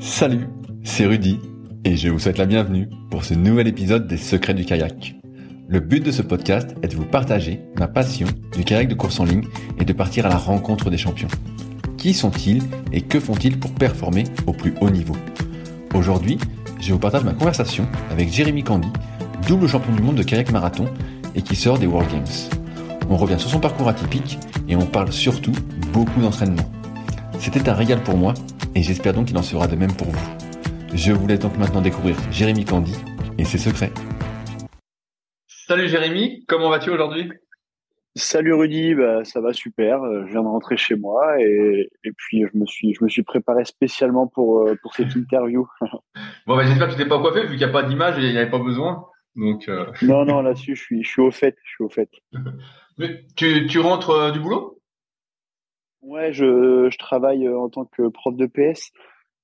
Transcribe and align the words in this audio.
Salut, 0.00 0.48
c'est 0.82 1.04
Rudy 1.04 1.38
et 1.84 1.94
je 1.94 2.08
vous 2.08 2.18
souhaite 2.18 2.38
la 2.38 2.46
bienvenue 2.46 2.88
pour 3.10 3.22
ce 3.22 3.34
nouvel 3.34 3.68
épisode 3.68 4.06
des 4.06 4.16
Secrets 4.16 4.54
du 4.54 4.64
kayak. 4.64 5.14
Le 5.68 5.78
but 5.78 6.02
de 6.02 6.10
ce 6.10 6.22
podcast 6.22 6.74
est 6.82 6.88
de 6.88 6.96
vous 6.96 7.04
partager 7.04 7.60
ma 7.78 7.86
passion 7.86 8.26
du 8.56 8.64
kayak 8.64 8.88
de 8.88 8.94
course 8.94 9.20
en 9.20 9.24
ligne 9.24 9.44
et 9.78 9.84
de 9.84 9.92
partir 9.92 10.24
à 10.24 10.30
la 10.30 10.38
rencontre 10.38 10.88
des 10.88 10.96
champions. 10.96 11.28
Qui 11.98 12.14
sont-ils 12.14 12.62
et 12.92 13.02
que 13.02 13.20
font-ils 13.20 13.60
pour 13.60 13.74
performer 13.74 14.24
au 14.46 14.54
plus 14.54 14.72
haut 14.80 14.88
niveau? 14.88 15.16
Aujourd'hui, 15.92 16.38
je 16.80 16.94
vous 16.94 16.98
partage 16.98 17.24
ma 17.24 17.34
conversation 17.34 17.86
avec 18.10 18.32
Jérémy 18.32 18.64
Candy, 18.64 18.88
double 19.46 19.68
champion 19.68 19.94
du 19.94 20.02
monde 20.02 20.16
de 20.16 20.22
kayak 20.22 20.50
marathon 20.50 20.86
et 21.34 21.42
qui 21.42 21.56
sort 21.56 21.78
des 21.78 21.86
World 21.86 22.10
Games. 22.10 22.24
On 23.10 23.18
revient 23.18 23.38
sur 23.38 23.50
son 23.50 23.60
parcours 23.60 23.88
atypique 23.88 24.38
et 24.66 24.76
on 24.76 24.86
parle 24.86 25.12
surtout 25.12 25.52
beaucoup 25.92 26.22
d'entraînement. 26.22 26.70
C'était 27.38 27.68
un 27.68 27.74
régal 27.74 28.02
pour 28.02 28.16
moi 28.16 28.32
et 28.74 28.82
j'espère 28.82 29.12
donc 29.12 29.26
qu'il 29.26 29.38
en 29.38 29.42
sera 29.42 29.66
de 29.66 29.76
même 29.76 29.92
pour 29.92 30.08
vous. 30.08 30.36
Je 30.94 31.12
vous 31.12 31.26
laisse 31.26 31.40
donc 31.40 31.56
maintenant 31.58 31.80
découvrir 31.80 32.16
Jérémy 32.30 32.64
Candy 32.64 32.94
et 33.38 33.44
ses 33.44 33.58
secrets. 33.58 33.92
Salut 35.46 35.88
Jérémy, 35.88 36.44
comment 36.46 36.68
vas-tu 36.68 36.90
aujourd'hui? 36.90 37.30
Salut 38.16 38.54
Rudy, 38.54 38.94
bah, 38.96 39.24
ça 39.24 39.40
va 39.40 39.52
super. 39.52 40.02
Euh, 40.02 40.24
je 40.26 40.32
viens 40.32 40.42
de 40.42 40.48
rentrer 40.48 40.76
chez 40.76 40.96
moi 40.96 41.40
et, 41.40 41.88
puis 42.16 42.44
je 42.52 42.58
me 42.58 42.66
suis 42.66 42.92
je 42.92 43.04
me 43.04 43.08
suis 43.08 43.22
préparé 43.22 43.64
spécialement 43.64 44.26
pour 44.26 44.66
euh, 44.66 44.74
pour 44.82 44.94
cette 44.94 45.14
interview. 45.14 45.68
bon 46.46 46.56
bah, 46.56 46.64
j'espère 46.66 46.88
que 46.88 46.92
tu 46.94 46.98
t'es 46.98 47.08
pas 47.08 47.20
coiffé 47.20 47.42
vu 47.42 47.50
qu'il 47.50 47.58
n'y 47.58 47.64
a 47.64 47.68
pas 47.68 47.84
d'image 47.84 48.18
et 48.18 48.26
il 48.26 48.32
n'y 48.32 48.38
avait 48.38 48.50
pas 48.50 48.58
besoin. 48.58 49.06
Donc 49.36 49.68
euh, 49.68 49.86
non 50.02 50.24
non 50.24 50.42
là-dessus 50.42 50.74
je 50.74 50.82
suis 50.82 51.04
je 51.04 51.08
suis 51.08 51.22
au 51.22 51.30
fait 51.30 51.56
je 51.62 51.70
suis 51.70 51.84
au 51.84 51.88
fait. 51.88 52.10
Mais 52.98 53.24
tu 53.36 53.68
tu 53.68 53.78
rentres 53.78 54.32
du 54.32 54.40
boulot? 54.40 54.79
Ouais, 56.02 56.32
je, 56.32 56.88
je 56.90 56.98
travaille 56.98 57.46
euh, 57.46 57.58
en 57.58 57.68
tant 57.68 57.84
que 57.84 58.08
prof 58.08 58.34
de 58.34 58.46
PS 58.46 58.90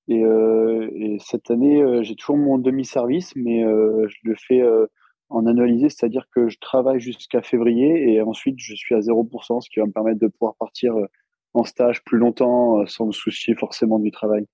et, 0.09 0.25
euh, 0.25 0.89
et 0.95 1.19
cette 1.19 1.51
année, 1.51 1.83
euh, 1.83 2.03
j'ai 2.03 2.15
toujours 2.15 2.37
mon 2.37 2.59
demi-service, 2.59 3.35
mais 3.37 3.65
euh, 3.65 4.07
je 4.09 4.17
le 4.25 4.37
fais 4.37 4.63
euh, 4.63 4.87
en 5.29 5.47
annualisé, 5.47 5.89
c'est-à-dire 5.89 6.27
que 6.35 6.49
je 6.49 6.59
travaille 6.61 7.01
jusqu'à 7.01 7.43
février 7.43 8.13
et 8.13 8.23
ensuite 8.23 8.57
je 8.59 8.75
suis 8.75 8.95
à 8.95 9.01
0%, 9.01 9.61
ce 9.61 9.69
qui 9.69 9.81
va 9.81 9.87
me 9.87 9.93
permettre 9.93 10.21
de 10.21 10.29
pouvoir 10.29 10.55
partir 10.59 10.95
en 11.53 11.65
stage 11.65 12.05
plus 12.05 12.19
longtemps 12.19 12.87
sans 12.87 13.07
me 13.07 13.13
soucier 13.13 13.55
forcément 13.55 13.99
du 13.99 14.13
travail. 14.13 14.47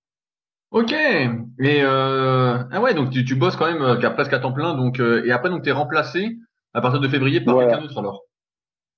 Ok. 0.71 0.93
Et 0.93 1.83
ah 1.83 2.81
ouais, 2.81 2.95
donc 2.95 3.11
tu, 3.11 3.25
tu 3.27 3.35
bosses 3.35 3.57
quand 3.57 3.71
même 3.71 3.99
presque 4.15 4.33
à 4.33 4.39
temps 4.39 4.55
plein, 4.55 4.75
donc 4.75 4.99
et 4.99 5.31
après 5.31 5.51
donc 5.51 5.63
tu 5.63 5.69
es 5.69 5.73
remplacé 5.73 6.39
à 6.73 6.81
partir 6.81 7.01
de 7.01 7.09
février 7.09 7.43
par 7.43 7.59
quelqu'un 7.59 7.83
d'autre 7.83 7.99
alors? 7.99 8.23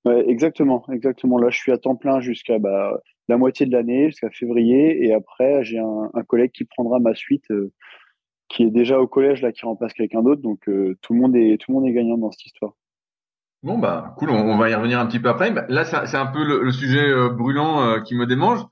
Ouais, 0.05 0.23
exactement, 0.29 0.85
exactement. 0.91 1.39
Là, 1.39 1.49
je 1.49 1.57
suis 1.57 1.71
à 1.71 1.79
temps 1.79 1.95
plein 1.95 2.19
jusqu'à 2.19 2.59
bah, 2.59 3.01
la 3.27 3.37
moitié 3.37 3.65
de 3.65 3.71
l'année, 3.71 4.09
jusqu'à 4.09 4.29
février, 4.29 5.03
et 5.03 5.13
après, 5.13 5.63
j'ai 5.63 5.79
un, 5.79 6.11
un, 6.13 6.23
collègue 6.23 6.51
qui 6.51 6.63
prendra 6.65 6.99
ma 6.99 7.15
suite, 7.15 7.49
euh, 7.49 7.71
qui 8.47 8.63
est 8.63 8.69
déjà 8.69 8.99
au 8.99 9.07
collège 9.07 9.41
là, 9.41 9.51
qui 9.51 9.65
remplace 9.65 9.93
quelqu'un 9.93 10.21
d'autre. 10.21 10.43
Donc 10.43 10.69
euh, 10.69 10.95
tout 11.01 11.13
le 11.13 11.19
monde 11.19 11.35
est 11.35 11.59
tout 11.59 11.71
le 11.71 11.79
monde 11.79 11.87
est 11.87 11.93
gagnant 11.93 12.19
dans 12.19 12.29
cette 12.29 12.45
histoire. 12.45 12.73
Bon 13.63 13.79
bah 13.79 14.13
cool, 14.19 14.29
on, 14.29 14.57
va 14.57 14.69
y 14.69 14.75
revenir 14.75 14.99
un 14.99 15.07
petit 15.07 15.19
peu 15.19 15.29
après. 15.29 15.49
Bah, 15.49 15.65
là, 15.69 15.83
c'est 15.85 16.17
un 16.17 16.27
peu 16.27 16.43
le, 16.43 16.71
sujet 16.71 17.09
euh, 17.09 17.29
brûlant 17.29 17.99
qui 18.03 18.13
me 18.13 18.27
démange. 18.27 18.63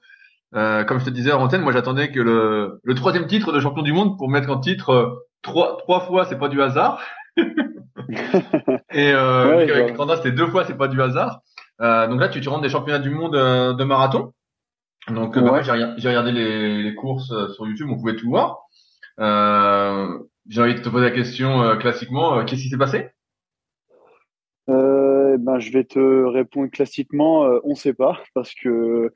comme 0.51 0.99
je 0.99 1.05
te 1.05 1.09
disais 1.09 1.31
en 1.31 1.41
antenne, 1.41 1.61
moi 1.61 1.71
j'attendais 1.71 2.11
que 2.11 2.19
le, 2.19 2.79
le 2.83 2.93
troisième 2.93 3.25
titre 3.25 3.51
de 3.51 3.59
champion 3.59 3.81
du 3.81 3.91
monde 3.91 4.19
pour 4.19 4.29
mettre 4.29 4.51
en 4.51 4.59
titre 4.59 5.25
trois 5.41 5.77
trois 5.77 6.01
fois, 6.01 6.25
c'est 6.25 6.37
pas 6.37 6.49
du 6.49 6.61
hasard. 6.61 7.01
et 8.93 9.11
euh, 9.11 9.55
ouais, 9.55 9.71
avec 9.71 9.95
c'était 10.17 10.31
deux 10.31 10.47
fois, 10.47 10.65
c'est 10.65 10.77
pas 10.77 10.87
du 10.87 11.01
hasard. 11.01 11.41
Euh, 11.81 12.07
donc 12.07 12.19
là, 12.19 12.29
tu, 12.29 12.39
tu 12.39 12.49
rentres 12.49 12.61
des 12.61 12.69
championnats 12.69 12.99
du 12.99 13.09
monde 13.09 13.35
euh, 13.35 13.73
de 13.73 13.83
marathon. 13.83 14.33
Donc, 15.09 15.35
euh, 15.35 15.41
bah, 15.41 15.61
j'ai 15.61 16.07
regardé 16.07 16.31
les, 16.31 16.81
les, 16.83 16.95
courses 16.95 17.33
sur 17.53 17.67
YouTube, 17.67 17.89
on 17.91 17.97
pouvait 17.97 18.15
tout 18.15 18.29
voir. 18.29 18.61
j'ai 19.17 20.61
envie 20.61 20.75
de 20.75 20.81
te 20.81 20.89
poser 20.89 21.05
la 21.05 21.11
question 21.11 21.77
classiquement, 21.77 22.45
qu'est-ce 22.45 22.61
qui 22.61 22.69
s'est 22.69 22.77
passé? 22.77 23.09
Ben, 24.67 25.59
je 25.59 25.71
vais 25.71 25.83
te 25.83 25.99
répondre 25.99 26.69
classiquement, 26.69 27.41
on 27.63 27.71
ne 27.71 27.75
sait 27.75 27.93
pas, 27.93 28.21
parce 28.33 28.53
que 28.53 29.11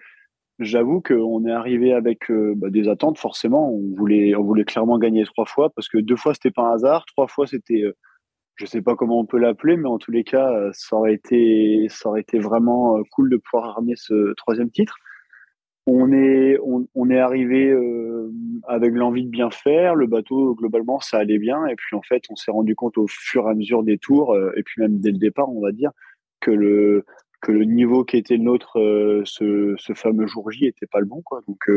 j'avoue 0.59 0.99
qu'on 0.99 1.45
est 1.45 1.51
arrivé 1.51 1.93
avec 1.93 2.29
bah, 2.29 2.69
des 2.69 2.89
attentes 2.89 3.17
forcément. 3.17 3.71
On 3.71 3.95
voulait, 3.95 4.35
on 4.35 4.43
voulait 4.43 4.65
clairement 4.65 4.97
gagner 4.97 5.23
trois 5.23 5.45
fois 5.45 5.69
parce 5.69 5.87
que 5.87 5.99
deux 5.99 6.17
fois 6.17 6.33
c'était 6.33 6.51
pas 6.51 6.63
un 6.63 6.73
hasard, 6.73 7.05
trois 7.05 7.27
fois 7.27 7.47
c'était 7.47 7.83
je 8.57 8.65
sais 8.65 8.81
pas 8.81 8.95
comment 8.95 9.19
on 9.19 9.25
peut 9.25 9.37
l'appeler, 9.37 9.77
mais 9.77 9.87
en 9.87 9.99
tous 9.99 10.11
les 10.11 10.23
cas, 10.23 10.51
euh, 10.51 10.71
ça 10.73 10.95
aurait 10.95 11.13
été, 11.13 11.87
ça 11.89 12.09
aurait 12.09 12.21
été 12.21 12.39
vraiment 12.39 12.97
euh, 12.97 13.03
cool 13.11 13.29
de 13.29 13.37
pouvoir 13.37 13.75
ramener 13.75 13.93
ce 13.95 14.33
troisième 14.33 14.71
titre. 14.71 14.97
On 15.85 16.11
est, 16.11 16.57
on, 16.95 17.09
est 17.09 17.19
arrivé 17.19 17.69
euh, 17.69 18.29
avec 18.67 18.93
l'envie 18.93 19.23
de 19.23 19.29
bien 19.29 19.49
faire. 19.51 19.95
Le 19.95 20.05
bateau, 20.05 20.53
globalement, 20.53 20.99
ça 20.99 21.17
allait 21.17 21.37
bien. 21.37 21.65
Et 21.67 21.75
puis, 21.75 21.95
en 21.95 22.01
fait, 22.01 22.23
on 22.29 22.35
s'est 22.35 22.51
rendu 22.51 22.75
compte 22.75 22.97
au 22.97 23.07
fur 23.07 23.47
et 23.47 23.51
à 23.51 23.53
mesure 23.53 23.83
des 23.83 23.97
tours, 23.97 24.35
et 24.57 24.63
puis 24.63 24.81
même 24.81 24.99
dès 24.99 25.11
le 25.11 25.17
départ, 25.17 25.49
on 25.49 25.61
va 25.61 25.71
dire, 25.71 25.91
que 26.41 26.51
le, 26.51 27.05
que 27.41 27.53
le 27.53 27.63
niveau 27.63 28.03
qui 28.03 28.17
était 28.17 28.35
le 28.35 28.43
nôtre 28.43 28.73
ce, 29.23 29.75
ce 29.77 29.93
fameux 29.93 30.27
jour 30.27 30.51
J 30.51 30.65
était 30.65 30.87
pas 30.87 30.99
le 30.99 31.05
bon, 31.05 31.21
quoi. 31.21 31.39
Donc, 31.47 31.69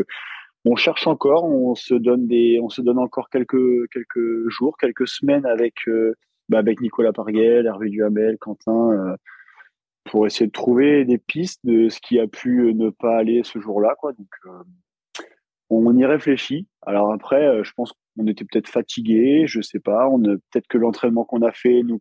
on 0.65 0.75
cherche 0.75 1.07
encore, 1.07 1.45
on 1.45 1.77
se 1.77 1.95
donne 1.95 2.27
des, 2.27 2.59
on 2.61 2.69
se 2.69 2.83
donne 2.83 2.99
encore 2.99 3.31
quelques, 3.31 3.89
quelques 3.93 4.49
jours, 4.49 4.77
quelques 4.77 5.07
semaines 5.07 5.47
avec, 5.47 5.75
bah, 6.51 6.59
avec 6.59 6.81
Nicolas 6.81 7.13
Parguel, 7.13 7.67
Hervé 7.67 7.89
Duhamel, 7.91 8.37
Quentin, 8.37 8.91
euh, 8.91 9.17
pour 10.05 10.27
essayer 10.27 10.47
de 10.47 10.53
trouver 10.53 11.05
des 11.05 11.17
pistes 11.17 11.61
de 11.65 11.89
ce 11.89 12.01
qui 12.01 12.19
a 12.19 12.27
pu 12.27 12.63
euh, 12.63 12.73
ne 12.73 12.91
pas 12.91 13.19
aller 13.19 13.43
ce 13.45 13.61
jour-là. 13.61 13.95
Euh, 14.05 14.51
on 15.71 15.97
y 15.97 16.05
réfléchit. 16.05 16.67
Alors 16.83 17.13
après, 17.13 17.63
je 17.63 17.73
pense 17.77 17.93
qu'on 17.93 18.27
était 18.27 18.45
peut-être 18.45 18.69
fatigué, 18.69 19.45
je 19.47 19.61
sais 19.61 19.79
pas. 19.79 20.09
Peut-être 20.51 20.67
que 20.67 20.79
l'entraînement 20.79 21.25
qu'on 21.25 21.43
a 21.43 21.53
fait 21.53 21.85
nous 21.85 22.01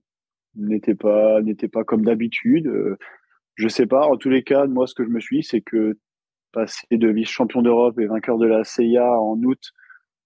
n'était 0.55 0.95
pas 0.95 1.41
n'était 1.43 1.67
pas 1.67 1.83
comme 1.83 2.03
d'habitude. 2.03 2.71
je 3.55 3.67
sais 3.67 3.85
pas. 3.85 4.07
En 4.07 4.17
tous 4.17 4.29
les 4.29 4.41
cas, 4.43 4.65
moi, 4.65 4.87
ce 4.87 4.95
que 4.95 5.03
je 5.03 5.09
me 5.09 5.19
suis, 5.19 5.41
dit, 5.41 5.43
c'est 5.43 5.61
que 5.61 5.99
passer 6.51 6.87
de 6.89 7.07
vice-champion 7.09 7.61
d'Europe 7.61 7.99
et 7.99 8.07
vainqueur 8.07 8.39
de 8.39 8.47
la 8.47 8.63
CIA 8.63 9.19
en 9.19 9.39
août 9.43 9.71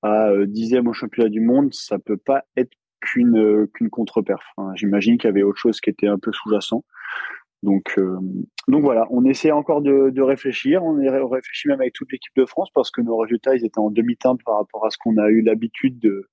à 0.03 0.29
dixième 0.47 0.87
au 0.87 0.93
championnat 0.93 1.29
du 1.29 1.41
monde, 1.41 1.73
ça 1.73 1.99
peut 1.99 2.17
pas 2.17 2.45
être 2.55 2.71
qu'une 3.03 3.37
euh, 3.37 3.69
qu'une 3.73 3.89
contre-perf. 3.89 4.43
J'imagine 4.75 5.17
qu'il 5.17 5.27
y 5.27 5.31
avait 5.31 5.43
autre 5.43 5.59
chose 5.59 5.81
qui 5.81 5.89
était 5.89 6.07
un 6.07 6.17
peu 6.17 6.31
sous-jacent. 6.31 6.83
Donc, 7.61 7.93
euh, 7.97 8.17
donc 8.67 8.83
voilà, 8.83 9.07
on 9.09 9.23
essaie 9.23 9.51
encore 9.51 9.81
de, 9.81 10.21
réfléchir. 10.21 10.83
On, 10.83 10.95
réfléchit 11.29 11.67
même 11.67 11.79
avec 11.79 11.93
toute 11.93 12.11
l'équipe 12.11 12.35
de 12.35 12.45
France 12.45 12.69
parce 12.73 12.91
que 12.91 13.01
nos 13.01 13.17
résultats 13.17 13.55
ils 13.55 13.65
étaient 13.65 13.79
en 13.79 13.89
demi-teinte 13.89 14.41
par 14.45 14.57
rapport 14.57 14.85
à 14.85 14.89
ce 14.89 14.97
qu'on 14.97 15.17
a 15.17 15.29
eu 15.29 15.41
l'habitude 15.41 15.99
de, 15.99 16.29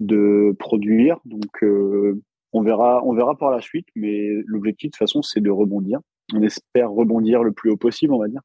de 0.00 0.56
produire. 0.58 1.18
Donc, 1.24 1.62
euh, 1.62 2.22
on 2.52 2.62
verra, 2.62 3.02
on 3.04 3.14
verra 3.14 3.36
par 3.36 3.50
la 3.50 3.60
suite, 3.60 3.86
mais 3.94 4.30
l'objectif 4.46 4.90
de 4.90 4.92
toute 4.92 4.98
façon, 4.98 5.20
c'est 5.22 5.40
de 5.40 5.50
rebondir. 5.50 6.00
On 6.34 6.42
espère 6.42 6.90
rebondir 6.90 7.42
le 7.42 7.52
plus 7.52 7.70
haut 7.70 7.76
possible, 7.76 8.14
on 8.14 8.18
va 8.18 8.28
dire. 8.28 8.40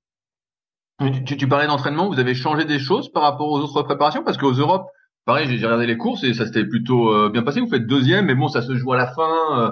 Tu, 1.25 1.37
tu 1.37 1.47
parlais 1.47 1.65
d'entraînement, 1.65 2.09
vous 2.09 2.19
avez 2.19 2.35
changé 2.35 2.65
des 2.65 2.77
choses 2.77 3.11
par 3.11 3.23
rapport 3.23 3.49
aux 3.49 3.59
autres 3.59 3.81
préparations? 3.83 4.23
Parce 4.23 4.37
qu'aux 4.37 4.51
Europes, 4.51 4.87
pareil, 5.25 5.47
j'ai 5.47 5.65
regardé 5.65 5.87
les 5.87 5.97
courses 5.97 6.23
et 6.23 6.33
ça 6.33 6.45
s'était 6.45 6.65
plutôt 6.65 7.13
euh, 7.13 7.29
bien 7.29 7.43
passé. 7.43 7.59
Vous 7.59 7.69
faites 7.69 7.87
deuxième, 7.87 8.25
mais 8.25 8.35
bon, 8.35 8.47
ça 8.47 8.61
se 8.61 8.75
joue 8.75 8.93
à 8.93 8.97
la 8.97 9.07
fin. 9.07 9.59
Euh, 9.59 9.71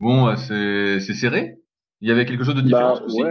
bon, 0.00 0.28
euh, 0.28 0.36
c'est 0.98 1.14
serré. 1.14 1.56
Il 2.00 2.08
y 2.08 2.12
avait 2.12 2.26
quelque 2.26 2.44
chose 2.44 2.54
de 2.54 2.62
différent 2.62 2.96
bah, 2.96 3.04
aussi. 3.04 3.22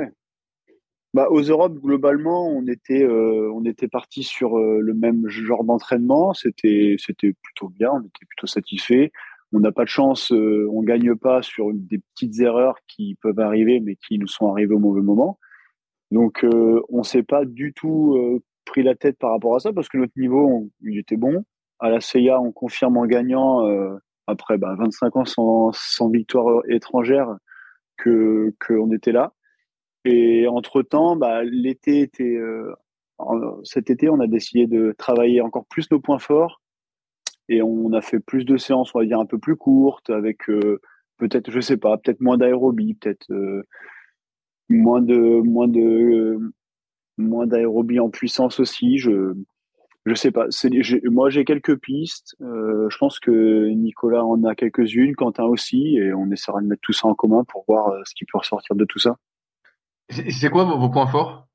Bah, 1.14 1.28
aux 1.30 1.42
Europes, 1.42 1.80
globalement, 1.80 2.48
on 2.48 2.68
était, 2.68 3.08
on 3.08 3.66
était 3.66 3.88
parti 3.88 4.22
sur 4.22 4.60
le 4.60 4.94
même 4.94 5.28
genre 5.28 5.64
d'entraînement. 5.64 6.34
C'était, 6.34 6.96
c'était 7.00 7.34
plutôt 7.42 7.70
bien. 7.70 7.90
On 7.94 8.02
était 8.02 8.26
plutôt 8.28 8.46
satisfait. 8.46 9.12
On 9.52 9.60
n'a 9.60 9.72
pas 9.72 9.86
de 9.86 9.90
chance, 9.90 10.30
on 10.32 10.84
gagne 10.84 11.16
pas 11.16 11.42
sur 11.42 11.74
des 11.74 11.98
petites 12.14 12.40
erreurs 12.40 12.76
qui 12.88 13.18
peuvent 13.20 13.40
arriver, 13.40 13.80
mais 13.80 13.96
qui 13.96 14.20
nous 14.20 14.28
sont 14.28 14.52
arrivées 14.52 14.76
au 14.76 14.80
mauvais 14.80 15.02
moment. 15.02 15.40
Donc, 16.12 16.46
on 16.90 17.02
s'est 17.02 17.24
pas 17.24 17.44
du 17.44 17.74
tout 17.74 18.40
pris 18.66 18.84
la 18.84 18.94
tête 18.94 19.18
par 19.18 19.32
rapport 19.32 19.56
à 19.56 19.60
ça 19.60 19.74
parce 19.74 19.90
que 19.90 19.98
notre 19.98 20.14
niveau, 20.16 20.70
il 20.82 21.00
était 21.00 21.18
bon. 21.18 21.44
À 21.80 21.90
la 21.90 22.02
CIA, 22.02 22.40
on 22.42 22.52
confirme 22.52 22.98
en 22.98 23.06
gagnant 23.06 23.66
euh, 23.68 23.98
après 24.28 24.58
bah, 24.58 24.76
25 24.78 25.16
ans 25.16 25.26
sans, 25.74 26.10
victoire 26.10 26.62
étrangère 26.68 27.38
que 27.98 28.54
qu'on 28.66 28.92
était 28.92 29.12
là. 29.12 29.34
Et 30.06 30.48
entre 30.48 30.82
temps, 30.82 31.16
bah, 31.16 31.44
l'été 31.44 32.02
était 32.02 32.36
euh, 32.36 32.74
cet 33.64 33.90
été, 33.90 34.10
on 34.10 34.20
a 34.20 34.28
décidé 34.28 34.68
de 34.68 34.94
travailler 34.98 35.42
encore 35.42 35.66
plus 35.66 35.90
nos 35.92 36.00
points 36.00 36.20
forts 36.20 36.62
et 37.50 37.62
on 37.62 37.92
a 37.94 38.02
fait 38.02 38.20
plus 38.20 38.46
de 38.46 38.58
séances, 38.58 38.94
on 38.94 39.00
va 39.00 39.06
dire 39.06 39.20
un 39.20 39.26
peu 39.26 39.40
plus 39.40 39.56
courtes, 39.56 40.10
avec 40.10 40.50
euh, 40.50 40.80
peut-être, 41.18 41.52
je 41.52 41.60
sais 41.60 41.78
pas, 41.78 41.98
peut-être 41.98 42.22
moins 42.22 42.38
d'aérobie, 42.38 42.94
peut-être 42.96 43.28
moins 44.70 45.02
de 45.02 45.42
moins 45.42 45.68
de 45.68 46.40
moins 47.18 47.48
d'aérobie 47.48 48.00
en 48.00 48.10
puissance 48.10 48.60
aussi. 48.60 48.98
Je 50.10 50.16
sais 50.16 50.32
pas. 50.32 50.48
moi 51.06 51.30
j'ai 51.30 51.46
quelques 51.46 51.78
pistes. 51.78 52.36
Euh, 52.42 52.90
je 52.90 52.98
pense 52.98 53.20
que 53.20 53.70
Nicolas 53.70 54.26
en 54.26 54.44
a 54.44 54.56
quelques-unes, 54.56 55.16
Quentin 55.16 55.46
aussi, 55.46 55.98
et 55.98 56.14
on 56.14 56.32
essaiera 56.32 56.62
de 56.62 56.68
mettre 56.68 56.82
tout 56.82 56.94
ça 56.94 57.08
en 57.08 57.16
commun 57.16 57.44
pour 57.46 57.64
voir 57.68 57.90
euh, 57.90 58.02
ce 58.06 58.14
qui 58.16 58.26
peut 58.26 58.38
ressortir 58.38 58.76
de 58.76 58.86
tout 58.86 59.00
ça. 59.00 59.18
C'est 60.10 60.50
quoi 60.50 60.64
vos, 60.66 60.90
points 60.90 61.08
forts? 61.08 61.48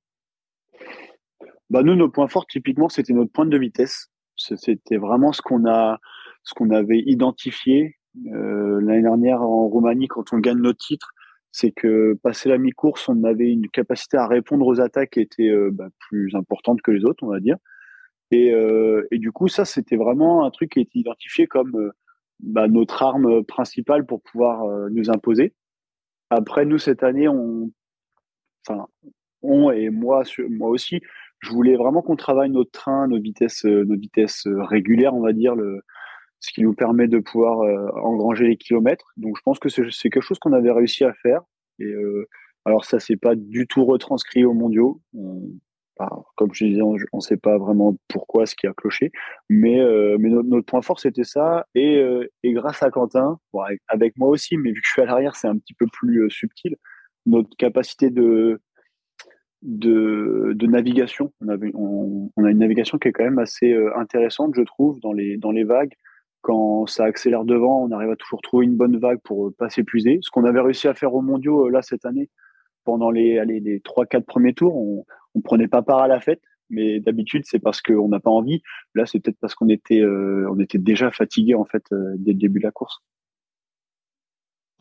Bah 1.70 1.82
nous 1.82 1.96
nos 1.96 2.08
points 2.08 2.28
forts 2.28 2.46
typiquement 2.46 2.88
c'était 2.88 3.12
notre 3.12 3.32
pointe 3.32 3.50
de 3.50 3.58
vitesse. 3.58 4.08
C'était 4.36 4.96
vraiment 4.96 5.32
ce 5.32 5.42
qu'on 5.42 5.66
a 5.66 5.98
ce 6.44 6.54
qu'on 6.54 6.70
avait 6.70 7.02
identifié 7.06 7.96
euh, 8.32 8.80
l'année 8.80 9.02
dernière 9.02 9.42
en 9.42 9.66
Roumanie 9.66 10.08
quand 10.08 10.32
on 10.32 10.38
gagne 10.38 10.58
notre 10.58 10.78
titre 10.78 11.14
c'est 11.56 11.70
que 11.70 12.18
passé 12.20 12.48
la 12.48 12.58
mi-course, 12.58 13.08
on 13.08 13.22
avait 13.22 13.48
une 13.48 13.68
capacité 13.68 14.16
à 14.16 14.26
répondre 14.26 14.66
aux 14.66 14.80
attaques 14.80 15.10
qui 15.10 15.20
était 15.20 15.50
euh, 15.50 15.70
bah, 15.72 15.86
plus 16.00 16.34
importante 16.34 16.82
que 16.82 16.90
les 16.90 17.04
autres, 17.04 17.22
on 17.22 17.30
va 17.30 17.38
dire. 17.38 17.58
Et, 18.30 18.52
euh, 18.52 19.06
et 19.10 19.18
du 19.18 19.32
coup, 19.32 19.48
ça, 19.48 19.64
c'était 19.64 19.96
vraiment 19.96 20.44
un 20.44 20.50
truc 20.50 20.72
qui 20.72 20.78
a 20.80 20.82
été 20.82 20.98
identifié 20.98 21.46
comme 21.46 21.76
euh, 21.76 21.92
bah, 22.40 22.68
notre 22.68 23.02
arme 23.02 23.44
principale 23.44 24.06
pour 24.06 24.22
pouvoir 24.22 24.66
nous 24.90 25.10
imposer. 25.10 25.54
Après, 26.30 26.64
nous, 26.64 26.78
cette 26.78 27.02
année, 27.02 27.28
on, 27.28 27.70
enfin, 28.66 28.86
on 29.42 29.70
et 29.70 29.90
moi, 29.90 30.24
moi 30.50 30.70
aussi, 30.70 31.00
je 31.40 31.50
voulais 31.50 31.76
vraiment 31.76 32.02
qu'on 32.02 32.16
travaille 32.16 32.50
notre 32.50 32.72
train, 32.72 33.06
nos 33.06 33.20
vitesses, 33.20 33.64
nos 33.64 33.96
vitesses 33.96 34.46
régulières, 34.46 35.14
on 35.14 35.20
va 35.20 35.32
dire, 35.32 35.54
ce 36.44 36.52
qui 36.52 36.62
nous 36.62 36.74
permet 36.74 37.08
de 37.08 37.18
pouvoir 37.18 37.60
euh, 37.60 37.88
engranger 38.02 38.46
les 38.46 38.56
kilomètres. 38.58 39.12
Donc 39.16 39.36
je 39.38 39.42
pense 39.42 39.58
que 39.58 39.70
c'est 39.70 40.10
quelque 40.10 40.20
chose 40.20 40.38
qu'on 40.38 40.52
avait 40.52 40.70
réussi 40.70 41.04
à 41.04 41.14
faire. 41.14 41.40
Et 41.78 41.86
euh, 41.86 42.28
alors 42.66 42.84
ça 42.84 43.00
c'est 43.00 43.16
pas 43.16 43.34
du 43.34 43.66
tout 43.66 43.84
retranscrit 43.84 44.44
aux 44.44 44.52
mondiaux. 44.52 45.00
Comme 46.36 46.52
je 46.52 46.64
disais, 46.64 46.82
on 46.82 46.94
ne 46.94 47.20
sait 47.20 47.36
pas 47.36 47.58
vraiment 47.58 47.96
pourquoi 48.08 48.46
ce 48.46 48.54
qui 48.54 48.66
a 48.66 48.72
cloché, 48.72 49.12
mais 49.48 49.80
euh, 49.80 50.16
notre, 50.18 50.66
point 50.66 50.82
fort 50.82 51.00
c'était 51.00 51.24
ça. 51.24 51.66
Et, 51.74 52.02
et 52.42 52.52
grâce 52.52 52.82
à 52.82 52.90
Quentin, 52.90 53.38
avec, 53.88 54.16
moi 54.16 54.28
aussi, 54.28 54.56
mais 54.56 54.70
vu 54.70 54.80
que 54.80 54.86
je 54.86 54.92
suis 54.92 55.02
à 55.02 55.06
l'arrière, 55.06 55.36
c'est 55.36 55.48
un 55.48 55.56
petit 55.56 55.74
peu 55.74 55.86
plus 55.92 56.28
subtil. 56.30 56.76
Notre 57.26 57.56
capacité 57.56 58.10
de 58.10 58.60
navigation. 59.62 61.32
On, 61.40 62.30
a 62.44 62.50
une 62.50 62.58
navigation 62.58 62.98
qui 62.98 63.08
est 63.08 63.12
quand 63.12 63.24
même 63.24 63.38
assez 63.38 63.74
intéressante, 63.96 64.54
je 64.56 64.62
trouve, 64.62 65.00
dans 65.00 65.12
les, 65.12 65.64
vagues 65.64 65.94
quand 66.44 66.86
ça 66.86 67.04
accélère 67.04 67.44
devant, 67.44 67.82
on 67.84 67.90
arrive 67.90 68.10
à 68.10 68.16
toujours 68.16 68.42
trouver 68.42 68.66
une 68.66 68.76
bonne 68.76 68.98
vague 68.98 69.18
pour 69.24 69.48
euh, 69.48 69.54
pas 69.58 69.70
s'épuiser. 69.70 70.18
Ce 70.20 70.30
qu'on 70.30 70.44
avait 70.44 70.60
réussi 70.60 70.86
à 70.86 70.94
faire 70.94 71.14
aux 71.14 71.22
mondiaux 71.22 71.66
euh, 71.66 71.70
là 71.70 71.80
cette 71.80 72.04
année, 72.04 72.28
pendant 72.84 73.10
les, 73.10 73.42
les 73.46 73.78
3-4 73.80 74.24
premiers 74.24 74.52
tours, 74.52 74.76
on 74.76 75.06
ne 75.38 75.42
prenait 75.42 75.68
pas 75.68 75.82
part 75.82 76.00
à 76.00 76.08
la 76.08 76.20
fête. 76.20 76.42
Mais 76.70 76.98
d'habitude, 76.98 77.42
c'est 77.44 77.58
parce 77.58 77.82
qu'on 77.82 78.08
n'a 78.08 78.20
pas 78.20 78.30
envie. 78.30 78.62
Là, 78.94 79.04
c'est 79.06 79.20
peut-être 79.20 79.38
parce 79.38 79.54
qu'on 79.54 79.68
était, 79.68 80.00
euh, 80.00 80.48
on 80.50 80.58
était 80.58 80.78
déjà 80.78 81.10
fatigué 81.10 81.54
en 81.54 81.64
fait 81.64 81.84
dès 81.90 82.32
le 82.32 82.38
début 82.38 82.58
de 82.58 82.64
la 82.64 82.70
course. 82.70 83.00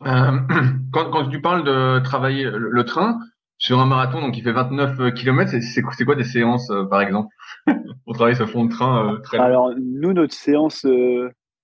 quand, 0.00 1.10
quand, 1.10 1.28
tu 1.28 1.40
parles 1.40 1.64
de 1.64 2.02
travailler 2.02 2.50
le, 2.50 2.84
train 2.84 3.18
sur 3.58 3.80
un 3.80 3.86
marathon, 3.86 4.20
donc 4.20 4.36
il 4.36 4.42
fait 4.42 4.52
29 4.52 5.14
km, 5.14 5.52
c'est 5.60 6.04
quoi 6.04 6.14
des 6.16 6.24
séances 6.24 6.70
par 6.90 7.00
exemple? 7.00 7.28
Pour 8.04 8.14
travailler 8.14 8.34
ce 8.34 8.46
fond 8.46 8.64
de 8.64 8.70
train 8.70 9.18
très 9.22 9.38
Alors 9.38 9.72
nous, 9.76 10.12
notre 10.12 10.34
séance 10.34 10.84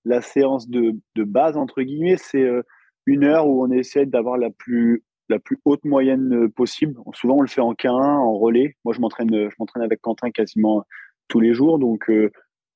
la 0.05 0.21
séance 0.21 0.69
de, 0.69 0.95
de 1.15 1.23
base, 1.23 1.57
entre 1.57 1.81
guillemets, 1.81 2.17
c'est 2.17 2.43
euh, 2.43 2.63
une 3.05 3.23
heure 3.23 3.47
où 3.47 3.63
on 3.63 3.71
essaie 3.71 4.05
d'avoir 4.05 4.37
la 4.37 4.49
plus, 4.49 5.03
la 5.31 5.39
plus 5.39 5.59
haute 5.65 5.83
moyenne 5.83 6.33
euh, 6.33 6.49
possible. 6.49 6.99
Souvent, 7.13 7.37
on 7.37 7.41
le 7.41 7.47
fait 7.47 7.61
en 7.61 7.73
K1, 7.73 7.89
en 7.91 8.37
relais. 8.37 8.75
Moi, 8.85 8.93
je 8.93 8.99
m'entraîne, 8.99 9.29
je 9.31 9.55
m'entraîne 9.59 9.83
avec 9.83 10.01
Quentin 10.01 10.29
quasiment 10.31 10.83
tous 11.27 11.39
les 11.39 11.53
jours. 11.53 11.79
Donc, 11.79 12.09
euh, 12.09 12.31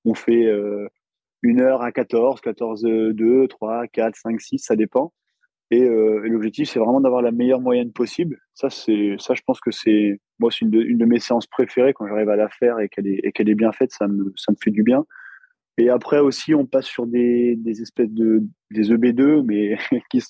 on 0.06 0.14
fait 0.14 0.46
une 1.42 1.62
heure 1.62 1.82
à 1.82 1.92
14, 1.92 2.42
14, 2.42 2.84
2, 2.84 3.48
3, 3.48 3.88
4, 3.88 4.16
5, 4.16 4.40
6, 4.40 4.60
ça 4.60 4.76
dépend. 4.76 5.14
Et, 5.72 5.84
l'objectif, 5.84 6.70
c'est 6.70 6.78
vraiment 6.78 7.02
d'avoir 7.02 7.24
la 7.24 7.32
meilleure 7.32 7.60
moyenne 7.60 7.92
possible. 7.92 8.38
Ça, 8.54 8.70
c'est, 8.70 9.16
ça, 9.18 9.34
je 9.34 9.42
pense 9.44 9.60
que 9.60 9.72
c'est, 9.72 10.20
moi, 10.38 10.52
c'est 10.52 10.62
une 10.62 10.70
de, 10.70 10.80
une 10.80 11.00
de 11.00 11.06
mes 11.06 11.20
séances 11.20 11.48
préférées 11.48 11.94
quand 11.94 12.08
j'arrive 12.08 12.30
à 12.30 12.36
la 12.36 12.50
faire 12.50 12.80
et 12.80 12.88
qu'elle 12.88 13.08
est, 13.08 13.20
et 13.24 13.32
qu'elle 13.32 13.50
est 13.50 13.56
bien 13.56 13.72
faite. 13.72 13.92
Ça 13.92 14.08
me, 14.08 14.32
ça 14.36 14.52
me 14.52 14.58
fait 14.64 14.70
du 14.70 14.84
bien. 14.84 15.06
Et 15.78 15.90
après 15.90 16.20
aussi, 16.20 16.56
on 16.56 16.66
passe 16.66 16.86
sur 16.86 17.06
des, 17.06 17.56
des 17.58 17.82
espèces 17.82 18.12
de 18.12 18.44
des 18.72 18.92
EB2, 18.92 19.44
mais 19.44 19.78
qui, 20.12 20.22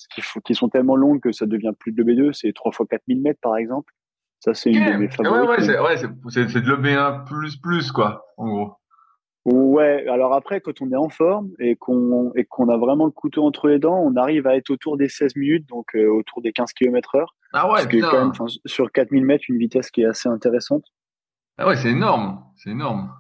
qui, 0.44 0.56
sont 0.56 0.70
tellement 0.70 0.96
longues 0.96 1.22
que 1.22 1.32
ça 1.32 1.46
devient 1.46 1.74
plus 1.78 1.92
de 1.92 2.04
l'EB2. 2.04 2.34
C'est 2.34 2.54
3 2.54 2.72
fois 2.72 2.86
4000 2.90 3.22
mètres, 3.22 3.40
par 3.42 3.58
exemple. 3.58 3.94
Ça, 4.40 4.54
c'est 4.54 4.72
une 4.72 4.86
de 4.86 4.98
mes 4.98 5.10
favorites. 5.10 5.68
Ouais, 5.68 5.80
ouais, 5.80 5.98
c'est 5.98 6.46
de 6.46 6.76
l'EB1 6.76 7.26
plus 7.26 7.58
plus, 7.58 7.92
quoi, 7.92 8.26
en 8.38 8.48
gros. 8.48 8.74
Ouais, 9.46 10.08
alors 10.08 10.34
après, 10.34 10.60
quand 10.60 10.82
on 10.82 10.92
est 10.92 10.96
en 10.96 11.10
forme 11.10 11.52
et 11.60 11.76
qu'on 11.76 12.34
qu'on 12.50 12.70
a 12.70 12.78
vraiment 12.78 13.06
le 13.06 13.12
couteau 13.12 13.46
entre 13.46 13.68
les 13.68 13.78
dents, 13.78 14.00
on 14.00 14.16
arrive 14.16 14.48
à 14.48 14.56
être 14.56 14.72
autour 14.72 14.98
des 14.98 15.08
16 15.08 15.36
minutes, 15.36 15.70
donc 15.70 15.96
euh, 15.96 16.08
autour 16.08 16.42
des 16.42 16.52
15 16.52 16.74
km 16.74 17.16
heure. 17.16 17.36
Ah 17.54 17.72
ouais, 17.72 17.82
c'est 17.84 18.00
quand 18.00 18.34
même, 18.34 18.50
sur 18.66 18.92
4000 18.92 19.24
mètres, 19.24 19.46
une 19.48 19.60
vitesse 19.60 19.92
qui 19.92 20.02
est 20.02 20.06
assez 20.06 20.28
intéressante. 20.28 20.84
Ah 21.60 21.68
ouais, 21.68 21.76
c'est 21.76 21.92
énorme, 21.92 22.44
c'est 22.56 22.72
énorme. 22.72 23.12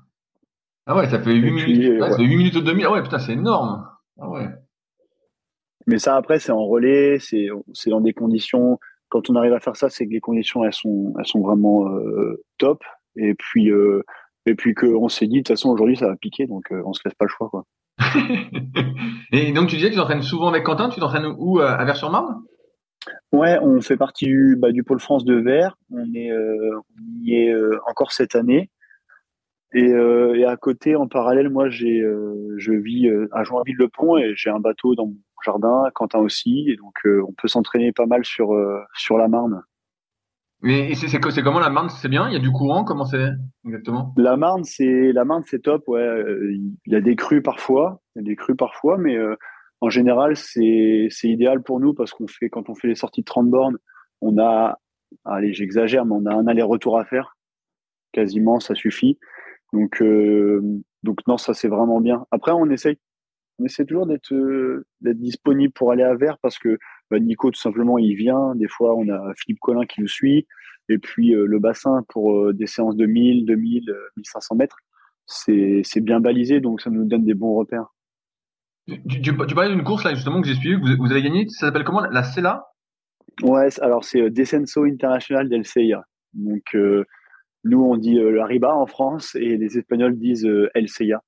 Ah 0.86 0.96
ouais, 0.96 1.10
ça 1.10 1.20
fait 1.20 1.34
8 1.34 1.51
minutes. 1.51 2.01
Ouais, 2.01 2.18
8 2.18 2.38
minutes 2.38 2.56
et 2.56 2.62
demi. 2.62 2.84
Ah 2.84 2.92
ouais, 2.92 3.01
putain, 3.01 3.20
c'est 3.20 3.34
énorme. 3.34 3.88
Ah 4.20 4.30
ouais. 4.30 4.48
Mais 5.88 6.00
ça, 6.00 6.15
après, 6.15 6.39
c'est 6.39 6.51
en 6.51 6.65
relais, 6.65 7.18
c'est, 7.20 7.48
c'est 7.74 7.89
dans 7.89 8.01
des 8.01 8.13
conditions. 8.13 8.80
Quand 9.10 9.30
on 9.30 9.36
arrive 9.36 9.54
à 9.54 9.60
faire 9.60 9.75
ça, 9.75 9.89
c'est 9.89 10.08
que 10.08 10.12
les 10.12 10.20
conditions, 10.20 10.63
elles 10.63 10.74
sont, 10.74 11.13
elles 11.20 11.25
sont 11.25 11.42
vraiment 11.42 11.89
euh, 11.89 12.44
top. 12.58 12.84
Et 13.15 13.34
puis, 13.34 13.72
euh, 13.72 14.04
et 14.46 14.56
puis 14.56 14.74
qu'on 14.74 15.10
s'est 15.10 15.27
dit, 15.27 15.38
de 15.38 15.39
toute 15.39 15.50
façon, 15.50 15.70
aujourd'hui, 15.70 15.98
ça 15.98 16.08
va 16.08 16.15
piquer, 16.15 16.48
donc 16.48 16.72
euh, 16.72 16.82
on 16.86 16.94
se 16.94 17.01
laisse 17.06 17.13
pas 17.15 17.25
le 17.25 17.30
choix, 17.30 17.50
quoi. 17.50 17.65
et 19.32 19.51
donc, 19.54 19.70
tu 19.70 19.77
disais 19.77 19.89
que 19.89 19.94
tu 19.94 20.00
t'entraînes 20.00 20.22
souvent 20.22 20.50
avec 20.50 20.63
Quentin. 20.63 20.89
Tu 20.89 21.00
t'entraînes 21.00 21.34
où 21.38 21.60
à 21.60 21.84
Vers-sur-Marne 21.86 22.42
Ouais, 23.32 23.58
on 23.62 23.80
fait 23.82 23.98
partie 23.98 24.25
du, 24.25 24.58
bah, 24.60 24.72
du 24.72 24.84
pôle 24.84 25.00
France 25.00 25.24
de 25.24 25.36
Vers. 25.36 25.77
On 25.92 26.13
est, 26.13 26.32
on 26.34 27.24
y 27.24 27.36
est 27.36 27.56
encore 27.88 28.12
cette 28.12 28.36
année. 28.36 28.70
Et, 29.75 29.91
euh, 29.91 30.36
et, 30.36 30.46
à 30.46 30.55
côté, 30.55 30.96
en 30.96 31.10
parallèle, 31.10 31.50
moi, 31.50 31.67
j'ai, 31.67 32.00
euh, 32.00 32.55
je 32.58 32.72
vis 32.72 33.10
euh, 33.10 33.27
à 33.34 33.44
Joinville-le-Pont 33.44 34.15
et 34.15 34.32
j'ai 34.34 34.50
un 34.50 34.62
bateau 34.62 34.96
dans 34.96 35.08
mon 35.08 35.17
jardin, 35.44 35.84
Quentin 35.94 36.20
aussi, 36.20 36.70
et 36.70 36.77
donc 36.77 36.94
on 37.05 37.34
peut 37.34 37.50
s'entraîner 37.50 37.91
pas 37.91 38.08
mal 38.08 38.25
sur 38.25 38.55
sur 38.96 39.17
la 39.17 39.27
Marne. 39.27 39.62
Mais 40.62 40.96
c'est, 40.96 41.08
c'est, 41.08 41.20
c'est 41.29 41.44
comment 41.44 41.60
la 41.60 41.70
Marne? 41.70 41.89
C'est 41.89 42.08
bien? 42.08 42.27
Il 42.29 42.34
y 42.34 42.38
a 42.38 42.39
du 42.39 42.51
courant? 42.51 42.84
Comment 42.84 43.05
c'est 43.05 43.29
exactement? 43.65 44.13
La 44.17 44.38
Marne, 44.38 44.63
c'est 44.63 45.12
la 45.12 45.24
Marne, 45.24 45.44
c'est 45.46 45.62
top. 45.62 45.84
Ouais, 45.88 46.08
il 46.50 46.91
y 46.91 46.96
a 46.96 47.01
des 47.01 47.15
crues 47.15 47.44
parfois, 47.44 48.01
il 48.15 48.20
y 48.20 48.25
a 48.25 48.27
des 48.29 48.36
crues 48.36 48.55
parfois, 48.55 48.98
mais 48.98 49.17
en 49.82 49.89
général, 49.89 50.36
c'est 50.36 51.10
c'est 51.12 51.27
idéal 51.27 51.62
pour 51.62 51.79
nous 51.79 51.94
parce 51.94 52.12
qu'on 52.12 52.27
fait 52.27 52.50
quand 52.50 52.70
on 52.70 52.75
fait 52.75 52.88
les 52.88 52.96
sorties 52.96 53.22
de 53.22 53.25
30 53.25 53.50
bornes, 53.50 53.77
on 54.22 54.39
a, 54.39 54.79
allez, 55.25 55.53
j'exagère, 55.53 56.05
mais 56.05 56.15
on 56.15 56.25
a 56.25 56.34
un 56.34 56.48
aller-retour 56.48 56.98
à 56.98 57.05
faire. 57.05 57.38
Quasiment, 58.13 58.60
ça 58.60 58.74
suffit. 58.74 59.20
Donc, 59.75 60.01
euh, 60.01 60.62
donc 61.03 61.20
non, 61.27 61.38
ça 61.38 61.53
c'est 61.53 61.67
vraiment 61.67 62.00
bien. 62.00 62.25
Après, 62.32 62.51
on 62.51 62.70
essaye 62.70 62.98
on 63.60 63.65
essaie 63.65 63.86
toujours 63.86 64.05
d'être 64.05 64.34
d'être 65.01 65.20
disponible 65.20 65.72
pour 65.72 65.91
aller 65.91 66.03
à 66.03 66.15
Vert 66.15 66.38
parce 66.41 66.58
que 66.58 66.77
bah, 67.10 67.20
Nico 67.20 67.51
tout 67.51 67.60
simplement 67.60 67.98
il 67.98 68.15
vient. 68.15 68.55
Des 68.55 68.67
fois 68.67 68.96
on 68.96 69.08
a 69.10 69.34
Philippe 69.36 69.60
Collin 69.60 69.86
qui 69.86 70.01
nous 70.01 70.08
suit 70.08 70.46
et 70.89 70.98
puis 70.98 71.32
le 71.32 71.60
bassin 71.60 72.03
pour 72.10 72.53
des 72.53 72.67
séances 72.67 72.98
de 72.98 73.05
1000, 73.05 73.46
2000, 73.46 73.94
1500 74.17 74.55
mètres, 74.55 74.77
c'est 75.25 75.82
c'est 75.84 76.01
bien 76.01 76.20
balisé 76.20 76.60
donc 76.60 76.82
ça 76.82 76.89
nous 76.89 77.05
donne 77.05 77.24
des 77.24 77.34
bons 77.34 77.55
repères. 77.55 77.88
Tu, 78.88 79.22
tu, 79.22 79.34
parlais 79.34 79.74
d'une 79.74 79.84
course 79.84 80.03
là 80.03 80.13
justement 80.13 80.41
que 80.41 80.48
j'ai 80.48 80.55
suivie, 80.55 80.75
vous, 80.75 80.98
vous, 81.00 81.12
avez 81.12 81.24
gagné, 81.24 81.48
ça 81.50 81.67
s'appelle 81.67 81.86
comment 81.86 82.01
La 82.01 82.24
CELA 82.24 82.65
Ouais, 83.41 83.67
alors 83.82 84.03
c'est 84.03 84.29
Descenso 84.29 84.84
International 84.84 85.50
del 85.50 85.65
Ceia. 85.65 86.03
Donc 86.34 86.75
nous, 87.66 87.82
on 87.82 87.98
dit 87.98 88.20
euh, 88.20 88.30
la 88.30 88.46
riba 88.46 88.74
en 88.74 88.86
France 88.86 89.36
et 89.36 89.58
les 89.58 89.78
Espagnols 89.78 90.18
disent 90.18 90.46
euh, 90.46 90.70
El 90.76 90.88
Seya. 90.88 91.24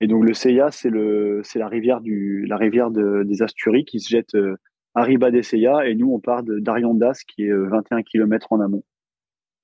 Et 0.00 0.08
donc 0.08 0.24
le 0.24 0.34
Seya, 0.34 0.70
c'est 0.72 0.90
le 0.90 1.42
c'est 1.44 1.60
la 1.60 1.68
rivière 1.68 2.00
du 2.00 2.44
la 2.46 2.56
rivière 2.56 2.90
des 2.90 3.42
Asturies 3.42 3.84
qui 3.84 4.00
se 4.00 4.08
jette 4.08 4.34
euh, 4.34 4.56
à 4.94 5.02
Riba 5.02 5.30
des 5.30 5.42
Seya 5.42 5.86
et 5.86 5.94
nous 5.94 6.12
on 6.12 6.18
part 6.18 6.42
d'Ariondas 6.42 7.22
qui 7.28 7.44
est 7.44 7.52
21 7.52 8.02
km 8.02 8.52
en 8.52 8.60
amont. 8.60 8.82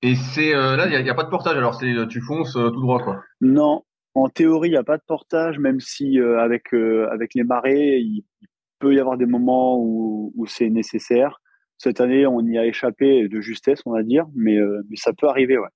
Et 0.03 0.13
c'est 0.15 0.53
là 0.53 0.87
il 0.87 1.03
n'y 1.03 1.09
a, 1.09 1.15
pas 1.15 1.23
de 1.23 1.29
portage 1.29 1.57
alors 1.57 1.73
c'est 1.73 1.91
tu 2.07 2.21
fonces 2.21 2.53
tout 2.53 2.81
droit 2.81 3.03
quoi. 3.03 3.23
Non, 3.41 3.83
en 4.13 4.29
théorie 4.29 4.69
il 4.69 4.73
n'y 4.73 4.77
a 4.77 4.83
pas 4.83 4.97
de 4.97 5.03
portage 5.05 5.57
même 5.57 5.79
si 5.79 6.19
avec 6.19 6.71
avec 6.71 7.33
les 7.33 7.43
marées 7.43 7.97
il, 7.97 8.23
peut 8.79 8.93
y 8.93 8.99
avoir 8.99 9.17
des 9.17 9.25
moments 9.25 9.79
où, 9.79 10.31
où 10.35 10.45
c'est 10.45 10.69
nécessaire. 10.69 11.41
Cette 11.79 11.99
année 11.99 12.27
on 12.27 12.41
y 12.41 12.59
a 12.59 12.65
échappé 12.67 13.27
de 13.27 13.41
justesse 13.41 13.81
on 13.87 13.91
va 13.91 14.03
dire 14.03 14.27
mais 14.35 14.55
mais 14.87 14.97
ça 14.97 15.13
peut 15.13 15.27
arriver 15.27 15.57
ouais. 15.57 15.69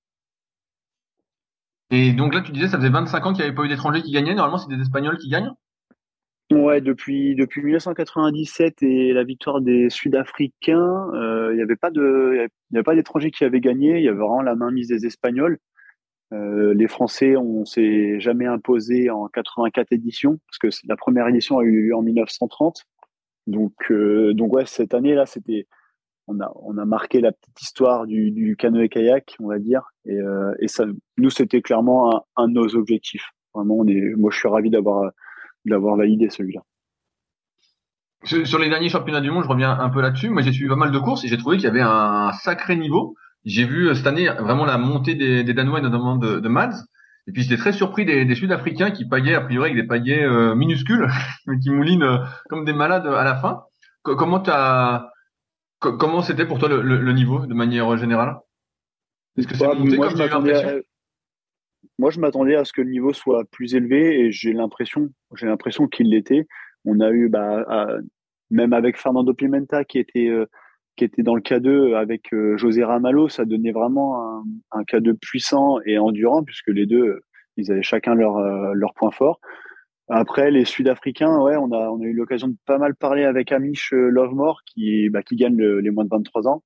Et 1.92 2.14
donc 2.14 2.34
là, 2.34 2.40
tu 2.40 2.52
disais, 2.52 2.68
ça 2.68 2.78
faisait 2.78 2.88
25 2.88 3.26
ans 3.26 3.32
qu'il 3.32 3.42
n'y 3.42 3.48
avait 3.48 3.54
pas 3.54 3.64
eu 3.64 3.68
d'étrangers 3.68 4.00
qui 4.00 4.12
gagnaient. 4.12 4.34
Normalement, 4.34 4.56
c'est 4.56 4.74
des 4.74 4.80
Espagnols 4.80 5.18
qui 5.18 5.28
gagnent 5.28 5.52
Ouais, 6.50 6.80
depuis, 6.80 7.34
depuis 7.34 7.62
1997 7.62 8.82
et 8.82 9.12
la 9.12 9.24
victoire 9.24 9.60
des 9.60 9.90
Sud-Africains, 9.90 11.10
euh, 11.14 11.50
il 11.52 11.56
n'y 11.56 11.62
avait 11.62 11.76
pas 11.76 11.90
d'étrangers 12.94 13.30
qui 13.30 13.44
avaient 13.44 13.60
gagné. 13.60 13.98
Il 13.98 14.04
y 14.04 14.08
avait 14.08 14.18
vraiment 14.18 14.42
la 14.42 14.54
mainmise 14.54 14.88
des 14.88 15.04
Espagnols. 15.04 15.58
Euh, 16.32 16.72
les 16.72 16.88
Français, 16.88 17.36
on 17.36 17.66
s'est 17.66 18.20
jamais 18.20 18.46
imposé 18.46 19.10
en 19.10 19.28
84 19.28 19.92
éditions 19.92 20.38
parce 20.46 20.58
que 20.58 20.86
la 20.86 20.96
première 20.96 21.28
édition 21.28 21.58
a 21.58 21.62
eu 21.62 21.88
lieu 21.88 21.94
en 21.94 22.02
1930. 22.02 22.84
Donc, 23.46 23.74
euh, 23.90 24.32
donc 24.32 24.54
ouais, 24.54 24.64
cette 24.64 24.94
année-là, 24.94 25.26
c'était, 25.26 25.66
on 26.28 26.40
a, 26.40 26.50
on 26.56 26.78
a 26.78 26.84
marqué 26.84 27.20
la 27.20 27.32
petite 27.32 27.60
histoire 27.60 28.06
du, 28.06 28.30
du 28.30 28.56
canoë-kayak, 28.56 29.36
on 29.40 29.48
va 29.48 29.58
dire. 29.58 29.82
Et, 30.04 30.16
euh, 30.16 30.52
et 30.60 30.68
ça, 30.68 30.84
nous, 31.18 31.30
c'était 31.30 31.62
clairement 31.62 32.14
un, 32.14 32.22
un, 32.36 32.48
de 32.48 32.54
nos 32.54 32.74
objectifs. 32.76 33.30
Vraiment, 33.54 33.76
on 33.78 33.86
est, 33.86 34.14
moi, 34.16 34.30
je 34.32 34.38
suis 34.38 34.48
ravi 34.48 34.70
d'avoir, 34.70 35.10
d'avoir 35.64 35.96
validé 35.96 36.30
celui-là. 36.30 36.60
Sur 38.24 38.60
les 38.60 38.68
derniers 38.68 38.88
championnats 38.88 39.20
du 39.20 39.32
monde, 39.32 39.42
je 39.42 39.48
reviens 39.48 39.76
un 39.76 39.90
peu 39.90 40.00
là-dessus. 40.00 40.30
Moi, 40.30 40.42
j'ai 40.42 40.52
suivi 40.52 40.68
pas 40.68 40.76
mal 40.76 40.92
de 40.92 40.98
courses 40.98 41.24
et 41.24 41.28
j'ai 41.28 41.36
trouvé 41.38 41.56
qu'il 41.56 41.64
y 41.64 41.68
avait 41.68 41.80
un 41.82 42.30
sacré 42.32 42.76
niveau. 42.76 43.16
J'ai 43.44 43.64
vu 43.64 43.88
euh, 43.88 43.94
cette 43.94 44.06
année 44.06 44.28
vraiment 44.28 44.64
la 44.64 44.78
montée 44.78 45.16
des, 45.16 45.42
des 45.42 45.54
Danois, 45.54 45.80
notamment 45.80 46.16
de, 46.16 46.38
de 46.38 46.48
Mads. 46.48 46.84
Et 47.26 47.32
puis 47.32 47.42
j'étais 47.42 47.56
très 47.56 47.72
surpris 47.72 48.04
des, 48.04 48.24
des 48.24 48.34
Sud-Africains 48.34 48.90
qui 48.92 49.08
paillaient 49.08 49.34
a 49.34 49.40
priori 49.40 49.70
avec 49.70 49.82
des 49.82 49.86
paillets 49.86 50.24
euh, 50.24 50.54
minuscules, 50.54 51.08
mais 51.46 51.58
qui 51.58 51.70
moulinent 51.70 52.02
euh, 52.04 52.18
comme 52.48 52.64
des 52.64 52.72
malades 52.72 53.06
à 53.06 53.24
la 53.24 53.36
fin. 53.36 53.62
comment 54.02 54.40
t'as 54.40 55.11
comment 55.90 56.22
c'était 56.22 56.46
pour 56.46 56.58
toi 56.58 56.68
le, 56.68 57.12
niveau 57.12 57.46
de 57.46 57.54
manière 57.54 57.96
générale? 57.96 58.36
Est-ce 59.36 59.46
que 59.46 59.56
c'est 59.56 59.66
bah, 59.66 59.74
monté 59.74 59.96
moi, 59.96 60.10
comme 60.28 60.46
je 60.46 60.82
Moi, 61.98 62.10
je 62.10 62.20
m'attendais 62.20 62.54
à 62.54 62.64
ce 62.64 62.72
que 62.72 62.82
le 62.82 62.90
niveau 62.90 63.12
soit 63.12 63.44
plus 63.50 63.74
élevé 63.74 64.20
et 64.20 64.32
j'ai 64.32 64.52
l'impression, 64.52 65.10
j'ai 65.36 65.46
l'impression 65.46 65.88
qu'il 65.88 66.10
l'était. 66.10 66.46
On 66.84 67.00
a 67.00 67.10
eu, 67.10 67.28
bah, 67.28 67.64
même 68.50 68.72
avec 68.72 68.98
Fernando 68.98 69.32
Pimenta 69.34 69.84
qui 69.84 69.98
était 69.98 70.28
euh, 70.28 70.46
qui 70.96 71.04
était 71.04 71.22
dans 71.22 71.34
le 71.34 71.40
K2 71.40 71.96
avec 71.96 72.34
euh, 72.34 72.56
José 72.58 72.84
Ramalho, 72.84 73.28
ça 73.28 73.46
donnait 73.46 73.72
vraiment 73.72 74.20
un, 74.20 74.44
un, 74.72 74.82
K2 74.82 75.14
puissant 75.14 75.78
et 75.86 75.98
endurant 75.98 76.44
puisque 76.44 76.68
les 76.68 76.84
deux, 76.84 77.22
ils 77.56 77.72
avaient 77.72 77.82
chacun 77.82 78.14
leur 78.14 78.36
euh, 78.36 78.72
leur 78.74 78.92
point 78.92 79.10
fort. 79.10 79.40
Après, 80.14 80.50
les 80.50 80.66
Sud-Africains, 80.66 81.40
ouais, 81.40 81.56
on 81.56 81.72
a, 81.72 81.88
on 81.88 82.00
a 82.00 82.04
eu 82.04 82.12
l'occasion 82.12 82.48
de 82.48 82.56
pas 82.66 82.76
mal 82.76 82.94
parler 82.94 83.24
avec 83.24 83.50
Amish 83.50 83.94
euh, 83.94 84.08
Lovemore, 84.08 84.60
qui, 84.66 85.08
bah, 85.08 85.22
qui 85.22 85.36
gagne 85.36 85.56
les 85.56 85.90
moins 85.90 86.04
de 86.04 86.10
23 86.10 86.48
ans. 86.48 86.62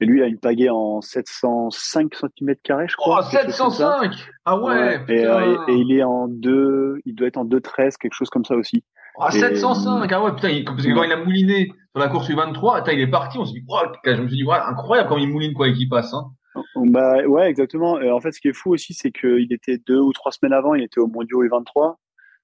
Et 0.00 0.06
lui, 0.06 0.20
il 0.20 0.22
a 0.22 0.26
une 0.26 0.38
pagaie 0.38 0.70
en 0.70 1.00
705 1.00 2.14
cm 2.14 2.54
je 2.86 2.96
crois. 2.96 3.20
Oh, 3.26 3.30
705 3.30 4.12
Ah 4.44 4.58
ouais, 4.58 5.00
euh, 5.10 5.56
et, 5.68 5.74
il 5.74 5.92
est 5.92 6.02
en 6.02 6.28
2, 6.28 7.00
il 7.04 7.14
doit 7.14 7.28
être 7.28 7.36
en 7.36 7.44
2,13, 7.44 7.96
quelque 7.98 8.14
chose 8.14 8.30
comme 8.30 8.44
ça 8.44 8.54
aussi. 8.54 8.84
Ah, 9.20 9.32
705 9.32 10.10
Ah 10.10 10.22
ouais, 10.22 10.34
putain, 10.34 10.48
il, 10.50 10.64
parce 10.64 10.82
que 10.82 10.94
quand 10.94 11.02
il 11.02 11.12
a 11.12 11.16
mouliné 11.16 11.66
sur 11.90 11.98
la 11.98 12.08
course 12.08 12.30
U23, 12.30 12.90
il 12.94 13.00
est 13.00 13.10
parti, 13.10 13.38
on 13.38 13.44
s'est 13.44 13.52
dit, 13.52 13.64
je 14.06 14.22
me 14.22 14.28
suis 14.28 14.36
dit, 14.36 14.44
ouais, 14.44 14.56
incroyable 14.66 15.08
quand 15.08 15.18
il 15.18 15.28
mouline 15.28 15.52
quoi 15.52 15.68
et 15.68 15.74
qu'il 15.74 15.88
passe. 15.88 16.14
Hein. 16.14 16.30
Bah 16.76 17.26
ouais, 17.26 17.50
exactement. 17.50 17.94
en 17.94 18.20
fait, 18.20 18.32
ce 18.32 18.40
qui 18.40 18.48
est 18.48 18.52
fou 18.52 18.72
aussi, 18.72 18.94
c'est 18.94 19.10
qu'il 19.10 19.52
était 19.52 19.78
deux 19.86 20.00
ou 20.00 20.12
trois 20.12 20.32
semaines 20.32 20.52
avant, 20.52 20.74
il 20.74 20.84
était 20.84 21.00
au 21.00 21.06
Mondiaux 21.06 21.44
U23 21.44 21.96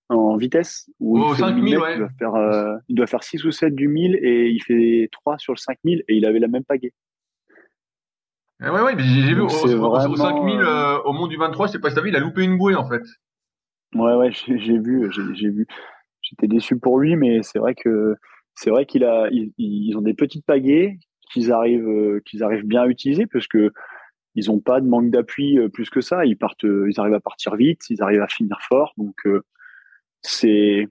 en 0.08 0.36
vitesse. 0.36 0.90
Où 1.00 1.20
oh, 1.20 1.34
5000, 1.34 1.78
ouais. 1.78 1.94
il, 1.94 1.98
doit 1.98 2.08
faire, 2.18 2.34
euh, 2.34 2.76
il 2.88 2.94
doit 2.94 3.06
faire 3.06 3.22
6 3.22 3.44
ou 3.44 3.50
7 3.50 3.74
du 3.74 3.88
1000 3.88 4.18
et 4.22 4.48
il 4.48 4.62
fait 4.62 5.08
3 5.12 5.38
sur 5.38 5.52
le 5.52 5.58
5000 5.58 6.04
et 6.08 6.14
il 6.14 6.26
avait 6.26 6.38
la 6.38 6.48
même 6.48 6.64
pagaie. 6.64 6.92
ouais, 8.60 8.70
ouais, 8.70 8.94
j'ai 8.98 9.34
vu 9.34 9.40
au, 9.40 9.48
vraiment... 9.48 10.16
5000 10.16 10.60
euh, 10.60 11.00
au 11.02 11.12
monde 11.12 11.30
du 11.30 11.36
23, 11.36 11.66
je 11.66 11.72
sais 11.72 11.78
pas 11.78 11.90
si 11.90 11.96
t'as 11.96 12.02
vu, 12.02 12.10
il 12.10 12.16
a 12.16 12.20
loupé 12.20 12.42
une 12.44 12.58
bouée 12.58 12.74
en 12.74 12.88
fait. 12.88 13.02
Ouais, 13.94 14.14
ouais, 14.14 14.32
j'ai 14.32 14.78
vu, 14.78 15.10
j'ai 15.34 15.48
vu. 15.48 15.66
J'étais 16.20 16.48
déçu 16.48 16.78
pour 16.78 16.98
lui, 16.98 17.16
mais 17.16 17.42
c'est 17.42 17.58
vrai 17.58 17.74
que 17.74 18.16
c'est 18.54 18.70
vrai 18.70 18.86
qu'il 18.86 19.04
a, 19.04 19.28
ils, 19.30 19.52
ils, 19.58 19.96
ont 19.96 20.00
des 20.00 20.14
petites 20.14 20.46
pagaies 20.46 20.98
qu'ils 21.32 21.52
arrivent, 21.52 21.88
euh, 21.88 22.20
qu'ils 22.24 22.42
arrivent 22.42 22.66
bien 22.66 22.82
à 22.82 22.86
utiliser, 22.86 23.26
parce 23.26 23.46
que 23.46 23.72
ils 24.36 24.50
ont 24.50 24.58
pas 24.58 24.80
de 24.80 24.88
manque 24.88 25.10
d'appui 25.10 25.58
plus 25.72 25.90
que 25.90 26.00
ça. 26.00 26.24
Ils 26.24 26.36
partent, 26.36 26.64
ils 26.64 26.98
arrivent 26.98 27.14
à 27.14 27.20
partir 27.20 27.54
vite, 27.54 27.82
ils 27.88 28.02
arrivent 28.02 28.22
à 28.22 28.26
finir 28.26 28.58
fort, 28.68 28.92
donc 28.96 29.14
c'est 30.24 30.88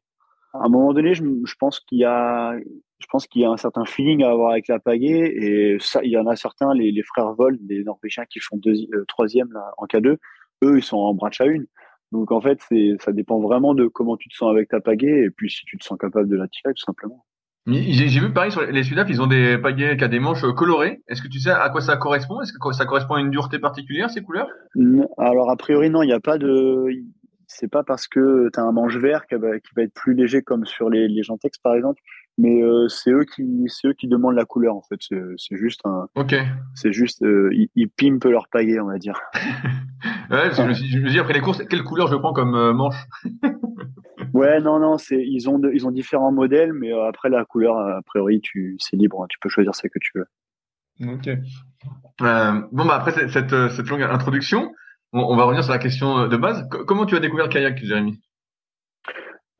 à 0.54 0.66
un 0.66 0.70
moment 0.70 0.94
donné, 0.94 1.14
je, 1.16 1.24
je 1.24 1.56
pense 1.60 1.80
qu'il 1.80 2.00
y 2.00 2.06
a, 2.06 2.56
je 3.00 3.08
pense 3.10 3.28
qu'il 3.28 3.42
y 3.42 3.46
a 3.46 3.50
un 3.50 3.58
certain 3.58 3.86
feeling 3.86 4.24
à 4.24 4.30
avoir 4.30 4.52
avec 4.52 4.68
la 4.68 4.80
pagaie 4.80 5.34
et 5.36 5.78
ça, 5.80 6.02
il 6.04 6.12
y 6.12 6.18
en 6.18 6.28
a 6.28 6.36
certains, 6.36 6.74
les, 6.74 6.92
les 6.92 7.04
frères 7.04 7.34
Vol, 7.34 7.58
des 7.62 7.84
Norvégiens 7.84 8.26
qui 8.30 8.40
font 8.40 8.58
deux, 8.58 8.76
euh, 8.94 9.04
troisième 9.08 9.52
là, 9.52 9.72
en 9.78 9.86
K2, 9.86 10.18
eux, 10.64 10.78
ils 10.78 10.84
sont 10.84 10.98
en 10.98 11.14
branche 11.14 11.42
à 11.42 11.46
une. 11.46 11.66
Donc 12.12 12.32
en 12.32 12.40
fait, 12.40 12.60
c'est, 12.70 12.92
ça 13.00 13.12
dépend 13.12 13.40
vraiment 13.42 13.74
de 13.74 13.88
comment 13.88 14.16
tu 14.16 14.30
te 14.30 14.36
sens 14.36 14.52
avec 14.52 14.70
ta 14.70 14.80
pagaie 14.80 15.24
et 15.26 15.30
puis 15.32 15.50
si 15.50 15.66
tu 15.66 15.78
te 15.78 15.84
sens 15.84 15.98
capable 15.98 16.30
de 16.30 16.36
la 16.36 16.48
tirer 16.48 16.74
tout 16.74 16.84
simplement. 16.86 17.26
J'ai 17.66 18.20
vu 18.20 18.32
pareil 18.34 18.52
sur 18.52 18.62
les 18.62 18.84
Sudaf, 18.84 19.10
ils 19.10 19.22
ont 19.22 19.28
des 19.28 19.58
pagaies 19.58 19.96
qui 19.96 20.04
a 20.04 20.10
des 20.10 20.20
manches 20.20 20.46
colorées. 20.54 21.02
Est-ce 21.08 21.22
que 21.22 21.30
tu 21.30 21.40
sais 21.40 21.50
à 21.50 21.70
quoi 21.70 21.80
ça 21.80 21.96
correspond? 21.96 22.42
Est-ce 22.42 22.52
que 22.52 22.74
ça 22.74 22.86
correspond 22.86 23.16
à 23.16 23.22
une 23.22 23.32
dureté 23.32 23.58
particulière 23.58 24.10
ces 24.10 24.22
couleurs? 24.22 24.50
Alors 25.18 25.50
a 25.50 25.56
priori 25.56 25.90
non, 25.90 26.04
il 26.04 26.08
n'y 26.08 26.14
a 26.14 26.20
pas 26.20 26.38
de, 26.38 26.90
c'est 27.56 27.68
pas 27.68 27.84
parce 27.84 28.08
que 28.08 28.50
tu 28.52 28.60
as 28.60 28.64
un 28.64 28.72
manche 28.72 28.98
vert 28.98 29.26
qui 29.28 29.36
va, 29.36 29.56
être 29.56 29.94
plus 29.94 30.14
léger 30.14 30.42
comme 30.42 30.66
sur 30.66 30.90
les, 30.90 31.08
les 31.08 31.24
Gentex 31.24 31.58
par 31.60 31.76
exemple, 31.76 32.02
mais 32.38 32.62
euh, 32.64 32.88
c'est 32.88 33.12
eux 33.12 33.26
qui 33.26 33.66
c'est 33.68 33.90
eux 33.90 33.94
qui 33.94 34.08
demandent 34.08 34.36
la 34.36 34.46
couleur 34.46 34.76
en 34.76 34.82
fait. 34.82 35.00
C'est 35.38 35.56
juste 35.56 35.82
un. 35.86 36.08
Ok. 36.16 36.36
C'est 36.74 36.92
juste 36.92 37.22
euh, 37.24 37.50
ils, 37.54 37.70
ils, 37.76 37.90
pimpent 37.90 38.26
leur 38.26 38.48
paillet 38.48 38.80
on 38.80 38.88
va 38.88 38.98
dire. 38.98 39.20
ouais, 40.32 40.50
parce 40.50 40.58
que 40.58 40.74
je, 40.74 41.00
me 41.00 41.10
dis 41.10 41.20
après 41.20 41.34
les 41.34 41.42
courses 41.42 41.64
quelle 41.70 41.84
couleur 41.84 42.08
je 42.08 42.16
prends 42.16 42.34
comme 42.34 42.56
euh, 42.56 42.74
manche? 42.74 42.96
ouais 44.34 44.60
non 44.60 44.80
non 44.80 44.98
c'est 44.98 45.24
ils 45.24 45.48
ont 45.50 45.62
ils 45.72 45.86
ont 45.86 45.92
différents 45.92 46.32
modèles 46.32 46.74
mais 46.74 46.92
après 47.08 47.30
la 47.30 47.46
couleur 47.46 47.78
a 47.78 48.02
priori 48.04 48.42
tu 48.42 48.78
c'est 48.80 48.98
libre 48.98 49.22
hein, 49.22 49.28
tu 49.30 49.38
peux 49.40 49.50
choisir 49.50 49.76
celle 49.76 49.92
que 49.92 50.00
tu 50.00 50.12
veux. 50.16 50.28
Ok. 51.02 51.30
bon 52.20 52.86
bah 52.86 52.96
après 52.96 53.12
cette, 53.12 53.50
cette 53.50 53.90
longue 53.90 54.04
introduction 54.04 54.72
on, 55.14 55.36
va 55.36 55.44
revenir 55.44 55.64
sur 55.64 55.74
la 55.74 55.80
question 55.80 56.18
euh, 56.20 56.28
de 56.28 56.38
base. 56.38 56.68
comment 56.70 57.06
tu 57.06 57.16
as 57.16 57.20
découvert 57.20 57.46
le 57.46 57.52
kayak, 57.52 57.78
Jérémy? 57.78 58.20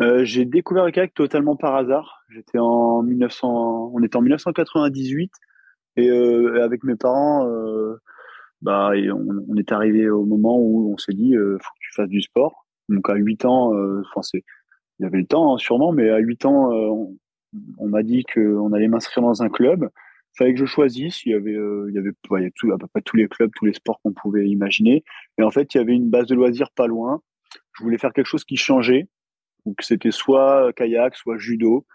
Euh, 0.02 0.26
J'ai 0.26 0.46
découvert 0.46 0.86
le 0.86 0.92
kayak 0.92 1.14
totalement 1.14 1.56
par 1.56 1.76
hasard. 1.76 2.24
J'étais 2.30 2.58
en 2.58 3.04
1900, 3.04 3.92
on 3.94 4.04
était 4.04 4.18
en 4.18 4.22
1998 4.22 5.32
et 5.96 6.10
euh, 6.10 6.64
avec 6.64 6.84
mes 6.84 6.96
parents, 6.96 7.48
bah, 8.62 8.92
on, 8.94 9.56
est 9.58 9.72
arrivé 9.72 10.10
au 10.10 10.26
moment 10.26 10.58
où 10.58 10.92
on 10.92 10.98
s'est 10.98 11.14
dit, 11.14 11.36
faut 11.36 11.58
que 11.58 11.80
tu 11.80 11.94
fasses 11.94 12.10
du 12.10 12.22
sport. 12.22 12.66
Donc 12.90 13.10
à 13.10 13.14
8 13.14 13.46
ans, 13.46 13.72
enfin 14.00 14.22
c'est, 14.22 14.44
il 15.00 15.04
y 15.04 15.06
avait 15.06 15.20
le 15.20 15.28
temps 15.28 15.54
hein, 15.54 15.58
sûrement, 15.58 15.92
mais 15.92 16.10
à 16.10 16.18
8 16.18 16.46
ans, 16.46 16.72
on, 16.72 17.16
on 17.78 17.88
m'a 17.88 18.02
dit 18.02 18.24
qu'on 18.24 18.74
allait 18.74 18.88
m'inscrire 18.88 19.24
dans 19.24 19.44
un 19.44 19.50
club 19.50 19.90
fallait 20.38 20.54
que 20.54 20.60
je 20.60 20.66
choisisse. 20.66 21.26
Il 21.26 21.32
y 21.32 21.36
avait, 21.36 21.56
euh, 21.56 21.88
il 21.90 21.96
y 21.96 21.98
avait, 21.98 22.12
il 22.32 22.44
y 22.44 22.46
a 22.46 22.50
tout, 22.56 22.72
à 22.72 22.78
peu 22.78 22.88
près 22.88 23.02
tous 23.02 23.18
les 23.18 23.28
clubs, 23.28 23.52
tous 23.56 23.66
les 23.66 23.74
sports 23.74 24.00
qu'on 24.04 24.14
pouvait 24.14 24.48
imaginer. 24.48 25.04
Et 25.38 25.44
en 25.44 25.52
fait, 25.52 25.74
il 25.74 25.78
y 25.78 25.82
avait 25.82 25.94
une 25.94 26.10
base 26.10 26.28
de 26.28 26.36
loisirs 26.36 26.72
pas 26.72 26.88
loin. 26.88 27.22
Je 27.78 27.84
voulais 27.84 27.98
faire 27.98 28.14
quelque 28.14 28.28
chose 28.28 28.44
qui 28.44 28.58
changeait. 28.58 29.08
Donc 29.66 29.82
c'était 29.82 30.12
soit 30.12 30.74
kayak, 30.74 31.16
soit 31.16 31.38
judo. 31.38 31.86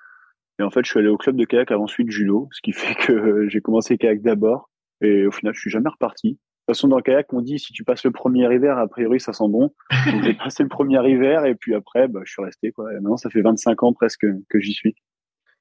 Et 0.58 0.62
en 0.62 0.70
fait, 0.70 0.84
je 0.84 0.90
suis 0.90 0.98
allé 0.98 1.08
au 1.08 1.16
club 1.16 1.36
de 1.36 1.44
kayak 1.44 1.70
avant 1.70 1.84
ensuite 1.84 2.10
judo, 2.10 2.48
ce 2.52 2.60
qui 2.62 2.72
fait 2.74 2.94
que 2.94 3.48
j'ai 3.48 3.60
commencé 3.60 3.98
kayak 3.98 4.22
d'abord. 4.22 4.70
Et 5.00 5.26
au 5.26 5.30
final, 5.30 5.54
je 5.54 5.60
suis 5.60 5.70
jamais 5.70 5.88
reparti. 5.88 6.38
façon, 6.66 6.88
dans 6.88 6.96
le 6.96 7.02
kayak, 7.02 7.32
on 7.32 7.40
dit 7.40 7.58
si 7.58 7.72
tu 7.72 7.84
passes 7.84 8.04
le 8.04 8.10
premier 8.10 8.52
hiver, 8.52 8.78
a 8.78 8.88
priori, 8.88 9.20
ça 9.20 9.32
sent 9.32 9.48
bon. 9.48 9.72
Donc, 10.12 10.24
j'ai 10.24 10.34
passé 10.34 10.62
le 10.62 10.68
premier 10.68 10.98
hiver 11.08 11.44
et 11.44 11.54
puis 11.54 11.74
après, 11.74 12.08
bah, 12.08 12.20
je 12.24 12.32
suis 12.32 12.42
resté. 12.42 12.72
Quoi. 12.72 12.92
maintenant, 12.94 13.16
ça 13.16 13.30
fait 13.30 13.42
25 13.42 13.82
ans 13.84 13.92
presque 13.92 14.26
que 14.48 14.58
j'y 14.58 14.72
suis. 14.72 14.96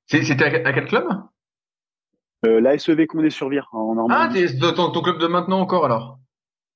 C'était 0.07 0.45
à, 0.45 0.73
quel 0.73 0.85
club? 0.85 1.05
La 2.43 2.77
SEV 2.77 3.07
Condé 3.07 3.29
sur 3.29 3.49
Vire 3.49 3.67
en 3.71 3.95
Normandie. 3.95 4.13
Ah, 4.15 4.29
t'es 4.31 4.73
ton, 4.73 4.91
ton 4.91 5.01
club 5.01 5.19
de 5.19 5.27
maintenant 5.27 5.59
encore 5.59 5.85
alors? 5.85 6.19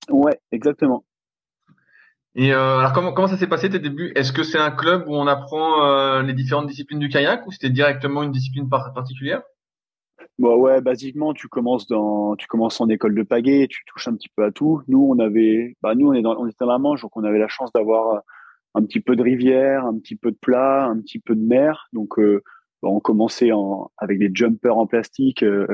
Ouais, 0.10 0.40
exactement. 0.52 1.06
Et 2.34 2.54
euh, 2.54 2.80
alors 2.80 2.94
comment 2.94 3.12
comment 3.12 3.28
ça 3.28 3.38
s'est 3.38 3.48
passé 3.48 3.70
tes 3.70 3.80
débuts? 3.80 4.14
Est-ce 4.16 4.32
que 4.32 4.44
c'est 4.44 4.58
un 4.58 4.72
club 4.72 5.04
où 5.08 5.16
on 5.16 5.28
apprend 5.28 5.86
euh, 5.86 6.22
les 6.22 6.34
différentes 6.34 6.68
disciplines 6.68 7.00
du 7.00 7.10
kayak 7.10 7.46
ou 7.46 7.52
c'était 7.52 7.70
directement 7.70 8.24
une 8.24 8.32
discipline 8.32 8.70
particulière? 8.70 9.42
Bon, 10.40 10.56
ouais, 10.56 10.80
basiquement 10.80 11.34
tu 11.34 11.50
commences 11.50 11.88
dans 11.88 12.36
tu 12.38 12.48
commences 12.48 12.80
en 12.80 12.88
école 12.88 13.16
de 13.16 13.24
pagaie, 13.24 13.68
tu 13.70 13.84
touches 13.86 14.08
un 14.08 14.16
petit 14.16 14.30
peu 14.34 14.46
à 14.46 14.52
tout. 14.52 14.82
Nous 14.88 15.06
on 15.10 15.20
avait 15.20 15.76
bah 15.82 15.94
nous 15.94 16.08
on 16.08 16.14
est 16.14 16.22
dans 16.22 16.38
on 16.38 16.48
était 16.48 16.56
dans 16.62 16.68
la 16.68 16.80
Manche 16.80 17.02
donc 17.02 17.16
on 17.18 17.24
avait 17.26 17.40
la 17.40 17.50
chance 17.50 17.72
d'avoir 17.74 18.22
un 18.76 18.86
petit 18.86 19.02
peu 19.02 19.18
de 19.18 19.24
rivière, 19.24 19.86
un 19.86 19.98
petit 20.00 20.16
peu 20.16 20.32
de 20.32 20.38
plat, 20.38 20.86
un 20.86 21.02
petit 21.02 21.20
peu 21.20 21.36
de 21.36 21.46
mer. 21.46 21.90
Donc 21.92 22.18
euh, 22.18 22.44
on 22.82 23.00
commençait 23.00 23.52
en 23.52 23.92
avec 23.98 24.20
des 24.20 24.32
jumpers 24.34 24.78
en 24.78 24.88
plastique. 24.88 25.44
Euh, 25.44 25.68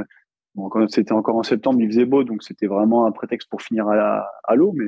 bon, 0.55 0.69
quand 0.69 0.87
c'était 0.89 1.13
encore 1.13 1.35
en 1.35 1.43
septembre, 1.43 1.79
il 1.81 1.87
faisait 1.87 2.05
beau 2.05 2.23
donc 2.23 2.43
c'était 2.43 2.67
vraiment 2.67 3.05
un 3.05 3.11
prétexte 3.11 3.49
pour 3.49 3.61
finir 3.61 3.87
à 3.89 4.55
l'eau 4.55 4.73
mais 4.73 4.85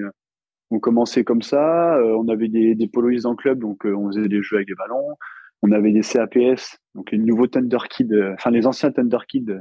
on 0.71 0.79
commençait 0.79 1.23
comme 1.23 1.41
ça. 1.41 1.95
Euh, 1.97 2.15
on 2.17 2.27
avait 2.27 2.47
des, 2.47 2.75
des 2.75 2.87
poloistes 2.87 3.25
en 3.25 3.35
club, 3.35 3.59
donc 3.59 3.85
euh, 3.85 3.93
on 3.95 4.07
faisait 4.07 4.27
des 4.27 4.41
jeux 4.41 4.57
avec 4.57 4.67
des 4.67 4.75
ballons. 4.75 5.15
On 5.61 5.71
avait 5.71 5.91
des 5.91 6.01
CAPS, 6.01 6.79
donc 6.95 7.11
les 7.11 7.17
nouveaux 7.17 7.47
Thunder 7.47 7.79
Kids, 7.89 8.13
euh, 8.13 8.33
enfin 8.33 8.51
les 8.51 8.65
anciens 8.65 8.91
Thunder 8.91 9.17
Kids 9.27 9.51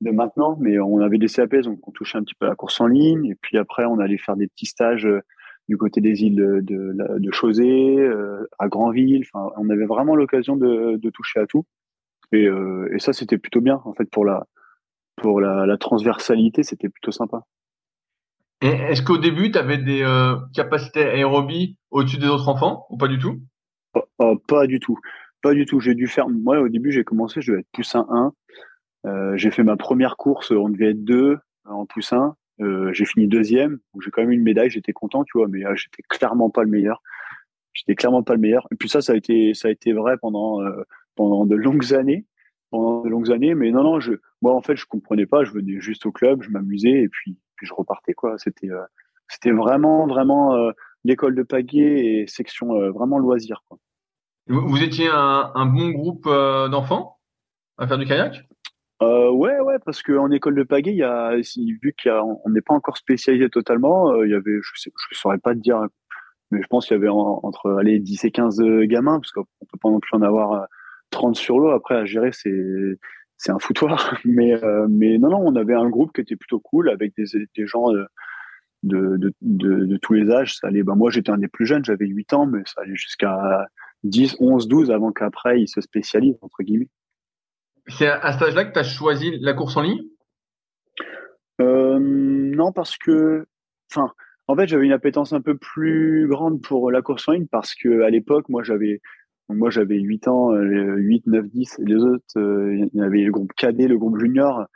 de, 0.00 0.10
maintenant, 0.10 0.56
mais 0.60 0.78
on 0.78 1.00
avait 1.00 1.18
des 1.18 1.26
CAPS, 1.26 1.64
donc 1.64 1.86
on 1.86 1.90
touchait 1.90 2.18
un 2.18 2.22
petit 2.22 2.34
peu 2.34 2.46
à 2.46 2.50
la 2.50 2.54
course 2.54 2.80
en 2.80 2.86
ligne. 2.86 3.26
Et 3.26 3.34
puis 3.40 3.58
après, 3.58 3.84
on 3.84 3.98
allait 3.98 4.18
faire 4.18 4.36
des 4.36 4.46
petits 4.46 4.66
stages 4.66 5.08
du 5.68 5.76
côté 5.76 6.00
des 6.00 6.22
îles 6.22 6.36
de, 6.36 6.60
de, 6.62 8.48
à 8.58 8.68
Granville. 8.68 9.24
Enfin, 9.34 9.52
on 9.58 9.68
avait 9.68 9.84
vraiment 9.84 10.14
l'occasion 10.14 10.56
de, 10.56 11.10
toucher 11.10 11.40
à 11.40 11.46
tout. 11.46 11.64
Et, 12.32 12.44
et 12.44 12.98
ça, 12.98 13.12
c'était 13.12 13.38
plutôt 13.38 13.60
bien, 13.60 13.80
en 13.84 13.94
fait, 13.94 14.04
pour 14.10 14.24
la, 14.24 14.46
pour 15.16 15.40
la, 15.40 15.66
la 15.66 15.76
transversalité, 15.78 16.62
c'était 16.62 16.88
plutôt 16.88 17.10
sympa. 17.10 17.44
Est-ce 18.60 19.02
qu'au 19.02 19.18
début, 19.18 19.52
tu 19.52 19.58
avais 19.58 19.78
des 19.78 20.02
euh, 20.02 20.36
capacités 20.52 21.02
aérobie 21.02 21.76
au-dessus 21.90 22.18
des 22.18 22.26
autres 22.26 22.48
enfants 22.48 22.86
ou 22.90 22.96
pas 22.96 23.06
du 23.06 23.18
tout? 23.18 23.40
Oh, 23.94 24.02
oh, 24.18 24.36
Pas 24.48 24.66
du 24.66 24.80
tout. 24.80 24.98
Pas 25.42 25.54
du 25.54 25.64
tout. 25.64 25.78
J'ai 25.78 25.94
dû 25.94 26.08
faire. 26.08 26.28
Moi, 26.28 26.58
au 26.58 26.68
début, 26.68 26.90
j'ai 26.90 27.04
commencé, 27.04 27.40
je 27.40 27.52
devais 27.52 27.60
être 27.60 27.70
poussin 27.72 28.06
1. 28.10 28.32
Euh, 29.06 29.36
j'ai 29.36 29.52
fait 29.52 29.62
ma 29.62 29.76
première 29.76 30.16
course, 30.16 30.50
on 30.50 30.68
devait 30.68 30.90
être 30.90 31.04
deux 31.04 31.38
en 31.64 31.86
poussin. 31.86 32.34
Euh, 32.60 32.92
j'ai 32.92 33.04
fini 33.04 33.28
deuxième. 33.28 33.78
J'ai 34.02 34.10
quand 34.10 34.22
même 34.22 34.32
une 34.32 34.42
médaille, 34.42 34.70
j'étais 34.70 34.92
content, 34.92 35.22
tu 35.22 35.38
vois, 35.38 35.46
mais 35.46 35.64
euh, 35.64 35.76
j'étais 35.76 36.02
clairement 36.08 36.50
pas 36.50 36.64
le 36.64 36.70
meilleur. 36.70 37.00
J'étais 37.74 37.94
clairement 37.94 38.24
pas 38.24 38.34
le 38.34 38.40
meilleur. 38.40 38.66
Et 38.72 38.74
puis 38.74 38.88
ça, 38.88 39.00
ça 39.00 39.12
a 39.12 39.16
été, 39.16 39.54
ça 39.54 39.68
a 39.68 39.70
été 39.70 39.92
vrai 39.92 40.16
pendant, 40.20 40.60
euh, 40.62 40.82
pendant 41.18 41.44
de 41.44 41.54
longues 41.54 41.92
années. 41.92 42.24
Pendant 42.70 43.02
de 43.02 43.10
longues 43.10 43.30
années. 43.30 43.54
Mais 43.54 43.70
non, 43.70 43.82
non, 43.82 44.00
je, 44.00 44.14
moi, 44.40 44.54
en 44.54 44.62
fait, 44.62 44.76
je 44.76 44.86
comprenais 44.86 45.26
pas. 45.26 45.44
Je 45.44 45.52
venais 45.52 45.80
juste 45.80 46.06
au 46.06 46.12
club, 46.12 46.42
je 46.42 46.48
m'amusais 46.48 47.02
et 47.02 47.08
puis 47.08 47.38
puis 47.58 47.66
je 47.66 47.74
repartais 47.74 48.14
quoi. 48.14 48.38
C'était 48.38 48.70
euh, 48.70 48.84
c'était 49.28 49.50
vraiment 49.50 50.06
vraiment 50.06 50.54
euh, 50.54 50.70
l'école 51.04 51.34
de 51.34 51.42
pagaie 51.42 52.22
et 52.22 52.26
section 52.26 52.74
euh, 52.74 52.90
vraiment 52.90 53.18
loisir 53.18 53.62
quoi. 53.68 53.78
Vous 54.46 54.82
étiez 54.82 55.08
un, 55.12 55.52
un 55.54 55.66
bon 55.66 55.90
groupe 55.90 56.24
d'enfants 56.24 57.18
à 57.76 57.86
faire 57.86 57.98
du 57.98 58.06
kayak? 58.06 58.48
Ouais, 59.02 59.60
ouais, 59.60 59.78
parce 59.84 60.02
qu'en 60.02 60.30
école 60.30 60.54
de 60.54 60.62
pagaie, 60.62 60.92
il 60.92 60.96
y 60.96 61.02
a, 61.02 61.36
vu 61.36 61.94
qu'on 62.02 62.40
n'est 62.48 62.62
pas 62.62 62.72
encore 62.72 62.96
spécialisé 62.96 63.50
totalement, 63.50 64.22
il 64.22 64.30
y 64.30 64.34
avait, 64.34 64.58
je 64.62 64.88
je 65.10 65.18
saurais 65.18 65.36
pas 65.36 65.52
te 65.54 65.60
dire, 65.60 65.86
mais 66.50 66.62
je 66.62 66.66
pense 66.66 66.86
qu'il 66.86 66.96
y 66.96 66.98
avait 66.98 67.10
entre, 67.10 67.76
allez, 67.78 67.98
10 68.00 68.24
et 68.24 68.30
15 68.30 68.62
gamins, 68.84 69.20
parce 69.20 69.32
qu'on 69.32 69.42
peut 69.42 69.78
pas 69.82 69.90
non 69.90 70.00
plus 70.00 70.16
en 70.16 70.22
avoir 70.22 70.66
30 71.10 71.36
sur 71.36 71.58
l'eau. 71.58 71.70
Après, 71.70 71.96
à 71.96 72.04
gérer, 72.04 72.32
c'est, 72.32 72.98
c'est 73.36 73.52
un 73.52 73.58
foutoir. 73.58 74.16
Mais, 74.24 74.52
euh, 74.62 74.86
mais 74.88 75.18
non, 75.18 75.30
non, 75.30 75.42
on 75.44 75.56
avait 75.56 75.74
un 75.74 75.88
groupe 75.88 76.12
qui 76.12 76.20
était 76.20 76.36
plutôt 76.36 76.60
cool 76.60 76.90
avec 76.90 77.14
des, 77.16 77.24
des 77.56 77.66
gens 77.66 77.92
de, 77.92 78.06
de, 78.82 79.32
de, 79.40 79.84
de, 79.86 79.96
tous 79.96 80.14
les 80.14 80.30
âges. 80.30 80.56
Ça 80.56 80.68
allait, 80.68 80.82
ben 80.82 80.94
moi, 80.94 81.10
j'étais 81.10 81.30
un 81.30 81.38
des 81.38 81.48
plus 81.48 81.66
jeunes, 81.66 81.84
j'avais 81.84 82.06
8 82.06 82.32
ans, 82.34 82.46
mais 82.46 82.62
ça 82.66 82.82
allait 82.82 82.96
jusqu'à 82.96 83.66
10, 84.04 84.36
11, 84.40 84.68
12 84.68 84.90
avant 84.90 85.12
qu'après, 85.12 85.60
ils 85.60 85.68
se 85.68 85.80
spécialisent, 85.80 86.38
entre 86.42 86.62
guillemets. 86.62 86.88
C'est 87.88 88.08
à 88.08 88.32
cet 88.32 88.42
âge-là 88.42 88.66
que 88.66 88.72
tu 88.72 88.78
as 88.78 88.84
choisi 88.84 89.38
la 89.38 89.54
course 89.54 89.76
en 89.76 89.82
ligne? 89.82 90.02
Euh, 91.60 91.98
Non, 91.98 92.72
parce 92.72 92.96
que, 92.98 93.46
enfin, 93.90 94.12
en 94.46 94.56
fait, 94.56 94.66
j'avais 94.66 94.86
une 94.86 94.92
appétence 94.92 95.32
un 95.32 95.40
peu 95.40 95.56
plus 95.56 96.26
grande 96.28 96.62
pour 96.62 96.90
la 96.90 97.02
course 97.02 97.28
en 97.28 97.32
ligne 97.32 97.46
parce 97.46 97.74
que 97.74 98.02
à 98.02 98.10
l'époque, 98.10 98.48
moi, 98.48 98.62
j'avais 98.62 99.00
moi, 99.48 99.70
j'avais 99.70 99.98
8 99.98 100.28
ans, 100.28 100.52
8, 100.52 101.26
9, 101.26 101.48
10. 101.48 101.78
Et 101.78 101.84
les 101.84 101.96
autres, 101.96 102.24
euh, 102.36 102.86
il 102.92 102.98
y 102.98 103.02
avait 103.02 103.22
le 103.22 103.32
groupe 103.32 103.52
cadet, 103.54 103.88
le 103.88 103.98
groupe 103.98 104.18
junior. 104.18 104.66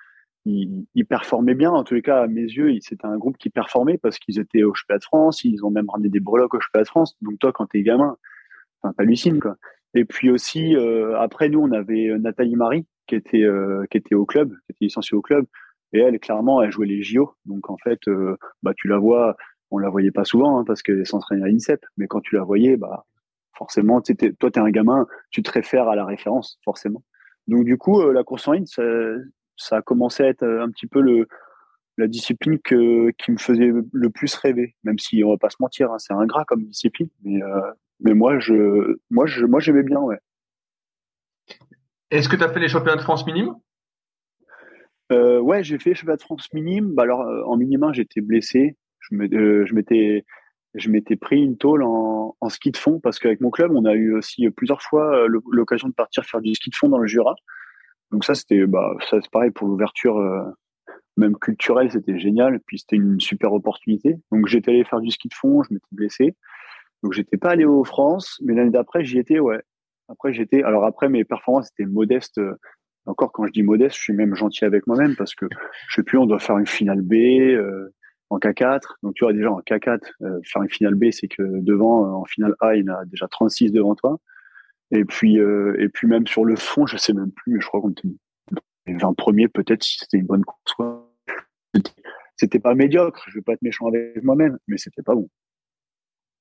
Ils, 0.45 0.87
performaient 1.09 1.55
bien. 1.55 1.71
En 1.71 1.85
tous 1.85 1.95
les 1.95 2.03
cas, 2.03 2.23
à 2.23 2.27
mes 2.27 2.43
yeux, 2.43 2.73
c'était 2.81 3.07
un 3.07 3.19
groupe 3.19 3.37
qui 3.37 3.51
performait 3.51 3.99
parce 3.99 4.19
qu'ils 4.19 4.41
étaient 4.41 4.63
au 4.63 4.75
Championnat 4.75 4.99
de 4.99 5.05
France. 5.05 5.45
Ils 5.45 5.65
ont 5.65 5.71
même 5.71 5.89
ramené 5.89 6.09
des 6.09 6.21
breloques 6.21 6.55
au 6.55 6.61
Championnat 6.61 6.85
de 6.85 6.89
France. 6.89 7.17
Donc, 7.21 7.39
toi, 7.39 7.53
quand 7.53 7.67
t'es 7.67 7.83
gamin, 7.83 8.17
t'hallucines, 8.97 9.41
quoi. 9.41 9.57
Et 9.95 10.07
puis 10.07 10.31
aussi, 10.31 10.75
euh, 10.75 11.19
après, 11.19 11.51
nous, 11.51 11.61
on 11.61 11.71
avait 11.71 12.09
euh, 12.09 12.19
Nathalie 12.19 12.57
Marie, 12.57 12.87
qui 13.07 13.15
était, 13.15 13.47
qui 13.91 13.99
était 13.99 14.15
au 14.15 14.25
club, 14.25 14.51
qui 14.51 14.73
était 14.73 14.85
licenciée 14.87 15.17
au 15.17 15.23
club. 15.23 15.45
Et 15.93 16.01
elle, 16.01 16.19
clairement, 16.19 16.63
elle 16.63 16.73
jouait 16.73 16.87
les 16.87 17.03
JO. 17.03 17.35
Donc, 17.45 17.69
en 17.69 17.77
fait, 17.77 18.01
bah, 18.63 18.73
tu 18.75 18.89
la 18.89 18.97
vois, 18.97 19.37
on 19.71 19.79
la 19.79 19.91
voyait 19.91 20.13
pas 20.13 20.25
souvent 20.25 20.59
hein, 20.59 20.65
parce 20.65 20.83
qu'elle 20.83 21.05
s'entraînait 21.05 21.43
à 21.43 21.49
l'INSEP. 21.49 21.85
Mais 21.99 22.07
quand 22.07 22.21
tu 22.21 22.37
la 22.37 22.43
voyais, 22.43 22.79
bah, 22.79 23.05
forcément, 23.63 24.01
toi, 24.01 24.51
tu 24.51 24.59
es 24.59 24.59
un 24.59 24.71
gamin, 24.71 25.07
tu 25.31 25.41
te 25.41 25.51
réfères 25.53 25.89
à 25.89 25.95
la 25.95 26.05
référence, 26.05 26.59
forcément. 26.65 27.05
Donc, 27.47 27.65
du 27.65 27.79
coup, 27.79 28.01
euh, 28.01 28.13
la 28.13 28.25
course 28.25 28.49
en 28.49 28.53
ligne, 28.53 28.67
ça, 28.67 29.77
a 29.77 29.83
commencé 29.83 30.25
à 30.25 30.29
être 30.29 30.43
euh, 30.43 30.65
un 30.65 30.71
petit 30.71 30.89
peu 30.89 31.01
le, 31.01 31.29
la 31.97 32.09
discipline 32.09 32.59
que, 32.59 33.11
qui 33.13 33.31
me 33.31 33.39
faisait 33.39 33.71
le 33.93 34.11
plus 34.11 34.35
rêver, 34.35 34.75
même 34.83 34.99
si 34.99 35.23
on 35.23 35.31
va 35.31 35.37
pas 35.37 35.51
se 35.51 35.59
mentir, 35.61 35.93
hein, 35.93 35.99
c'est 35.99 36.13
ingrat 36.13 36.45
comme 36.45 36.65
discipline, 36.65 37.09
mais, 37.23 37.41
euh, 37.41 37.71
mais 38.01 38.15
moi, 38.15 38.41
je, 38.41 38.97
moi, 39.11 39.27
je, 39.27 39.47
moi, 39.47 39.61
j'aimais 39.61 39.85
bien, 39.85 40.01
ouais. 40.01 40.19
Est-ce 42.11 42.29
que 42.29 42.35
tu 42.35 42.43
as 42.43 42.49
fait 42.49 42.61
les 42.61 42.69
championnats 42.69 42.97
de 42.97 43.03
France 43.03 43.25
minimes 43.27 43.55
euh, 45.13 45.39
Ouais, 45.39 45.63
j'ai 45.63 45.79
fait 45.79 45.91
les 45.91 45.95
championnats 45.95 46.17
de 46.17 46.23
France 46.23 46.53
minimes. 46.53 46.95
Bah 46.95 47.05
alors, 47.05 47.21
en 47.47 47.57
minime 47.57 47.89
j'étais 47.93 48.21
blessé. 48.21 48.77
Je 49.01 49.73
m'étais 49.73 50.25
je 50.75 50.91
m'étais 50.91 51.17
pris 51.17 51.43
une 51.43 51.57
tôle 51.57 51.83
en, 51.83 52.35
ski 52.49 52.71
de 52.71 52.77
fond 52.77 52.99
parce 53.01 53.19
qu'avec 53.19 53.41
mon 53.41 53.51
club, 53.51 53.73
on 53.75 53.85
a 53.85 53.95
eu 53.95 54.15
aussi 54.15 54.49
plusieurs 54.51 54.83
fois 54.83 55.17
euh, 55.17 55.41
l'occasion 55.51 55.89
de 55.89 55.95
partir 55.95 56.25
faire 56.25 56.41
du 56.41 56.55
ski 56.55 56.71
de 56.71 56.75
fond 56.75 56.89
dans 56.89 56.99
le 56.99 57.07
Jura. 57.07 57.35
Donc 58.11 58.25
ça, 58.25 58.35
c'était 58.35 58.67
bah, 58.67 58.95
ça 59.09 59.21
c'est 59.21 59.31
pareil 59.31 59.51
pour 59.51 59.69
l'ouverture 59.69 60.19
euh, 60.19 60.43
même 61.17 61.37
culturelle, 61.37 61.91
c'était 61.91 62.19
génial. 62.19 62.61
Puis 62.67 62.81
c'était 62.81 62.97
une 62.97 63.21
super 63.21 63.53
opportunité. 63.53 64.17
Donc 64.31 64.47
j'étais 64.49 64.71
allé 64.71 64.85
faire 64.85 65.01
du 65.01 65.11
ski 65.11 65.29
de 65.29 65.35
fond, 65.35 65.63
je 65.63 65.73
m'étais 65.73 65.87
blessé. 65.93 66.37
Donc 67.03 67.13
j'étais 67.13 67.37
pas 67.37 67.51
allé 67.51 67.65
aux 67.65 67.85
France, 67.85 68.41
mais 68.45 68.55
l'année 68.55 68.71
d'après, 68.71 69.05
j'y 69.05 69.19
étais, 69.19 69.39
ouais. 69.39 69.61
Après 70.09 70.33
j'étais. 70.33 70.63
Alors 70.63 70.85
après, 70.85 71.09
mes 71.09 71.25
performances 71.25 71.71
étaient 71.73 71.89
modestes. 71.89 72.41
Encore 73.05 73.33
quand 73.33 73.47
je 73.47 73.53
dis 73.53 73.63
modeste, 73.63 73.97
je 73.97 74.03
suis 74.03 74.13
même 74.13 74.35
gentil 74.35 74.65
avec 74.65 74.87
moi-même 74.87 75.17
parce 75.17 75.35
que 75.35 75.47
je 75.89 75.95
sais 75.95 76.03
plus, 76.05 76.19
on 76.19 76.27
doit 76.27 76.39
faire 76.39 76.59
une 76.59 76.67
finale 76.67 77.03
B. 77.03 77.15
Euh, 77.15 77.93
en 78.33 78.39
K4. 78.39 78.81
Donc 79.03 79.15
tu 79.15 79.25
vois 79.25 79.33
déjà 79.33 79.53
en 79.53 79.61
K4, 79.61 80.01
euh, 80.23 80.41
faire 80.43 80.63
une 80.63 80.71
finale 80.71 80.95
B, 80.95 81.11
c'est 81.11 81.29
que 81.29 81.43
devant, 81.43 82.07
euh, 82.07 82.11
en 82.11 82.25
finale 82.25 82.55
A, 82.61 82.75
il 82.75 82.89
a 82.89 83.05
déjà 83.05 83.29
36 83.29 83.73
devant 83.73 83.95
toi. 83.95 84.19
Et 84.91 85.05
puis, 85.05 85.39
euh, 85.39 85.77
et 85.79 85.89
puis 85.89 86.07
même 86.07 86.27
sur 86.27 86.45
le 86.45 86.57
fond, 86.57 86.87
je 86.87 86.97
sais 86.97 87.13
même 87.13 87.31
plus, 87.31 87.55
mais 87.55 87.61
je 87.61 87.67
crois 87.67 87.81
qu'on 87.81 87.91
était 87.91 88.09
20 88.87 89.15
premiers 89.15 89.49
peut-être 89.49 89.83
si 89.83 89.99
c'était 89.99 90.19
une 90.19 90.27
bonne 90.27 90.45
course. 90.45 90.75
C'était 92.37 92.59
pas 92.59 92.75
médiocre, 92.75 93.25
je 93.29 93.35
vais 93.35 93.43
pas 93.43 93.53
être 93.53 93.63
méchant 93.63 93.87
avec 93.87 94.23
moi-même, 94.23 94.59
mais 94.67 94.79
c'était 94.79 95.03
pas 95.03 95.15
bon. 95.15 95.29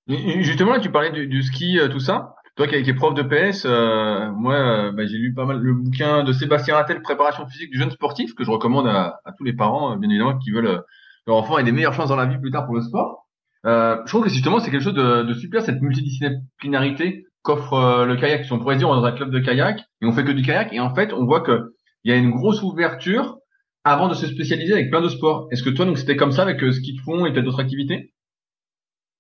Justement, 0.08 0.80
tu 0.80 0.92
parlais 0.92 1.12
du, 1.28 1.44
ski, 1.44 1.78
tout 1.92 2.00
ça. 2.00 2.36
Toi 2.56 2.68
qui, 2.68 2.76
es 2.76 2.94
prof 2.94 3.14
de 3.14 3.22
PS, 3.22 3.66
moi, 3.66 4.92
bah, 4.92 5.06
j'ai 5.06 5.18
lu 5.18 5.34
pas 5.34 5.46
mal 5.46 5.60
le 5.60 5.74
bouquin 5.74 6.24
de 6.24 6.34
Sébastien 6.34 6.76
Rattel, 6.76 7.02
Préparation 7.02 7.46
physique 7.48 7.70
du 7.70 7.78
jeune 7.78 7.92
sportif, 7.92 8.34
que 8.34 8.44
je 8.44 8.50
recommande 8.50 8.88
à 8.88 9.22
tous 9.38 9.44
les 9.44 9.54
parents, 9.54 9.96
bien 9.98 10.10
évidemment, 10.10 10.38
qui 10.38 10.52
veulent 10.52 10.84
leur 11.28 11.38
enfant 11.38 11.58
ait 11.58 11.64
des 11.64 11.72
meilleures 11.72 11.94
chances 11.94 12.10
dans 12.10 12.16
la 12.16 12.26
vie 12.26 12.38
plus 12.38 12.52
tard 12.52 12.66
pour 12.66 12.76
le 12.76 12.82
sport. 12.82 13.28
Euh, 13.66 13.98
je 14.06 14.12
trouve 14.12 14.24
que 14.24 14.30
justement 14.30 14.60
c'est 14.60 14.72
quelque 14.72 14.84
chose 14.84 14.94
de, 14.94 15.34
super 15.34 15.62
cette 15.62 15.82
multidisciplinarité 15.82 17.26
qu'offre 17.44 17.74
euh, 17.74 18.06
le 18.06 18.16
kayak. 18.16 18.46
Si 18.46 18.54
on 18.54 18.60
pourrait 18.60 18.78
dire 18.78 18.90
on 18.90 18.94
est 18.94 19.02
dans 19.02 19.06
un 19.06 19.12
club 19.12 19.30
de 19.30 19.40
kayak 19.40 19.80
et 20.02 20.06
on 20.06 20.12
fait 20.12 20.24
que 20.24 20.32
du 20.32 20.42
kayak 20.42 20.74
et 20.74 20.80
en 20.80 20.94
fait 20.96 21.14
on 21.14 21.26
voit 21.26 21.42
que 21.42 21.74
il 22.04 22.12
y 22.12 22.14
a 22.14 22.18
une 22.18 22.32
grosse 22.32 22.64
ouverture 22.64 23.38
avant 23.84 24.08
de 24.08 24.14
se 24.14 24.26
spécialiser 24.26 24.74
avec 24.74 24.90
plein 24.90 25.02
de 25.02 25.10
sports. 25.10 25.48
Est-ce 25.52 25.64
que 25.64 25.70
toi 25.70 25.86
donc 25.86 25.98
c'était 25.98 26.16
comme 26.16 26.32
ça 26.32 26.42
avec 26.42 26.64
euh, 26.64 26.72
ski 26.72 26.96
de 26.96 27.02
fond 27.02 27.26
et 27.26 27.34
peut-être 27.34 27.46
d'autres 27.46 27.62
activités? 27.62 28.14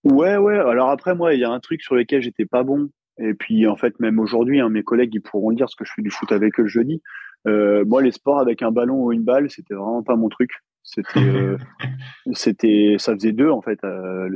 Ouais 0.04 0.38
ouais. 0.38 0.58
Alors 0.58 0.90
après 0.90 1.14
moi 1.14 1.36
il 1.36 1.40
y 1.40 1.44
a 1.44 1.52
un 1.52 1.60
truc 1.60 1.84
sur 1.84 1.96
lequel 1.96 2.24
j'étais 2.24 2.46
pas 2.46 2.64
bon 2.64 2.90
et 3.20 3.36
puis 3.36 3.68
en 3.68 3.76
fait 3.76 4.00
même 4.00 4.20
aujourd'hui 4.20 4.60
hein, 4.60 4.70
mes 4.70 4.82
collègues 4.82 5.14
ils 5.14 5.22
pourront 5.22 5.52
dire 5.52 5.66
parce 5.66 5.76
que 5.76 5.86
je 5.86 5.92
fais 5.96 6.02
du 6.02 6.10
foot 6.10 6.32
avec 6.32 6.60
eux 6.60 6.64
le 6.64 6.68
jeudi. 6.68 7.02
Euh, 7.48 7.86
moi 7.86 8.02
les 8.02 8.12
sports 8.12 8.40
avec 8.40 8.64
un 8.64 8.72
ballon 8.72 9.04
ou 9.04 9.12
une 9.12 9.24
balle 9.24 9.52
c'était 9.52 9.76
vraiment 9.76 10.02
pas 10.02 10.16
mon 10.16 10.30
truc. 10.30 10.50
C'était, 10.84 11.20
c'était, 12.34 12.96
ça 12.98 13.14
faisait 13.14 13.32
deux 13.32 13.50
en 13.50 13.62
fait, 13.62 13.80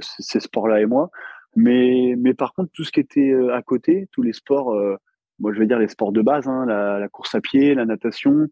ces 0.02 0.40
sports-là 0.40 0.82
et 0.82 0.86
moi. 0.86 1.10
Mais, 1.56 2.16
mais 2.18 2.34
par 2.34 2.54
contre, 2.54 2.72
tout 2.74 2.84
ce 2.84 2.92
qui 2.92 3.00
était 3.00 3.34
à 3.54 3.62
côté, 3.62 4.08
tous 4.12 4.22
les 4.22 4.34
sports, 4.34 4.76
moi 5.40 5.54
je 5.54 5.60
vais 5.60 5.68
dire 5.68 5.80
les 5.80 5.88
sports 5.88 6.12
de 6.12 6.22
base, 6.22 6.48
hein, 6.48 6.66
la, 6.66 7.00
la, 7.00 7.08
course 7.08 7.36
à 7.36 7.42
pied, 7.42 7.76
la 7.76 7.86
natation, 7.86 8.48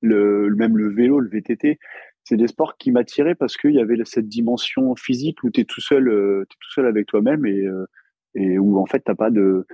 le, 0.00 0.54
même 0.54 0.76
le 0.76 0.92
vélo, 0.92 1.20
le 1.20 1.30
VTT, 1.30 1.78
c'est 2.24 2.36
des 2.36 2.46
sports 2.46 2.76
qui 2.76 2.90
m'attiraient 2.90 3.34
parce 3.34 3.56
qu'il 3.56 3.72
y 3.72 3.80
avait 3.80 3.96
cette 4.04 4.28
dimension 4.28 4.94
physique 4.96 5.42
où 5.42 5.50
tu 5.50 5.62
es 5.62 5.64
tout 5.64 5.80
seul, 5.80 6.08
es 6.08 6.46
tout 6.46 6.70
seul 6.74 6.86
avec 6.86 7.06
toi-même 7.06 7.46
et, 7.46 7.66
et 8.34 8.58
où 8.58 8.78
en 8.78 8.86
fait 8.86 9.00
t'as 9.00 9.14
pas 9.14 9.30
de 9.30 9.66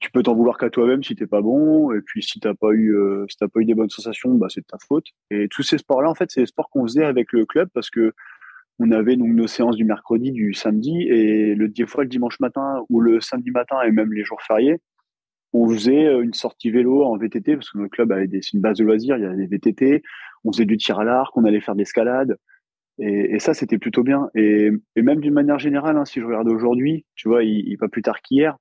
tu 0.00 0.10
peux 0.10 0.22
t'en 0.22 0.34
vouloir 0.34 0.58
qu'à 0.58 0.70
toi-même 0.70 1.02
si 1.02 1.14
t'es 1.14 1.26
pas 1.26 1.40
bon 1.40 1.92
et 1.92 2.00
puis 2.00 2.22
si 2.22 2.40
t'as 2.40 2.54
pas 2.54 2.72
eu 2.72 2.96
si 3.28 3.36
t'as 3.36 3.48
pas 3.48 3.60
eu 3.60 3.64
des 3.64 3.74
bonnes 3.74 3.90
sensations 3.90 4.34
bah 4.34 4.46
c'est 4.50 4.60
de 4.60 4.66
ta 4.66 4.78
faute 4.86 5.06
et 5.30 5.48
tous 5.48 5.62
ces 5.62 5.78
sports 5.78 6.02
là 6.02 6.10
en 6.10 6.14
fait 6.14 6.30
c'est 6.30 6.40
des 6.40 6.46
sports 6.46 6.70
qu'on 6.70 6.82
faisait 6.82 7.04
avec 7.04 7.32
le 7.32 7.46
club 7.46 7.68
parce 7.74 7.90
que 7.90 8.12
on 8.78 8.90
avait 8.90 9.16
donc 9.16 9.28
nos 9.28 9.46
séances 9.46 9.76
du 9.76 9.84
mercredi 9.84 10.32
du 10.32 10.54
samedi 10.54 11.02
et 11.02 11.54
le 11.54 11.68
des 11.68 11.86
fois 11.86 12.04
le 12.04 12.10
dimanche 12.10 12.40
matin 12.40 12.84
ou 12.90 13.00
le 13.00 13.20
samedi 13.20 13.50
matin 13.50 13.80
et 13.82 13.90
même 13.90 14.12
les 14.12 14.24
jours 14.24 14.42
fériés 14.42 14.80
on 15.52 15.68
faisait 15.68 16.12
une 16.20 16.34
sortie 16.34 16.70
vélo 16.70 17.04
en 17.04 17.16
VTT 17.16 17.56
parce 17.56 17.70
que 17.70 17.78
notre 17.78 17.92
club 17.92 18.12
avait 18.12 18.26
des, 18.26 18.40
une 18.52 18.60
base 18.60 18.78
de 18.78 18.84
loisirs 18.84 19.16
il 19.16 19.22
y 19.22 19.26
avait 19.26 19.46
des 19.46 19.46
VTT 19.46 20.02
on 20.44 20.52
faisait 20.52 20.66
du 20.66 20.76
tir 20.76 20.98
à 20.98 21.04
l'arc 21.04 21.36
on 21.36 21.44
allait 21.44 21.60
faire 21.60 21.74
de 21.74 21.80
l'escalade 21.80 22.36
et, 22.98 23.38
ça, 23.40 23.54
c'était 23.54 23.78
plutôt 23.78 24.02
bien. 24.02 24.28
Et, 24.34 24.70
et 24.94 25.02
même 25.02 25.20
d'une 25.20 25.34
manière 25.34 25.58
générale, 25.58 25.96
hein, 25.96 26.04
si 26.04 26.20
je 26.20 26.24
regarde 26.24 26.48
aujourd'hui, 26.48 27.04
tu 27.16 27.28
vois, 27.28 27.42
il, 27.42 27.68
il, 27.68 27.76
pas 27.76 27.88
plus 27.88 28.02
tard 28.02 28.20
qu'hier, 28.22 28.56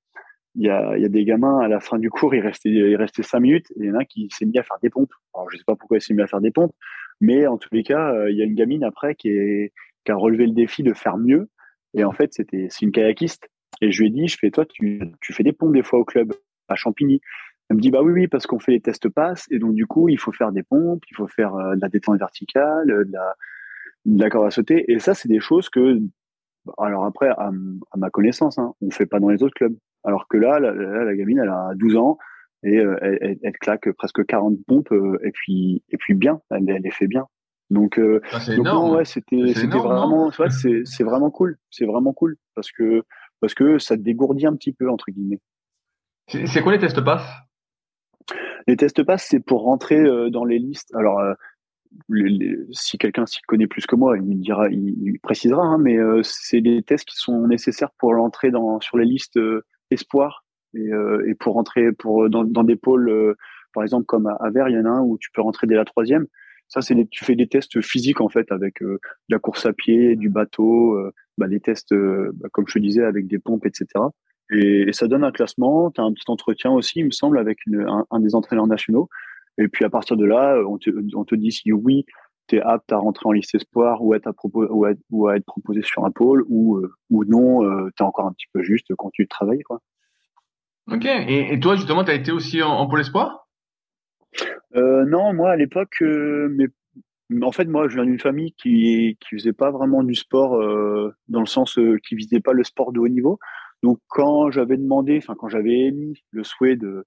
il 0.55 0.65
y 0.65 0.69
a, 0.69 0.97
y 0.97 1.05
a 1.05 1.09
des 1.09 1.25
gamins 1.25 1.59
à 1.59 1.67
la 1.67 1.79
fin 1.79 1.97
du 1.97 2.09
cours, 2.09 2.35
il 2.35 2.41
restait, 2.41 2.69
il 2.69 2.95
restait 2.95 3.23
cinq 3.23 3.39
minutes, 3.39 3.71
et 3.71 3.79
il 3.79 3.85
y 3.85 3.91
en 3.91 3.95
a 3.95 4.01
un 4.01 4.05
qui 4.05 4.27
s'est 4.31 4.45
mis 4.45 4.57
à 4.57 4.63
faire 4.63 4.77
des 4.81 4.89
pompes. 4.89 5.13
Alors, 5.33 5.49
je 5.49 5.57
sais 5.57 5.63
pas 5.65 5.75
pourquoi 5.75 5.97
il 5.97 6.01
s'est 6.01 6.13
mis 6.13 6.21
à 6.21 6.27
faire 6.27 6.41
des 6.41 6.51
pompes, 6.51 6.73
mais 7.21 7.47
en 7.47 7.57
tous 7.57 7.73
les 7.73 7.83
cas, 7.83 8.13
euh, 8.13 8.31
il 8.31 8.37
y 8.37 8.41
a 8.41 8.45
une 8.45 8.55
gamine 8.55 8.83
après 8.83 9.15
qui, 9.15 9.29
est, 9.29 9.73
qui 10.05 10.11
a 10.11 10.15
relevé 10.15 10.45
le 10.45 10.53
défi 10.53 10.83
de 10.83 10.93
faire 10.93 11.17
mieux. 11.17 11.49
Et 11.93 12.03
en 12.03 12.11
fait, 12.11 12.33
c'était, 12.33 12.67
c'est 12.69 12.85
une 12.85 12.91
kayakiste. 12.91 13.49
Et 13.81 13.91
je 13.91 14.01
lui 14.01 14.07
ai 14.07 14.11
dit, 14.11 14.27
je 14.27 14.37
fais, 14.37 14.51
toi, 14.51 14.65
tu, 14.65 15.11
fais 15.21 15.43
des 15.43 15.53
pompes 15.53 15.73
des 15.73 15.83
fois 15.83 15.99
au 15.99 16.05
club 16.05 16.33
à 16.67 16.75
Champigny. 16.75 17.21
Elle 17.69 17.77
me 17.77 17.81
dit, 17.81 17.91
bah 17.91 18.01
oui, 18.01 18.11
oui, 18.11 18.27
parce 18.27 18.45
qu'on 18.45 18.59
fait 18.59 18.73
les 18.73 18.81
tests 18.81 19.09
passes, 19.09 19.47
et 19.51 19.59
donc 19.59 19.73
du 19.73 19.87
coup, 19.87 20.09
il 20.09 20.19
faut 20.19 20.31
faire 20.31 20.51
des 20.51 20.63
pompes, 20.63 21.03
il 21.09 21.15
faut 21.15 21.27
faire 21.27 21.55
euh, 21.55 21.75
de 21.75 21.81
la 21.81 21.89
détente 21.89 22.19
verticale, 22.19 22.87
de 22.87 23.11
la, 23.11 23.35
de 24.05 24.21
la 24.21 24.29
corde 24.29 24.47
à 24.47 24.51
sauter. 24.51 24.91
Et 24.91 24.99
ça, 24.99 25.13
c'est 25.13 25.29
des 25.29 25.39
choses 25.39 25.69
que, 25.69 25.99
alors 26.77 27.05
après, 27.05 27.29
à, 27.29 27.51
ma 27.95 28.09
connaissance, 28.09 28.57
hein, 28.57 28.73
on 28.81 28.91
fait 28.91 29.05
pas 29.05 29.19
dans 29.19 29.29
les 29.29 29.43
autres 29.43 29.55
clubs. 29.55 29.75
Alors 30.03 30.27
que 30.27 30.37
là, 30.37 30.59
la, 30.59 30.73
la, 30.73 31.15
gamine, 31.15 31.39
elle 31.39 31.49
a 31.49 31.71
12 31.75 31.95
ans 31.97 32.17
et 32.63 32.77
euh, 32.77 32.97
elle, 33.01 33.37
elle, 33.41 33.53
claque 33.53 33.91
presque 33.93 34.25
40 34.25 34.57
pompes 34.67 34.91
euh, 34.91 35.17
et 35.23 35.31
puis 35.31 35.83
et 35.89 35.97
puis 35.97 36.13
bien, 36.13 36.41
elle, 36.49 36.69
elle 36.69 36.81
les 36.81 36.91
fait 36.91 37.07
bien. 37.07 37.27
Donc, 37.69 37.97
euh, 37.97 38.21
donc 38.57 38.95
ouais, 38.95 39.05
c'était 39.05 39.53
c'était 39.53 39.77
vraiment, 39.77 40.31
c'est 40.49 40.81
c'est 40.85 41.03
vraiment 41.03 41.31
cool, 41.31 41.57
c'est 41.69 41.85
vraiment 41.85 42.13
cool 42.13 42.37
parce 42.55 42.71
que 42.71 43.03
parce 43.39 43.53
que 43.53 43.79
ça 43.79 43.95
dégourdit 43.95 44.45
un 44.45 44.55
petit 44.55 44.73
peu 44.73 44.89
entre 44.89 45.05
guillemets. 45.09 45.39
C'est 46.27 46.61
quoi 46.61 46.71
les 46.71 46.79
tests 46.79 47.01
pass? 47.01 47.23
Les 48.67 48.77
tests 48.77 49.03
pass, 49.03 49.25
c'est 49.29 49.39
pour 49.39 49.63
rentrer 49.63 50.01
dans 50.29 50.45
les 50.45 50.59
listes. 50.59 50.93
Alors 50.95 51.19
si 52.71 52.97
quelqu'un 52.97 53.25
s'y 53.25 53.41
connaît 53.41 53.67
plus 53.67 53.85
que 53.85 53.95
moi, 53.95 54.17
il 54.17 54.39
dira, 54.39 54.69
il, 54.69 55.19
précisera, 55.21 55.63
hein, 55.63 55.77
mais 55.77 55.97
euh, 55.97 56.21
c'est 56.23 56.61
des 56.61 56.83
tests 56.83 57.05
qui 57.05 57.15
sont 57.15 57.47
nécessaires 57.47 57.91
pour 57.97 58.13
l'entrée 58.13 58.51
dans 58.51 58.79
sur 58.79 58.97
les 58.97 59.05
listes 59.05 59.37
euh, 59.37 59.65
espoir 59.93 60.45
et, 60.73 60.91
euh, 60.91 61.27
et, 61.27 61.35
pour 61.35 61.53
rentrer 61.53 61.91
pour 61.91 62.29
dans, 62.29 62.43
dans 62.43 62.63
des 62.63 62.75
pôles, 62.75 63.35
par 63.73 63.83
exemple 63.83 64.05
comme 64.05 64.27
à, 64.27 64.33
à 64.33 64.49
il 64.69 64.75
y 64.75 64.77
en 64.79 64.85
a 64.85 64.89
un 64.89 65.01
où 65.01 65.17
tu 65.17 65.29
peux 65.31 65.41
rentrer 65.41 65.67
dès 65.67 65.75
la 65.75 65.85
troisième. 65.85 66.27
Ça, 66.67 66.81
c'est 66.81 66.95
tu 67.09 67.23
fais 67.23 67.35
des 67.35 67.47
tests 67.47 67.81
physiques 67.81 68.21
en 68.21 68.29
fait 68.29 68.51
avec 68.51 68.81
de 68.81 68.99
la 69.29 69.37
course 69.37 69.65
à 69.65 69.73
pied, 69.73 70.15
du 70.15 70.29
bateau, 70.29 70.97
bah, 71.37 71.45
les 71.47 71.59
tests, 71.59 71.93
bah, 71.93 72.49
comme 72.51 72.67
je 72.67 72.73
te 72.73 72.79
disais, 72.79 73.03
avec 73.03 73.27
des 73.27 73.37
pompes, 73.37 73.65
etc. 73.65 73.85
Et, 74.51 74.91
ça 74.91 75.07
donne 75.07 75.23
un 75.23 75.31
classement. 75.31 75.91
Tu 75.91 76.01
as 76.01 76.03
un 76.03 76.13
petit 76.13 76.29
entretien 76.29 76.71
aussi, 76.71 76.99
il 76.99 77.05
me 77.05 77.11
semble, 77.11 77.37
avec 77.37 77.59
un, 77.71 78.05
un 78.09 78.19
des 78.19 78.33
entraîneurs 78.33 78.67
nationaux. 78.67 79.07
Et 79.57 79.67
puis 79.67 79.85
à 79.85 79.89
partir 79.89 80.17
de 80.17 80.25
là, 80.25 80.57
on 80.67 80.77
te, 80.77 80.89
on 81.15 81.25
te 81.25 81.35
dit 81.35 81.51
si 81.51 81.71
oui, 81.71 82.05
tu 82.47 82.57
es 82.57 82.61
apte 82.61 82.91
à 82.91 82.97
rentrer 82.97 83.27
en 83.27 83.31
liste 83.31 83.55
espoir 83.55 84.01
ou, 84.01 84.13
être 84.13 84.27
à, 84.27 84.33
ou, 84.43 84.85
à, 84.85 84.91
ou 85.11 85.27
à 85.27 85.37
être 85.37 85.45
proposé 85.45 85.81
sur 85.81 86.05
un 86.05 86.11
pôle 86.11 86.43
ou, 86.47 86.77
euh, 86.77 86.91
ou 87.09 87.23
non, 87.25 87.63
euh, 87.63 87.89
tu 87.95 88.03
es 88.03 88.05
encore 88.05 88.27
un 88.27 88.33
petit 88.33 88.47
peu 88.53 88.61
juste 88.63 88.93
quand 88.97 89.09
tu 89.11 89.27
travailles. 89.27 89.61
Quoi. 89.63 89.79
Ok. 90.91 91.05
Et, 91.05 91.53
et 91.53 91.59
toi, 91.59 91.75
justement, 91.75 92.03
tu 92.03 92.11
as 92.11 92.15
été 92.15 92.31
aussi 92.31 92.61
en, 92.61 92.87
pôle 92.87 93.01
espoir? 93.01 93.47
Euh, 94.75 95.05
Non, 95.05 95.33
moi 95.33 95.51
à 95.51 95.55
l'époque, 95.55 96.01
euh, 96.01 96.49
mais 96.51 96.65
en 97.41 97.51
fait, 97.51 97.65
moi, 97.65 97.87
je 97.87 97.95
viens 97.95 98.05
d'une 98.05 98.19
famille 98.19 98.53
qui 98.53 99.17
qui 99.21 99.35
faisait 99.35 99.53
pas 99.53 99.71
vraiment 99.71 100.03
du 100.03 100.13
sport 100.13 100.59
dans 101.29 101.39
le 101.39 101.45
sens 101.45 101.79
qui 102.07 102.15
visait 102.15 102.41
pas 102.41 102.53
le 102.53 102.63
sport 102.63 102.91
de 102.91 102.99
haut 102.99 103.07
niveau. 103.07 103.39
Donc, 103.81 103.99
quand 104.07 104.51
j'avais 104.51 104.77
demandé, 104.77 105.17
enfin, 105.17 105.35
quand 105.37 105.49
j'avais 105.49 105.87
émis 105.87 106.21
le 106.31 106.43
souhait 106.43 106.75
de 106.75 107.05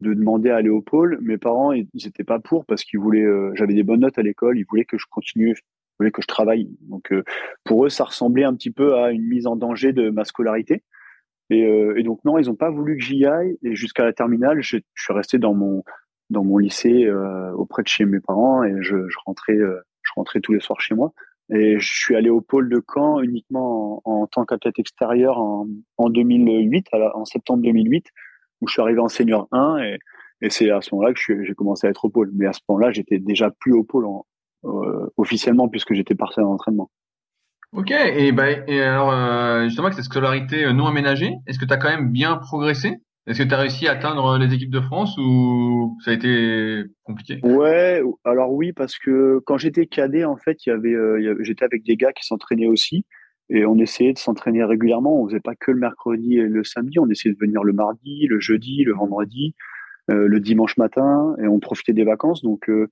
de 0.00 0.14
demander 0.14 0.50
à 0.50 0.56
aller 0.56 0.68
au 0.68 0.82
pôle. 0.82 1.18
Mes 1.22 1.38
parents, 1.38 1.72
ils 1.72 1.88
n'étaient 1.94 2.24
pas 2.24 2.38
pour 2.38 2.64
parce 2.66 2.84
qu'ils 2.84 3.00
voulaient, 3.00 3.22
euh, 3.22 3.52
j'avais 3.54 3.74
des 3.74 3.82
bonnes 3.82 4.00
notes 4.00 4.18
à 4.18 4.22
l'école, 4.22 4.58
ils 4.58 4.66
voulaient 4.68 4.84
que 4.84 4.98
je 4.98 5.06
continue, 5.10 5.50
ils 5.50 5.94
voulaient 5.98 6.10
que 6.10 6.22
je 6.22 6.26
travaille. 6.26 6.68
Donc 6.82 7.12
euh, 7.12 7.24
pour 7.64 7.84
eux, 7.84 7.88
ça 7.88 8.04
ressemblait 8.04 8.44
un 8.44 8.54
petit 8.54 8.70
peu 8.70 8.96
à 8.96 9.10
une 9.10 9.26
mise 9.26 9.46
en 9.46 9.56
danger 9.56 9.92
de 9.92 10.10
ma 10.10 10.24
scolarité. 10.24 10.82
Et, 11.50 11.64
euh, 11.64 12.02
donc 12.02 12.24
non, 12.24 12.38
ils 12.38 12.46
n'ont 12.46 12.56
pas 12.56 12.70
voulu 12.70 12.96
que 12.96 13.04
j'y 13.04 13.24
aille. 13.24 13.56
Et 13.62 13.74
jusqu'à 13.74 14.04
la 14.04 14.12
terminale, 14.12 14.62
je, 14.62 14.78
suis 14.94 15.12
resté 15.12 15.38
dans 15.38 15.54
mon 15.54 15.84
dans 16.30 16.42
mon 16.42 16.56
lycée 16.56 17.06
auprès 17.54 17.82
de 17.82 17.88
chez 17.88 18.06
mes 18.06 18.18
parents 18.18 18.64
et 18.64 18.74
je, 18.80 18.96
rentrais 19.26 19.58
je 19.58 20.12
rentrais 20.16 20.40
tous 20.40 20.54
les 20.54 20.60
soirs 20.60 20.80
chez 20.80 20.94
moi. 20.94 21.12
Et 21.50 21.78
je 21.78 21.86
suis 21.86 22.16
allé 22.16 22.30
au 22.30 22.40
pôle 22.40 22.70
de 22.70 22.82
Caen 22.92 23.20
uniquement 23.20 24.00
en, 24.06 24.22
en 24.22 24.26
tant 24.26 24.46
qu'athlète 24.46 24.78
extérieur 24.78 25.38
en, 25.38 25.68
en 25.98 26.08
2008, 26.08 26.86
en 27.14 27.26
septembre 27.26 27.62
2008 27.62 28.06
où 28.64 28.68
je 28.68 28.72
suis 28.72 28.82
arrivé 28.82 29.00
en 29.00 29.08
senior 29.08 29.48
1 29.52 29.78
et, 29.78 29.98
et 30.40 30.50
c'est 30.50 30.70
à 30.70 30.80
ce 30.80 30.94
moment-là 30.94 31.14
que 31.14 31.44
j'ai 31.44 31.54
commencé 31.54 31.86
à 31.86 31.90
être 31.90 32.04
au 32.04 32.10
pôle. 32.10 32.30
Mais 32.34 32.46
à 32.46 32.52
ce 32.52 32.60
moment-là, 32.68 32.90
j'étais 32.90 33.18
déjà 33.18 33.50
plus 33.50 33.72
au 33.72 33.84
pôle 33.84 34.06
en, 34.06 34.26
euh, 34.64 35.06
officiellement 35.18 35.68
puisque 35.68 35.92
j'étais 35.92 36.14
parti 36.14 36.40
en 36.40 36.52
entraînement. 36.52 36.90
Ok, 37.72 37.90
et, 37.90 38.32
bah, 38.32 38.50
et 38.66 38.80
alors 38.80 39.10
euh, 39.12 39.64
justement 39.64 39.88
avec 39.88 39.96
cette 39.96 40.04
scolarité 40.04 40.64
euh, 40.64 40.72
non 40.72 40.86
aménagée, 40.86 41.34
est-ce 41.46 41.58
que 41.58 41.66
tu 41.66 41.72
as 41.72 41.76
quand 41.76 41.90
même 41.90 42.10
bien 42.10 42.36
progressé? 42.36 42.98
Est-ce 43.26 43.42
que 43.42 43.48
tu 43.48 43.54
as 43.54 43.58
réussi 43.58 43.88
à 43.88 43.92
atteindre 43.92 44.38
les 44.38 44.54
équipes 44.54 44.70
de 44.70 44.80
France 44.80 45.16
ou 45.18 45.98
ça 46.04 46.12
a 46.12 46.14
été 46.14 46.84
compliqué? 47.02 47.40
Ouais, 47.42 48.02
alors 48.24 48.52
oui, 48.52 48.72
parce 48.72 48.98
que 48.98 49.40
quand 49.44 49.58
j'étais 49.58 49.86
cadet, 49.86 50.24
en 50.24 50.36
fait, 50.36 50.64
il 50.66 50.70
y 50.70 50.72
avait, 50.72 50.94
j'étais 51.40 51.64
avec 51.64 51.84
des 51.84 51.96
gars 51.96 52.12
qui 52.12 52.24
s'entraînaient 52.24 52.66
aussi. 52.66 53.06
Et 53.50 53.66
on 53.66 53.78
essayait 53.78 54.12
de 54.12 54.18
s'entraîner 54.18 54.64
régulièrement. 54.64 55.20
On 55.20 55.28
faisait 55.28 55.40
pas 55.40 55.54
que 55.54 55.70
le 55.70 55.78
mercredi 55.78 56.38
et 56.38 56.42
le 56.42 56.64
samedi. 56.64 56.98
On 56.98 57.08
essayait 57.08 57.34
de 57.34 57.38
venir 57.38 57.62
le 57.62 57.72
mardi, 57.72 58.26
le 58.26 58.40
jeudi, 58.40 58.84
le 58.84 58.94
vendredi, 58.94 59.54
euh, 60.10 60.26
le 60.26 60.40
dimanche 60.40 60.76
matin, 60.76 61.34
et 61.42 61.46
on 61.46 61.60
profitait 61.60 61.92
des 61.92 62.04
vacances. 62.04 62.42
Donc, 62.42 62.68
euh, 62.68 62.88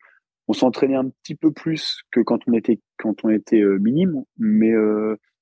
on 0.48 0.52
s'entraînait 0.52 0.96
un 0.96 1.08
petit 1.08 1.34
peu 1.34 1.52
plus 1.52 2.00
que 2.10 2.20
quand 2.20 2.40
on 2.46 2.52
était 2.52 2.80
quand 2.98 3.24
on 3.24 3.30
était 3.30 3.60
euh, 3.60 3.78
minime, 3.78 4.24
mais 4.38 4.72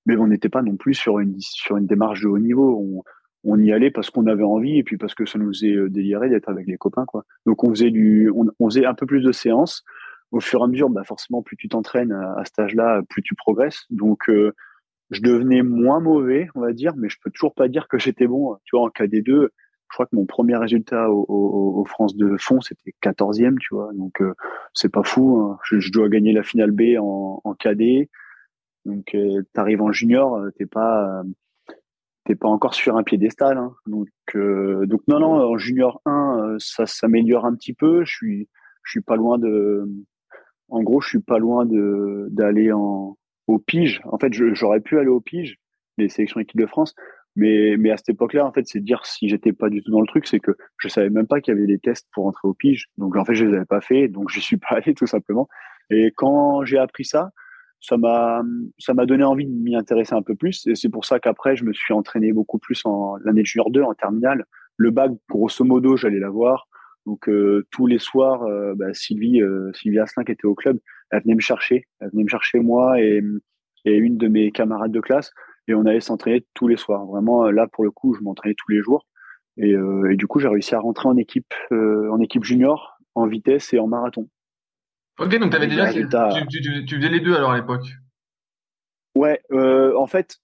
mais 0.07 0.17
on 0.17 0.29
n'était 0.29 0.49
pas 0.49 0.63
non 0.63 0.77
plus 0.77 0.95
sur 0.95 1.19
une 1.19 1.37
sur 1.41 1.77
une 1.77 1.87
démarche 1.87 2.23
de 2.23 2.29
haut 2.29 2.39
niveau. 2.39 2.79
On, 2.79 3.03
on 3.43 3.59
y 3.59 3.73
allait 3.73 3.91
parce 3.91 4.11
qu'on 4.11 4.27
avait 4.27 4.45
envie 4.45 4.79
et 4.79 4.85
puis 4.85 4.99
parce 4.99 5.15
que 5.15 5.25
ça 5.27 5.39
nous 5.39 5.49
faisait 5.49 5.89
délirer 5.89 6.29
d'être 6.29 6.49
avec 6.49 6.67
les 6.67 6.77
copains, 6.77 7.07
quoi. 7.07 7.25
Donc, 7.47 7.65
on 7.65 7.71
faisait 7.71 7.91
du, 7.91 8.31
on 8.35 8.69
faisait 8.69 8.85
un 8.85 8.95
peu 8.95 9.07
plus 9.07 9.23
de 9.23 9.33
séances. 9.33 9.83
Au 10.31 10.41
fur 10.41 10.61
et 10.61 10.65
à 10.65 10.67
mesure, 10.69 10.91
bah 10.91 11.03
forcément, 11.05 11.43
plus 11.43 11.57
tu 11.57 11.69
t'entraînes 11.69 12.13
à, 12.13 12.35
à, 12.39 12.45
cet 12.45 12.59
âge-là, 12.61 13.03
plus 13.09 13.23
tu 13.23 13.35
progresses. 13.35 13.87
Donc 13.91 14.29
je 15.11 15.21
devenais 15.23 15.63
moins 15.63 16.01
mauvais, 16.01 16.49
on 16.55 16.61
va 16.61 16.73
dire, 16.73 16.95
mais 16.97 17.09
je 17.09 17.19
peux 17.23 17.31
toujours 17.31 17.55
pas 17.55 17.69
dire 17.69 17.89
que 17.89 17.99
j'étais 17.99 18.27
bon. 18.27 18.57
Tu 18.65 18.77
vois, 18.77 18.87
en 18.87 18.89
KD2, 18.89 19.49
je 19.91 19.97
crois 19.97 20.07
que 20.07 20.15
mon 20.15 20.25
premier 20.25 20.57
résultat 20.57 21.11
au, 21.11 21.85
France 21.87 22.17
de 22.17 22.37
fond, 22.39 22.61
c'était 22.61 22.95
14e, 23.03 23.59
tu 23.59 23.75
vois. 23.75 23.91
Donc, 23.95 24.21
euh, 24.23 24.35
c'est 24.73 24.93
pas 24.93 25.03
fou. 25.03 25.41
Hein. 25.41 25.59
Je, 25.65 25.91
dois 25.91 26.09
gagner 26.09 26.33
la 26.33 26.45
finale 26.45 26.71
B 26.71 26.97
en, 27.01 27.41
en 27.43 27.55
KD. 27.55 28.09
Donc, 28.85 29.15
euh, 29.15 29.43
t'arrives 29.53 29.83
en 29.83 29.93
junior, 29.93 30.37
euh, 30.37 30.51
t'es 30.57 30.67
pas, 30.67 31.23
t'es 32.25 32.37
pas 32.37 32.49
encore 32.49 32.75
sur 32.75 32.97
un 32.97 33.03
piédestal. 33.03 33.59
Hein. 33.59 33.75
Donc, 33.87 34.09
euh, 34.37 34.87
donc 34.87 35.03
non, 35.09 35.19
non, 35.19 35.33
en 35.33 35.59
junior 35.59 36.01
1, 36.07 36.57
ça 36.59 36.87
s'améliore 36.87 37.45
un 37.45 37.55
petit 37.55 37.75
peu. 37.75 38.05
Je 38.05 38.13
suis, 38.13 38.49
je 38.85 38.91
suis 38.93 39.01
pas 39.03 39.17
loin 39.17 39.39
de, 39.39 39.89
en 40.69 40.83
gros, 40.83 41.01
je 41.01 41.09
suis 41.09 41.21
pas 41.21 41.39
loin 41.39 41.67
de 41.67 42.29
d'aller 42.31 42.73
en 42.73 43.17
au 43.51 43.59
pige. 43.59 44.01
En 44.05 44.19
fait, 44.19 44.33
j'aurais 44.33 44.81
pu 44.81 44.99
aller 44.99 45.09
au 45.09 45.21
pige, 45.21 45.59
les 45.99 46.09
sélections 46.09 46.41
équipe 46.41 46.61
de 46.61 46.67
France, 46.67 46.95
mais, 47.37 47.77
mais 47.79 47.91
à 47.91 47.97
cette 47.97 48.11
époque-là, 48.11 48.47
en 48.47 48.53
fait, 48.53 48.67
c'est 48.67 48.81
dire 48.81 49.05
si 49.07 49.29
j'étais 49.29 49.53
pas 49.53 49.71
du 49.71 49.83
tout 49.83 49.91
dans 49.91 50.01
le 50.01 50.07
truc, 50.07 50.27
c'est 50.27 50.41
que 50.41 50.53
je 50.79 50.89
savais 50.89 51.11
même 51.11 51.27
pas 51.27 51.41
qu'il 51.41 51.55
y 51.55 51.57
avait 51.57 51.67
des 51.67 51.79
tests 51.79 52.09
pour 52.13 52.27
entrer 52.27 52.49
au 52.49 52.55
pige. 52.55 52.87
Donc, 52.99 53.17
en 53.17 53.25
fait, 53.25 53.35
je 53.35 53.45
les 53.45 53.55
avais 53.55 53.65
pas 53.65 53.81
fait, 53.81 54.09
donc 54.09 54.31
je 54.31 54.41
suis 54.41 54.57
pas 54.57 54.69
allé 54.77 54.95
tout 54.95 55.07
simplement. 55.07 55.49
Et 55.91 56.13
quand 56.17 56.65
j'ai 56.65 56.79
appris 56.79 57.05
ça, 57.05 57.31
ça 57.81 57.97
m'a, 57.97 58.43
ça 58.79 58.95
m'a 58.95 59.07
donné 59.07 59.25
envie 59.25 59.47
de 59.47 59.53
m'y 59.53 59.75
intéresser 59.75 60.15
un 60.15 60.23
peu 60.23 60.35
plus. 60.35 60.67
Et 60.67 60.75
c'est 60.75 60.91
pour 60.91 61.05
ça 61.05 61.19
qu'après, 61.19 61.57
je 61.57 61.65
me 61.65 61.73
suis 61.73 61.95
entraîné 61.95 62.33
beaucoup 62.33 62.59
plus 62.59 62.83
en 62.85 63.17
l'année 63.25 63.43
de 63.43 63.47
junior 63.47 63.71
2, 63.71 63.83
en 63.83 63.95
terminale. 63.95 64.45
Le 64.77 64.91
bac, 64.91 65.13
grosso 65.29 65.65
modo, 65.65 65.97
j'allais 65.97 66.19
l'avoir. 66.19 66.69
Donc 67.07 67.31
tous 67.71 67.87
les 67.87 67.99
soirs, 67.99 68.47
bah, 68.77 68.93
Sylvie, 68.93 69.41
Sylvie 69.73 69.99
Asselin 69.99 70.23
qui 70.25 70.33
était 70.33 70.47
au 70.47 70.55
club, 70.55 70.79
elle 71.11 71.23
venait 71.23 71.35
me 71.35 71.41
chercher, 71.41 71.87
elle 72.01 72.11
venait 72.11 72.25
me 72.25 72.29
chercher 72.29 72.61
moi 72.61 73.01
et, 73.01 73.23
et 73.85 73.97
une 73.97 74.17
de 74.17 74.29
mes 74.29 74.51
camarades 74.53 74.93
de 74.93 75.01
classe 75.01 75.33
et 75.69 75.75
on 75.75 75.87
allait 75.87 76.01
s'entraîner 76.01 76.47
tous 76.55 76.69
les 76.69 76.77
soirs. 76.77 77.05
Vraiment 77.07 77.51
là 77.51 77.67
pour 77.67 77.85
le 77.85 77.91
coup, 77.91 78.15
je 78.15 78.23
m'entraînais 78.23 78.55
tous 78.57 78.71
les 78.73 78.83
jours 78.83 79.07
et, 79.57 79.73
et 79.73 80.17
du 80.17 80.27
coup 80.27 80.41
j'ai 80.41 80.49
réussi 80.49 80.75
à 80.75 80.81
rentrer 80.81 81.09
en 81.09 81.17
équipe 81.17 81.53
en 81.71 82.21
équipe 82.21 82.45
junior 82.45 82.99
en 83.15 83.27
vitesse 83.27 83.73
et 83.73 83.79
en 83.79 83.87
marathon. 83.87 84.29
Ok, 85.19 85.39
donc 85.39 85.55
avais 85.55 85.67
déjà, 85.67 85.93
tu, 85.93 86.07
tu, 86.49 86.85
tu, 86.87 86.97
faisais 86.97 87.09
les 87.09 87.21
deux 87.21 87.35
alors 87.35 87.51
à 87.51 87.57
l'époque? 87.57 87.87
Ouais, 89.15 89.43
euh, 89.53 89.95
en 89.97 90.07
fait, 90.07 90.39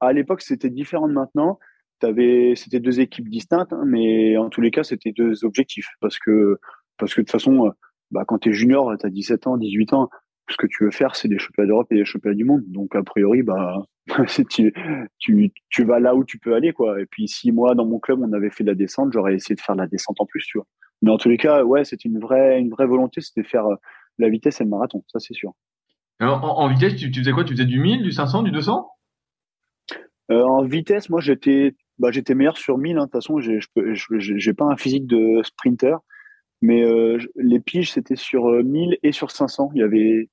à 0.00 0.12
l'époque 0.12 0.42
c'était 0.42 0.70
différent 0.70 1.08
de 1.08 1.12
maintenant. 1.12 1.58
C'était 2.00 2.80
deux 2.80 3.00
équipes 3.00 3.28
distinctes, 3.28 3.72
hein, 3.72 3.84
mais 3.86 4.36
en 4.36 4.48
tous 4.48 4.60
les 4.60 4.72
cas 4.72 4.82
c'était 4.82 5.12
deux 5.12 5.44
objectifs 5.44 5.88
parce 6.00 6.18
que 6.18 6.58
parce 6.98 7.14
que 7.14 7.20
de 7.20 7.24
toute 7.24 7.32
façon, 7.32 7.66
euh, 7.66 7.70
bah, 8.12 8.24
quand 8.26 8.38
tu 8.38 8.50
es 8.50 8.52
junior, 8.52 8.94
tu 8.98 9.06
as 9.06 9.10
17 9.10 9.46
ans, 9.46 9.56
18 9.56 9.92
ans, 9.94 10.10
ce 10.50 10.56
que 10.56 10.66
tu 10.66 10.84
veux 10.84 10.90
faire 10.90 11.16
c'est 11.16 11.28
des 11.28 11.38
championnats 11.38 11.68
d'Europe 11.68 11.86
et 11.90 11.96
des 11.96 12.04
championnats 12.04 12.36
du 12.36 12.44
monde. 12.44 12.62
Donc 12.66 12.94
a 12.94 13.02
priori, 13.02 13.42
bah 13.42 13.82
tu, 14.50 14.72
tu, 15.18 15.52
tu 15.70 15.84
vas 15.84 15.98
là 15.98 16.14
où 16.14 16.24
tu 16.24 16.38
peux 16.38 16.54
aller 16.54 16.72
quoi. 16.72 17.00
Et 17.00 17.06
puis 17.06 17.28
si 17.28 17.52
moi 17.52 17.74
dans 17.74 17.86
mon 17.86 17.98
club 17.98 18.20
on 18.22 18.32
avait 18.32 18.50
fait 18.50 18.64
de 18.64 18.70
la 18.70 18.74
descente, 18.74 19.12
j'aurais 19.12 19.34
essayé 19.34 19.56
de 19.56 19.60
faire 19.60 19.74
de 19.74 19.80
la 19.80 19.86
descente 19.86 20.20
en 20.20 20.26
plus, 20.26 20.44
tu 20.46 20.58
vois. 20.58 20.66
Mais 21.00 21.10
en 21.10 21.16
tous 21.16 21.28
les 21.28 21.36
cas, 21.36 21.64
ouais, 21.64 21.84
c'était 21.84 22.08
une 22.08 22.20
vraie 22.20 22.60
une 22.60 22.70
vraie 22.70 22.86
volonté, 22.86 23.20
c'était 23.20 23.42
faire 23.42 23.66
euh, 23.66 23.76
la 24.18 24.28
vitesse 24.28 24.60
et 24.60 24.64
le 24.64 24.70
marathon, 24.70 25.02
ça 25.08 25.18
c'est 25.18 25.34
sûr. 25.34 25.52
Alors, 26.18 26.44
en, 26.60 26.68
vitesse, 26.68 26.94
tu, 26.94 27.12
faisais 27.12 27.32
quoi? 27.32 27.42
Tu 27.42 27.54
faisais 27.54 27.64
du 27.64 27.80
1000, 27.80 28.04
du 28.04 28.12
500, 28.12 28.44
du 28.44 28.52
200 28.52 28.88
euh, 30.30 30.44
En 30.44 30.62
vitesse, 30.62 31.08
moi 31.08 31.20
j'étais 31.20 31.74
bah, 31.98 32.10
j'étais 32.12 32.34
meilleur 32.34 32.56
sur 32.56 32.78
1000. 32.78 32.96
Hein. 32.96 33.00
De 33.00 33.04
toute 33.06 33.12
façon, 33.12 33.40
j'ai 33.40 33.58
n'ai 33.74 34.54
pas 34.54 34.66
un 34.66 34.76
physique 34.76 35.06
de 35.06 35.42
sprinter, 35.42 35.98
mais 36.62 36.82
euh, 36.84 37.18
les 37.36 37.60
piges 37.60 37.92
c'était 37.92 38.16
sur 38.16 38.46
1000 38.46 38.98
et 39.02 39.12
sur 39.12 39.30
500. 39.30 39.72
Il 39.74 39.80
y 39.80 39.82
avait, 39.82 40.30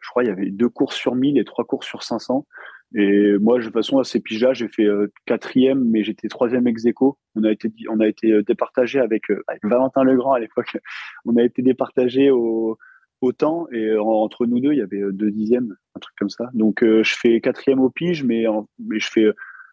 je 0.00 0.08
crois, 0.10 0.24
il 0.24 0.28
y 0.28 0.30
avait 0.30 0.50
deux 0.50 0.68
courses 0.68 0.96
sur 0.96 1.14
1000 1.14 1.38
et 1.38 1.44
trois 1.44 1.64
courses 1.64 1.86
sur 1.86 2.02
500. 2.02 2.46
Et 2.94 3.38
moi, 3.38 3.58
de 3.58 3.64
toute 3.64 3.72
façon, 3.72 3.98
à 3.98 4.04
ces 4.04 4.20
piges-là, 4.20 4.52
j'ai 4.52 4.68
fait 4.68 4.86
quatrième, 5.24 5.82
mais 5.82 6.04
j'étais 6.04 6.28
troisième 6.28 6.66
ex 6.68 6.84
aequo. 6.84 7.18
On 7.34 7.44
a 7.44 7.50
été, 7.50 7.72
on 7.88 8.00
a 8.00 8.06
été 8.06 8.42
départagé 8.42 9.00
avec, 9.00 9.30
avec 9.48 9.64
Valentin 9.64 10.04
Legrand 10.04 10.34
à 10.34 10.40
l'époque. 10.40 10.76
On 11.24 11.36
a 11.36 11.42
été 11.42 11.62
départagé 11.62 12.30
au, 12.30 12.76
autant 13.22 13.66
et 13.72 13.96
entre 13.96 14.46
nous 14.46 14.60
deux 14.60 14.72
il 14.72 14.78
y 14.78 14.82
avait 14.82 15.00
deux 15.12 15.30
dixièmes 15.30 15.76
un 15.94 16.00
truc 16.00 16.14
comme 16.18 16.28
ça 16.28 16.50
donc 16.54 16.80
je 16.82 17.14
fais 17.16 17.40
quatrième 17.40 17.80
au 17.80 17.88
pige 17.88 18.24
mais 18.24 18.44
mais 18.80 18.98
je 18.98 19.08
fais 19.08 19.26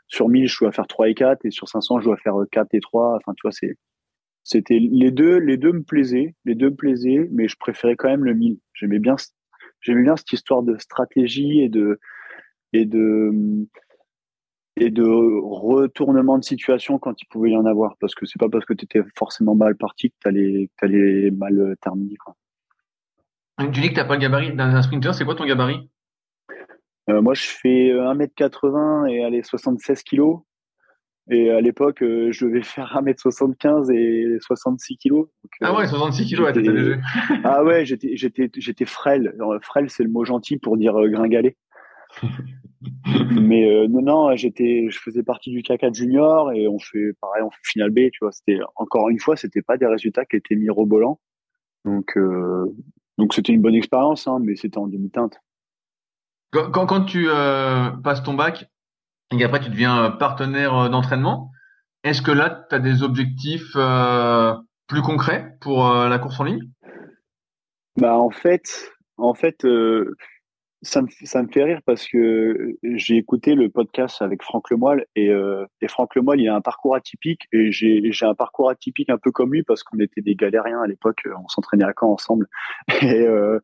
sur 0.08 0.30
1000 0.30 0.48
je 0.48 0.58
dois 0.60 0.72
faire 0.72 0.88
3 0.88 1.10
et 1.10 1.16
4 1.16 1.46
et 1.46 1.52
sur 1.52 1.68
500 1.68 2.00
je 2.00 2.06
dois 2.06 2.18
faire 2.18 2.36
4 2.52 2.68
et 2.74 2.80
3 2.80 3.16
enfin 3.16 3.34
tu 3.34 3.42
vois 3.44 3.52
c'est 3.52 3.76
c'était 4.50 4.80
les 4.80 5.12
deux 5.12 5.38
les 5.38 5.58
deux 5.58 5.72
me 5.72 5.84
plaisaient 5.84 6.36
les 6.46 6.56
deux 6.56 6.72
me 6.72 6.76
plaisaient 6.76 7.30
mais 7.32 7.48
je 7.48 7.56
préférais 7.56 7.96
quand 7.96 8.10
même 8.10 8.26
le 8.26 8.34
1000 8.34 8.58
j'aimais 8.74 8.98
bien 8.98 9.16
j'aimais 9.82 10.02
bien 10.02 10.18
cette 10.18 10.34
histoire 10.34 10.64
de 10.64 10.76
stratégie 10.80 11.62
et 11.62 11.70
de 11.70 12.00
et 12.74 12.86
de 12.86 13.68
et 14.76 14.90
de 14.90 15.04
retournement 15.04 16.38
de 16.38 16.44
situation 16.44 16.98
quand 16.98 17.22
il 17.22 17.26
pouvait 17.28 17.52
y 17.52 17.58
en 17.58 17.66
avoir 17.66 17.96
parce 18.00 18.16
que 18.16 18.26
c'est 18.26 18.40
pas 18.40 18.50
parce 18.50 18.66
que 18.66 18.74
tu 18.74 18.86
étais 18.86 19.02
forcément 19.16 19.54
mal 19.54 19.76
parti 19.76 20.10
que 20.10 20.16
tu 20.22 20.76
allais, 20.86 21.32
mal 21.32 21.76
terminer 21.82 22.16
quoi. 22.16 22.36
Tu 23.60 23.82
dis 23.82 23.90
que 23.90 23.94
tu 23.94 23.96
n'as 23.96 24.06
pas 24.06 24.16
le 24.16 24.22
gabarit 24.22 24.56
d'un 24.56 24.82
sprinter, 24.82 25.14
c'est 25.14 25.26
quoi 25.26 25.36
ton 25.36 25.46
gabarit? 25.46 25.90
Euh, 27.10 27.22
Moi, 27.22 27.34
je 27.34 27.46
fais 27.46 27.92
1m80 27.92 29.10
et 29.10 29.26
allez, 29.26 29.44
76 29.44 30.02
kg. 30.04 30.40
Et 31.30 31.52
à 31.52 31.62
l'époque, 31.62 32.02
euh, 32.02 32.32
je 32.32 32.46
devais 32.46 32.62
faire 32.64 33.00
1m75 33.02 33.92
et 33.92 34.38
66 34.42 34.98
kg. 34.98 35.24
ah 35.62 35.76
ouais, 35.76 35.88
66 35.88 36.34
kg, 36.34 36.54
t'étais 36.54 36.72
léger. 36.72 36.96
ah 37.44 37.64
ouais, 37.64 37.86
j'étais, 37.86 38.16
j'étais, 38.16 38.50
j'étais 38.56 38.86
frêle. 38.86 39.36
frêle, 39.62 39.90
c'est 39.90 40.04
le 40.04 40.10
mot 40.10 40.26
gentil 40.26 40.58
pour 40.58 40.78
dire 40.78 41.00
euh, 41.00 41.10
gringalet. 41.10 41.58
Mais 43.32 43.88
non, 43.90 44.02
non, 44.02 44.36
j'étais, 44.36 44.88
je 44.90 44.98
faisais 45.00 45.22
partie 45.22 45.52
du 45.52 45.62
K4 45.62 45.94
junior 45.94 46.54
et 46.54 46.68
on 46.68 46.80
fait 46.80 47.12
pareil, 47.22 47.44
on 47.44 47.52
fait 47.52 47.60
final 47.64 47.92
B, 47.92 48.10
tu 48.12 48.20
vois. 48.22 48.32
C'était 48.32 48.60
encore 48.78 49.10
une 49.10 49.20
fois, 49.20 49.36
c'était 49.36 49.62
pas 49.62 49.78
des 49.78 49.86
résultats 49.86 50.26
qui 50.26 50.38
étaient 50.38 50.56
mirobolants. 50.56 51.20
Donc, 51.84 52.18
donc 53.20 53.34
c'était 53.34 53.52
une 53.52 53.62
bonne 53.62 53.76
expérience, 53.76 54.28
hein, 54.28 54.40
mais 54.42 54.56
c'était 54.56 54.78
en 54.78 54.88
demi-teinte. 54.88 55.40
Quand, 56.52 56.88
quand, 56.88 57.06
tu 57.06 57.26
euh, 57.28 57.92
passes 58.04 58.24
ton 58.24 58.34
bac 58.34 58.70
et 59.32 59.44
après 59.44 59.60
tu 59.60 59.70
deviens 59.70 60.04
euh, 60.04 60.10
partenaire 60.10 60.76
euh, 60.76 60.90
d'entraînement, 60.90 61.52
est-ce 62.04 62.22
que 62.22 62.32
là 62.32 62.66
tu 62.70 62.76
as 62.76 62.80
des 62.80 63.04
objectifs 63.04 63.74
plus 64.88 65.02
concrets 65.02 65.58
pour 65.60 65.94
la 65.94 66.18
course 66.18 66.40
en 66.40 66.46
ligne? 66.46 66.64
Bah 67.98 68.18
en 68.18 68.30
fait, 68.30 68.90
en 69.18 69.34
fait, 69.34 69.66
ça 70.82 71.02
me, 71.02 71.08
ça 71.24 71.44
me 71.44 71.50
fait 71.50 71.64
rire 71.64 71.82
parce 71.86 72.08
que 72.08 72.78
j'ai 72.84 73.18
écouté 73.18 73.56
le 73.56 73.70
podcast 73.70 74.22
avec 74.22 74.44
Franck 74.44 74.70
Lemoyle 74.70 75.06
et, 75.16 75.30
euh, 75.30 75.66
et 75.82 75.88
Franck 75.88 76.16
Lemoyle, 76.16 76.40
il 76.40 76.48
a 76.48 76.56
un 76.56 76.62
parcours 76.62 76.96
atypique 76.96 77.48
et 77.52 77.72
j'ai 77.72 78.12
un 78.22 78.36
parcours 78.36 78.70
atypique 78.70 79.10
un 79.10 79.18
peu 79.18 79.32
comme 79.32 79.54
lui 79.54 79.64
parce 79.64 79.84
qu'on 79.84 80.00
était 80.00 80.22
des 80.22 80.36
galériens 80.36 80.82
à 80.82 80.88
l'époque, 80.88 81.24
on 81.38 81.48
s'entraînait 81.48 81.84
à 81.84 81.94
Caen 82.00 82.14
ensemble. 82.14 82.48
Et, 83.02 83.22
euh, 83.22 83.60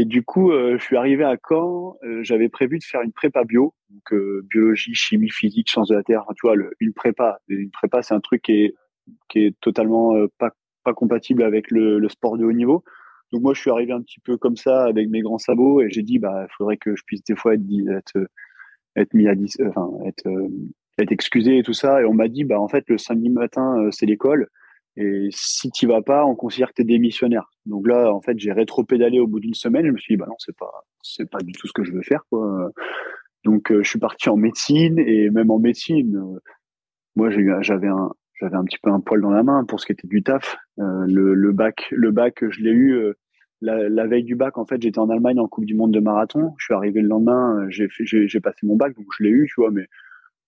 et 0.00 0.06
du 0.06 0.22
coup, 0.22 0.50
euh, 0.50 0.78
je 0.78 0.82
suis 0.82 0.96
arrivé 0.96 1.24
à 1.24 1.36
Caen, 1.46 1.94
euh, 2.04 2.22
j'avais 2.22 2.48
prévu 2.48 2.78
de 2.78 2.84
faire 2.84 3.02
une 3.02 3.12
prépa 3.12 3.44
bio, 3.44 3.74
donc 3.90 4.14
euh, 4.14 4.46
biologie, 4.48 4.94
chimie, 4.94 5.28
physique, 5.28 5.68
sciences 5.68 5.88
de 5.88 5.94
la 5.94 6.02
terre. 6.02 6.24
tu 6.36 6.46
vois, 6.46 6.54
une 6.80 6.94
prépa, 6.94 7.38
une 7.48 7.70
prépa, 7.70 8.00
c'est 8.00 8.14
un 8.14 8.20
truc 8.20 8.40
qui 8.40 8.72
est, 9.34 9.54
totalement 9.60 10.14
pas, 10.38 10.52
compatible 10.94 11.42
avec 11.42 11.70
le, 11.70 12.08
sport 12.08 12.38
de 12.38 12.46
haut 12.46 12.52
niveau. 12.52 12.82
Donc 13.30 13.42
moi, 13.42 13.52
je 13.52 13.60
suis 13.60 13.70
arrivé 13.70 13.92
un 13.92 14.00
petit 14.00 14.20
peu 14.20 14.38
comme 14.38 14.56
ça 14.56 14.84
avec 14.84 15.10
mes 15.10 15.20
grands 15.20 15.36
sabots 15.36 15.82
et 15.82 15.90
j'ai 15.90 16.02
dit, 16.02 16.18
bah, 16.18 16.46
faudrait 16.56 16.78
que 16.78 16.96
je 16.96 17.02
puisse 17.04 17.22
des 17.22 17.36
fois 17.36 17.52
être, 17.54 18.26
être, 18.96 19.12
mis 19.12 19.28
à 19.28 19.34
enfin, 19.66 19.90
être, 20.06 21.12
excusé 21.12 21.58
et 21.58 21.62
tout 21.62 21.74
ça. 21.74 22.00
Et 22.00 22.06
on 22.06 22.14
m'a 22.14 22.28
dit, 22.28 22.44
bah, 22.44 22.58
en 22.58 22.68
fait, 22.68 22.84
le 22.88 22.96
samedi 22.96 23.28
matin, 23.28 23.90
c'est 23.90 24.06
l'école. 24.06 24.48
Et 25.00 25.28
si 25.32 25.70
tu 25.70 25.86
vas 25.86 26.02
pas, 26.02 26.24
on 26.26 26.34
considère 26.34 26.68
que 26.68 26.74
tu 26.74 26.82
es 26.82 26.84
démissionnaire. 26.84 27.50
Donc 27.66 27.88
là, 27.88 28.12
en 28.12 28.20
fait, 28.20 28.38
j'ai 28.38 28.52
rétro-pédalé 28.52 29.18
au 29.18 29.26
bout 29.26 29.40
d'une 29.40 29.54
semaine. 29.54 29.86
Je 29.86 29.92
me 29.92 29.98
suis 29.98 30.14
dit, 30.14 30.18
bah 30.18 30.26
non, 30.28 30.36
c'est 30.38 30.56
pas, 30.56 30.84
pas 31.30 31.42
du 31.42 31.52
tout 31.52 31.66
ce 31.66 31.72
que 31.72 31.84
je 31.84 31.92
veux 31.92 32.02
faire. 32.02 32.22
Donc, 33.44 33.72
euh, 33.72 33.82
je 33.82 33.88
suis 33.88 33.98
parti 33.98 34.28
en 34.28 34.36
médecine 34.36 34.98
et 34.98 35.30
même 35.30 35.50
en 35.50 35.58
médecine, 35.58 36.38
moi, 37.16 37.30
j'avais 37.30 37.88
un, 37.88 38.10
j'avais 38.40 38.56
un 38.56 38.64
petit 38.64 38.78
peu 38.82 38.90
un 38.90 39.00
poil 39.00 39.20
dans 39.20 39.30
la 39.30 39.42
main 39.42 39.64
pour 39.64 39.80
ce 39.80 39.86
qui 39.86 39.92
était 39.92 40.08
du 40.08 40.22
taf. 40.22 40.56
Euh, 40.78 41.06
le, 41.06 41.52
bac, 41.52 41.88
le 41.90 42.10
bac, 42.10 42.42
je 42.48 42.60
l'ai 42.60 42.70
eu 42.70 42.92
euh, 42.94 43.14
la, 43.60 44.06
veille 44.06 44.24
du 44.24 44.34
bac. 44.34 44.56
En 44.58 44.64
fait, 44.64 44.80
j'étais 44.80 44.98
en 44.98 45.10
Allemagne 45.10 45.38
en 45.38 45.46
Coupe 45.46 45.66
du 45.66 45.74
Monde 45.74 45.92
de 45.92 46.00
marathon. 46.00 46.54
Je 46.58 46.64
suis 46.64 46.74
arrivé 46.74 47.02
le 47.02 47.08
lendemain, 47.08 47.66
euh, 47.66 47.66
j'ai 47.68 48.40
passé 48.40 48.58
mon 48.66 48.76
bac, 48.76 48.96
donc 48.96 49.06
je 49.18 49.24
l'ai 49.24 49.30
eu, 49.30 49.46
tu 49.46 49.60
vois. 49.60 49.70
Mais, 49.70 49.86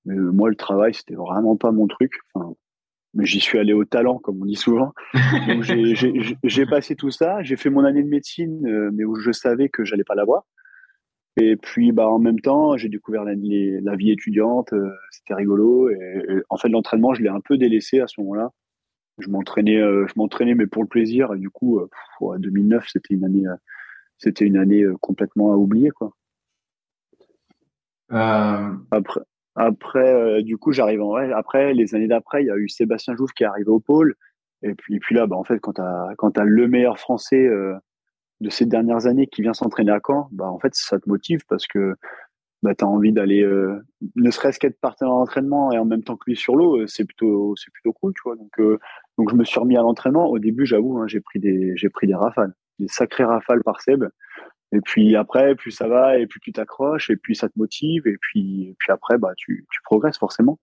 moi, 0.04 0.48
le 0.48 0.56
travail, 0.56 0.94
c'était 0.94 1.14
vraiment 1.14 1.56
pas 1.56 1.70
mon 1.70 1.86
truc. 1.86 2.18
Mais 3.14 3.26
j'y 3.26 3.40
suis 3.40 3.58
allé 3.58 3.72
au 3.72 3.84
talent, 3.84 4.18
comme 4.18 4.40
on 4.40 4.46
dit 4.46 4.56
souvent. 4.56 4.94
Donc 5.48 5.62
j'ai 5.62 6.66
passé 6.70 6.96
tout 6.96 7.10
ça. 7.10 7.42
J'ai 7.42 7.56
fait 7.56 7.70
mon 7.70 7.84
année 7.84 8.02
de 8.02 8.08
médecine, 8.08 8.90
mais 8.92 9.04
où 9.04 9.16
je 9.16 9.32
savais 9.32 9.68
que 9.68 9.84
j'allais 9.84 10.04
pas 10.04 10.14
l'avoir. 10.14 10.44
Et 11.40 11.56
puis, 11.56 11.92
bah, 11.92 12.08
en 12.08 12.18
même 12.18 12.40
temps, 12.40 12.76
j'ai 12.76 12.88
découvert 12.88 13.24
la, 13.24 13.32
la, 13.34 13.96
vie 13.96 14.10
étudiante. 14.10 14.72
Euh, 14.74 14.90
c'était 15.10 15.34
rigolo. 15.34 15.88
Et, 15.88 16.42
en 16.50 16.58
fait, 16.58 16.68
l'entraînement, 16.68 17.14
je 17.14 17.22
l'ai 17.22 17.30
un 17.30 17.40
peu 17.40 17.56
délaissé 17.56 18.00
à 18.00 18.06
ce 18.06 18.20
moment-là. 18.20 18.50
Je 19.18 19.28
m'entraînais, 19.28 19.78
euh, 19.78 20.06
je 20.08 20.14
m'entraînais, 20.16 20.54
mais 20.54 20.66
pour 20.66 20.82
le 20.82 20.88
plaisir. 20.88 21.32
Et 21.34 21.38
du 21.38 21.50
coup, 21.50 21.80
euh, 21.80 22.38
2009, 22.38 22.86
c'était 22.88 23.14
une 23.14 23.24
année, 23.24 23.46
euh, 23.46 23.56
c'était 24.18 24.44
une 24.44 24.56
année 24.56 24.84
complètement 25.00 25.52
à 25.52 25.56
oublier, 25.56 25.90
quoi. 25.90 26.12
Après, 28.10 29.20
après, 29.54 30.42
du 30.42 30.56
coup, 30.56 30.72
j'arrive 30.72 31.02
en 31.02 31.14
Après, 31.14 31.74
les 31.74 31.94
années 31.94 32.08
d'après, 32.08 32.42
il 32.42 32.46
y 32.46 32.50
a 32.50 32.56
eu 32.56 32.68
Sébastien 32.68 33.14
Jouve 33.16 33.32
qui 33.32 33.44
est 33.44 33.46
arrivé 33.46 33.68
au 33.68 33.80
pôle. 33.80 34.14
Et 34.62 34.74
puis, 34.74 34.98
puis 35.00 35.14
là, 35.14 35.26
bah, 35.26 35.36
en 35.36 35.44
fait, 35.44 35.58
quand 35.60 35.74
quand 36.18 36.30
t'as 36.32 36.44
le 36.44 36.68
meilleur 36.68 36.98
français 36.98 37.48
de 38.42 38.50
ces 38.50 38.66
dernières 38.66 39.06
années 39.06 39.26
qui 39.26 39.40
vient 39.42 39.54
s'entraîner 39.54 39.92
à 39.92 40.00
Caen, 40.04 40.28
bah 40.32 40.46
en 40.46 40.58
fait 40.58 40.74
ça 40.74 40.98
te 40.98 41.08
motive 41.08 41.40
parce 41.48 41.66
que 41.66 41.94
bah, 42.62 42.74
tu 42.74 42.84
as 42.84 42.88
envie 42.88 43.12
d'aller 43.12 43.42
euh, 43.42 43.80
ne 44.16 44.30
serait-ce 44.30 44.58
qu'être 44.58 44.80
partenaire 44.80 45.12
d'entraînement 45.12 45.72
et 45.72 45.78
en 45.78 45.84
même 45.84 46.02
temps 46.04 46.16
que 46.16 46.24
lui 46.26 46.36
sur 46.36 46.56
l'eau, 46.56 46.80
euh, 46.80 46.86
c'est 46.86 47.04
plutôt 47.04 47.54
c'est 47.56 47.72
plutôt 47.72 47.92
cool, 47.92 48.12
tu 48.14 48.22
vois. 48.24 48.36
Donc 48.36 48.58
euh, 48.60 48.78
donc 49.18 49.30
je 49.30 49.36
me 49.36 49.44
suis 49.44 49.58
remis 49.58 49.76
à 49.76 49.82
l'entraînement. 49.82 50.28
Au 50.28 50.38
début, 50.38 50.66
j'avoue, 50.66 50.98
hein, 50.98 51.06
j'ai 51.08 51.20
pris 51.20 51.40
des 51.40 51.72
j'ai 51.76 51.88
pris 51.88 52.06
des 52.06 52.14
rafales, 52.14 52.54
des 52.78 52.88
sacrées 52.88 53.24
rafales 53.24 53.62
par 53.64 53.80
Seb. 53.80 54.04
Et 54.72 54.80
puis 54.80 55.16
après, 55.16 55.54
plus 55.54 55.70
ça 55.70 55.88
va 55.88 56.18
et 56.18 56.26
plus 56.26 56.40
tu 56.40 56.52
t'accroches 56.52 57.10
et 57.10 57.16
puis 57.16 57.36
ça 57.36 57.48
te 57.48 57.58
motive 57.58 58.06
et 58.06 58.16
puis 58.20 58.74
puis 58.78 58.92
après 58.92 59.18
bah 59.18 59.32
tu 59.36 59.66
tu 59.70 59.80
progresses 59.84 60.18
forcément. 60.18 60.58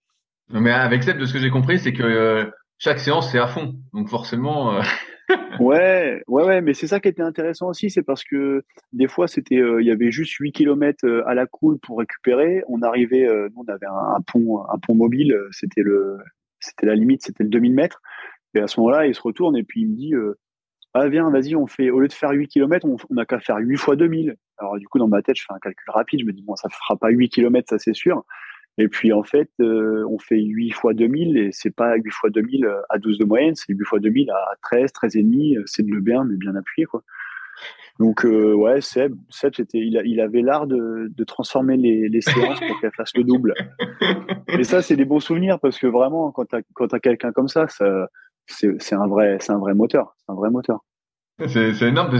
mais 0.50 0.72
avec 0.72 1.04
Seb, 1.04 1.17
de 1.17 1.26
ce 1.26 1.34
que 1.34 1.39
j'ai 1.39 1.52
compris, 1.52 1.80
c'est 1.80 1.93
que 1.93 2.52
chaque 2.78 3.00
séance 3.00 3.32
c'est 3.32 3.39
à 3.39 3.48
fond. 3.48 3.76
Donc 3.93 4.10
forcément 4.10 4.82
ouais, 5.60 6.24
ouais, 6.28 6.43
ouais, 6.43 6.62
mais 6.62 6.74
c'est 6.74 6.88
ça 6.88 7.00
qui 7.00 7.08
était 7.08 7.22
intéressant 7.22 7.69
aussi, 7.69 7.89
c'est 7.89 8.04
parce 8.04 8.24
que 8.24 8.63
des 8.93 9.08
fois, 9.08 9.28
c'était, 9.28 9.58
euh, 9.58 9.82
il 9.82 9.88
y 9.88 9.91
avait 9.91 10.12
juste 10.12 10.34
8 10.34 10.52
km 10.52 11.06
euh, 11.06 11.28
à 11.28 11.34
la 11.34 11.45
cool 11.45 11.78
pour 11.80 12.00
récupérer. 12.00 12.63
On 12.67 12.82
arrivait, 12.82 13.28
euh, 13.28 13.50
nous, 13.56 13.63
on 13.67 13.72
avait 13.72 13.86
un, 13.86 14.22
pont, 14.22 14.63
un 14.69 14.78
pont 14.80 14.95
mobile, 14.95 15.38
c'était 15.52 15.82
le, 15.82 16.17
c'était 16.60 16.88
la 16.88 16.95
limite, 16.95 17.24
c'était 17.24 17.43
le 17.43 17.50
2000 17.50 17.74
mètres. 17.74 18.02
Et 18.56 18.60
à 18.60 18.67
ce 18.67 18.80
moment-là, 18.80 19.06
il 19.06 19.13
se 19.13 19.22
retourne 19.22 19.56
et 19.56 19.63
puis 19.63 19.82
il 19.82 19.89
me 19.89 19.95
dit 19.95 20.13
Ah, 20.93 21.08
viens, 21.08 21.30
vas-y, 21.30 21.56
on 21.56 21.67
fait, 21.67 21.91
au 21.91 21.99
lieu 21.99 22.08
de 22.08 22.13
faire 22.13 22.32
8 22.32 22.47
km, 22.47 22.88
on 22.88 23.13
n'a 23.13 23.25
qu'à 23.25 23.39
faire 23.39 23.58
8 23.58 23.78
fois 23.78 23.95
2000. 23.95 24.36
Alors, 24.58 24.78
du 24.78 24.88
coup, 24.88 24.97
dans 24.97 25.08
ma 25.08 25.21
tête, 25.21 25.38
je 25.38 25.43
fais 25.43 25.54
un 25.54 25.60
calcul 25.60 25.89
rapide. 25.89 26.21
Je 26.21 26.25
me 26.25 26.34
dis 26.34 26.41
Bon, 26.41 26.56
ça 26.56 26.67
ne 26.67 26.73
fera 26.73 26.97
pas 26.97 27.10
8 27.10 27.30
km, 27.30 27.69
ça 27.69 27.78
c'est 27.78 27.93
sûr. 27.93 28.25
Et 28.78 28.88
puis 28.88 29.12
en 29.12 29.23
fait, 29.23 29.49
euh, 29.60 30.06
on 30.10 30.17
fait 30.19 30.39
8 30.41 30.71
fois 30.71 30.93
2000 30.93 31.38
et 31.38 31.49
c'est 31.52 31.75
pas 31.75 31.95
8 31.95 32.12
fois 32.12 32.30
2000 32.30 32.65
à 32.89 32.97
12 32.97 33.17
de 33.17 33.25
moyenne, 33.25 33.54
c'est 33.56 33.73
8 33.73 33.84
fois 33.84 33.99
2000 33.99 34.32
à 34.32 34.56
13, 34.62 34.93
13 34.93 35.15
et 35.17 35.23
demi, 35.23 35.58
c'est 35.65 35.86
de 35.86 35.91
le 35.91 35.99
bien 35.99 36.23
mais 36.23 36.38
bien 36.38 36.56
appuyé 36.56 36.86
quoi. 36.86 37.04
Donc 37.99 38.23
euh, 38.23 38.54
ouais, 38.54 38.80
Seb, 38.80 39.15
Seb 39.30 39.54
c'était, 39.54 39.80
il, 39.80 40.02
il 40.06 40.21
avait 40.21 40.41
l'art 40.41 40.65
de, 40.65 41.12
de, 41.13 41.23
transformer 41.25 41.75
les, 41.75 42.08
les 42.08 42.21
séances 42.21 42.62
pour 42.62 42.80
qu'elles 42.80 42.93
fassent 42.95 43.17
le 43.17 43.25
double. 43.25 43.54
Et 44.47 44.63
ça, 44.63 44.82
c'est 44.82 44.95
des 44.95 45.04
bons 45.04 45.19
souvenirs 45.19 45.60
parce 45.60 45.78
que 45.78 45.88
vraiment, 45.88 46.32
quand 46.32 46.45
t'as 46.45 46.62
quand 46.73 46.93
as 46.93 46.99
quelqu'un 47.02 47.34
comme 47.34 47.49
ça, 47.49 47.67
ça 47.67 48.08
c'est 48.49 48.95
un 48.95 49.07
vrai, 49.07 49.38
c'est 49.39 49.51
un 49.51 49.59
vrai 49.59 49.73
moteur, 49.73 50.15
c'est 50.17 50.31
un 50.31 50.35
vrai 50.35 50.49
moteur. 50.49 50.83
C'est 51.47 51.81
énorme. 51.83 52.12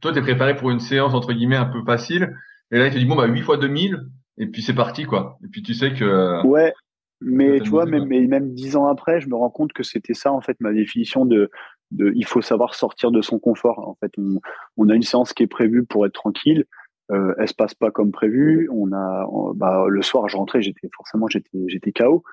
Toi, 0.00 0.12
t'es 0.12 0.20
préparé 0.20 0.56
pour 0.56 0.70
une 0.70 0.80
séance 0.80 1.14
entre 1.14 1.32
guillemets 1.32 1.56
un 1.56 1.66
peu 1.66 1.82
facile, 1.84 2.34
et 2.70 2.78
là 2.78 2.88
il 2.88 2.92
te 2.92 2.98
dit 2.98 3.04
bon 3.04 3.14
bah 3.16 3.26
8 3.26 3.42
fois 3.42 3.56
2000, 3.56 4.00
et 4.38 4.46
puis 4.46 4.62
c'est 4.62 4.74
parti 4.74 5.04
quoi. 5.04 5.38
Et 5.44 5.48
puis 5.48 5.62
tu 5.62 5.74
sais 5.74 5.94
que 5.94 6.44
ouais, 6.44 6.72
mais 7.20 7.60
tu 7.60 7.70
vois 7.70 7.86
même 7.86 8.06
même 8.06 8.54
dix 8.54 8.76
ans 8.76 8.86
après, 8.86 9.20
je 9.20 9.28
me 9.28 9.36
rends 9.36 9.50
compte 9.50 9.72
que 9.72 9.84
c'était 9.84 10.14
ça 10.14 10.32
en 10.32 10.40
fait 10.40 10.56
ma 10.60 10.72
définition 10.72 11.24
de 11.24 11.50
de 11.92 12.12
il 12.16 12.26
faut 12.26 12.42
savoir 12.42 12.74
sortir 12.74 13.10
de 13.10 13.22
son 13.22 13.38
confort. 13.38 13.78
En 13.88 13.94
fait, 13.94 14.12
on, 14.18 14.40
on 14.76 14.88
a 14.88 14.94
une 14.94 15.02
séance 15.02 15.32
qui 15.32 15.42
est 15.44 15.48
prévue 15.48 15.84
pour 15.84 16.06
être 16.06 16.14
tranquille. 16.14 16.64
Euh, 17.10 17.34
elle 17.38 17.48
se 17.48 17.54
passe 17.54 17.74
pas 17.74 17.90
comme 17.90 18.12
prévu. 18.12 18.68
On 18.72 18.92
a, 18.92 19.26
bah, 19.54 19.84
le 19.88 20.02
soir, 20.02 20.28
je 20.28 20.36
rentrais, 20.36 20.62
j'étais 20.62 20.88
forcément, 20.96 21.28
j'étais, 21.28 21.58
j'étais 21.68 21.92
KO. 21.92 22.24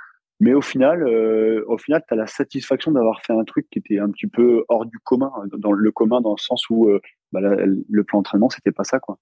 Mais 0.41 0.55
au 0.55 0.61
final, 0.61 1.03
euh, 1.03 1.63
au 1.67 1.77
final, 1.77 2.03
tu 2.07 2.15
as 2.15 2.17
la 2.17 2.25
satisfaction 2.25 2.91
d'avoir 2.91 3.21
fait 3.21 3.31
un 3.31 3.43
truc 3.43 3.67
qui 3.69 3.77
était 3.77 3.99
un 3.99 4.09
petit 4.09 4.25
peu 4.25 4.65
hors 4.69 4.87
du 4.87 4.97
commun, 4.97 5.31
dans 5.55 5.71
le 5.71 5.91
commun, 5.91 6.19
dans 6.19 6.31
le 6.31 6.41
sens 6.41 6.67
où 6.71 6.89
euh, 6.89 6.99
bah, 7.31 7.41
le 7.41 8.03
plan 8.03 8.19
d'entraînement, 8.19 8.49
c'était 8.49 8.71
pas 8.71 8.83
ça, 8.83 8.99
quoi. 8.99 9.19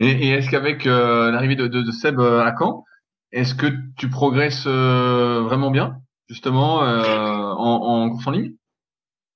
Et, 0.00 0.28
est-ce 0.28 0.50
qu'avec 0.50 0.86
euh, 0.86 1.30
l'arrivée 1.30 1.56
de, 1.56 1.90
Seb 1.90 2.20
à 2.20 2.54
Caen, 2.58 2.84
est-ce 3.32 3.54
que 3.54 3.68
tu 3.96 4.10
progresses 4.10 4.66
vraiment 4.66 5.70
bien, 5.70 5.96
justement, 6.28 6.80
en, 6.80 8.10
course 8.10 8.26
en 8.26 8.30
ligne? 8.32 8.54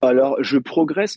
Alors, 0.03 0.37
je 0.43 0.59
progresse. 0.59 1.17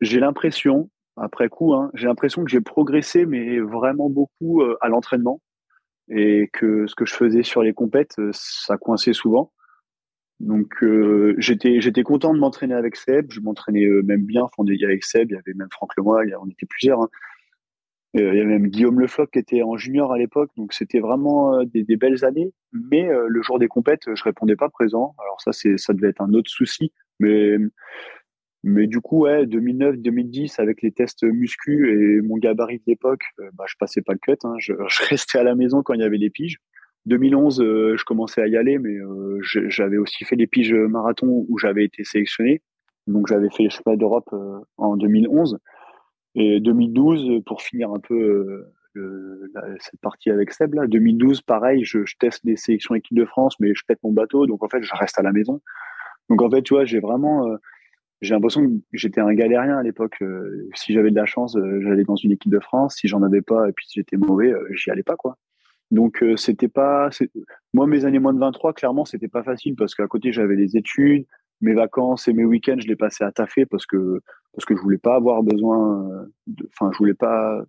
j'ai 0.00 0.20
l'impression, 0.20 0.90
après 1.16 1.48
coup, 1.48 1.74
hein, 1.74 1.90
j'ai 1.94 2.06
l'impression 2.06 2.44
que 2.44 2.50
j'ai 2.52 2.60
progressé, 2.60 3.26
mais 3.26 3.58
vraiment 3.58 4.08
beaucoup 4.08 4.62
à 4.80 4.88
l'entraînement, 4.88 5.40
et 6.10 6.50
que 6.52 6.86
ce 6.86 6.94
que 6.94 7.06
je 7.06 7.14
faisais 7.14 7.42
sur 7.42 7.62
les 7.62 7.72
compètes, 7.72 8.16
ça 8.32 8.76
coinçait 8.76 9.12
souvent. 9.12 9.52
Donc 10.40 10.74
j'étais 11.38 11.80
j'étais 11.80 12.02
content 12.02 12.34
de 12.34 12.38
m'entraîner 12.38 12.74
avec 12.74 12.96
Seb, 12.96 13.30
je 13.30 13.40
m'entraînais 13.40 13.86
même 14.04 14.24
bien, 14.24 14.42
enfin, 14.42 14.64
il 14.66 14.80
y 14.80 14.84
avec 14.84 15.04
Seb, 15.04 15.30
il 15.30 15.34
y 15.34 15.36
avait 15.36 15.54
même 15.54 15.68
Franck 15.70 15.96
Lemoy, 15.96 16.32
on 16.40 16.48
était 16.48 16.66
plusieurs. 16.66 17.02
Hein. 17.02 17.08
Euh, 18.16 18.32
il 18.32 18.38
y 18.38 18.40
avait 18.40 18.44
même 18.44 18.66
Guillaume 18.66 18.98
Lefloc 19.00 19.30
qui 19.30 19.38
était 19.38 19.62
en 19.62 19.76
junior 19.76 20.12
à 20.12 20.18
l'époque, 20.18 20.50
donc 20.56 20.72
c'était 20.72 20.98
vraiment 20.98 21.54
euh, 21.54 21.64
des, 21.64 21.96
belles 21.96 22.24
années. 22.24 22.52
Mais 22.72 23.08
euh, 23.08 23.26
le 23.28 23.42
jour 23.42 23.58
des 23.58 23.68
compètes, 23.68 24.12
je 24.12 24.24
répondais 24.24 24.56
pas 24.56 24.68
présent. 24.68 25.14
Alors 25.22 25.40
ça, 25.40 25.52
ça 25.52 25.92
devait 25.92 26.08
être 26.08 26.20
un 26.20 26.32
autre 26.34 26.50
souci. 26.50 26.92
Mais 27.20 27.56
mais 28.62 28.86
du 28.86 29.00
coup, 29.00 29.20
ouais, 29.22 29.46
2009-2010 29.46 30.60
avec 30.60 30.82
les 30.82 30.92
tests 30.92 31.22
muscu 31.24 31.90
et 31.90 32.20
mon 32.20 32.36
gabarit 32.36 32.78
de 32.78 32.84
l'époque, 32.86 33.22
bah, 33.54 33.64
je 33.66 33.74
passais 33.78 34.02
pas 34.02 34.12
le 34.12 34.18
cut. 34.18 34.36
Hein. 34.44 34.54
Je, 34.58 34.74
je, 34.88 35.02
restais 35.08 35.38
à 35.38 35.42
la 35.42 35.54
maison 35.54 35.82
quand 35.82 35.94
il 35.94 36.00
y 36.00 36.04
avait 36.04 36.18
les 36.18 36.30
piges. 36.30 36.58
2011, 37.06 37.62
je 37.96 38.04
commençais 38.04 38.42
à 38.42 38.46
y 38.46 38.56
aller, 38.56 38.78
mais 38.78 38.98
j'avais 39.42 39.96
aussi 39.96 40.24
fait 40.24 40.36
les 40.36 40.46
piges 40.46 40.74
marathon 40.74 41.46
où 41.48 41.58
j'avais 41.58 41.84
été 41.84 42.04
sélectionné. 42.04 42.62
Donc 43.06 43.26
j'avais 43.26 43.48
fait 43.48 43.62
les 43.62 43.70
championnats 43.70 43.96
d'Europe 43.96 44.28
en 44.76 44.96
2011. 44.96 45.58
Et 46.34 46.60
2012, 46.60 47.42
pour 47.46 47.62
finir 47.62 47.90
un 47.90 47.98
peu 47.98 48.66
euh, 48.96 49.52
cette 49.78 50.00
partie 50.00 50.30
avec 50.30 50.52
Seb, 50.52 50.74
là, 50.74 50.86
2012, 50.86 51.42
pareil, 51.42 51.84
je, 51.84 52.04
je, 52.04 52.16
teste 52.18 52.44
des 52.44 52.56
sélections 52.56 52.94
équipe 52.94 53.16
de 53.16 53.24
France, 53.24 53.54
mais 53.60 53.72
je 53.74 53.84
pète 53.86 53.98
mon 54.02 54.12
bateau, 54.12 54.46
donc 54.46 54.64
en 54.64 54.68
fait, 54.68 54.82
je 54.82 54.92
reste 54.94 55.18
à 55.18 55.22
la 55.22 55.32
maison. 55.32 55.60
Donc 56.28 56.42
en 56.42 56.50
fait, 56.50 56.62
tu 56.62 56.74
vois, 56.74 56.84
j'ai 56.84 57.00
vraiment, 57.00 57.48
euh, 57.48 57.56
j'ai 58.20 58.34
l'impression 58.34 58.66
que 58.66 58.74
j'étais 58.92 59.20
un 59.20 59.32
galérien 59.32 59.78
à 59.78 59.82
l'époque. 59.82 60.16
Euh, 60.22 60.68
si 60.74 60.92
j'avais 60.92 61.10
de 61.10 61.16
la 61.16 61.26
chance, 61.26 61.56
j'allais 61.80 62.04
dans 62.04 62.16
une 62.16 62.32
équipe 62.32 62.52
de 62.52 62.60
France. 62.60 62.96
Si 62.96 63.08
j'en 63.08 63.22
avais 63.22 63.42
pas, 63.42 63.68
et 63.68 63.72
puis 63.72 63.86
si 63.86 64.00
j'étais 64.00 64.16
mauvais, 64.16 64.52
j'y 64.72 64.90
allais 64.90 65.02
pas, 65.02 65.16
quoi. 65.16 65.36
Donc 65.90 66.24
c'était 66.36 66.68
pas, 66.68 67.10
moi 67.74 67.86
mes 67.88 68.04
années 68.04 68.20
moins 68.20 68.32
de 68.32 68.38
23, 68.38 68.74
clairement, 68.74 69.04
c'était 69.04 69.26
pas 69.26 69.42
facile 69.42 69.74
parce 69.74 69.96
qu'à 69.96 70.06
côté 70.06 70.32
j'avais 70.32 70.54
les 70.54 70.76
études, 70.76 71.26
mes 71.60 71.74
vacances 71.74 72.28
et 72.28 72.32
mes 72.32 72.44
week-ends, 72.44 72.78
je 72.78 72.86
les 72.86 72.96
passais 72.96 73.24
à 73.24 73.32
taffer 73.32 73.66
parce 73.66 73.86
que 73.86 74.20
parce 74.52 74.64
que 74.64 74.76
je 74.76 74.80
voulais 74.80 74.98
pas 74.98 75.16
avoir 75.16 75.42
besoin, 75.42 76.26
enfin 76.68 76.90
je 76.92 76.98
voulais 76.98 77.14
pas, 77.14 77.62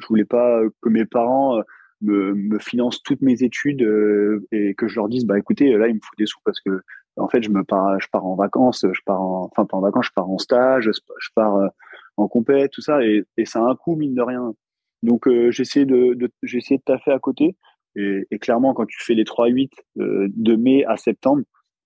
je 0.00 0.06
voulais 0.06 0.24
pas 0.24 0.62
que 0.80 0.88
mes 0.88 1.04
parents 1.04 1.58
euh, 1.58 1.62
me, 2.00 2.34
me 2.34 2.58
financent 2.58 3.02
toutes 3.02 3.22
mes 3.22 3.42
études 3.42 3.82
euh, 3.82 4.46
et 4.50 4.74
que 4.74 4.88
je 4.88 4.96
leur 4.96 5.08
dise 5.08 5.24
bah 5.24 5.38
écoutez 5.38 5.76
là 5.76 5.88
il 5.88 5.94
me 5.94 6.00
faut 6.02 6.14
des 6.18 6.26
sous 6.26 6.40
parce 6.44 6.60
que 6.60 6.82
en 7.16 7.28
fait 7.28 7.42
je 7.42 7.50
me 7.50 7.64
pars, 7.64 7.98
je 8.00 8.08
pars 8.10 8.24
en 8.24 8.34
vacances, 8.34 8.84
je 8.92 9.00
pars 9.04 9.20
en, 9.20 9.48
enfin 9.50 9.66
pas 9.66 9.76
en 9.76 9.80
vacances, 9.80 10.06
je 10.06 10.12
pars 10.14 10.28
en 10.28 10.38
stage, 10.38 10.90
je 10.92 11.28
pars 11.34 11.56
euh, 11.56 11.68
en 12.16 12.28
compète, 12.28 12.72
tout 12.72 12.82
ça 12.82 13.04
et, 13.04 13.24
et 13.36 13.44
ça 13.44 13.60
a 13.60 13.70
un 13.70 13.76
coût 13.76 13.96
mine 13.96 14.14
de 14.14 14.22
rien. 14.22 14.54
Donc 15.02 15.28
j'ai 15.28 15.62
essayé 15.62 15.84
de, 15.84 16.14
de 16.14 16.30
de 16.42 16.76
taffer 16.84 17.10
à 17.10 17.18
côté 17.18 17.56
et, 17.96 18.26
et, 18.30 18.38
clairement 18.38 18.72
quand 18.72 18.86
tu 18.86 19.02
fais 19.02 19.14
les 19.14 19.24
3-8 19.24 19.70
de 19.96 20.56
mai 20.56 20.84
à 20.84 20.96
septembre 20.96 21.42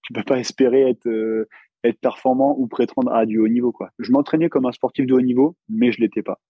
tu 0.06 0.12
peux 0.12 0.22
pas 0.22 0.38
espérer 0.38 0.88
être 0.88 1.06
euh, 1.08 1.48
être 1.82 2.00
performant 2.00 2.54
ou 2.58 2.66
prétendre 2.68 3.12
à 3.12 3.26
du 3.26 3.38
haut 3.38 3.48
niveau 3.48 3.72
quoi. 3.72 3.90
Je 3.98 4.12
m'entraînais 4.12 4.48
comme 4.48 4.66
un 4.66 4.72
sportif 4.72 5.06
de 5.06 5.14
haut 5.14 5.20
niveau, 5.20 5.56
mais 5.68 5.92
je 5.92 6.00
l'étais 6.00 6.22
pas. 6.22 6.40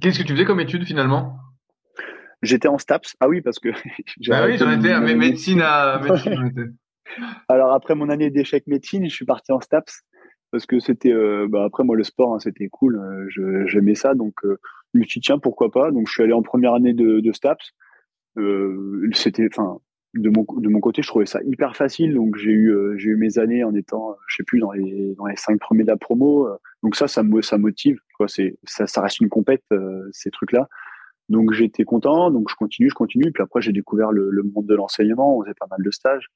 Qu'est-ce 0.00 0.18
que 0.18 0.24
tu 0.24 0.32
faisais 0.32 0.44
comme 0.44 0.60
étude 0.60 0.84
finalement? 0.84 1.36
J'étais 2.42 2.68
en 2.68 2.78
STAPS. 2.78 3.16
Ah 3.20 3.28
oui, 3.28 3.40
parce 3.40 3.58
que. 3.58 3.68
ah 4.30 4.46
oui, 4.46 4.58
j'en 4.58 4.70
étais 4.70 4.92
à 4.92 5.00
médecine 5.00 5.60
à 5.62 6.00
médecine. 6.00 6.76
Alors 7.48 7.72
après 7.72 7.94
mon 7.94 8.08
année 8.08 8.30
d'échec 8.30 8.66
médecine, 8.66 9.08
je 9.08 9.14
suis 9.14 9.24
parti 9.24 9.52
en 9.52 9.60
STAPS 9.60 10.02
parce 10.50 10.66
que 10.66 10.80
c'était. 10.80 11.12
Euh, 11.12 11.46
bah, 11.48 11.64
après 11.64 11.84
moi 11.84 11.96
le 11.96 12.04
sport, 12.04 12.34
hein, 12.34 12.38
c'était 12.38 12.68
cool. 12.68 12.96
Euh, 12.96 13.64
j'aimais 13.66 13.94
ça, 13.94 14.14
donc 14.14 14.34
je 14.42 14.98
me 14.98 15.04
suis 15.04 15.20
dit 15.20 15.26
tiens 15.26 15.38
pourquoi 15.38 15.70
pas. 15.70 15.90
Donc 15.90 16.06
je 16.08 16.12
suis 16.12 16.22
allé 16.22 16.32
en 16.32 16.42
première 16.42 16.74
année 16.74 16.94
de, 16.94 17.32
STAPS. 17.32 17.74
c'était, 19.12 19.48
enfin, 19.52 19.80
de 20.14 20.30
mon, 20.30 20.44
de 20.60 20.68
mon 20.68 20.80
côté, 20.80 21.02
je 21.02 21.08
trouvais 21.08 21.26
ça 21.26 21.40
hyper 21.44 21.76
facile. 21.76 22.14
Donc, 22.14 22.36
j'ai 22.36 22.50
eu, 22.50 22.70
euh, 22.70 22.96
j'ai 22.96 23.10
eu 23.10 23.16
mes 23.16 23.38
années 23.38 23.64
en 23.64 23.74
étant, 23.74 24.16
je 24.26 24.36
sais 24.36 24.42
plus, 24.42 24.60
dans 24.60 24.72
les, 24.72 25.14
dans 25.16 25.26
les 25.26 25.36
cinq 25.36 25.58
premiers 25.60 25.82
de 25.82 25.88
la 25.88 25.96
promo. 25.96 26.46
Euh. 26.46 26.56
Donc, 26.82 26.96
ça, 26.96 27.08
ça 27.08 27.22
me, 27.22 27.42
ça 27.42 27.58
motive. 27.58 27.98
Quoi. 28.16 28.28
C'est, 28.28 28.58
ça, 28.64 29.00
reste 29.00 29.20
une 29.20 29.28
compète, 29.28 29.64
euh, 29.72 30.08
ces 30.12 30.30
trucs-là. 30.30 30.68
Donc, 31.28 31.52
j'étais 31.52 31.84
content. 31.84 32.30
Donc, 32.30 32.48
je 32.50 32.54
continue, 32.54 32.88
je 32.88 32.94
continue. 32.94 33.30
Puis 33.32 33.42
après, 33.42 33.60
j'ai 33.60 33.72
découvert 33.72 34.12
le, 34.12 34.30
le, 34.30 34.42
monde 34.42 34.66
de 34.66 34.74
l'enseignement. 34.74 35.36
On 35.36 35.42
faisait 35.42 35.54
pas 35.54 35.66
mal 35.70 35.82
de 35.82 35.90
stages. 35.90 36.28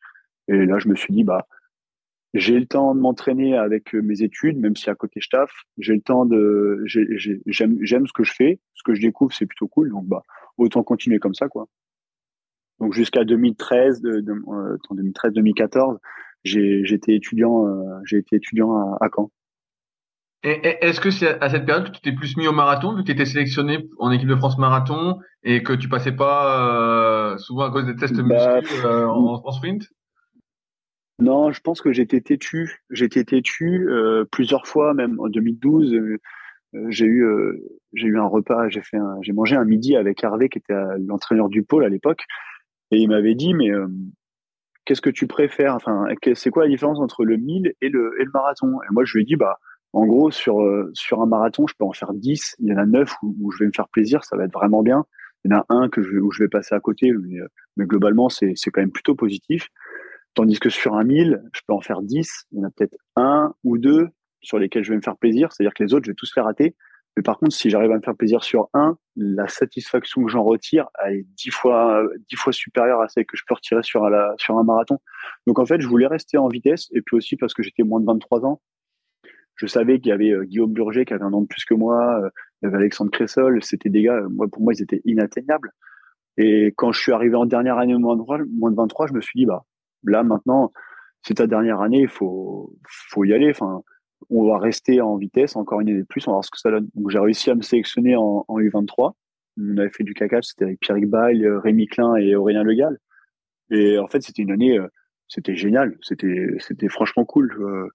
Et 0.49 0.67
là, 0.67 0.79
je 0.79 0.89
me 0.89 0.95
suis 0.95 1.13
dit, 1.13 1.25
bah, 1.25 1.47
j'ai 2.35 2.59
le 2.59 2.67
temps 2.67 2.95
de 2.95 3.01
m'entraîner 3.01 3.57
avec 3.57 3.93
mes 3.95 4.23
études, 4.23 4.59
même 4.59 4.77
si 4.77 4.89
à 4.91 4.95
côté 4.95 5.21
je 5.21 5.29
taffe. 5.29 5.65
J'ai 5.79 5.95
le 5.95 6.01
temps 6.01 6.25
de, 6.25 6.83
j'aime, 6.87 7.79
j'aime 7.81 8.07
ce 8.07 8.13
que 8.13 8.25
je 8.25 8.33
fais. 8.33 8.61
Ce 8.75 8.83
que 8.83 8.95
je 8.95 9.03
découvre, 9.03 9.33
c'est 9.35 9.47
plutôt 9.47 9.69
cool. 9.69 9.91
Donc, 9.91 10.07
bah, 10.07 10.23
autant 10.57 10.83
continuer 10.83 11.19
comme 11.19 11.35
ça, 11.35 11.49
quoi. 11.49 11.69
Donc 12.81 12.95
jusqu'à 12.95 13.25
2013, 13.25 14.01
de, 14.01 14.21
de, 14.21 14.33
2013-2014, 14.91 15.99
j'ai 16.43 16.83
été 16.93 17.15
étudiant, 17.15 17.67
euh, 17.67 18.01
j'ai 18.05 18.19
été 18.19 18.37
étudiant 18.37 18.75
à, 18.75 19.05
à 19.05 19.09
Caen. 19.15 19.31
Et 20.45 20.85
est-ce 20.85 21.01
que 21.01 21.11
c'est 21.11 21.41
à 21.41 21.49
cette 21.49 21.65
période 21.65 21.87
que 21.87 21.93
tu 21.93 22.01
t'es 22.01 22.11
plus 22.11 22.37
mis 22.37 22.49
au 22.49 22.53
marathon, 22.53 22.97
vu 22.97 23.03
que 23.03 23.07
tu 23.07 23.13
étais 23.13 23.25
sélectionné 23.25 23.89
en 24.01 24.11
équipe 24.11 24.29
de 24.29 24.35
France 24.35 24.59
marathon 24.59 25.21
et 25.45 25.63
que 25.63 25.73
tu 25.73 25.89
passais 25.89 26.11
pas 26.11 26.67
euh, 26.67 27.39
souvent 27.39 27.63
à 27.63 27.71
cause 27.71 27.87
des 27.87 27.95
tests 27.95 28.21
bah, 28.21 28.59
euh, 28.85 29.07
en, 29.07 29.53
sprint? 29.53 29.85
Non, 31.19 31.53
je 31.53 31.61
pense 31.61 31.81
que 31.81 31.93
j'étais 31.93 32.21
têtu. 32.21 32.81
J'étais 32.91 33.25
têtu 33.25 33.89
euh, 33.89 34.25
plusieurs 34.31 34.67
fois, 34.67 34.95
même 34.95 35.21
en 35.21 35.29
2012. 35.29 35.95
Euh, 35.95 36.19
j'ai 36.89 37.05
eu 37.05 37.27
j'ai 37.93 38.07
eu 38.07 38.19
un 38.19 38.27
repas, 38.27 38.71
j'ai 38.71 38.81
fait 38.81 38.97
j'ai 39.21 39.35
mangé 39.35 39.57
un 39.57 39.65
midi 39.67 39.95
avec 39.95 40.25
Hervé 40.25 40.49
qui 40.49 40.57
était 40.57 40.73
l'entraîneur 41.07 41.51
du 41.51 41.63
pôle 41.63 41.85
à 41.85 41.91
l'époque 41.91 42.25
et 42.93 42.99
il 42.99 43.09
m'avait 43.09 43.35
dit, 43.35 43.55
mais 43.55 43.71
euh, 43.71 43.89
qu'est-ce 44.85 45.01
que 45.01 45.11
tu 45.11 45.27
préfères? 45.27 45.75
Enfin, 45.75 46.07
c'est 46.35 46.51
quoi 46.51 46.65
la 46.65 46.69
différence 46.69 47.01
entre 47.01 47.25
le 47.25 47.39
1000 47.39 47.73
et 47.81 47.89
le, 47.89 48.15
et 48.21 48.25
le 48.25 48.31
marathon? 48.33 48.81
Et 48.83 48.93
moi, 48.93 49.05
je 49.05 49.15
lui 49.15 49.23
ai 49.23 49.25
dit, 49.25 49.37
bah, 49.37 49.59
en 49.95 50.05
gros, 50.07 50.31
sur, 50.31 50.61
euh, 50.61 50.91
sur 50.93 51.23
un 51.23 51.27
marathon, 51.27 51.67
je 51.67 51.75
peux 51.77 51.87
en 51.87 51.93
faire 51.93 52.13
10. 52.13 52.57
Il 52.61 52.69
y 52.69 52.73
en 52.75 52.77
a 52.77 52.85
9 52.85 53.11
où, 53.23 53.51
je 53.51 53.61
vais 53.61 53.67
me 53.67 53.73
faire 53.75 53.89
plaisir, 53.89 54.23
ça 54.25 54.37
va 54.37 54.45
être 54.45 54.53
vraiment 54.53 54.83
bien. 54.83 55.05
Il 55.45 55.51
y 55.51 55.55
en 55.55 55.61
a 55.61 55.67
un 55.71 55.89
que 55.89 56.03
je, 56.03 56.19
où 56.19 56.31
je 56.31 56.43
vais 56.43 56.49
passer 56.49 56.75
à 56.75 56.81
côté, 56.81 57.13
mais, 57.13 57.41
euh, 57.41 57.49
mais 57.79 57.87
globalement, 57.87 58.29
c'est 58.29 58.55
quand 58.71 58.83
même 58.83 58.93
plutôt 58.93 59.15
positif. 59.15 59.69
Tandis 60.35 60.59
que 60.59 60.71
sur 60.71 60.95
un 60.95 61.05
1000, 61.05 61.43
je 61.53 61.61
peux 61.67 61.75
en 61.75 61.81
faire 61.81 62.03
10. 62.03 62.47
Il 62.53 62.59
y 62.59 62.61
en 62.63 62.65
a 62.65 62.71
peut-être 62.71 62.97
un 63.17 63.55
ou 63.65 63.79
deux 63.79 64.09
sur 64.41 64.59
lesquels 64.59 64.83
je 64.83 64.91
vais 64.91 64.97
me 64.97 65.03
faire 65.03 65.17
plaisir. 65.17 65.53
C'est-à-dire 65.53 65.75
que 65.75 65.83
les 65.83 65.95
autres, 65.95 66.07
je 66.07 66.11
vais 66.11 66.17
tous 66.17 66.33
les 66.37 66.43
rater. 66.43 66.75
Mais 67.17 67.23
par 67.23 67.39
contre, 67.39 67.53
si 67.53 67.69
j'arrive 67.69 67.93
à 67.93 67.97
me 67.97 68.01
faire 68.01 68.17
plaisir 68.17 68.43
sur 68.43 68.69
un, 68.73 68.97
la 69.17 69.47
satisfaction 69.47 70.25
que 70.25 70.31
j'en 70.31 70.43
retire, 70.43 70.89
elle 71.05 71.17
est 71.17 71.27
dix 71.37 71.51
fois, 71.51 72.03
dix 72.31 72.37
fois 72.37 72.53
supérieure 72.53 73.03
à 73.03 73.09
celle 73.09 73.27
que 73.27 73.37
je 73.37 73.43
peux 73.47 73.55
retirer 73.55 73.83
sur, 73.83 74.05
un 74.05 74.65
marathon. 74.65 74.99
Donc 75.47 75.59
en 75.59 75.67
fait, 75.67 75.81
je 75.81 75.87
voulais 75.87 76.07
rester 76.07 76.39
en 76.39 76.49
vitesse 76.49 76.89
et 76.93 77.03
puis 77.03 77.17
aussi 77.17 77.37
parce 77.37 77.53
que 77.53 77.63
j'étais 77.63 77.83
moins 77.83 78.01
de 78.01 78.07
23 78.07 78.47
ans. 78.47 78.63
Je 79.57 79.67
savais 79.67 80.01
qu'il 80.01 80.09
y 80.09 80.13
avait 80.13 80.31
euh, 80.31 80.45
Guillaume 80.45 80.73
Burger 80.73 81.05
qui 81.05 81.13
avait 81.13 81.23
un 81.23 81.33
an 81.35 81.43
de 81.43 81.47
plus 81.47 81.67
que 81.67 81.75
moi, 81.75 82.21
euh, 82.23 82.31
il 82.63 82.67
y 82.67 82.69
avait 82.69 82.79
Alexandre 82.79 83.11
Cressol, 83.11 83.63
c'était 83.63 83.91
des 83.91 84.03
gars, 84.03 84.23
moi, 84.31 84.49
pour 84.51 84.63
moi, 84.63 84.73
ils 84.73 84.83
étaient 84.83 85.03
inatteignables. 85.05 85.73
Et 86.39 86.73
quand 86.77 86.93
je 86.93 87.01
suis 87.01 87.13
arrivé 87.13 87.35
en 87.37 87.45
dernière 87.45 87.77
année 87.77 87.93
de, 87.93 87.99
moins 87.99 88.17
de 88.17 88.77
23, 88.77 89.09
je 89.09 89.13
me 89.13 89.21
suis 89.21 89.39
dit, 89.39 89.47
bah, 89.47 89.65
là, 90.05 90.23
maintenant, 90.23 90.73
c'est 91.23 91.35
ta 91.35 91.47
dernière 91.47 91.81
année, 91.81 92.01
il 92.01 92.09
faut, 92.09 92.75
faut 92.89 93.25
y 93.25 93.33
aller. 93.33 93.51
Enfin, 93.51 93.83
on 94.31 94.47
va 94.47 94.59
rester 94.59 95.01
en 95.01 95.17
vitesse 95.17 95.57
encore 95.57 95.81
une 95.81 95.89
année 95.91 96.01
de 96.01 96.07
plus, 96.07 96.27
on 96.27 96.33
va 96.33 96.37
voir 96.37 96.45
ce 96.45 96.51
que 96.51 96.59
ça 96.59 96.71
donne. 96.71 96.89
J'ai 97.09 97.19
réussi 97.19 97.51
à 97.51 97.55
me 97.55 97.63
sélectionner 97.63 98.17
en, 98.17 98.45
U23. 98.49 99.13
On 99.59 99.77
avait 99.79 99.91
fait 99.91 100.05
du 100.05 100.15
caca, 100.15 100.41
c'était 100.43 100.65
avec 100.65 100.81
Pierre 100.81 100.97
Bail, 101.03 101.47
Rémi 101.47 101.87
Klein 101.87 102.17
et 102.17 102.35
Aurélien 102.35 102.63
Legal. 102.63 102.99
Et 103.71 103.99
en 103.99 104.07
fait, 104.07 104.23
c'était 104.23 104.43
une 104.43 104.51
année, 104.51 104.79
euh, 104.79 104.89
c'était 105.29 105.55
génial, 105.55 105.97
c'était 106.03 106.49
c'était 106.59 106.89
franchement 106.89 107.25
cool. 107.25 107.53
Euh, 107.61 107.89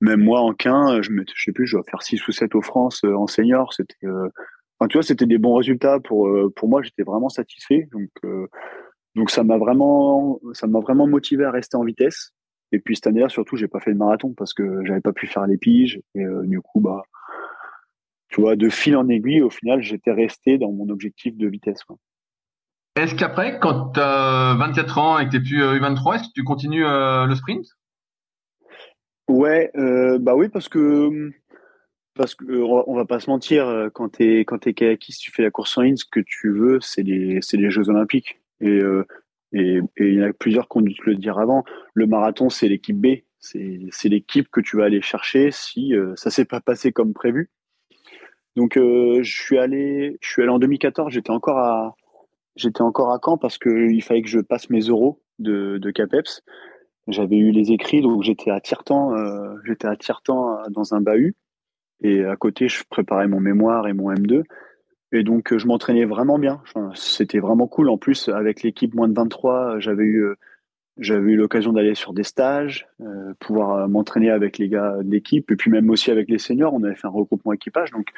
même 0.00 0.20
moi 0.22 0.40
en 0.40 0.52
quin, 0.52 1.00
je 1.02 1.10
me, 1.10 1.24
je 1.34 1.42
sais 1.42 1.52
plus, 1.52 1.66
je 1.66 1.76
dois 1.76 1.84
faire 1.84 2.02
6 2.02 2.26
ou 2.28 2.32
7 2.32 2.54
au 2.54 2.62
France 2.62 3.02
euh, 3.04 3.14
en 3.14 3.26
senior, 3.26 3.72
c'était 3.72 4.06
enfin, 4.78 4.88
tu 4.88 4.98
vois, 4.98 5.02
c'était 5.02 5.26
des 5.26 5.38
bons 5.38 5.54
résultats 5.54 6.00
pour 6.00 6.28
pour 6.54 6.68
moi, 6.68 6.82
j'étais 6.82 7.02
vraiment 7.02 7.28
satisfait. 7.28 7.88
Donc 7.92 8.10
donc 9.16 9.30
ça 9.30 9.42
m'a 9.42 9.58
vraiment 9.58 10.38
ça 10.52 10.68
m'a 10.68 10.78
vraiment 10.78 11.08
motivé 11.08 11.44
à 11.44 11.50
rester 11.50 11.76
en 11.76 11.82
vitesse 11.82 12.32
et 12.72 12.78
puis 12.78 12.96
cette 12.96 13.06
année-là, 13.06 13.28
surtout, 13.28 13.56
j'ai 13.56 13.68
pas 13.68 13.80
fait 13.80 13.92
de 13.92 13.98
marathon 13.98 14.34
parce 14.36 14.52
que 14.52 14.84
j'avais 14.84 15.00
pas 15.00 15.12
pu 15.12 15.26
faire 15.26 15.46
les 15.46 15.56
piges. 15.56 16.00
Et 16.14 16.24
euh, 16.24 16.42
du 16.44 16.60
coup, 16.60 16.80
bah, 16.80 17.02
tu 18.28 18.40
vois, 18.40 18.56
de 18.56 18.68
fil 18.68 18.96
en 18.96 19.08
aiguille, 19.08 19.42
au 19.42 19.50
final, 19.50 19.82
j'étais 19.82 20.12
resté 20.12 20.58
dans 20.58 20.72
mon 20.72 20.88
objectif 20.88 21.36
de 21.36 21.46
vitesse. 21.46 21.80
Est-ce 22.96 23.14
qu'après, 23.14 23.60
quand 23.60 23.92
tu 23.92 24.00
as 24.00 24.56
24 24.58 24.98
ans 24.98 25.18
et 25.18 25.26
que 25.26 25.36
tu 25.36 25.42
plus 25.42 25.62
U23, 25.62 26.16
est-ce 26.16 26.24
que 26.24 26.32
tu 26.34 26.44
continues 26.44 26.86
euh, 26.86 27.26
le 27.26 27.34
sprint? 27.34 27.66
Ouais, 29.28 29.70
euh, 29.76 30.18
bah 30.18 30.34
oui, 30.34 30.48
parce 30.48 30.68
que 30.68 31.32
parce 32.14 32.34
que 32.34 32.44
on 32.46 32.94
va 32.94 33.04
pas 33.04 33.20
se 33.20 33.28
mentir, 33.28 33.90
quand 33.92 34.08
t'es 34.08 34.40
quand 34.40 34.58
t'es 34.58 34.72
kayakiste, 34.72 35.20
tu 35.20 35.32
fais 35.32 35.42
la 35.42 35.50
course 35.50 35.76
en 35.76 35.82
ligne, 35.82 35.96
ce 35.96 36.04
que 36.10 36.20
tu 36.20 36.50
veux, 36.50 36.80
c'est 36.80 37.02
les 37.02 37.40
c'est 37.42 37.56
les 37.56 37.70
Jeux 37.70 37.90
Olympiques. 37.90 38.40
Et 38.60 38.82
et, 39.52 39.80
il 39.98 40.14
y 40.14 40.22
en 40.22 40.28
a 40.28 40.32
plusieurs 40.32 40.68
qui 40.68 40.78
ont 40.78 40.82
dû 40.82 40.94
te 40.94 41.02
le 41.08 41.16
dire 41.16 41.38
avant. 41.38 41.64
Le 41.94 42.06
marathon, 42.06 42.50
c'est 42.50 42.68
l'équipe 42.68 42.98
B. 42.98 43.18
C'est 43.38 44.08
l'équipe 44.08 44.48
que 44.50 44.60
tu 44.60 44.76
vas 44.76 44.84
aller 44.84 45.00
chercher 45.00 45.50
si 45.52 45.94
euh, 45.94 46.14
ça 46.16 46.30
s'est 46.30 46.44
pas 46.44 46.60
passé 46.60 46.92
comme 46.92 47.12
prévu. 47.12 47.50
Donc 48.56 48.76
euh, 48.76 49.22
je 49.22 49.42
suis 49.42 49.58
allé, 49.58 50.18
je 50.20 50.28
suis 50.28 50.42
allé 50.42 50.50
en 50.50 50.58
2014. 50.58 51.12
J'étais 51.12 51.30
encore 51.30 51.58
à, 51.58 51.94
encore 52.80 53.12
à 53.12 53.20
Caen 53.22 53.38
parce 53.38 53.58
que 53.58 53.90
il 53.90 54.02
fallait 54.02 54.22
que 54.22 54.28
je 54.28 54.40
passe 54.40 54.68
mes 54.68 54.80
euros 54.80 55.22
de, 55.38 55.90
Capeps. 55.94 56.42
J'avais 57.06 57.36
eu 57.36 57.52
les 57.52 57.70
écrits, 57.70 58.00
donc 58.00 58.24
j'étais 58.24 58.50
à 58.50 58.60
Tirtan, 58.60 59.14
euh, 59.14 59.54
Tirtan 60.00 60.68
dans 60.70 60.94
un 60.94 61.00
bahut. 61.00 61.36
Et 62.02 62.24
à 62.24 62.36
côté, 62.36 62.68
je 62.68 62.82
préparais 62.90 63.28
mon 63.28 63.40
mémoire 63.40 63.86
et 63.86 63.92
mon 63.92 64.12
M2. 64.12 64.42
Et 65.12 65.22
donc, 65.22 65.52
euh, 65.52 65.58
je 65.58 65.66
m'entraînais 65.66 66.04
vraiment 66.04 66.38
bien. 66.38 66.62
C'était 66.94 67.38
vraiment 67.38 67.68
cool. 67.68 67.88
En 67.88 67.98
plus, 67.98 68.28
avec 68.28 68.62
l'équipe 68.62 68.94
moins 68.94 69.08
de 69.08 69.14
23, 69.14 69.78
j'avais 69.78 70.04
eu, 70.04 70.24
euh, 70.24 70.34
j'avais 70.98 71.32
eu 71.32 71.36
l'occasion 71.36 71.72
d'aller 71.72 71.94
sur 71.94 72.12
des 72.12 72.24
stages, 72.24 72.88
euh, 73.00 73.34
pouvoir 73.38 73.88
m'entraîner 73.88 74.30
avec 74.30 74.58
les 74.58 74.68
gars 74.68 74.96
de 75.02 75.10
l'équipe, 75.10 75.50
et 75.50 75.56
puis 75.56 75.70
même 75.70 75.90
aussi 75.90 76.10
avec 76.10 76.28
les 76.28 76.38
seniors. 76.38 76.74
On 76.74 76.82
avait 76.82 76.96
fait 76.96 77.06
un 77.06 77.10
regroupement 77.10 77.52
équipage. 77.52 77.90
Donc, 77.92 78.08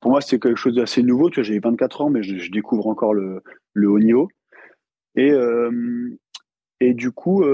pour 0.00 0.10
moi, 0.10 0.20
c'était 0.20 0.40
quelque 0.40 0.58
chose 0.58 0.74
d'assez 0.74 1.02
nouveau. 1.02 1.30
Tu 1.30 1.36
vois, 1.36 1.44
j'ai 1.44 1.58
24 1.60 2.00
ans, 2.02 2.10
mais 2.10 2.22
je, 2.22 2.50
découvre 2.50 2.88
encore 2.88 3.14
le, 3.14 3.42
le, 3.72 3.88
haut 3.88 4.00
niveau. 4.00 4.28
Et, 5.14 5.32
et 6.80 6.94
du 6.94 7.12
coup, 7.12 7.44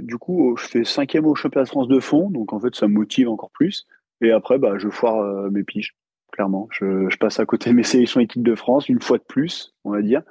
du 0.00 0.16
coup, 0.16 0.56
je 0.56 0.66
fais 0.66 0.84
cinquième 0.84 1.26
au 1.26 1.34
championnat 1.34 1.64
de 1.64 1.68
France 1.68 1.88
de 1.88 2.00
fond. 2.00 2.30
Donc, 2.30 2.54
en 2.54 2.60
fait, 2.60 2.74
ça 2.74 2.88
me 2.88 2.94
motive 2.94 3.28
encore 3.28 3.50
plus. 3.50 3.86
Et 4.22 4.30
après, 4.30 4.58
bah, 4.58 4.78
je 4.78 4.88
foire 4.88 5.50
mes 5.50 5.64
piges 5.64 5.94
clairement. 6.30 6.68
Je, 6.72 7.16
passe 7.16 7.40
à 7.40 7.46
côté 7.46 7.70
de 7.70 7.74
mes 7.74 7.82
sélections 7.84 8.20
équipe 8.20 8.42
de 8.42 8.54
France 8.54 8.88
une 8.88 9.00
fois 9.00 9.18
de 9.18 9.24
plus, 9.24 9.74
on 9.84 9.90
va 9.90 10.02
dire. 10.02 10.22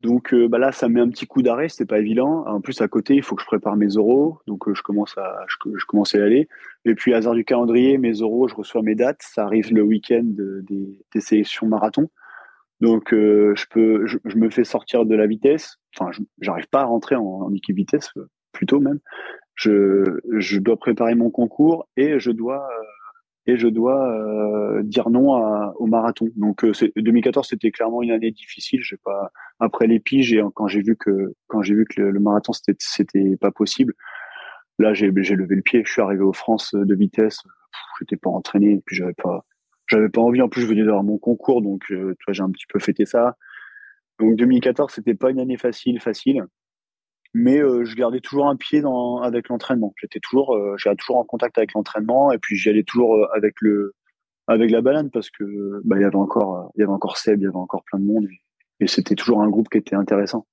Donc 0.00 0.32
euh, 0.32 0.46
bah 0.46 0.58
là, 0.58 0.70
ça 0.70 0.88
met 0.88 1.00
un 1.00 1.08
petit 1.08 1.26
coup 1.26 1.42
d'arrêt, 1.42 1.68
c'était 1.68 1.84
pas 1.84 1.98
évident. 1.98 2.46
En 2.46 2.60
plus, 2.60 2.80
à 2.80 2.88
côté, 2.88 3.16
il 3.16 3.22
faut 3.22 3.34
que 3.34 3.42
je 3.42 3.46
prépare 3.46 3.76
mes 3.76 3.88
euros, 3.88 4.38
donc 4.46 4.68
euh, 4.68 4.74
je 4.74 4.82
commence 4.82 5.18
à 5.18 5.44
je, 5.48 5.84
commence 5.86 6.14
à 6.14 6.18
y 6.18 6.22
aller. 6.22 6.48
Et 6.84 6.94
puis, 6.94 7.14
hasard 7.14 7.34
du 7.34 7.44
calendrier, 7.44 7.98
mes 7.98 8.12
euros, 8.12 8.46
je 8.46 8.54
reçois 8.54 8.82
mes 8.82 8.94
dates. 8.94 9.22
Ça 9.22 9.44
arrive 9.44 9.72
le 9.72 9.82
week-end 9.82 10.22
des, 10.24 11.20
sélections 11.20 11.66
marathon. 11.66 12.08
Donc, 12.80 13.12
euh, 13.12 13.54
je 13.56 13.66
peux, 13.68 14.06
je, 14.06 14.18
me 14.36 14.50
fais 14.50 14.62
sortir 14.62 15.04
de 15.04 15.16
la 15.16 15.26
vitesse. 15.26 15.78
Enfin, 15.98 16.12
j'arrive 16.40 16.68
pas 16.68 16.82
à 16.82 16.84
rentrer 16.84 17.16
en, 17.16 17.52
équipe 17.52 17.74
vitesse, 17.74 18.12
plutôt 18.52 18.78
même. 18.78 19.00
Je, 19.56 20.20
je 20.38 20.60
dois 20.60 20.76
préparer 20.76 21.16
mon 21.16 21.30
concours 21.30 21.88
et 21.96 22.20
je 22.20 22.30
dois 22.30 22.68
et 23.48 23.56
je 23.56 23.66
dois 23.66 24.12
euh, 24.12 24.82
dire 24.82 25.08
non 25.08 25.32
au 25.76 25.86
marathon. 25.86 26.28
Donc 26.36 26.64
2014 26.96 27.46
euh, 27.46 27.48
c'était 27.48 27.70
clairement 27.70 28.02
une 28.02 28.10
année 28.10 28.30
difficile. 28.30 28.80
J'ai 28.82 28.98
pas 28.98 29.32
après 29.58 29.86
les 29.86 30.02
quand 30.54 30.68
j'ai 30.68 30.82
vu 30.82 30.96
que 30.96 31.34
quand 31.46 31.62
j'ai 31.62 31.74
vu 31.74 31.86
que 31.86 32.02
le, 32.02 32.20
marathon 32.20 32.52
c'était 32.52 32.76
c'était 32.78 33.36
pas 33.40 33.50
possible, 33.50 33.94
là 34.78 34.92
j'ai 34.92 35.10
levé 35.10 35.56
le 35.56 35.62
pied. 35.62 35.82
Je 35.84 35.90
suis 35.90 36.02
arrivé 36.02 36.22
aux 36.22 36.34
France 36.34 36.74
de 36.74 36.94
vitesse. 36.94 37.38
J'étais 37.98 38.16
pas 38.16 38.30
entraîné 38.30 38.74
et 38.74 38.82
puis 38.84 38.96
j'avais 38.96 39.14
pas 39.14 39.46
j'avais 39.86 40.10
pas 40.10 40.20
envie. 40.20 40.42
En 40.42 40.50
plus 40.50 40.60
je 40.60 40.66
venais 40.66 40.84
d'avoir 40.84 41.02
mon 41.02 41.16
concours 41.16 41.62
donc 41.62 41.90
euh, 41.90 42.14
j'ai 42.28 42.42
un 42.42 42.50
petit 42.50 42.66
peu 42.68 42.78
fêté 42.78 43.06
ça. 43.06 43.38
Donc 44.20 44.36
2014 44.36 44.92
c'était 44.92 45.14
pas 45.14 45.30
une 45.30 45.40
année 45.40 45.56
facile 45.56 46.00
facile 46.02 46.44
mais 47.34 47.58
euh, 47.58 47.84
je 47.84 47.94
gardais 47.94 48.20
toujours 48.20 48.48
un 48.48 48.56
pied 48.56 48.80
dans, 48.80 49.20
avec 49.20 49.48
l'entraînement. 49.48 49.92
J'étais 50.00 50.20
toujours, 50.20 50.54
euh, 50.54 50.76
j'étais 50.78 50.96
toujours 50.96 51.16
en 51.16 51.24
contact 51.24 51.58
avec 51.58 51.72
l'entraînement 51.74 52.32
et 52.32 52.38
puis 52.38 52.56
j'y 52.56 52.68
allais 52.70 52.84
toujours 52.84 53.16
euh, 53.16 53.26
avec 53.34 53.54
le, 53.60 53.94
avec 54.46 54.70
la 54.70 54.80
balade 54.80 55.10
parce 55.12 55.30
que 55.30 55.80
bah, 55.84 55.96
il 55.98 56.02
y 56.02 56.04
avait 56.04 56.16
encore, 56.16 56.70
il 56.76 56.80
y 56.80 56.82
avait 56.82 56.92
encore 56.92 57.16
Seb, 57.18 57.40
il 57.40 57.44
y 57.44 57.46
avait 57.46 57.56
encore 57.56 57.84
plein 57.84 57.98
de 57.98 58.04
monde 58.04 58.26
et, 58.80 58.86
c'était 58.86 59.16
toujours 59.16 59.42
un 59.42 59.48
groupe 59.48 59.68
qui 59.68 59.78
était 59.78 59.96
intéressant. 59.96 60.46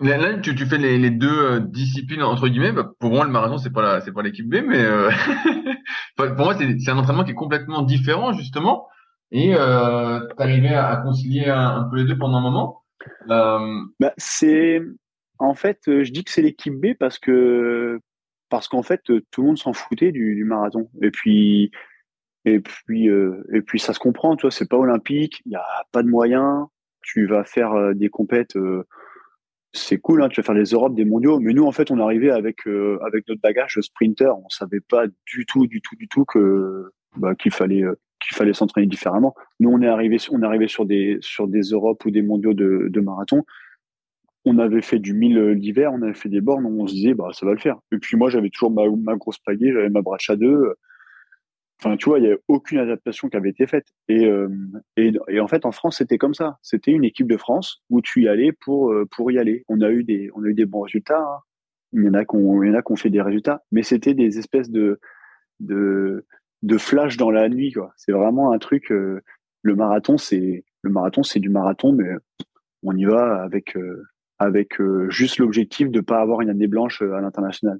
Là, 0.00 0.38
tu, 0.38 0.54
tu 0.54 0.64
fais 0.64 0.78
les, 0.78 0.98
les 0.98 1.10
deux 1.10 1.60
disciplines 1.60 2.22
entre 2.22 2.48
guillemets. 2.48 2.72
Bah, 2.72 2.90
pour 2.98 3.10
moi, 3.10 3.26
le 3.26 3.30
marathon 3.30 3.58
c'est 3.58 3.70
pas 3.70 3.82
la, 3.82 4.00
c'est 4.00 4.12
pas 4.12 4.22
l'équipe 4.22 4.48
B, 4.48 4.56
mais 4.66 4.82
pour 6.16 6.26
moi 6.36 6.56
c'est 6.56 6.90
un 6.90 6.98
entraînement 6.98 7.24
qui 7.24 7.32
est 7.32 7.34
complètement 7.34 7.82
différent 7.82 8.32
justement. 8.32 8.88
Et 9.32 9.54
euh, 9.54 10.26
t'arrivais 10.36 10.74
à, 10.74 10.88
à 10.88 10.96
concilier 10.96 11.48
un, 11.48 11.84
peu 11.84 11.98
les 11.98 12.04
deux 12.04 12.18
pendant 12.18 12.38
un 12.38 12.42
moment. 12.42 12.82
Bah, 13.28 14.12
c'est 14.16 14.82
en 15.40 15.54
fait, 15.54 15.80
euh, 15.88 16.04
je 16.04 16.12
dis 16.12 16.22
que 16.22 16.30
c'est 16.30 16.42
l'équipe 16.42 16.74
B 16.74 16.94
parce 16.98 17.18
que 17.18 17.98
parce 18.50 18.68
qu'en 18.68 18.82
fait, 18.82 19.00
euh, 19.10 19.24
tout 19.30 19.42
le 19.42 19.48
monde 19.48 19.58
s'en 19.58 19.72
foutait 19.72 20.12
du, 20.12 20.44
marathon. 20.44 20.90
Et 21.02 21.10
puis 21.10 21.70
et 22.44 22.60
puis 22.60 23.08
euh, 23.08 23.42
et 23.52 23.62
puis 23.62 23.80
ça 23.80 23.94
se 23.94 23.98
comprend, 23.98 24.36
tu 24.36 24.42
vois, 24.42 24.50
c'est 24.50 24.68
pas 24.68 24.76
olympique, 24.76 25.42
il 25.46 25.52
y 25.52 25.56
a 25.56 25.64
pas 25.92 26.02
de 26.02 26.08
moyens. 26.08 26.66
Tu 27.02 27.26
vas 27.26 27.44
faire 27.44 27.94
des 27.94 28.10
compètes, 28.10 28.58
c'est 29.72 29.98
cool, 29.98 30.22
hein, 30.22 30.28
tu 30.28 30.40
vas 30.40 30.44
faire 30.44 30.54
les 30.54 30.70
Europes, 30.70 30.94
des 30.94 31.06
mondiaux. 31.06 31.40
Mais 31.40 31.54
nous, 31.54 31.64
en 31.64 31.72
fait, 31.72 31.90
on 31.90 31.98
arrivait 31.98 32.30
avec 32.30 32.66
avec 32.66 33.26
notre 33.28 33.40
bagage 33.40 33.78
sprinter. 33.80 34.36
On 34.36 34.48
savait 34.50 34.80
pas 34.80 35.06
du 35.26 35.46
tout, 35.46 35.66
du 35.66 35.80
tout, 35.80 35.96
du 35.96 36.08
tout 36.08 36.26
bah, 37.16 37.34
qu'il 37.34 37.52
fallait 37.52 37.84
qu'il 38.20 38.36
fallait 38.36 38.52
s'entraîner 38.52 38.86
différemment. 38.86 39.34
Nous, 39.60 39.70
on 39.70 39.80
est 39.80 39.88
arrivé, 39.88 40.18
on 40.30 40.42
est 40.42 40.46
arrivé 40.46 40.68
sur 40.68 40.84
des 40.84 41.16
sur 41.22 41.48
des 41.48 41.62
Europes 41.62 42.04
ou 42.04 42.10
des 42.10 42.22
mondiaux 42.22 42.52
de, 42.52 42.88
de 42.90 43.00
marathon 43.00 43.44
on 44.44 44.58
avait 44.58 44.82
fait 44.82 44.98
du 44.98 45.12
1000 45.12 45.52
l'hiver, 45.52 45.92
on 45.92 46.02
avait 46.02 46.14
fait 46.14 46.28
des 46.28 46.40
bornes, 46.40 46.66
on 46.66 46.86
se 46.86 46.94
disait, 46.94 47.14
bah, 47.14 47.28
ça 47.32 47.44
va 47.44 47.52
le 47.52 47.58
faire. 47.58 47.78
Et 47.92 47.98
puis 47.98 48.16
moi, 48.16 48.30
j'avais 48.30 48.50
toujours 48.50 48.70
ma, 48.70 49.16
grosse 49.16 49.38
pagaie, 49.38 49.72
j'avais 49.72 49.90
ma 49.90 50.02
brache 50.02 50.30
à 50.30 50.36
deux. 50.36 50.74
Enfin, 51.82 51.96
tu 51.96 52.10
vois, 52.10 52.18
il 52.18 52.22
n'y 52.22 52.28
avait 52.28 52.40
aucune 52.46 52.78
adaptation 52.78 53.30
qui 53.30 53.36
avait 53.38 53.48
été 53.50 53.66
faite. 53.66 53.86
Euh, 54.10 54.48
et, 54.98 55.40
en 55.40 55.48
fait, 55.48 55.64
en 55.64 55.72
France, 55.72 55.98
c'était 55.98 56.18
comme 56.18 56.34
ça. 56.34 56.58
C'était 56.60 56.90
une 56.90 57.04
équipe 57.04 57.26
de 57.26 57.38
France 57.38 57.82
où 57.88 58.02
tu 58.02 58.24
y 58.24 58.28
allais 58.28 58.52
pour, 58.52 58.92
euh, 58.92 59.06
pour 59.10 59.30
y 59.30 59.38
aller. 59.38 59.64
On 59.66 59.80
a 59.80 59.90
eu 59.90 60.04
des, 60.04 60.30
on 60.34 60.44
a 60.44 60.48
eu 60.48 60.54
des 60.54 60.66
bons 60.66 60.82
résultats. 60.82 61.20
Hein. 61.20 61.38
Il 61.92 62.04
y 62.04 62.08
en 62.08 62.14
a 62.14 62.24
qui 62.24 62.36
ont, 62.36 62.96
fait 62.96 63.08
des 63.08 63.22
résultats, 63.22 63.62
mais 63.72 63.82
c'était 63.82 64.14
des 64.14 64.38
espèces 64.38 64.70
de, 64.70 65.00
de, 65.58 66.22
flash 66.78 67.16
dans 67.16 67.30
la 67.30 67.48
nuit. 67.48 67.74
C'est 67.96 68.12
vraiment 68.12 68.52
un 68.52 68.58
truc, 68.58 68.92
euh, 68.92 69.22
le 69.62 69.74
marathon, 69.74 70.18
c'est, 70.18 70.64
le 70.82 70.90
marathon, 70.90 71.22
c'est 71.22 71.40
du 71.40 71.48
marathon, 71.48 71.92
mais 71.92 72.10
on 72.82 72.94
y 72.94 73.06
va 73.06 73.42
avec, 73.42 73.76
avec 74.40 74.80
euh, 74.80 75.08
juste 75.10 75.38
l'objectif 75.38 75.90
de 75.90 76.00
pas 76.00 76.20
avoir 76.20 76.40
une 76.40 76.50
année 76.50 76.66
blanche 76.66 77.02
euh, 77.02 77.12
à 77.12 77.20
l'international. 77.20 77.78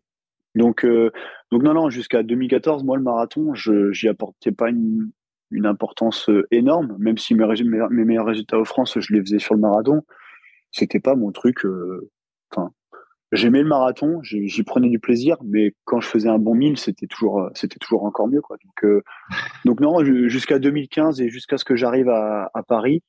Donc, 0.55 0.85
euh, 0.85 1.11
donc 1.51 1.63
non, 1.63 1.75
non, 1.75 1.91
jusqu'à 1.91 2.23
2014, 2.23 2.85
moi, 2.85 2.97
le 2.97 3.03
marathon, 3.03 3.55
je 3.55 3.91
j'y 3.93 4.09
apportais 4.09 4.53
pas 4.53 4.69
une, 4.69 5.11
une 5.51 5.67
importance 5.67 6.29
énorme, 6.51 6.97
même 6.99 7.19
si 7.19 7.35
mes, 7.35 7.47
mes, 7.65 8.05
meilleurs 8.05 8.27
résultats 8.27 8.59
aux 8.59 8.65
France, 8.65 8.99
je 9.01 9.13
les 9.13 9.21
faisais 9.21 9.39
sur 9.39 9.55
le 9.55 9.61
marathon. 9.61 10.03
C'était 10.71 11.01
pas 11.01 11.17
mon 11.17 11.33
truc. 11.33 11.65
Enfin, 12.53 12.73
j'aimais 13.33 13.63
le 13.63 13.69
marathon, 13.69 14.21
j'y 14.23 14.63
prenais 14.63 14.89
du 14.89 14.99
plaisir, 14.99 15.37
mais 15.45 15.75
quand 15.85 16.01
je 16.01 16.09
faisais 16.09 16.29
un 16.29 16.39
bon 16.39 16.55
mille, 16.55 16.77
c'était 16.77 17.07
toujours, 17.07 17.49
c'était 17.55 17.79
toujours 17.79 18.05
encore 18.05 18.29
mieux, 18.29 18.41
quoi. 18.41 18.57
Donc, 18.65 18.85
euh, 18.85 19.03
donc 19.65 19.81
non, 19.81 20.05
jusqu'à 20.29 20.59
2015 20.59 21.21
et 21.21 21.29
jusqu'à 21.29 21.57
ce 21.59 21.65
que 21.65 21.77
j'arrive 21.77 22.09
à, 22.09 22.51
à, 22.55 22.63
Paris, 22.63 23.03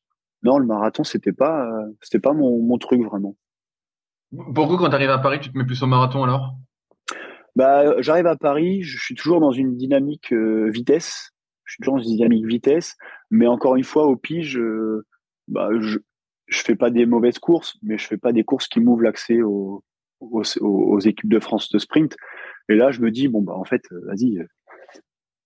non, 0.44 0.58
le 0.58 0.66
marathon, 0.66 1.04
c'était 1.04 1.34
pas, 1.34 1.70
c'était 2.02 2.20
pas 2.20 2.34
mon, 2.34 2.62
mon 2.62 2.78
truc 2.78 3.02
vraiment. 3.04 3.36
Pourquoi 4.56 4.78
quand 4.78 4.90
tu 4.90 4.96
arrives 4.96 5.10
à 5.10 5.20
Paris, 5.20 5.40
tu 5.40 5.52
te 5.52 5.58
mets 5.58 5.66
plus 5.66 5.82
au 5.84 5.88
marathon 5.88 6.24
alors? 6.24 6.56
Bah, 7.56 8.02
j'arrive 8.02 8.28
à 8.28 8.38
Paris, 8.38 8.82
je 8.82 8.98
suis 8.98 9.16
toujours 9.16 9.42
dans 9.42 9.52
une 9.52 9.76
dynamique 9.76 10.32
euh, 10.32 10.70
vitesse. 10.70 11.32
Je 11.66 11.74
suis 11.74 11.82
toujours 11.82 11.98
dans 11.98 12.04
une 12.04 12.16
dynamique 12.16 12.46
vitesse, 12.46 12.98
mais 13.30 13.48
encore 13.48 13.76
une 13.76 13.84
fois, 13.84 14.06
au 14.06 14.16
pige, 14.16 14.60
bah, 15.48 15.70
je, 15.80 16.00
je 16.48 16.60
fais 16.60 16.76
pas 16.76 16.90
des 16.90 17.06
mauvaises 17.06 17.40
courses, 17.40 17.78
mais 17.82 17.98
je 17.98 18.06
fais 18.06 18.18
pas 18.18 18.34
des 18.34 18.44
courses 18.44 18.68
qui 18.68 18.80
m'ouvrent 18.80 19.04
l'accès 19.04 19.42
aux, 19.42 19.84
aux, 20.20 20.44
aux, 20.60 21.00
équipes 21.00 21.30
de 21.30 21.40
France 21.40 21.70
de 21.70 21.80
sprint. 21.80 22.16
Et 22.70 22.76
là, 22.76 22.92
je 22.92 23.02
me 23.02 23.10
dis 23.10 23.28
bon 23.28 23.42
bah 23.42 23.54
en 23.56 23.64
fait, 23.64 23.82
euh, 23.92 24.02
vas-y. 24.06 24.46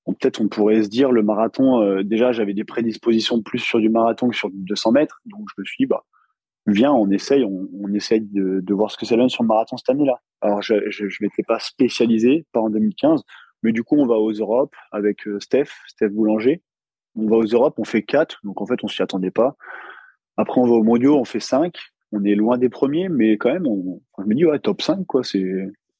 Euh, 0.08 0.14
peut-être 0.14 0.41
on 0.41 0.47
pourrait 0.47 0.84
se 0.84 0.89
dire 0.89 1.12
le 1.12 1.24
marathon. 1.24 1.82
Euh, 1.82 2.03
déjà, 2.03 2.32
j'avais 2.32 2.53
des 2.53 2.64
prédispositions 2.64 3.41
plus 3.41 3.60
sur 3.60 3.80
du 3.80 3.89
marathon 3.89 4.30
que 4.30 4.36
sur 4.36 4.49
du 4.49 4.58
200 4.60 4.91
mètres, 4.91 5.22
donc 5.26 5.47
je 5.56 5.62
me 5.62 5.66
suis 5.66 5.84
dit 5.84 5.88
bah 5.88 6.03
viens, 6.68 6.91
on 6.93 7.10
essaye, 7.12 7.43
on, 7.43 7.68
on 7.82 7.93
essaye 7.93 8.22
de, 8.22 8.60
de, 8.62 8.74
voir 8.74 8.89
ce 8.89 8.97
que 8.97 9.06
ça 9.06 9.16
donne 9.16 9.30
sur 9.30 9.43
le 9.43 9.47
marathon 9.47 9.78
cette 9.78 9.89
année-là. 9.89 10.20
Alors 10.41 10.62
je 10.62 10.89
je, 10.89 11.08
je 11.10 11.18
m'étais 11.22 11.43
pas 11.43 11.60
spécialisé, 11.60 12.45
pas 12.51 12.60
en 12.60 12.70
2015, 12.70 13.24
mais 13.64 13.72
du 13.72 13.84
coup 13.84 13.95
on 13.97 14.08
va 14.08 14.16
aux 14.16 14.32
Europes 14.32 14.76
avec 14.91 15.22
Steph, 15.39 15.70
Steph 15.88 16.10
Boulanger. 16.10 16.62
On 17.18 17.28
va 17.28 17.38
aux 17.38 17.45
Europes, 17.45 17.76
on 17.78 17.86
fait 17.86 18.03
quatre, 18.03 18.39
donc 18.43 18.62
en 18.62 18.66
fait 18.66 18.84
on 18.84 18.88
s'y 18.88 19.01
attendait 19.01 19.32
pas. 19.32 19.56
Après, 20.38 20.60
on 20.60 20.66
va 20.66 20.74
au 20.74 20.84
mondiaux, 20.84 21.18
on 21.18 21.26
fait 21.26 21.39
5. 21.39 21.78
On 22.12 22.24
est 22.24 22.36
loin 22.36 22.58
des 22.58 22.70
premiers, 22.70 23.10
mais 23.10 23.38
quand 23.38 23.51
même, 23.51 23.68
on, 23.68 24.01
je 24.20 24.24
me 24.26 24.36
dis, 24.36 24.45
ouais, 24.45 24.60
top 24.60 24.82
5, 24.82 25.06
quoi, 25.06 25.24
c'est, 25.24 25.43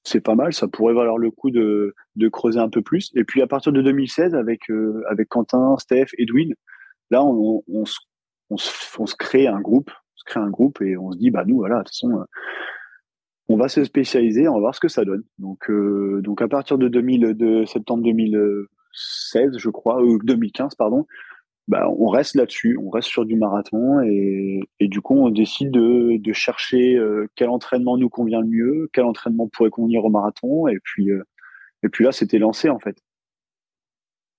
c'est 0.06 0.22
pas 0.22 0.36
mal. 0.36 0.54
Ça 0.54 0.68
pourrait 0.68 0.94
valoir 0.94 1.18
le 1.18 1.32
coup 1.32 1.52
de, 1.52 1.94
de 2.16 2.30
creuser 2.30 2.60
un 2.60 2.70
peu 2.70 2.82
plus. 2.82 3.12
Et 3.16 3.24
puis, 3.24 3.42
à 3.42 3.48
partir 3.48 3.74
de 3.74 3.82
2016, 3.82 4.36
avec, 4.36 4.70
euh, 4.70 5.04
avec 5.10 5.28
Quentin, 5.28 5.76
Steph, 5.78 6.08
Edwin, 6.18 6.54
là, 7.10 7.24
on, 7.24 7.64
on, 7.68 7.86
se, 7.86 7.98
on, 8.50 8.58
se, 8.58 9.16
crée 9.16 9.48
un 9.48 9.60
groupe, 9.60 9.90
on 9.92 10.18
se 10.18 10.24
crée 10.24 10.40
un 10.40 10.50
groupe 10.50 10.82
et 10.82 10.96
on 10.96 11.12
se 11.12 11.18
dit, 11.18 11.32
bah, 11.32 11.44
nous, 11.46 11.58
voilà, 11.58 11.80
de 11.80 11.84
toute 11.84 11.90
façon, 11.90 12.12
euh, 12.12 12.24
on 13.50 13.58
va 13.58 13.68
se 13.68 13.84
spécialiser, 13.84 14.48
on 14.48 14.54
va 14.54 14.60
voir 14.60 14.76
ce 14.76 14.80
que 14.80 14.88
ça 14.88 15.06
donne. 15.06 15.24
Donc, 15.40 15.70
euh, 15.70 16.22
donc 16.24 16.42
à 16.42 16.48
partir 16.48 16.78
de, 16.78 16.88
2000, 16.88 17.36
de 17.36 17.66
septembre 17.66 18.04
2016, 18.04 19.58
je 19.58 19.70
crois, 19.70 20.02
ou 20.04 20.20
2015, 20.20 20.76
pardon, 20.76 21.06
bah, 21.68 21.88
on 21.98 22.10
reste 22.10 22.36
là-dessus, 22.36 22.78
on 22.82 22.90
reste 22.90 23.08
sur 23.08 23.26
du 23.26 23.36
marathon 23.36 24.00
et, 24.02 24.60
et 24.80 24.88
du 24.88 25.02
coup 25.02 25.16
on 25.16 25.30
décide 25.30 25.72
de, 25.72 26.18
de 26.22 26.34
chercher 26.34 26.96
euh, 26.96 27.28
quel 27.36 27.50
entraînement 27.50 27.98
nous 27.98 28.10
convient 28.10 28.42
le 28.42 28.48
mieux, 28.48 28.90
quel 28.94 29.06
entraînement 29.06 29.48
pourrait 29.48 29.72
convenir 29.72 30.06
au 30.06 30.10
marathon 30.10 30.68
et 30.68 30.78
puis 30.84 31.10
euh, 31.10 31.24
et 31.82 31.90
puis 31.90 32.04
là 32.04 32.12
c'était 32.12 32.38
lancé 32.38 32.70
en 32.70 32.78
fait. 32.80 32.98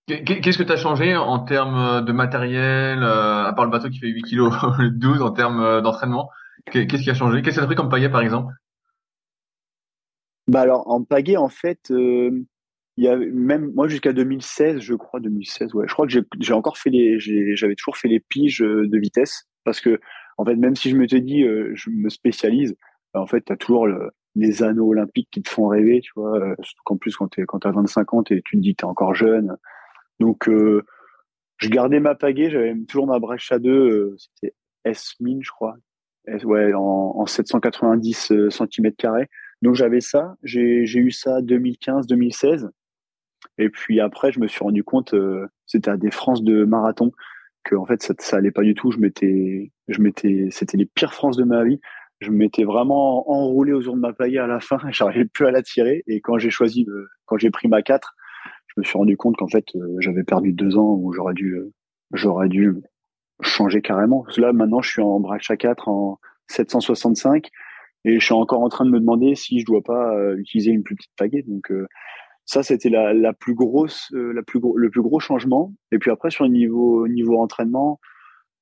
Qu'est-ce 0.07 0.57
que 0.57 0.63
tu 0.63 0.71
as 0.71 0.77
changé 0.77 1.17
en 1.17 1.41
termes 1.41 2.05
de 2.05 2.13
matériel, 2.13 3.03
euh, 3.03 3.45
à 3.45 3.53
part 3.53 3.65
le 3.65 3.73
bateau 3.73 3.91
qui 3.91 3.99
fait 3.99 4.07
8 4.07 4.23
kg 4.23 4.51
12 4.93 5.21
en 5.21 5.33
termes 5.33 5.83
d'entraînement? 5.83 6.31
Qu'est-ce 6.71 7.03
qui 7.03 7.11
a 7.11 7.15
changé? 7.15 7.43
Qu'est-ce 7.43 7.57
que 7.57 7.61
tu 7.61 7.65
as 7.65 7.67
pris 7.67 7.75
comme 7.75 7.89
pagaie 7.89 8.09
par 8.09 8.21
exemple? 8.21 8.55
Bah 10.47 10.61
alors 10.61 10.89
en 10.89 11.03
pagaie 11.03 11.37
en 11.37 11.49
fait 11.49 11.93
il 12.97 13.05
y 13.05 13.09
a 13.09 13.17
même 13.17 13.73
moi 13.75 13.89
jusqu'à 13.89 14.13
2016 14.13 14.81
je 14.81 14.95
crois 14.95 15.21
2016 15.21 15.75
ouais. 15.75 15.87
Je 15.87 15.93
crois 15.93 16.07
que 16.07 16.13
j'ai 16.41 16.53
encore 16.53 16.79
fait 16.79 16.91
les 16.91 17.19
j'avais 17.19 17.75
toujours 17.75 17.97
fait 17.97 18.09
les 18.09 18.21
piges 18.21 18.63
euh, 18.63 18.89
de 18.89 18.99
vitesse 18.99 19.47
parce 19.65 19.81
que 19.81 20.01
en 20.39 20.45
fait 20.45 20.57
même 20.57 20.77
si 20.77 20.91
je 20.91 20.97
me 20.97 21.07
te 21.07 21.17
dis 21.17 21.45
euh, 21.45 21.73
je 21.75 21.91
me 21.91 22.09
spécialise 22.09 22.75
bah, 23.13 23.21
en 23.21 23.27
fait 23.27 23.45
tu 23.45 23.53
as 23.53 23.57
toujours 23.57 23.87
le, 23.87 24.11
les 24.35 24.63
anneaux 24.63 24.89
olympiques 24.89 25.29
qui 25.31 25.43
te 25.43 25.51
font 25.51 25.69
rêver 25.69 26.01
tu 26.01 26.11
vois 26.17 26.39
euh, 26.39 26.55
qu'en 26.85 26.97
plus 26.97 27.17
quand 27.17 27.29
tu 27.29 27.45
quand 27.45 27.61
tu 27.61 27.69
as 27.69 27.73
25 27.73 28.15
ans 28.15 28.23
et 28.31 28.41
tu 28.43 28.57
te 28.57 28.63
dis 28.63 28.75
tu 28.75 28.85
es 28.85 28.89
encore 28.89 29.15
jeune. 29.15 29.57
Donc 30.19 30.49
euh, 30.49 30.83
je 31.59 31.69
gardais 31.69 32.01
ma 32.01 32.15
pagaie 32.15 32.51
j'avais 32.51 32.75
toujours 32.89 33.07
ma 33.07 33.19
brèche 33.19 33.53
à 33.53 33.59
deux 33.59 34.17
c'était 34.19 34.55
S1000 34.87 35.41
je 35.43 35.51
crois. 35.51 35.77
Ouais 36.45 36.73
en, 36.75 36.81
en 36.81 37.27
790 37.27 38.33
cm 38.49 38.93
carrés. 38.97 39.29
Donc 39.61 39.75
j'avais 39.75 40.01
ça 40.01 40.37
j'ai 40.43 40.83
eu 40.83 41.11
ça 41.11 41.43
2015 41.43 42.07
2016 42.07 42.71
et 43.59 43.69
puis 43.69 44.01
après, 44.01 44.33
je 44.33 44.41
me 44.41 44.47
suis 44.47 44.61
rendu 44.61 44.85
compte, 44.85 45.15
euh, 45.15 45.47
c'était 45.67 45.91
à 45.91 45.97
des 45.97 46.11
France 46.11 46.43
de 46.43 46.65
marathon, 46.65 47.13
que 47.65 47.75
en 47.75 47.87
fait 47.87 48.03
ça, 48.03 48.15
ça 48.19 48.37
allait 48.37 48.51
pas 48.51 48.63
du 48.63 48.75
tout. 48.75 48.91
Je 48.91 48.99
m'étais, 48.99 49.73
je 49.89 50.01
m'étais, 50.01 50.49
c'était 50.51 50.77
les 50.77 50.87
pires 50.87 51.15
France 51.15 51.37
de 51.37 51.45
ma 51.45 51.65
vie. 51.65 51.81
Je 52.21 52.31
m'étais 52.31 52.65
vraiment 52.65 53.31
enroulé 53.31 53.73
aux 53.73 53.83
de 53.83 54.01
ma 54.01 54.13
paille 54.13 54.39
à 54.39 54.47
la 54.47 54.61
fin. 54.61 54.79
J'arrivais 54.91 55.27
plus 55.27 55.47
à 55.47 55.51
la 55.51 55.63
tirer. 55.63 56.03
Et 56.07 56.21
quand 56.21 56.39
j'ai 56.39 56.51
choisi, 56.51 56.87
quand 57.27 57.39
j'ai 57.39 57.51
pris 57.51 57.69
ma 57.69 57.83
4, 57.83 58.15
je 58.69 58.75
me 58.81 58.85
suis 58.85 58.99
rendu 58.99 59.17
compte 59.17 59.37
qu'en 59.37 59.49
fait 59.49 59.65
euh, 59.75 59.97
j'avais 60.01 60.25
perdu 60.25 60.53
deux 60.53 60.77
ans 60.77 60.95
où 60.95 61.13
j'aurais 61.13 61.35
dû, 61.35 61.55
euh, 61.55 61.73
j'aurais 62.13 62.49
dû 62.49 62.75
changer 63.43 63.83
carrément. 63.83 64.23
Parce 64.23 64.37
que 64.37 64.43
là 64.43 64.53
maintenant, 64.53 64.83
je 64.83 64.91
suis 64.91 65.03
en 65.03 65.21
brache 65.21 65.51
à 65.51 65.57
4 65.57 65.89
en 65.89 66.19
765 66.49 67.49
et 68.05 68.21
je 68.21 68.25
suis 68.25 68.35
encore 68.35 68.63
en 68.63 68.69
train 68.69 68.85
de 68.85 68.91
me 68.91 69.01
demander 69.01 69.35
si 69.35 69.61
je 69.61 69.67
dois 69.67 69.83
pas 69.83 70.15
utiliser 70.37 70.71
une 70.71 70.85
plus 70.85 70.95
petite 70.95 71.11
pagaie. 71.17 71.43
Donc 71.43 71.73
ça, 72.47 72.63
c'était 72.63 72.89
la, 72.91 73.13
la, 73.13 73.33
plus 73.33 73.55
grosse, 73.55 74.09
euh, 74.15 74.33
la 74.33 74.43
plus 74.43 74.61
gros, 74.61 74.77
le 74.77 74.89
plus 74.89 75.03
gros 75.03 75.19
changement. 75.19 75.75
Et 75.91 75.99
puis 75.99 76.13
après, 76.13 76.31
sur 76.31 76.45
le 76.45 76.51
niveau, 76.51 77.09
niveau 77.09 77.39
entraînement, 77.41 78.01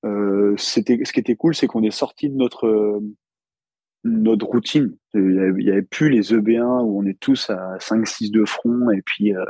euh, 0.07 0.55
c'était, 0.57 0.99
ce 1.05 1.13
qui 1.13 1.21
était 1.21 1.37
cool, 1.37 1.55
c'est 1.55 1.67
qu'on 1.67 1.83
est 1.83 1.91
sorti 1.91 2.31
de 2.31 2.35
notre, 2.35 3.03
notre 4.03 4.47
routine. 4.47 4.97
Il 5.13 5.55
y, 5.59 5.71
avait, 5.71 5.83
plus 5.83 6.09
les 6.09 6.33
EB1 6.33 6.83
où 6.83 6.99
on 6.99 7.05
est 7.05 7.21
tous 7.21 7.51
à 7.51 7.77
5-6 7.77 8.31
de 8.31 8.45
front 8.47 8.91
et 8.91 9.03
puis 9.03 9.35
euh, 9.35 9.45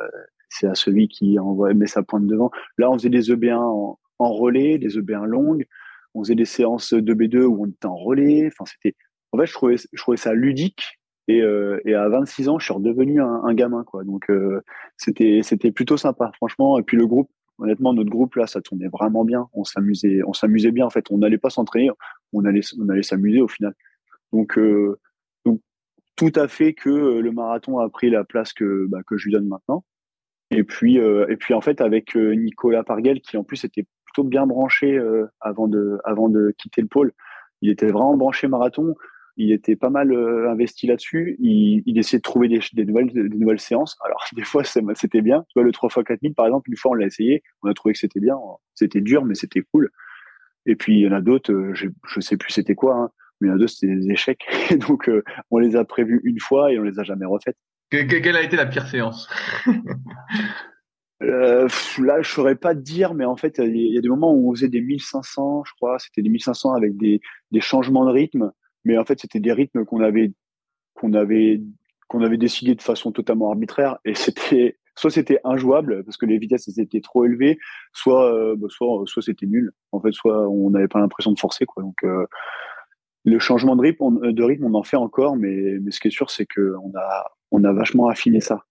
c'est 0.48 0.66
à 0.66 0.74
celui 0.74 1.06
qui 1.06 1.38
envoie 1.38 1.72
met 1.72 1.86
sa 1.86 2.02
pointe 2.02 2.26
devant. 2.26 2.50
Là, 2.76 2.90
on 2.90 2.94
faisait 2.94 3.10
des 3.10 3.32
EB1 3.32 3.56
en, 3.56 3.98
en 4.18 4.32
relais, 4.32 4.78
des 4.78 4.98
EB1 4.98 5.24
longues. 5.26 5.66
On 6.14 6.24
faisait 6.24 6.34
des 6.34 6.44
séances 6.44 6.92
de 6.92 7.14
B2 7.14 7.44
où 7.44 7.64
on 7.64 7.66
était 7.68 7.86
en 7.86 7.96
relais. 7.96 8.48
Enfin, 8.48 8.64
c'était, 8.66 8.96
en 9.30 9.38
fait, 9.38 9.46
je 9.46 9.52
trouvais, 9.52 9.76
je 9.76 10.02
trouvais 10.02 10.16
ça 10.16 10.34
ludique 10.34 10.98
et, 11.28 11.40
euh, 11.40 11.80
et, 11.84 11.94
à 11.94 12.08
26 12.08 12.48
ans, 12.48 12.58
je 12.58 12.66
suis 12.66 12.74
redevenu 12.74 13.22
un, 13.22 13.42
un 13.44 13.54
gamin, 13.54 13.84
quoi. 13.84 14.04
Donc 14.04 14.28
euh, 14.30 14.60
c'était 14.96 15.40
c'était 15.42 15.72
plutôt 15.72 15.96
sympa, 15.96 16.30
franchement. 16.36 16.78
Et 16.78 16.82
puis 16.82 16.96
le 16.96 17.06
groupe, 17.06 17.30
honnêtement, 17.58 17.94
notre 17.94 18.10
groupe 18.10 18.34
là, 18.34 18.46
ça 18.46 18.60
tournait 18.60 18.88
vraiment 18.88 19.24
bien. 19.24 19.48
On 19.54 19.64
s'amusait, 19.64 20.20
on 20.26 20.34
s'amusait 20.34 20.70
bien. 20.70 20.86
En 20.86 20.90
fait, 20.90 21.10
on 21.10 21.18
n'allait 21.18 21.38
pas 21.38 21.50
s'entraîner, 21.50 21.90
on 22.32 22.44
allait 22.44 22.60
on 22.78 22.88
allait 22.90 23.02
s'amuser 23.02 23.40
au 23.40 23.48
final. 23.48 23.74
Donc 24.32 24.58
euh, 24.58 24.98
donc 25.46 25.60
tout 26.16 26.32
à 26.34 26.46
fait 26.48 26.74
que 26.74 26.90
le 26.90 27.32
marathon 27.32 27.78
a 27.78 27.88
pris 27.88 28.10
la 28.10 28.24
place 28.24 28.52
que 28.52 28.86
bah, 28.88 29.00
que 29.06 29.16
je 29.16 29.26
lui 29.26 29.32
donne 29.32 29.48
maintenant. 29.48 29.84
Et 30.50 30.62
puis 30.62 30.98
et 30.98 31.36
puis 31.38 31.54
en 31.54 31.60
fait 31.62 31.80
avec 31.80 32.14
Nicolas 32.14 32.84
Parguel 32.84 33.20
qui 33.22 33.36
en 33.38 33.44
plus 33.44 33.64
était 33.64 33.86
plutôt 34.04 34.24
bien 34.24 34.46
branché 34.46 35.00
avant 35.40 35.68
de 35.68 35.98
avant 36.04 36.28
de 36.28 36.54
quitter 36.58 36.82
le 36.82 36.88
pôle. 36.88 37.12
Il 37.62 37.70
était 37.70 37.86
vraiment 37.86 38.16
branché 38.16 38.46
marathon 38.46 38.94
il 39.36 39.52
était 39.52 39.76
pas 39.76 39.90
mal 39.90 40.12
euh, 40.12 40.50
investi 40.50 40.86
là-dessus. 40.86 41.36
Il, 41.40 41.82
il, 41.86 41.98
essayait 41.98 42.18
de 42.18 42.22
trouver 42.22 42.48
des, 42.48 42.60
des, 42.72 42.84
nouvelles, 42.84 43.12
des 43.12 43.36
nouvelles 43.36 43.60
séances. 43.60 43.96
Alors, 44.04 44.24
des 44.34 44.44
fois, 44.44 44.62
c'était 44.64 45.22
bien. 45.22 45.44
Tu 45.48 45.54
vois, 45.54 45.64
le 45.64 45.72
3 45.72 45.88
x 45.88 46.04
4000, 46.06 46.34
par 46.34 46.46
exemple, 46.46 46.70
une 46.70 46.76
fois, 46.76 46.92
on 46.92 46.94
l'a 46.94 47.06
essayé. 47.06 47.42
On 47.62 47.68
a 47.68 47.74
trouvé 47.74 47.94
que 47.94 47.98
c'était 47.98 48.20
bien. 48.20 48.36
C'était 48.74 49.00
dur, 49.00 49.24
mais 49.24 49.34
c'était 49.34 49.62
cool. 49.72 49.90
Et 50.66 50.76
puis, 50.76 50.94
il 50.94 51.00
y 51.00 51.08
en 51.08 51.12
a 51.12 51.20
d'autres, 51.20 51.52
euh, 51.52 51.74
je, 51.74 51.88
je 52.06 52.20
sais 52.20 52.36
plus 52.36 52.52
c'était 52.52 52.74
quoi, 52.74 52.94
hein, 52.94 53.10
mais 53.40 53.48
il 53.48 53.50
y 53.50 53.52
en 53.52 53.56
a 53.56 53.58
d'autres, 53.58 53.72
c'était 53.72 53.94
des 53.94 54.10
échecs. 54.10 54.46
Et 54.70 54.76
donc, 54.76 55.08
euh, 55.08 55.22
on 55.50 55.58
les 55.58 55.76
a 55.76 55.84
prévus 55.84 56.20
une 56.24 56.40
fois 56.40 56.72
et 56.72 56.78
on 56.78 56.82
les 56.82 56.98
a 56.98 57.02
jamais 57.02 57.26
refaites. 57.26 57.56
Quelle 57.90 58.36
a 58.36 58.42
été 58.42 58.56
la 58.56 58.66
pire 58.66 58.88
séance? 58.88 59.28
Euh, 61.22 61.68
là, 61.98 62.20
je 62.22 62.28
saurais 62.28 62.56
pas 62.56 62.74
te 62.74 62.80
dire, 62.80 63.14
mais 63.14 63.24
en 63.24 63.36
fait, 63.36 63.58
il 63.58 63.76
y 63.76 63.96
a 63.96 64.00
des 64.00 64.08
moments 64.08 64.34
où 64.34 64.50
on 64.50 64.54
faisait 64.54 64.68
des 64.68 64.80
1500, 64.80 65.62
je 65.64 65.72
crois, 65.74 65.98
c'était 65.98 66.22
des 66.22 66.28
1500 66.28 66.74
avec 66.74 66.96
des, 66.96 67.20
des 67.50 67.60
changements 67.60 68.04
de 68.04 68.10
rythme 68.10 68.52
mais 68.84 68.98
en 68.98 69.04
fait 69.04 69.20
c'était 69.20 69.40
des 69.40 69.52
rythmes 69.52 69.84
qu'on 69.84 70.00
avait 70.00 70.32
qu'on 70.94 71.12
avait 71.14 71.60
qu'on 72.08 72.22
avait 72.22 72.36
décidé 72.36 72.74
de 72.74 72.82
façon 72.82 73.12
totalement 73.12 73.50
arbitraire. 73.50 73.98
Et 74.04 74.14
c'était 74.14 74.78
soit 74.96 75.10
c'était 75.10 75.40
injouable 75.44 76.04
parce 76.04 76.16
que 76.16 76.26
les 76.26 76.38
vitesses 76.38 76.78
étaient 76.78 77.00
trop 77.00 77.24
élevées 77.24 77.58
soit 77.92 78.32
euh, 78.32 78.54
bah, 78.56 78.68
soit 78.70 79.02
soit 79.06 79.22
c'était 79.22 79.46
nul. 79.46 79.72
En 79.92 80.00
fait 80.00 80.12
soit 80.12 80.48
on 80.48 80.70
n'avait 80.70 80.88
pas 80.88 81.00
l'impression 81.00 81.32
de 81.32 81.38
forcer 81.38 81.66
quoi. 81.66 81.82
Donc 81.82 81.96
euh, 82.04 82.26
le 83.24 83.38
changement 83.38 83.76
de 83.76 83.82
rythme 83.82 84.04
on, 84.04 84.10
de 84.12 84.42
rythme 84.42 84.66
on 84.66 84.74
en 84.74 84.82
fait 84.82 84.96
encore 84.96 85.36
mais 85.36 85.78
mais 85.82 85.90
ce 85.90 86.00
qui 86.00 86.08
est 86.08 86.12
sûr 86.12 86.30
c'est 86.30 86.46
que 86.46 86.74
on 86.82 86.92
a 86.96 87.32
on 87.50 87.64
a 87.64 87.72
vachement 87.72 88.08
affiné 88.08 88.40
ça. 88.40 88.64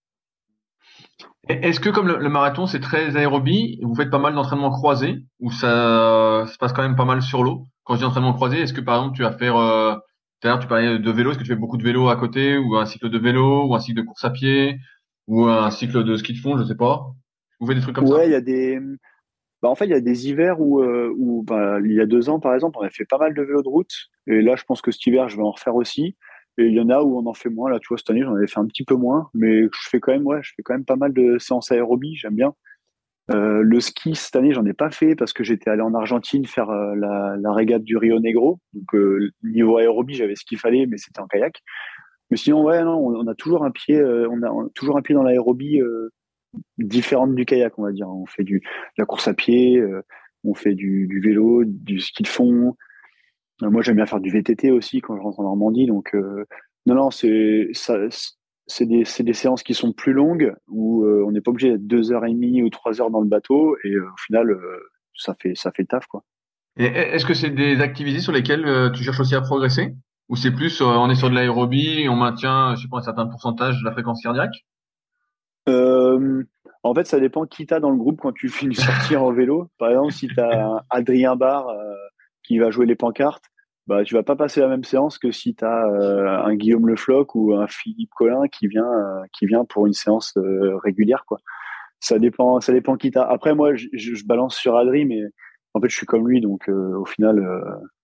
Est-ce 1.48 1.78
que 1.78 1.90
comme 1.90 2.08
le, 2.08 2.28
marathon 2.30 2.66
c'est 2.66 2.80
très 2.80 3.16
aérobie, 3.16 3.78
vous 3.82 3.94
faites 3.94 4.10
pas 4.10 4.18
mal 4.18 4.34
d'entraînements 4.34 4.70
croisés 4.70 5.26
ou 5.40 5.50
ça 5.50 6.46
se 6.46 6.56
passe 6.56 6.72
quand 6.72 6.82
même 6.82 6.96
pas 6.96 7.04
mal 7.04 7.20
sur 7.20 7.42
l'eau? 7.42 7.66
Quand 7.84 7.94
je 7.94 8.00
dis 8.00 8.04
entraînement 8.04 8.32
croisé, 8.32 8.60
est-ce 8.60 8.72
que 8.72 8.80
par 8.80 8.96
exemple 8.96 9.16
tu 9.16 9.22
vas 9.22 9.32
faire 9.32 9.56
euh, 9.56 9.94
l'heure 10.42 10.58
tu 10.58 10.66
parlais 10.66 10.98
de 10.98 11.10
vélo, 11.10 11.30
est-ce 11.30 11.38
que 11.38 11.44
tu 11.44 11.50
fais 11.50 11.56
beaucoup 11.56 11.76
de 11.76 11.84
vélo 11.84 12.08
à 12.08 12.16
côté 12.16 12.56
ou 12.58 12.76
un 12.76 12.86
cycle 12.86 13.10
de 13.10 13.18
vélo 13.18 13.66
ou 13.66 13.74
un 13.74 13.80
cycle 13.80 14.00
de 14.00 14.06
course 14.06 14.24
à 14.24 14.30
pied 14.30 14.78
ou 15.26 15.44
un 15.44 15.70
cycle 15.70 16.04
de 16.04 16.16
ski 16.16 16.34
de 16.34 16.38
fond, 16.38 16.58
je 16.58 16.64
sais 16.64 16.76
pas? 16.76 17.12
Vous 17.60 17.66
faites 17.66 17.76
des 17.76 17.82
trucs 17.82 17.94
comme 17.94 18.06
ça? 18.06 18.14
Ouais, 18.14 18.28
il 18.28 18.32
y 18.32 18.36
a 18.36 18.40
des 18.40 18.80
bah, 19.64 19.70
en 19.70 19.76
fait, 19.76 19.86
il 19.86 19.92
y 19.92 19.94
a 19.94 20.00
des 20.00 20.28
hivers 20.28 20.60
où, 20.60 20.82
euh, 20.82 21.10
où 21.16 21.42
bah, 21.42 21.78
il 21.82 21.94
y 21.94 21.98
a 21.98 22.04
deux 22.04 22.28
ans, 22.28 22.38
par 22.38 22.52
exemple, 22.52 22.76
on 22.78 22.84
a 22.84 22.90
fait 22.90 23.06
pas 23.06 23.16
mal 23.16 23.32
de 23.32 23.40
vélo 23.40 23.62
de 23.62 23.68
route. 23.68 23.94
Et 24.26 24.42
là, 24.42 24.56
je 24.56 24.64
pense 24.64 24.82
que 24.82 24.90
cet 24.90 25.06
hiver, 25.06 25.30
je 25.30 25.38
vais 25.38 25.42
en 25.42 25.52
refaire 25.52 25.74
aussi. 25.74 26.18
Et 26.58 26.64
il 26.66 26.74
y 26.74 26.80
en 26.80 26.90
a 26.90 27.00
où 27.00 27.18
on 27.18 27.24
en 27.26 27.32
fait 27.32 27.48
moins. 27.48 27.70
Là, 27.70 27.78
tu 27.80 27.88
vois, 27.88 27.96
cette 27.96 28.10
année, 28.10 28.20
j'en 28.22 28.34
avais 28.34 28.46
fait 28.46 28.60
un 28.60 28.66
petit 28.66 28.84
peu 28.84 28.94
moins, 28.94 29.30
mais 29.32 29.62
je 29.62 29.88
fais 29.88 30.00
quand 30.00 30.12
même, 30.12 30.26
ouais, 30.26 30.40
je 30.42 30.52
fais 30.54 30.62
quand 30.62 30.74
même 30.74 30.84
pas 30.84 30.96
mal 30.96 31.14
de 31.14 31.38
séances 31.38 31.72
aérobie. 31.72 32.14
J'aime 32.14 32.34
bien. 32.34 32.54
Euh, 33.30 33.62
le 33.62 33.80
ski 33.80 34.14
cette 34.14 34.36
année, 34.36 34.52
j'en 34.52 34.66
ai 34.66 34.74
pas 34.74 34.90
fait 34.90 35.16
parce 35.16 35.32
que 35.32 35.44
j'étais 35.44 35.70
allé 35.70 35.80
en 35.80 35.94
Argentine 35.94 36.44
faire 36.44 36.68
euh, 36.68 36.94
la, 36.94 37.36
la, 37.40 37.52
régate 37.52 37.82
du 37.82 37.96
Rio 37.96 38.20
Negro. 38.20 38.60
Donc 38.74 38.94
euh, 38.94 39.30
niveau 39.42 39.78
aérobie, 39.78 40.14
j'avais 40.14 40.34
ce 40.34 40.44
qu'il 40.44 40.58
fallait, 40.58 40.86
mais 40.86 40.98
c'était 40.98 41.20
en 41.20 41.26
kayak. 41.26 41.62
Mais 42.30 42.36
sinon, 42.36 42.62
ouais, 42.64 42.82
non, 42.84 42.98
on, 42.98 43.26
a 43.26 43.34
toujours 43.34 43.64
un 43.64 43.70
pied, 43.70 44.02
on 44.02 44.42
a 44.42 44.68
toujours 44.74 44.96
un 44.96 45.02
pied 45.02 45.14
dans 45.14 45.22
l'aérobie 45.22 45.80
différente 46.78 47.34
du 47.34 47.44
kayak, 47.44 47.78
on 47.78 47.82
va 47.82 47.92
dire. 47.92 48.08
On 48.08 48.26
fait 48.26 48.44
du 48.44 48.60
de 48.60 48.64
la 48.98 49.04
course 49.04 49.28
à 49.28 49.34
pied, 49.34 49.82
on 50.42 50.54
fait 50.54 50.74
du, 50.74 51.06
du, 51.06 51.20
vélo, 51.20 51.64
du 51.64 52.00
ski 52.00 52.22
de 52.22 52.28
fond. 52.28 52.76
moi, 53.60 53.82
j'aime 53.82 53.96
bien 53.96 54.06
faire 54.06 54.20
du 54.20 54.30
VTT 54.30 54.70
aussi 54.70 55.00
quand 55.00 55.16
je 55.16 55.22
rentre 55.22 55.40
en 55.40 55.44
Normandie. 55.44 55.86
Donc 55.86 56.14
non, 56.86 56.94
non, 56.94 57.10
c'est 57.10 57.68
c'est 58.66 58.86
des, 58.86 59.04
des, 59.20 59.32
séances 59.32 59.62
qui 59.62 59.74
sont 59.74 59.92
plus 59.92 60.12
longues 60.12 60.54
où 60.68 61.04
euh, 61.04 61.24
on 61.26 61.32
n'est 61.32 61.40
pas 61.40 61.50
obligé 61.50 61.72
d'être 61.72 61.86
deux 61.86 62.12
heures 62.12 62.24
et 62.24 62.32
demie 62.32 62.62
ou 62.62 62.70
trois 62.70 63.00
heures 63.00 63.10
dans 63.10 63.20
le 63.20 63.28
bateau 63.28 63.76
et 63.84 63.92
euh, 63.92 64.06
au 64.06 64.16
final 64.16 64.50
euh, 64.50 64.80
ça 65.14 65.34
fait 65.38 65.54
ça 65.54 65.70
fait 65.70 65.82
le 65.82 65.88
taf 65.88 66.06
quoi. 66.06 66.24
est-ce 66.76 67.26
que 67.26 67.34
c'est 67.34 67.50
des 67.50 67.80
activités 67.80 68.20
sur 68.20 68.32
lesquelles 68.32 68.92
tu 68.94 69.02
cherches 69.02 69.20
aussi 69.20 69.34
à 69.34 69.40
progresser? 69.40 69.94
Ou 70.30 70.36
c'est 70.36 70.52
plus 70.52 70.80
on 70.80 71.10
est 71.10 71.14
sur 71.14 71.28
de 71.28 71.34
l'aérobie 71.34 72.06
on 72.08 72.16
maintient 72.16 72.74
je 72.74 72.82
sais 72.82 72.88
pas 72.88 72.98
un 72.98 73.02
certain 73.02 73.26
pourcentage 73.26 73.78
de 73.80 73.84
la 73.84 73.92
fréquence 73.92 74.22
cardiaque? 74.22 74.64
En 75.66 76.94
fait 76.94 77.06
ça 77.06 77.20
dépend 77.20 77.44
qui 77.46 77.66
t'as 77.66 77.80
dans 77.80 77.90
le 77.90 77.96
groupe 77.96 78.20
quand 78.20 78.32
tu 78.32 78.48
fais 78.48 78.66
une 78.66 78.74
sortie 78.74 79.16
en 79.16 79.30
vélo. 79.32 79.68
Par 79.78 79.90
exemple 79.90 80.12
si 80.12 80.26
tu 80.28 80.40
as 80.40 80.84
Adrien 80.90 81.36
Barr 81.36 81.66
qui 82.42 82.58
va 82.58 82.70
jouer 82.70 82.86
les 82.86 82.96
pancartes 82.96 83.44
bah 83.86 84.02
tu 84.04 84.14
vas 84.14 84.22
pas 84.22 84.36
passer 84.36 84.60
la 84.60 84.68
même 84.68 84.84
séance 84.84 85.18
que 85.18 85.30
si 85.30 85.54
tu 85.54 85.64
as 85.64 85.86
euh, 85.86 86.26
un 86.44 86.54
Guillaume 86.54 86.88
Le 86.88 86.96
Floch 86.96 87.34
ou 87.34 87.54
un 87.54 87.66
Philippe 87.66 88.10
Collin 88.16 88.48
qui 88.48 88.66
vient 88.66 88.90
euh, 88.90 89.22
qui 89.32 89.46
vient 89.46 89.64
pour 89.64 89.86
une 89.86 89.92
séance 89.92 90.34
euh, 90.38 90.76
régulière 90.78 91.24
quoi. 91.26 91.38
Ça 92.00 92.18
dépend 92.18 92.60
ça 92.60 92.72
dépend 92.72 92.96
qui 92.96 93.10
t'as. 93.10 93.24
Après 93.24 93.54
moi 93.54 93.74
je, 93.74 93.88
je, 93.92 94.24
balance 94.24 94.56
sur 94.56 94.76
Adri 94.76 95.04
mais 95.04 95.20
en 95.74 95.80
fait 95.80 95.90
je 95.90 95.96
suis 95.96 96.06
comme 96.06 96.26
lui 96.28 96.40
donc 96.40 96.68
au 96.68 97.04
final 97.04 97.44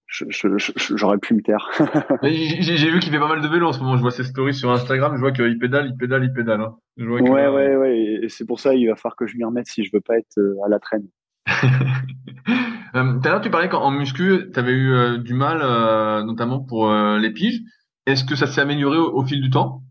j'aurais 0.07 1.18
pu 1.18 1.35
me 1.35 1.41
taire. 1.41 1.70
J'ai 2.22 2.91
vu 2.91 2.99
qu'il 2.99 3.12
fait 3.12 3.18
pas 3.18 3.28
mal 3.28 3.41
de 3.41 3.49
vélo 3.49 3.68
en 3.68 3.72
ce 3.72 3.78
moment. 3.78 3.97
Je 3.97 4.03
vois 4.03 4.11
ses 4.11 4.24
stories 4.24 4.55
sur 4.55 4.70
Instagram. 4.70 5.14
Je 5.14 5.20
vois 5.20 5.33
qu'il 5.33 5.59
pédale, 5.59 5.89
il 5.89 5.97
pédale, 5.97 6.24
il 6.24 6.33
pédale. 6.33 6.61
Hein. 6.61 6.76
ouais, 6.99 7.49
ouais, 7.49 7.76
ouais. 7.76 8.20
Et 8.22 8.28
c'est 8.28 8.45
pour 8.45 8.61
ça 8.61 8.74
il 8.74 8.87
va 8.89 8.97
falloir 8.97 9.16
que 9.16 9.26
je 9.26 9.37
m'y 9.37 9.45
remette 9.45 9.66
si 9.66 9.85
je 9.85 9.91
veux 9.93 10.01
pas 10.01 10.18
être 10.18 10.39
à 10.64 10.68
la 10.68 10.78
traîne. 10.78 11.09
Euh, 12.95 13.18
tout 13.18 13.28
à 13.28 13.32
l'heure, 13.32 13.41
tu 13.41 13.51
parlais 13.51 13.68
qu'en 13.68 13.91
muscu, 13.91 14.51
tu 14.53 14.59
avais 14.59 14.72
eu 14.72 14.93
euh, 14.93 15.18
du 15.18 15.34
mal, 15.34 15.61
euh, 15.62 16.22
notamment 16.22 16.61
pour 16.61 16.93
les 16.93 17.30
piges. 17.30 17.62
Est-ce 18.07 18.24
que 18.24 18.34
ça 18.34 18.47
s'est 18.47 18.61
amélioré 18.61 18.99
au, 18.99 19.24
fil 19.24 19.41
du 19.41 19.51
temps? 19.51 19.82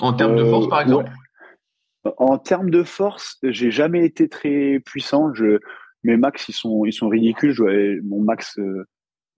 En 0.00 0.12
termes 0.12 0.36
de 0.36 0.44
force, 0.44 0.68
par 0.68 0.80
exemple? 0.80 1.10
En 2.18 2.36
termes 2.38 2.70
de 2.70 2.82
force, 2.82 3.38
j'ai 3.42 3.70
jamais 3.70 4.04
été 4.04 4.28
très 4.28 4.80
puissant. 4.84 5.32
Je, 5.32 5.58
mes 6.02 6.16
max, 6.16 6.48
ils 6.48 6.52
sont, 6.52 6.84
ils 6.84 6.92
sont 6.92 7.08
ridicules. 7.08 7.52
Je, 7.52 8.00
mon 8.02 8.20
max, 8.20 8.58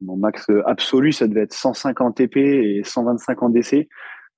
mon 0.01 0.17
max 0.17 0.51
absolu, 0.65 1.13
ça 1.13 1.29
devait 1.29 1.43
être 1.43 1.53
150 1.53 2.17
TP 2.17 2.37
et 2.39 2.83
125 2.83 3.43
en 3.43 3.51
DC. 3.51 3.89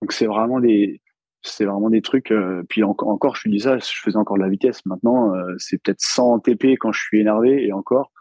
Donc 0.02 0.12
c'est 0.12 0.26
vraiment 0.26 0.60
des, 0.60 1.00
c'est 1.42 1.64
vraiment 1.64 1.90
des 1.90 2.02
trucs. 2.02 2.30
Euh, 2.30 2.62
puis 2.68 2.82
encore, 2.82 3.08
encore, 3.08 3.34
je 3.34 3.40
suis 3.40 3.50
dis 3.50 3.60
ça, 3.60 3.78
je 3.78 4.00
faisais 4.02 4.16
encore 4.16 4.36
de 4.36 4.42
la 4.42 4.48
vitesse. 4.48 4.84
Maintenant, 4.86 5.34
euh, 5.34 5.54
c'est 5.58 5.82
peut-être 5.82 6.00
100 6.00 6.40
TP 6.40 6.76
quand 6.78 6.92
je 6.92 7.00
suis 7.00 7.20
énervé 7.20 7.66
et 7.66 7.72
encore. 7.72 8.12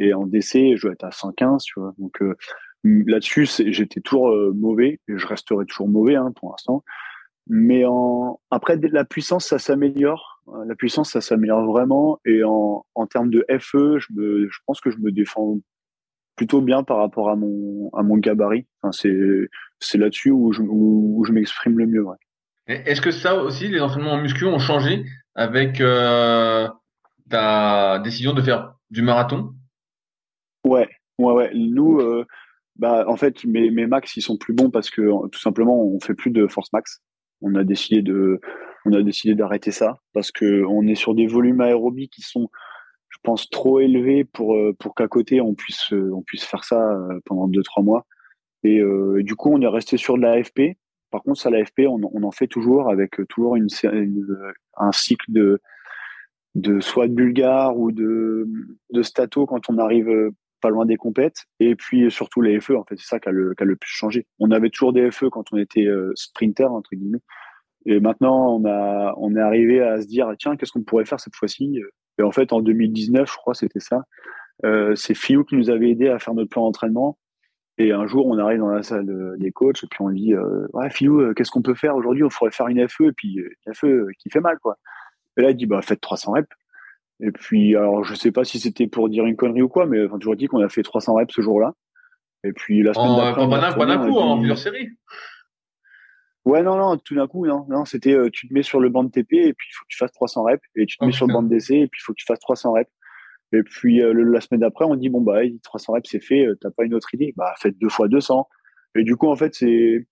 Et 0.00 0.12
en 0.14 0.26
DC, 0.26 0.76
je 0.76 0.82
dois 0.82 0.92
être 0.92 1.04
à 1.04 1.12
115, 1.12 1.62
tu 1.62 1.78
vois. 1.78 1.94
Donc 1.98 2.20
euh, 2.22 2.34
là-dessus, 2.82 3.46
j'étais 3.46 4.00
toujours 4.00 4.34
mauvais 4.54 4.98
et 5.08 5.16
je 5.16 5.26
resterai 5.26 5.66
toujours 5.66 5.88
mauvais 5.88 6.16
hein, 6.16 6.32
pour 6.34 6.50
l'instant. 6.50 6.82
Mais 7.46 7.84
en 7.84 8.40
après 8.50 8.76
la 8.76 9.04
puissance, 9.04 9.46
ça 9.46 9.58
s'améliore. 9.58 10.42
La 10.66 10.74
puissance, 10.74 11.10
ça 11.10 11.20
s'améliore 11.20 11.64
vraiment. 11.66 12.18
Et 12.24 12.42
en, 12.44 12.84
en 12.94 13.06
termes 13.06 13.30
de 13.30 13.44
FE, 13.58 13.98
je, 13.98 14.12
me, 14.14 14.48
je 14.48 14.58
pense 14.66 14.80
que 14.80 14.90
je 14.90 14.98
me 14.98 15.12
défends 15.12 15.58
plutôt 16.36 16.62
bien 16.62 16.82
par 16.82 16.96
rapport 16.96 17.28
à 17.28 17.36
mon 17.36 17.90
à 17.92 18.02
mon 18.02 18.16
gabarit. 18.16 18.66
C'est 18.90 19.98
là-dessus 19.98 20.30
où 20.30 20.52
je 20.52 20.62
où, 20.62 21.22
je 21.26 21.32
m'exprime 21.32 21.78
le 21.78 21.86
mieux. 21.86 22.06
Est-ce 22.66 23.02
que 23.02 23.10
ça 23.10 23.34
aussi, 23.42 23.68
les 23.68 23.80
entraînements 23.80 24.12
en 24.12 24.22
muscu 24.22 24.46
ont 24.46 24.58
changé 24.58 25.04
avec 25.34 25.80
euh, 25.80 26.68
ta 27.28 27.98
décision 27.98 28.32
de 28.32 28.40
faire 28.40 28.74
du 28.90 29.02
marathon? 29.02 29.52
Ouais, 30.64 30.88
ouais, 31.18 31.32
ouais. 31.32 31.50
Nous, 31.54 31.98
euh, 32.00 32.24
bah, 32.76 33.04
en 33.08 33.16
fait, 33.16 33.44
mes, 33.44 33.70
mes 33.70 33.86
max, 33.86 34.16
ils 34.16 34.22
sont 34.22 34.36
plus 34.36 34.54
bons 34.54 34.70
parce 34.70 34.90
que 34.90 35.28
tout 35.28 35.40
simplement, 35.40 35.82
on 35.82 36.00
fait 36.00 36.14
plus 36.14 36.30
de 36.30 36.46
force 36.46 36.72
max. 36.72 37.00
On 37.42 37.54
a 37.54 37.64
décidé 37.64 38.02
de, 38.02 38.40
on 38.84 38.92
a 38.92 39.02
décidé 39.02 39.34
d'arrêter 39.34 39.70
ça 39.70 39.98
parce 40.12 40.30
que 40.30 40.64
on 40.64 40.86
est 40.86 40.94
sur 40.94 41.14
des 41.14 41.26
volumes 41.26 41.60
aérobies 41.60 42.08
qui 42.10 42.22
sont, 42.22 42.50
je 43.08 43.18
pense, 43.22 43.48
trop 43.50 43.80
élevés 43.80 44.24
pour 44.24 44.56
euh, 44.56 44.74
pour 44.78 44.94
qu'à 44.94 45.08
côté 45.08 45.40
on 45.40 45.54
puisse 45.54 45.92
on 45.92 46.22
puisse 46.22 46.44
faire 46.44 46.64
ça 46.64 46.96
pendant 47.24 47.48
deux 47.48 47.62
trois 47.62 47.82
mois. 47.82 48.06
Et, 48.62 48.76
et 48.76 49.22
du 49.22 49.36
coup, 49.36 49.50
on 49.52 49.60
est 49.62 49.66
resté 49.66 49.96
sur 49.96 50.16
de 50.18 50.22
l'AFP 50.22 50.76
par 51.10 51.22
contre, 51.22 51.46
à 51.46 51.50
l'AFP, 51.50 51.80
on, 51.88 52.00
on, 52.12 52.22
en 52.22 52.30
fait 52.30 52.46
toujours 52.46 52.88
avec 52.88 53.20
euh, 53.20 53.26
toujours 53.26 53.56
une, 53.56 53.68
un 54.76 54.92
cycle 54.92 55.30
de, 55.30 55.60
de 56.54 56.80
soit 56.80 57.08
de 57.08 57.14
bulgare 57.14 57.76
ou 57.76 57.92
de, 57.92 58.48
de 58.92 59.02
stato 59.02 59.46
quand 59.46 59.68
on 59.68 59.78
arrive 59.78 60.08
euh, 60.08 60.30
pas 60.60 60.70
loin 60.70 60.86
des 60.86 60.96
compètes. 60.96 61.46
Et 61.58 61.74
puis 61.76 62.10
surtout 62.10 62.40
les 62.40 62.60
FE, 62.60 62.72
en 62.72 62.84
fait, 62.84 62.96
c'est 62.96 63.06
ça 63.06 63.20
qui 63.20 63.28
a, 63.28 63.32
le, 63.32 63.54
le 63.58 63.76
plus 63.76 63.90
changé. 63.90 64.26
On 64.38 64.50
avait 64.50 64.70
toujours 64.70 64.92
des 64.92 65.10
FE 65.10 65.28
quand 65.30 65.52
on 65.52 65.56
était 65.56 65.86
euh, 65.86 66.12
sprinter, 66.14 66.70
entre 66.70 66.90
guillemets. 66.92 67.20
Et 67.86 68.00
maintenant, 68.00 68.56
on, 68.56 68.64
a, 68.66 69.14
on 69.16 69.34
est 69.36 69.40
arrivé 69.40 69.80
à 69.80 70.00
se 70.00 70.06
dire, 70.06 70.30
tiens, 70.38 70.56
qu'est-ce 70.56 70.72
qu'on 70.72 70.82
pourrait 70.82 71.06
faire 71.06 71.20
cette 71.20 71.36
fois-ci 71.36 71.80
Et 72.18 72.22
en 72.22 72.30
fait, 72.30 72.52
en 72.52 72.60
2019, 72.60 73.30
je 73.30 73.36
crois, 73.36 73.54
c'était 73.54 73.80
ça. 73.80 74.02
Euh, 74.64 74.94
c'est 74.94 75.14
Fiou 75.14 75.44
qui 75.44 75.56
nous 75.56 75.70
avait 75.70 75.90
aidé 75.90 76.08
à 76.08 76.18
faire 76.18 76.34
notre 76.34 76.50
plan 76.50 76.64
d'entraînement. 76.64 77.18
Et 77.80 77.92
un 77.92 78.06
jour, 78.06 78.26
on 78.26 78.36
arrive 78.36 78.58
dans 78.58 78.68
la 78.68 78.82
salle 78.82 79.06
des 79.38 79.52
coachs 79.52 79.82
et 79.82 79.86
puis 79.86 80.02
on 80.02 80.10
dit 80.10 80.34
euh, 80.34 80.66
Ouais, 80.74 80.88
euh, 81.02 81.32
qu'est-ce 81.32 81.50
qu'on 81.50 81.62
peut 81.62 81.74
faire 81.74 81.96
aujourd'hui? 81.96 82.22
On 82.22 82.28
pourrait 82.28 82.50
faire 82.50 82.68
une 82.68 82.86
FE 82.86 83.04
et 83.04 83.12
puis 83.12 83.40
euh, 83.40 83.48
une 83.66 83.74
FE 83.74 84.06
qui 84.18 84.28
fait 84.28 84.40
mal, 84.40 84.58
quoi. 84.58 84.76
Et 85.38 85.42
là, 85.42 85.50
il 85.50 85.56
dit 85.56 85.64
Bah, 85.64 85.80
faites 85.80 86.00
300 86.02 86.32
reps. 86.32 86.48
Et 87.22 87.32
puis, 87.32 87.76
alors, 87.76 88.04
je 88.04 88.14
sais 88.14 88.32
pas 88.32 88.44
si 88.44 88.58
c'était 88.58 88.86
pour 88.86 89.08
dire 89.08 89.26
une 89.26 89.36
connerie 89.36 89.62
ou 89.62 89.68
quoi, 89.68 89.86
mais 89.86 90.04
enfin, 90.06 90.18
toujours 90.18 90.36
dit 90.36 90.46
qu'on 90.46 90.62
a 90.62 90.68
fait 90.68 90.82
300 90.82 91.14
reps 91.14 91.34
ce 91.34 91.42
jour-là. 91.42 91.74
Et 92.44 92.52
puis, 92.52 92.82
la 92.82 92.94
semaine 92.94 93.16
d'après. 93.16 93.48
Pas 93.76 93.86
d'un 93.86 93.98
coup, 93.98 94.16
en 94.16 94.38
plusieurs 94.38 94.58
séries. 94.58 94.88
Ouais, 96.46 96.62
non, 96.62 96.76
non, 96.76 96.96
tout 96.96 97.14
d'un 97.14 97.26
coup, 97.26 97.46
non. 97.46 97.66
non 97.68 97.84
c'était 97.84 98.16
tu 98.32 98.48
te 98.48 98.54
mets 98.54 98.62
sur 98.62 98.80
le 98.80 98.88
banc 98.88 99.04
de 99.04 99.10
TP 99.10 99.34
et 99.34 99.52
puis 99.52 99.68
il 99.70 99.74
faut 99.74 99.84
que 99.84 99.90
tu 99.90 99.98
fasses 99.98 100.12
300 100.12 100.44
reps. 100.44 100.62
Et 100.74 100.86
tu 100.86 100.96
te 100.96 101.04
mets 101.04 101.12
sur 101.12 101.26
le 101.26 101.34
banc 101.34 101.42
de 101.42 101.48
DC 101.48 101.70
et 101.72 101.86
puis 101.86 102.00
il 102.00 102.02
faut 102.02 102.12
que 102.12 102.18
tu 102.18 102.24
fasses 102.24 102.40
300 102.40 102.72
reps. 102.72 102.90
Et 103.52 103.62
puis 103.62 104.00
euh, 104.00 104.12
la 104.12 104.40
semaine 104.40 104.60
d'après, 104.60 104.84
on 104.84 104.94
dit 104.94 105.08
bon 105.08 105.20
bah 105.20 105.40
300 105.62 105.94
reps 105.94 106.08
c'est 106.08 106.20
fait, 106.20 106.46
euh, 106.46 106.56
t'as 106.60 106.70
pas 106.70 106.84
une 106.84 106.94
autre 106.94 107.12
idée 107.14 107.34
Bah 107.36 107.52
faites 107.58 107.76
deux 107.78 107.88
fois 107.88 108.08
200. 108.08 108.48
Et 108.94 109.02
du 109.02 109.16
coup 109.16 109.28
en 109.28 109.36
fait 109.36 109.54
c'est 109.54 110.06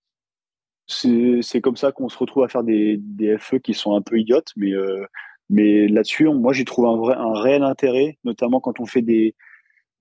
c'est 0.87 1.61
comme 1.61 1.77
ça 1.77 1.91
qu'on 1.91 2.09
se 2.09 2.17
retrouve 2.17 2.43
à 2.43 2.47
faire 2.47 2.63
des, 2.63 2.97
des 2.97 3.37
FE 3.37 3.57
qui 3.57 3.75
sont 3.75 3.95
un 3.95 4.01
peu 4.01 4.17
idiotes, 4.17 4.51
mais 4.55 4.71
euh, 4.73 5.05
mais 5.49 5.87
là-dessus 5.87 6.25
moi 6.29 6.53
j'ai 6.53 6.65
trouvé 6.65 6.89
un 6.89 6.97
vrai 6.97 7.15
un 7.15 7.39
réel 7.39 7.63
intérêt, 7.63 8.17
notamment 8.23 8.59
quand 8.59 8.79
on 8.79 8.85
fait 8.85 9.01
des 9.01 9.35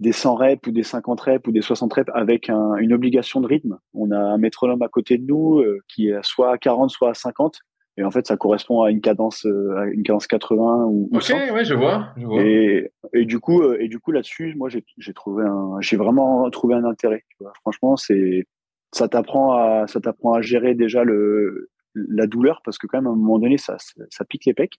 des 0.01 0.12
100 0.12 0.34
reps 0.36 0.68
ou 0.68 0.70
des 0.70 0.84
50 0.84 1.20
reps 1.20 1.49
ou 1.49 1.53
des 1.53 1.61
60 1.61 1.92
reps 1.92 2.11
avec 2.14 2.49
un, 2.51 2.76
une 2.76 2.92
obligation 2.92 3.40
de 3.40 3.49
rythme. 3.49 3.78
On 3.94 4.12
a 4.12 4.18
un 4.18 4.38
métronome 4.38 4.82
à 4.82 4.88
côté 4.88 5.18
de 5.18 5.26
nous 5.26 5.61
qui 5.88 6.09
est 6.11 6.22
soit 6.22 6.53
à 6.53 6.59
40, 6.59 6.90
soit 6.90 7.11
à 7.11 7.14
50. 7.14 7.61
Et 7.99 8.05
en 8.05 8.12
fait, 8.12 8.28
ça 8.28 8.36
correspond 8.36 8.82
à 8.82 8.92
une 8.92 9.01
cadence, 9.01 9.44
euh, 9.44 9.76
à 9.76 9.86
une 9.86 10.05
cadence 10.05 10.28
80 10.28 10.84
ou, 10.84 11.11
ok, 11.12 11.34
ouais, 11.53 11.64
je 11.64 11.74
vois. 11.74 12.11
Je 12.16 12.26
vois. 12.26 12.42
Et, 12.44 12.92
et, 13.12 13.24
du 13.24 13.40
coup, 13.40 13.61
euh, 13.61 13.76
et 13.80 13.88
du 13.88 13.99
coup 13.99 14.12
là-dessus, 14.12 14.55
moi, 14.57 14.68
j'ai 14.68 15.12
trouvé 15.14 15.44
un, 15.44 15.80
j'ai 15.80 15.96
vraiment 15.96 16.49
trouvé 16.51 16.76
un 16.76 16.84
intérêt. 16.84 17.24
Tu 17.30 17.38
vois. 17.40 17.53
Franchement, 17.61 17.96
c'est, 17.96 18.46
ça 18.92 19.09
t'apprend 19.09 19.53
à, 19.55 19.88
ça 19.88 20.01
t'apprend 20.01 20.34
à 20.34 20.40
gérer 20.40 20.76
déjà 20.76 21.03
le, 21.03 21.70
la 21.94 22.28
douleur 22.28 22.61
parce 22.64 22.78
que 22.78 22.86
quand 22.86 22.99
même 22.99 23.09
à 23.09 23.11
un 23.11 23.16
moment 23.16 23.40
donné, 23.40 23.59
ça, 23.59 23.76
ça, 24.11 24.24
pique 24.24 24.44
les 24.46 24.55
pecs. 24.55 24.78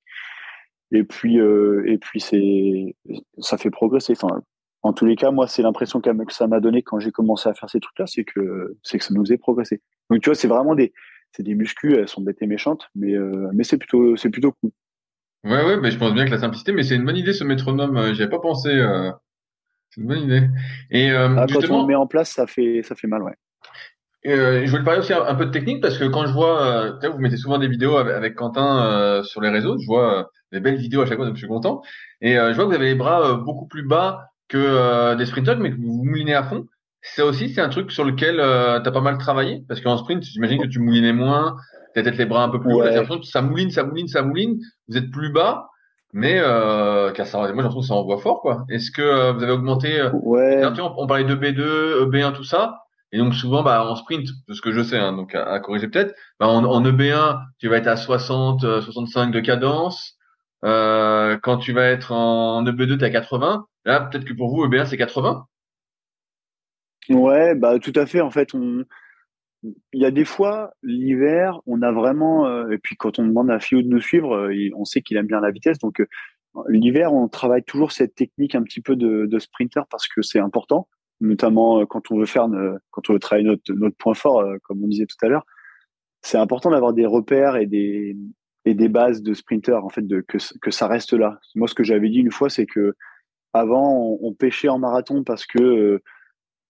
Et 0.92 1.04
puis, 1.04 1.40
euh, 1.40 1.84
et 1.86 1.98
puis 1.98 2.20
c'est, 2.20 2.96
ça 3.40 3.58
fait 3.58 3.70
progresser. 3.70 4.14
Enfin, 4.14 4.42
en 4.82 4.94
tous 4.94 5.06
les 5.06 5.16
cas, 5.16 5.32
moi, 5.32 5.48
c'est 5.48 5.62
l'impression 5.62 6.02
que 6.02 6.10
ça 6.30 6.48
m'a 6.48 6.60
donné 6.60 6.82
quand 6.82 7.00
j'ai 7.00 7.12
commencé 7.12 7.50
à 7.50 7.54
faire 7.54 7.70
ces 7.70 7.80
trucs-là, 7.80 8.08
c'est 8.08 8.24
que, 8.24 8.76
c'est 8.84 8.98
que 8.98 9.04
ça 9.04 9.14
nous 9.14 9.24
faisait 9.24 9.38
progresser. 9.38 9.82
Donc, 10.10 10.22
tu 10.22 10.30
vois, 10.30 10.36
c'est 10.36 10.48
vraiment 10.48 10.76
des, 10.76 10.94
c'est 11.32 11.44
des 11.44 11.56
muscles, 11.56 11.94
elles 11.94 12.08
sont 12.08 12.22
bêtes 12.22 12.42
et 12.42 12.48
méchantes, 12.48 12.90
mais, 12.96 13.14
euh, 13.14 13.50
mais 13.54 13.64
c'est 13.64 13.78
plutôt, 13.78 14.16
c'est 14.18 14.30
plutôt 14.30 14.54
cool. 14.54 14.72
Ouais, 15.44 15.64
ouais, 15.64 15.78
mais 15.78 15.92
je 15.92 15.98
pense 15.98 16.14
bien 16.14 16.26
que 16.26 16.32
la 16.32 16.40
simplicité, 16.40 16.72
mais 16.72 16.84
c'est 16.84 16.96
une 16.96 17.06
bonne 17.06 17.18
idée 17.18 17.34
ce 17.34 17.44
métronome. 17.44 17.96
Euh, 17.98 18.14
j'y 18.14 18.24
avais 18.24 18.32
pas 18.32 18.40
pensé. 18.40 18.70
Euh... 18.70 19.12
C'est 19.90 20.02
une 20.02 20.08
bonne 20.08 20.24
idée. 20.24 20.48
Et 20.92 21.12
euh, 21.12 21.36
ah, 21.38 21.46
quand 21.48 21.70
on 21.70 21.82
le 21.82 21.88
met 21.88 21.96
en 21.96 22.08
place, 22.08 22.32
ça 22.32 22.46
fait, 22.46 22.82
ça 22.84 22.96
fait 22.96 23.08
mal, 23.08 23.24
ouais. 23.24 23.34
Euh, 24.28 24.66
je 24.66 24.72
voulais 24.72 24.84
parler 24.84 25.00
aussi 25.00 25.14
un 25.14 25.36
peu 25.36 25.46
de 25.46 25.52
technique 25.52 25.82
parce 25.82 25.98
que 25.98 26.04
quand 26.04 26.26
je 26.26 26.34
vois, 26.34 26.92
euh, 27.02 27.10
vous 27.10 27.20
mettez 27.20 27.38
souvent 27.38 27.58
des 27.58 27.70
vidéos 27.70 27.96
avec, 27.96 28.36
Quentin 28.36 28.86
euh, 28.86 29.24
sur 29.24 29.40
les 29.40 29.50
réseaux, 29.50 29.78
je 29.80 29.86
vois 29.86 30.30
des 30.52 30.60
belles 30.60 30.78
vidéos 30.78 31.02
à 31.02 31.06
chaque 31.06 31.18
fois, 31.18 31.26
donc 31.26 31.36
je 31.36 31.40
suis 31.40 31.48
content. 31.48 31.82
Et 32.22 32.36
je 32.36 32.54
vois 32.54 32.66
que 32.66 32.70
vous 32.70 32.76
avez 32.76 32.88
les 32.90 32.96
bras 32.96 33.36
beaucoup 33.36 33.68
plus 33.68 33.84
bas 33.84 34.26
que 34.48 35.16
des 35.16 35.26
sprinters, 35.26 35.58
mais 35.60 35.72
que 35.72 35.76
vous 35.76 36.04
moulinez 36.04 36.34
à 36.34 36.44
fond. 36.44 36.66
ça 37.02 37.26
aussi, 37.26 37.50
c'est 37.50 37.62
un 37.62 37.70
truc 37.70 37.92
sur 37.92 38.04
lequel 38.04 38.40
euh, 38.40 38.80
tu 38.82 38.88
as 38.90 38.92
pas 38.92 39.02
mal 39.02 39.18
travaillé? 39.18 39.64
Parce 39.68 39.80
qu'en 39.82 39.98
sprint, 39.98 40.24
j'imagine 40.24 40.62
que 40.62 40.68
tu 40.68 40.80
moulinais 40.80 41.14
moins, 41.14 41.56
tu 41.96 42.02
peut-être 42.02 42.18
les 42.18 42.26
bras 42.26 42.44
un 42.44 42.50
peu 42.50 42.60
plus 42.60 42.74
ouais. 42.74 42.98
hauts. 43.10 43.22
Ça 43.24 43.42
mouline, 43.42 43.72
ça 43.72 43.84
mouline, 43.84 44.08
ça 44.08 44.22
mouline. 44.22 44.60
Vous 44.88 44.98
êtes 44.98 45.12
plus 45.12 45.32
bas, 45.32 45.70
mais 46.14 46.40
euh, 46.40 47.12
car 47.12 47.26
ça, 47.28 47.38
moi, 47.38 47.48
j'ai 47.48 47.54
l'impression 47.54 47.80
que 47.82 47.86
ça 47.86 47.94
envoie 47.94 48.18
fort. 48.18 48.42
quoi. 48.42 48.66
Est-ce 48.70 48.92
que 48.92 49.02
euh, 49.02 49.32
vous 49.34 49.44
avez 49.44 49.52
augmenté 49.54 50.00
euh, 50.00 50.10
Ouais. 50.14 50.62
on, 50.66 50.94
on 50.98 51.08
parlait 51.08 51.24
de 51.24 51.36
B2, 51.36 52.08
EB1, 52.10 52.34
tout 52.34 52.44
ça. 52.44 52.80
Et 53.12 53.18
donc 53.18 53.34
souvent, 53.34 53.64
bah, 53.64 53.84
en 53.90 53.96
sprint, 53.96 54.28
de 54.48 54.54
ce 54.54 54.62
que 54.62 54.72
je 54.72 54.84
sais, 54.84 54.98
hein, 54.98 55.14
donc 55.14 55.34
à, 55.34 55.44
à 55.46 55.60
corriger 55.60 55.88
peut-être, 55.88 56.14
bah, 56.40 56.48
en, 56.48 56.64
en 56.64 56.84
EB1, 56.84 57.40
tu 57.60 57.68
vas 57.68 57.78
être 57.78 57.88
à 57.88 57.98
60, 57.98 58.64
euh, 58.64 58.82
65 58.82 59.32
de 59.32 59.40
cadence. 59.40 60.16
Euh, 60.66 61.38
quand 61.42 61.58
tu 61.58 61.74
vas 61.74 61.86
être 61.86 62.12
en 62.12 62.64
EB2, 62.66 62.98
tu 62.98 63.06
à 63.06 63.10
80. 63.10 63.66
Là, 63.86 64.02
peut-être 64.02 64.26
que 64.26 64.34
pour 64.34 64.50
vous, 64.50 64.66
EB1, 64.66 64.86
c'est 64.86 64.98
80. 64.98 65.48
Ouais, 67.10 67.56
bah 67.56 67.80
tout 67.80 67.94
à 67.96 68.06
fait. 68.06 68.22
En 68.22 68.30
fait, 68.30 68.54
on, 68.54 68.86
il 69.64 70.02
y 70.02 70.06
a 70.06 70.12
des 70.12 70.26
fois 70.26 70.72
l'hiver, 70.84 71.60
on 71.66 71.82
a 71.82 71.92
vraiment, 71.92 72.48
euh, 72.48 72.70
et 72.70 72.78
puis 72.78 72.96
quand 72.96 73.20
on 73.20 73.26
demande 73.26 73.52
à 73.52 73.60
Fio 73.60 73.82
de 73.82 73.88
nous 73.88 74.00
suivre, 74.00 74.36
euh, 74.36 74.70
on 74.76 74.86
sait 74.86 75.02
qu'il 75.02 75.18
aime 75.18 75.28
bien 75.28 75.42
la 75.42 75.52
vitesse. 75.52 75.80
Donc 75.80 76.00
euh, 76.00 76.08
l'hiver, 76.70 77.14
on 77.14 77.28
travaille 77.28 77.64
toujours 77.64 77.92
cette 77.92 78.16
technique 78.16 78.56
un 78.56 78.64
petit 78.64 78.82
peu 78.82 78.96
de, 78.96 79.26
de 79.26 79.40
sprinter 79.40 79.84
parce 79.90 80.08
que 80.08 80.22
c'est 80.22 80.40
important, 80.40 80.88
notamment 81.20 81.86
quand 81.86 82.12
on 82.12 82.20
veut 82.20 82.26
faire, 82.26 82.48
quand 82.92 83.10
on 83.10 83.14
veut 83.14 83.20
travailler 83.20 83.48
notre, 83.48 83.74
notre 83.74 83.98
point 83.98 84.14
fort, 84.14 84.44
comme 84.64 84.84
on 84.84 84.88
disait 84.88 85.06
tout 85.06 85.24
à 85.26 85.30
l'heure. 85.30 85.46
C'est 86.22 86.38
important 86.38 86.72
d'avoir 86.72 86.94
des 86.94 87.06
repères 87.06 87.56
et 87.56 87.66
des 87.66 88.18
des 88.74 88.90
bases 88.90 89.22
de 89.22 89.34
sprinter 89.34 89.84
en 89.84 89.90
fait, 89.90 90.06
que 90.28 90.38
que 90.62 90.72
ça 90.72 90.88
reste 90.88 91.14
là. 91.14 91.40
Moi, 91.56 91.68
ce 91.68 91.76
que 91.76 91.84
j'avais 91.84 92.10
dit 92.10 92.20
une 92.20 92.32
fois, 92.32 92.50
c'est 92.50 92.66
que 92.66 92.96
avant, 93.54 94.18
on, 94.22 94.34
pêchait 94.34 94.70
en 94.70 94.78
marathon 94.80 95.24
parce 95.24 95.46
que 95.46 95.60
euh, 95.60 96.04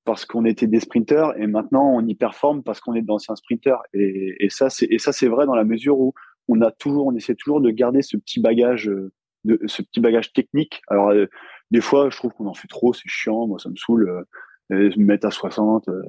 parce 0.06 0.26
qu'on 0.26 0.46
était 0.46 0.68
des 0.68 0.80
sprinters 0.80 1.38
et 1.38 1.46
maintenant 1.46 1.94
on 1.94 2.06
y 2.08 2.16
performe 2.16 2.64
parce 2.64 2.80
qu'on 2.80 2.96
est 2.96 3.02
d'anciens 3.02 3.36
sprinters 3.36 3.82
et, 3.94 4.44
et 4.44 4.50
ça 4.50 4.70
c'est 4.70 4.88
et 4.90 4.98
ça 4.98 5.12
c'est 5.12 5.28
vrai 5.28 5.46
dans 5.46 5.54
la 5.54 5.66
mesure 5.66 6.00
où 6.00 6.14
on 6.48 6.62
a 6.62 6.72
toujours 6.72 7.06
on 7.06 7.16
essaie 7.16 7.36
toujours 7.36 7.62
de 7.62 7.70
garder 7.70 8.02
ce 8.02 8.18
petit 8.18 8.40
bagage 8.40 8.90
euh, 8.90 9.12
de 9.46 9.60
ce 9.68 9.82
petit 9.82 10.00
bagage 10.00 10.34
technique 10.34 10.82
alors 10.88 11.10
euh, 11.10 11.28
des 11.72 11.82
fois 11.82 12.10
je 12.10 12.18
trouve 12.18 12.32
qu'on 12.32 12.48
en 12.48 12.54
fait 12.54 12.68
trop 12.68 12.94
c'est 12.94 13.08
chiant 13.08 13.46
moi 13.46 13.60
ça 13.60 13.70
me 13.70 13.76
saoule 13.76 14.10
euh, 14.72 14.90
me 14.98 15.06
mettre 15.06 15.28
à 15.28 15.32
60 15.32 15.88
euh, 15.90 16.02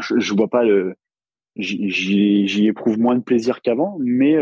je, 0.00 0.34
vois 0.34 0.48
pas 0.48 0.64
le 0.64 0.94
j'y 1.56 2.66
éprouve 2.66 2.98
moins 2.98 3.14
de 3.14 3.22
plaisir 3.22 3.60
qu'avant 3.62 3.96
mais 4.00 4.36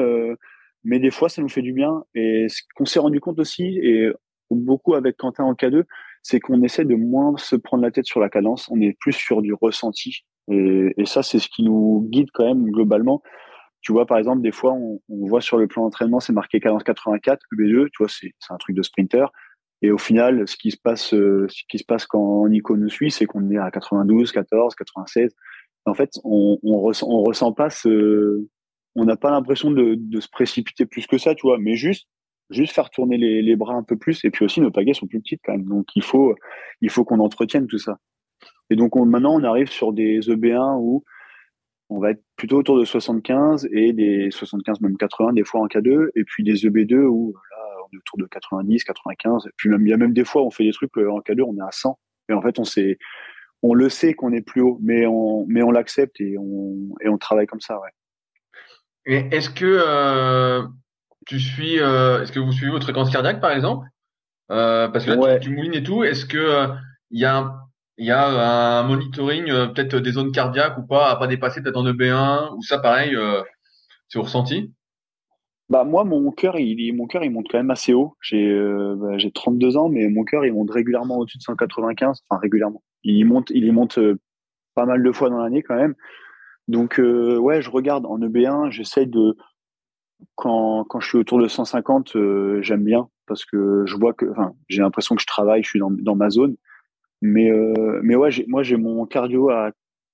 mais 0.85 0.99
des 0.99 1.11
fois 1.11 1.29
ça 1.29 1.43
nous 1.43 1.49
fait 1.49 1.63
du 1.63 1.73
bien 1.73 2.05
et 2.15 2.47
ce 2.49 2.63
qu'on 2.75 2.85
s'est 2.85 2.99
rendu 2.99 3.21
compte 3.21 3.39
aussi 3.39 3.79
et 3.83 4.11
beaucoup 4.51 4.95
avec 4.95 5.17
Quentin 5.17 5.45
en 5.45 5.55
K2 5.55 5.85
c'est 6.25 6.41
qu'on 6.41 6.63
essaie 6.63 6.87
de 6.87 6.97
moins 6.97 7.37
se 7.37 7.55
prendre 7.55 7.83
la 7.83 7.91
tête 7.91 8.07
sur 8.07 8.19
la 8.19 8.31
cadence, 8.31 8.69
on 8.71 8.81
est 8.81 8.97
plus 8.99 9.13
sur 9.13 9.43
du 9.43 9.53
ressenti. 9.53 10.25
Et, 10.51 11.05
ça, 11.05 11.23
c'est 11.23 11.39
ce 11.39 11.49
qui 11.49 11.63
nous 11.63 12.07
guide 12.11 12.31
quand 12.33 12.47
même 12.47 12.65
globalement. 12.71 13.23
Tu 13.83 13.93
vois, 13.93 14.07
par 14.07 14.17
exemple, 14.17 14.41
des 14.41 14.51
fois, 14.51 14.73
on, 14.73 15.01
voit 15.09 15.43
sur 15.43 15.59
le 15.59 15.67
plan 15.69 15.83
d'entraînement, 15.83 16.21
c'est 16.21 16.33
marqué 16.33 16.61
cadence 16.61 16.83
84, 16.83 17.43
EB2, 17.53 17.91
tu 17.91 17.97
vois, 17.99 18.09
c'est 18.09 18.33
un 18.49 18.57
truc 18.57 18.75
de 18.75 18.83
sprinter. 18.83 19.27
Et 19.83 19.91
au 19.91 19.99
final, 19.99 20.49
ce 20.49 20.57
qui 20.57 20.71
se 20.71 20.79
passe, 20.83 21.13
euh, 21.13 21.47
ce 21.51 21.63
qui 21.69 21.79
se 21.79 21.85
passe 21.85 22.07
quand 22.07 22.49
Nico 22.49 22.75
nous 22.75 22.89
suit, 22.89 23.11
c'est 23.11 23.27
qu'on 23.27 23.51
est 23.51 23.59
à 23.59 23.71
92, 23.71 24.33
14, 24.33 24.75
96. 24.75 25.35
En 25.85 25.93
fait, 25.93 26.09
on, 26.25 26.59
on, 26.63 26.81
ressent, 26.81 27.07
on 27.07 27.23
ressent 27.23 27.53
pas 27.53 27.69
ce, 27.69 28.47
on 28.97 29.05
n'a 29.05 29.17
pas 29.17 29.31
l'impression 29.31 29.71
de, 29.71 29.97
de 29.97 30.21
se 30.21 30.29
précipiter 30.29 30.87
plus 30.87 31.07
que 31.07 31.19
ça, 31.19 31.35
tu 31.35 31.43
vois, 31.47 31.59
mais 31.59 31.77
juste 31.77 32.09
juste 32.51 32.75
faire 32.75 32.91
tourner 32.91 33.17
les, 33.17 33.43
les, 33.43 33.57
bras 33.57 33.75
un 33.75 33.83
peu 33.83 33.97
plus. 33.97 34.25
Et 34.25 34.31
puis 34.31 34.45
aussi 34.45 34.61
nos 34.61 34.71
pagaies 34.71 34.95
sont 34.95 35.07
plus 35.07 35.21
petites 35.21 35.41
quand 35.45 35.53
même. 35.53 35.65
Donc 35.65 35.87
il 35.97 36.03
faut 36.03 36.35
il 36.81 36.91
faut 36.91 37.05
qu'on 37.05 37.21
entretienne 37.21 37.67
tout 37.67 37.79
ça. 37.79 37.99
Et 38.71 38.77
donc 38.77 38.97
on, 38.97 39.07
maintenant 39.07 39.35
on 39.35 39.45
arrive 39.45 39.71
sur 39.71 39.93
des 39.93 40.21
EB1 40.21 40.79
où 40.79 41.05
on 41.91 42.01
va 42.01 42.11
être 42.11 42.23
plutôt 42.37 42.59
autour 42.59 42.79
de 42.79 42.85
75 42.85 43.69
et 43.73 43.93
des 43.93 44.31
75 44.31 44.81
même 44.81 44.97
80 44.97 45.35
des 45.35 45.45
fois 45.45 45.61
en 45.61 45.67
K2 45.67 46.09
et 46.15 46.25
puis 46.25 46.43
des 46.45 46.67
EB2 46.67 47.05
où 47.05 47.35
là 47.51 47.57
on 47.85 47.97
est 47.97 47.99
autour 47.99 48.19
de 48.19 48.27
90 48.27 48.85
95 48.85 49.47
et 49.47 49.51
puis 49.57 49.69
même 49.69 49.87
il 49.87 49.91
y 49.91 49.93
a 49.93 49.97
même 49.97 50.13
des 50.13 50.25
fois 50.25 50.43
on 50.43 50.51
fait 50.51 50.65
des 50.65 50.73
trucs 50.73 50.97
en 50.97 51.21
K2 51.21 51.43
on 51.43 51.57
est 51.57 51.67
à 51.67 51.71
100 51.71 51.99
et 52.31 52.33
en 52.33 52.43
fait 52.43 52.59
on 52.59 52.65
sait 52.65 52.99
on 53.63 53.75
le 53.75 53.89
sait 53.89 54.15
qu'on 54.15 54.33
est 54.33 54.41
plus 54.41 54.63
haut 54.63 54.79
mais 54.83 55.07
on 55.07 55.45
mais 55.47 55.63
on 55.63 55.71
l'accepte 55.71 56.21
et 56.21 56.37
on 56.39 56.77
et 57.03 57.09
on 57.09 57.19
travaille 57.19 57.47
comme 57.47 57.61
ça 57.61 57.79
ouais 57.81 57.91
est-ce 59.07 59.51
que 59.51 59.65
euh 59.65 60.63
tu 61.27 61.41
suis, 61.41 61.81
euh, 61.81 62.23
est-ce 62.23 62.33
que 62.33 62.41
vous 62.41 62.53
suivez 62.53 62.71
votre 62.71 62.85
fréquence 62.85 63.11
cardiaque 63.11 63.41
par 63.41 63.53
exemple? 63.53 63.89
Euh, 64.51 64.89
Parce 64.89 65.07
que 65.07 65.13
là, 65.13 65.17
ouais. 65.17 65.41
tu, 65.41 65.49
tu, 65.49 65.57
moulines 65.57 65.75
et 65.75 65.83
tout. 65.83 66.05
Est-ce 66.05 66.27
que 66.27 66.69
il 67.11 67.21
y 67.21 67.25
a, 67.25 67.55
y 67.97 68.11
a 68.11 68.81
un 68.81 68.83
monitoring 68.83 69.49
euh, 69.51 69.67
peut-être 69.69 69.97
des 69.97 70.13
zones 70.13 70.33
cardiaques 70.33 70.77
ou 70.79 70.87
pas 70.87 71.11
à 71.11 71.17
pas 71.17 71.29
dépasser 71.29 71.63
peut-être 71.63 71.77
en 71.77 71.85
EB1 71.85 72.57
ou 72.57 72.63
ça 72.63 72.79
pareil, 72.79 73.15
euh, 73.15 73.43
c'est 74.09 74.19
au 74.19 74.23
ressenti? 74.23 74.73
Bah 75.71 75.85
moi, 75.85 76.05
mon 76.05 76.31
cœur, 76.31 76.59
il, 76.59 76.93
mon 76.95 77.07
cœur, 77.07 77.25
il 77.25 77.31
monte 77.31 77.47
quand 77.51 77.57
même 77.57 77.71
assez 77.71 77.95
haut. 77.95 78.17
J'ai, 78.21 78.51
euh, 78.51 78.97
bah, 78.99 79.17
j'ai 79.17 79.31
32 79.31 79.77
ans, 79.77 79.89
mais 79.89 80.09
mon 80.09 80.25
cœur, 80.25 80.45
il 80.45 80.53
monte 80.53 80.71
régulièrement 80.71 81.19
au-dessus 81.19 81.39
de 81.39 81.43
195. 81.43 82.21
Enfin 82.29 82.41
régulièrement. 82.41 82.83
Il 83.03 83.25
monte, 83.25 83.51
il 83.51 83.65
y 83.65 83.71
monte 83.71 83.99
pas 84.75 84.87
mal 84.87 85.03
de 85.03 85.13
fois 85.13 85.31
dans 85.31 85.39
l'année 85.39 85.63
quand 85.63 85.77
même. 85.77 85.95
Donc 86.69 86.99
ouais, 86.99 87.61
je 87.61 87.71
regarde 87.71 88.07
en 88.07 88.19
EB1, 88.19 88.71
j'essaye 88.71 89.07
de 89.07 89.37
quand, 90.35 90.85
quand 90.85 91.01
je 91.01 91.09
suis 91.09 91.19
autour 91.19 91.41
de 91.41 91.49
150, 91.49 92.17
euh, 92.17 92.63
j'aime 92.63 92.85
bien 92.85 93.09
parce 93.27 93.45
que 93.45 93.85
je 93.87 93.97
vois 93.97 94.13
que, 94.13 94.27
enfin, 94.31 94.55
j'ai 94.69 94.83
l'impression 94.83 95.15
que 95.15 95.23
je 95.23 95.27
travaille, 95.27 95.63
je 95.63 95.69
suis 95.69 95.79
dans, 95.79 95.91
dans 95.91 96.17
ma 96.17 96.31
zone. 96.31 96.57
Mais, 97.23 97.51
euh, 97.51 98.01
mais 98.03 98.17
ouais, 98.17 98.31
moi, 98.49 98.63
j'ai 98.63 98.77
mon 98.77 99.07
cardio 99.07 99.51
à, 99.51 99.71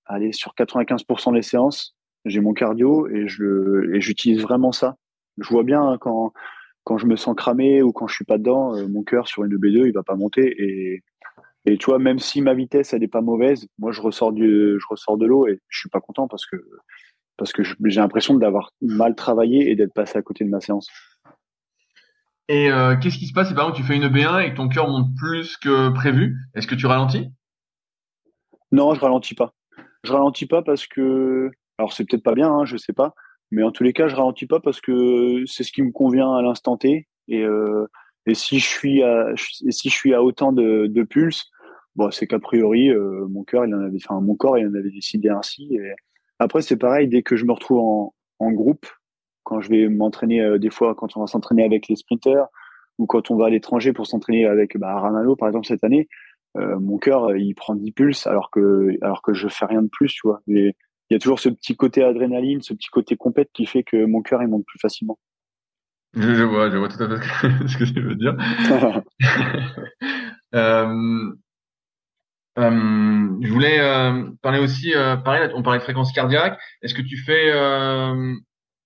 aller 0.07 0.33
sur 0.33 0.55
95% 0.55 1.35
des 1.35 1.43
séances. 1.43 1.97
J'ai 2.25 2.41
mon 2.41 2.53
cardio 2.53 3.09
et 3.09 3.29
je 3.29 3.95
et 3.95 4.01
j'utilise 4.01 4.43
vraiment 4.43 4.73
ça. 4.73 4.97
Je 5.39 5.49
vois 5.49 5.63
bien 5.63 5.83
hein, 5.83 5.99
quand, 5.99 6.33
quand 6.85 6.99
je 6.99 7.07
me 7.07 7.17
sens 7.17 7.35
cramé 7.37 7.83
ou 7.83 7.93
quand 7.93 8.07
je 8.07 8.15
suis 8.15 8.25
pas 8.25 8.39
dedans, 8.39 8.77
euh, 8.77 8.87
mon 8.89 9.03
cœur 9.03 9.27
sur 9.27 9.45
une 9.45 9.57
B2, 9.57 9.87
il 9.87 9.93
va 9.93 10.03
pas 10.03 10.17
monter. 10.17 10.55
Et, 10.59 11.03
et 11.67 11.77
tu 11.77 11.87
vois, 11.87 11.99
même 11.99 12.19
si 12.19 12.41
ma 12.41 12.55
vitesse, 12.55 12.95
elle 12.95 13.03
est 13.03 13.09
pas 13.09 13.21
mauvaise, 13.21 13.67
moi, 13.79 13.93
je 13.93 14.01
ressors 14.01 14.33
du, 14.33 14.79
je 14.81 14.87
ressors 14.89 15.19
de 15.19 15.27
l'eau 15.27 15.47
et 15.47 15.61
je 15.69 15.79
suis 15.79 15.91
pas 15.91 16.01
content 16.01 16.29
parce 16.29 16.47
que 16.47 16.57
parce 17.37 17.53
que 17.53 17.63
j'ai 17.63 18.01
l'impression 18.01 18.35
d'avoir 18.35 18.71
mal 18.83 19.15
travaillé 19.15 19.71
et 19.71 19.77
d'être 19.77 19.95
passé 19.95 20.19
à 20.19 20.23
côté 20.23 20.45
de 20.45 20.51
ma 20.51 20.61
séance. 20.61 20.89
Et 22.49 22.71
euh, 22.71 22.97
qu'est-ce 22.97 23.17
qui 23.17 23.27
se 23.27 23.33
passe? 23.33 23.49
Si 23.49 23.55
par 23.55 23.65
exemple 23.65 23.81
tu 23.81 23.87
fais 23.87 23.97
une 23.97 24.09
B1 24.09 24.45
et 24.45 24.51
que 24.51 24.57
ton 24.57 24.69
cœur 24.69 24.89
monte 24.89 25.15
plus 25.17 25.57
que 25.57 25.89
prévu 25.91 26.37
Est-ce 26.55 26.67
que 26.67 26.75
tu 26.75 26.87
ralentis? 26.87 27.31
Non, 28.73 28.95
je 28.95 29.01
ralentis 29.01 29.35
pas. 29.35 29.55
Je 30.05 30.13
ralentis 30.13 30.47
pas 30.47 30.63
parce 30.63 30.87
que, 30.87 31.51
alors 31.79 31.93
c'est 31.93 32.05
peut-être 32.05 32.23
pas 32.23 32.35
bien, 32.35 32.51
hein, 32.51 32.65
je 32.65 32.77
sais 32.77 32.93
pas, 32.93 33.15
mais 33.51 33.63
en 33.63 33.71
tous 33.71 33.85
les 33.85 33.93
cas, 33.93 34.09
je 34.09 34.17
ralentis 34.17 34.47
pas 34.47 34.61
parce 34.61 34.81
que 34.81 35.45
c'est 35.47 35.65
ce 35.65 35.73
qui 35.73 35.83
me 35.83 35.93
convient 35.93 36.35
à 36.35 36.43
l'instant 36.43 36.77
T. 36.77 37.09
Et, 37.29 37.43
euh, 37.43 37.87
et 38.31 38.35
si 38.35 38.61
je 38.61 38.66
suis 38.66 39.03
à, 39.03 39.33
si 39.37 39.89
je 39.89 39.95
suis 39.95 40.14
à 40.14 40.22
autant 40.22 40.53
de, 40.53 40.87
de 40.87 41.03
pulse, 41.03 41.51
bon, 41.97 42.11
c'est 42.12 42.28
qu'a 42.28 42.39
priori 42.39 42.89
euh, 42.89 43.26
mon 43.28 43.43
cœur, 43.43 43.66
il 43.66 43.74
en 43.74 43.81
avait, 43.81 43.99
mon 44.22 44.37
corps, 44.37 44.57
il 44.57 44.68
en 44.68 44.74
avait 44.74 44.91
décidé 44.91 45.28
ainsi. 45.28 45.74
Et, 45.74 45.93
après, 46.39 46.62
c'est 46.62 46.76
pareil, 46.76 47.09
dès 47.09 47.22
que 47.22 47.37
je 47.37 47.45
me 47.45 47.53
retrouve 47.53 48.12
en, 48.39 48.53
groupe, 48.53 48.87
quand 49.43 49.61
je 49.61 49.68
vais 49.68 49.89
m'entraîner, 49.89 50.41
euh, 50.41 50.59
des 50.59 50.70
fois, 50.70 50.95
quand 50.95 51.16
on 51.16 51.20
va 51.20 51.26
s'entraîner 51.26 51.64
avec 51.64 51.89
les 51.89 51.97
sprinters, 51.97 52.47
ou 52.99 53.07
quand 53.07 53.31
on 53.33 53.37
va 53.37 53.47
à 53.47 53.51
l'étranger 53.51 53.93
pour 53.93 54.07
s'entraîner 54.07 54.47
avec 54.47 54.78
bah, 54.78 55.03
par 55.39 55.49
exemple, 55.49 55.66
cette 55.66 55.83
année, 55.83 56.09
euh, 56.57 56.78
mon 56.78 56.99
cœur, 56.99 57.37
il 57.37 57.55
prend 57.55 57.74
10 57.74 57.93
pulses 57.93 58.26
alors 58.28 58.51
que, 58.51 58.97
alors 59.03 59.22
que 59.22 59.35
je 59.35 59.49
fais 59.49 59.66
rien 59.66 59.83
de 59.83 59.89
plus, 59.89 60.12
tu 60.12 60.20
vois. 60.24 60.41
Et 60.49 60.76
il 61.11 61.14
y 61.14 61.16
a 61.16 61.18
toujours 61.18 61.41
ce 61.41 61.49
petit 61.49 61.74
côté 61.76 62.05
adrénaline, 62.05 62.62
ce 62.62 62.74
petit 62.74 62.89
côté 62.89 63.16
compète 63.16 63.51
qui 63.53 63.66
fait 63.66 63.83
que 63.83 64.05
mon 64.05 64.22
cœur, 64.22 64.41
il 64.43 64.49
monte 64.49 64.64
plus 64.64 64.78
facilement. 64.78 65.18
Je, 66.15 66.35
je, 66.35 66.43
vois, 66.43 66.71
je 66.71 66.77
vois 66.77 66.89
tout 66.89 67.03
à 67.03 67.09
fait 67.09 67.49
ce 67.69 67.77
que 67.77 67.85
tu 67.85 68.01
veux 68.01 68.17
dire. 68.17 68.35
euh, 70.55 71.33
euh, 72.59 73.29
je 73.41 73.53
voulais 73.53 73.79
euh, 73.81 74.31
parler 74.43 74.59
aussi, 74.59 74.95
euh, 74.95 75.17
pareil, 75.17 75.51
on 75.55 75.63
parlait 75.63 75.79
de 75.79 75.85
fréquence 75.85 76.13
cardiaque. 76.13 76.59
Est-ce 76.83 76.95
que 76.95 77.03
tu 77.03 77.17
fais 77.17 77.53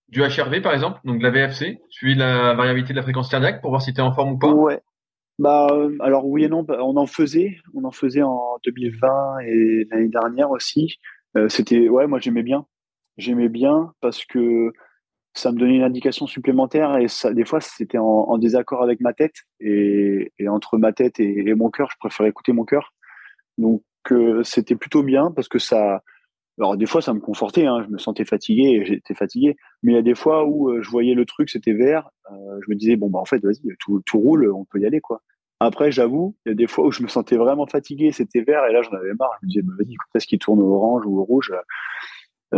du 0.09 0.21
HRV 0.21 0.61
par 0.61 0.75
exemple, 0.75 1.01
donc 1.05 1.19
de 1.19 1.25
la 1.25 1.31
VFC, 1.31 1.81
suivi 1.89 2.15
de 2.15 2.21
la 2.21 2.55
variabilité 2.55 2.93
de 2.93 2.99
la 2.99 3.03
fréquence 3.03 3.29
cardiaque 3.29 3.61
pour 3.63 3.71
voir 3.71 3.83
si 3.83 3.93
tu 3.93 4.01
es 4.01 4.03
en 4.03 4.13
forme 4.13 4.33
ou 4.33 4.39
pas? 4.39 4.53
Ouais. 4.53 4.81
Bah 5.41 5.67
alors 5.99 6.27
oui 6.27 6.45
et 6.45 6.49
non, 6.49 6.65
on 6.69 6.97
en 6.97 7.07
faisait, 7.07 7.57
on 7.75 7.83
en 7.83 7.91
faisait 7.91 8.23
en 8.23 8.59
2020 8.65 9.39
et 9.41 9.89
l'année 9.91 10.09
dernière 10.09 10.51
aussi. 10.51 10.99
C'était 11.49 11.89
ouais, 11.89 12.07
moi 12.07 12.21
j'aimais 12.21 12.45
bien, 12.45 12.67
j'aimais 13.17 13.49
bien 13.49 13.93
parce 14.01 14.25
que 14.25 14.73
ça 15.35 15.53
me 15.53 15.59
donnait 15.59 15.77
une 15.77 15.83
indication 15.83 16.27
supplémentaire 16.27 16.97
et 16.97 17.07
des 17.35 17.45
fois 17.45 17.61
c'était 17.61 17.99
en, 17.99 18.39
désaccord 18.39 18.83
avec 18.83 19.01
ma 19.01 19.13
tête 19.13 19.35
et, 19.61 20.33
entre 20.49 20.79
ma 20.79 20.93
tête 20.93 21.19
et, 21.21 21.55
mon 21.55 21.71
cœur, 21.71 21.89
je 21.91 21.97
préférais 21.99 22.29
écouter 22.29 22.53
mon 22.53 22.65
cœur. 22.65 22.93
Donc 23.59 23.83
euh, 24.13 24.43
c'était 24.45 24.77
plutôt 24.77 25.03
bien 25.03 25.31
parce 25.31 25.49
que 25.49 25.59
ça. 25.59 26.03
Alors 26.59 26.77
des 26.77 26.87
fois 26.87 27.03
ça 27.03 27.13
me 27.13 27.21
confortait, 27.21 27.67
hein, 27.67 27.83
je 27.85 27.91
me 27.93 27.99
sentais 27.99 28.25
fatigué 28.25 28.63
et 28.63 28.85
j'étais 28.85 29.15
fatigué. 29.15 29.57
Mais 29.83 29.93
il 29.93 29.95
y 29.97 29.99
a 29.99 30.03
des 30.03 30.15
fois 30.15 30.47
où 30.47 30.71
euh, 30.71 30.83
je 30.83 30.91
voyais 30.91 31.15
le 31.15 31.27
truc, 31.27 31.51
c'était 31.51 31.73
vert, 31.73 32.09
euh, 32.31 32.61
je 32.65 32.71
me 32.71 32.77
disais 32.77 32.97
bon 32.97 33.11
bah 33.11 33.19
en 33.19 33.25
fait 33.25 33.43
vas-y, 33.45 33.61
tout, 33.81 34.03
tout 34.07 34.21
roule, 34.21 34.51
on 34.55 34.65
peut 34.65 34.79
y 34.81 34.87
aller 34.87 35.01
quoi. 35.01 35.23
Après, 35.61 35.91
j'avoue, 35.91 36.37
il 36.45 36.51
y 36.51 36.53
a 36.53 36.55
des 36.55 36.67
fois 36.67 36.87
où 36.87 36.91
je 36.91 37.03
me 37.03 37.09
sentais 37.09 37.37
vraiment 37.37 37.67
fatigué, 37.67 38.13
c'était 38.13 38.43
vert, 38.43 38.67
et 38.67 38.73
là, 38.73 38.83
j'en 38.83 38.93
avais 38.93 39.15
marre. 39.15 39.31
Je 39.41 39.47
me 39.47 39.49
disais, 39.49 39.63
bah, 39.63 39.73
vas-y, 39.79 39.95
est-ce 40.15 40.27
qu'il 40.27 40.39
tourne 40.39 40.61
au 40.61 40.75
orange 40.75 41.07
ou 41.07 41.21
au 41.21 41.25
rouge 41.25 41.53
euh, 41.53 41.61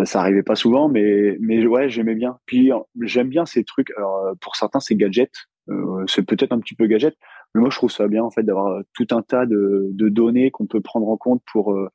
Ça 0.05 0.21
arrivait 0.21 0.43
pas 0.43 0.57
souvent, 0.57 0.89
mais, 0.89 1.37
mais 1.41 1.65
ouais, 1.67 1.89
j'aimais 1.89 2.15
bien. 2.15 2.39
Puis, 2.47 2.71
j'aime 3.03 3.29
bien 3.29 3.47
ces 3.47 3.65
trucs. 3.65 3.91
Alors, 3.97 4.33
pour 4.41 4.57
certains, 4.57 4.81
c'est 4.81 4.97
gadget. 4.97 5.31
Euh, 5.69 6.05
c'est 6.07 6.25
peut-être 6.25 6.53
un 6.53 6.61
petit 6.61 6.75
peu 6.75 6.87
gadget, 6.87 7.17
mais 7.55 7.61
moi, 7.61 7.71
je 7.71 7.77
trouve 7.77 7.91
ça 7.91 8.07
bien, 8.07 8.23
en 8.23 8.31
fait, 8.31 8.43
d'avoir 8.43 8.83
tout 8.95 9.07
un 9.11 9.23
tas 9.23 9.47
de, 9.47 9.89
de 9.93 10.09
données 10.09 10.51
qu'on 10.51 10.67
peut 10.67 10.81
prendre 10.81 11.09
en 11.09 11.17
compte 11.17 11.43
pour, 11.51 11.73
euh, 11.73 11.89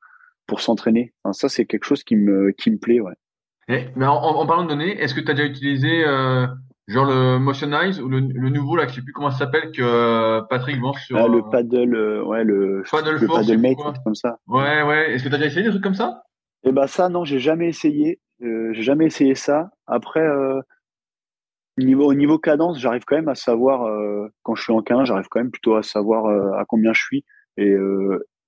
pour 0.47 0.61
s'entraîner. 0.61 1.13
Enfin, 1.23 1.33
ça, 1.33 1.49
c'est 1.49 1.65
quelque 1.65 1.85
chose 1.85 2.03
qui 2.03 2.15
me, 2.15 2.51
qui 2.51 2.71
me 2.71 2.77
plaît, 2.77 2.99
ouais. 2.99 3.13
Mais 3.95 4.05
en, 4.05 4.15
en, 4.15 4.45
parlant 4.45 4.63
de 4.63 4.69
données, 4.69 4.99
est-ce 4.99 5.13
que 5.13 5.21
tu 5.21 5.31
as 5.31 5.33
déjà 5.33 5.47
utilisé 5.47 6.03
euh, 6.05 6.45
genre 6.87 7.05
le 7.05 7.39
Motionize 7.39 8.01
ou 8.01 8.09
le, 8.09 8.19
le, 8.19 8.49
nouveau 8.49 8.75
là, 8.75 8.87
je 8.87 8.95
sais 8.95 9.01
plus 9.01 9.13
comment 9.13 9.31
ça 9.31 9.39
s'appelle 9.39 9.71
que 9.71 9.81
euh, 9.81 10.41
Patrick 10.49 10.79
vend 10.79 10.93
sur 10.93 11.17
ah, 11.17 11.27
le 11.27 11.41
paddle, 11.49 11.95
euh, 11.95 12.23
ouais 12.23 12.43
le 12.43 12.83
paddle, 12.91 13.11
le 13.11 13.27
force, 13.27 13.47
paddle 13.47 13.61
mate, 13.61 14.03
comme 14.03 14.15
ça. 14.15 14.39
Ouais, 14.47 14.83
ouais. 14.83 15.11
Est-ce 15.11 15.23
que 15.23 15.29
tu 15.29 15.35
as 15.35 15.37
déjà 15.37 15.47
essayé 15.47 15.63
des 15.63 15.69
trucs 15.69 15.83
comme 15.83 15.93
ça? 15.95 16.23
Eh 16.63 16.71
ben 16.71 16.87
ça, 16.87 17.09
non, 17.09 17.25
j'ai 17.25 17.39
jamais 17.39 17.67
essayé. 17.67 18.19
j'ai 18.39 18.83
jamais 18.83 19.05
essayé 19.05 19.35
ça. 19.35 19.71
Après, 19.87 20.27
niveau 21.77 22.05
au 22.05 22.13
niveau 22.13 22.37
cadence, 22.37 22.79
j'arrive 22.79 23.03
quand 23.05 23.15
même 23.15 23.29
à 23.29 23.35
savoir 23.35 23.89
quand 24.43 24.55
je 24.55 24.63
suis 24.63 24.73
en 24.73 24.81
15, 24.81 25.07
j'arrive 25.07 25.27
quand 25.29 25.39
même 25.39 25.51
plutôt 25.51 25.75
à 25.75 25.83
savoir 25.83 26.27
à 26.59 26.65
combien 26.65 26.93
je 26.93 27.01
suis 27.01 27.25
et 27.57 27.75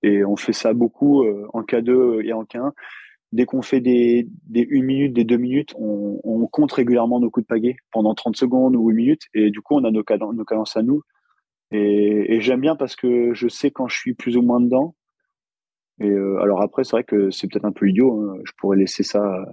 et 0.03 0.25
on 0.25 0.35
fait 0.35 0.53
ça 0.53 0.73
beaucoup 0.73 1.25
en 1.53 1.63
K2 1.63 2.25
et 2.25 2.33
en 2.33 2.43
K1 2.43 2.71
dès 3.33 3.45
qu'on 3.45 3.63
fait 3.63 3.81
des, 3.81 4.27
des 4.45 4.67
1 4.71 4.83
minute, 4.83 5.13
des 5.13 5.23
2 5.23 5.37
minutes, 5.37 5.73
on, 5.75 6.21
on, 6.23 6.45
compte 6.47 6.71
régulièrement 6.71 7.19
nos 7.19 7.31
coups 7.31 7.45
de 7.45 7.47
pagaie 7.47 7.75
pendant 7.91 8.13
30 8.13 8.37
secondes 8.37 8.75
ou 8.75 8.89
8 8.89 8.95
minutes. 8.95 9.23
Et 9.33 9.49
du 9.49 9.59
coup, 9.59 9.75
on 9.75 9.83
a 9.83 9.91
nos, 9.91 10.03
cadences, 10.03 10.35
nos 10.35 10.45
cadences 10.45 10.77
à 10.77 10.83
nous. 10.83 11.01
Et, 11.71 12.35
et 12.35 12.41
j'aime 12.41 12.61
bien 12.61 12.75
parce 12.75 12.95
que 12.95 13.33
je 13.33 13.47
sais 13.47 13.71
quand 13.71 13.87
je 13.87 13.97
suis 13.97 14.13
plus 14.13 14.37
ou 14.37 14.43
moins 14.43 14.61
dedans. 14.61 14.95
Et 15.99 16.09
euh, 16.09 16.39
alors 16.41 16.61
après, 16.61 16.83
c'est 16.83 16.95
vrai 16.95 17.03
que 17.03 17.29
c'est 17.31 17.47
peut-être 17.47 17.65
un 17.65 17.71
peu 17.71 17.89
idiot. 17.89 18.19
Hein. 18.19 18.37
Je 18.45 18.51
pourrais 18.57 18.77
laisser 18.77 19.03
ça 19.03 19.45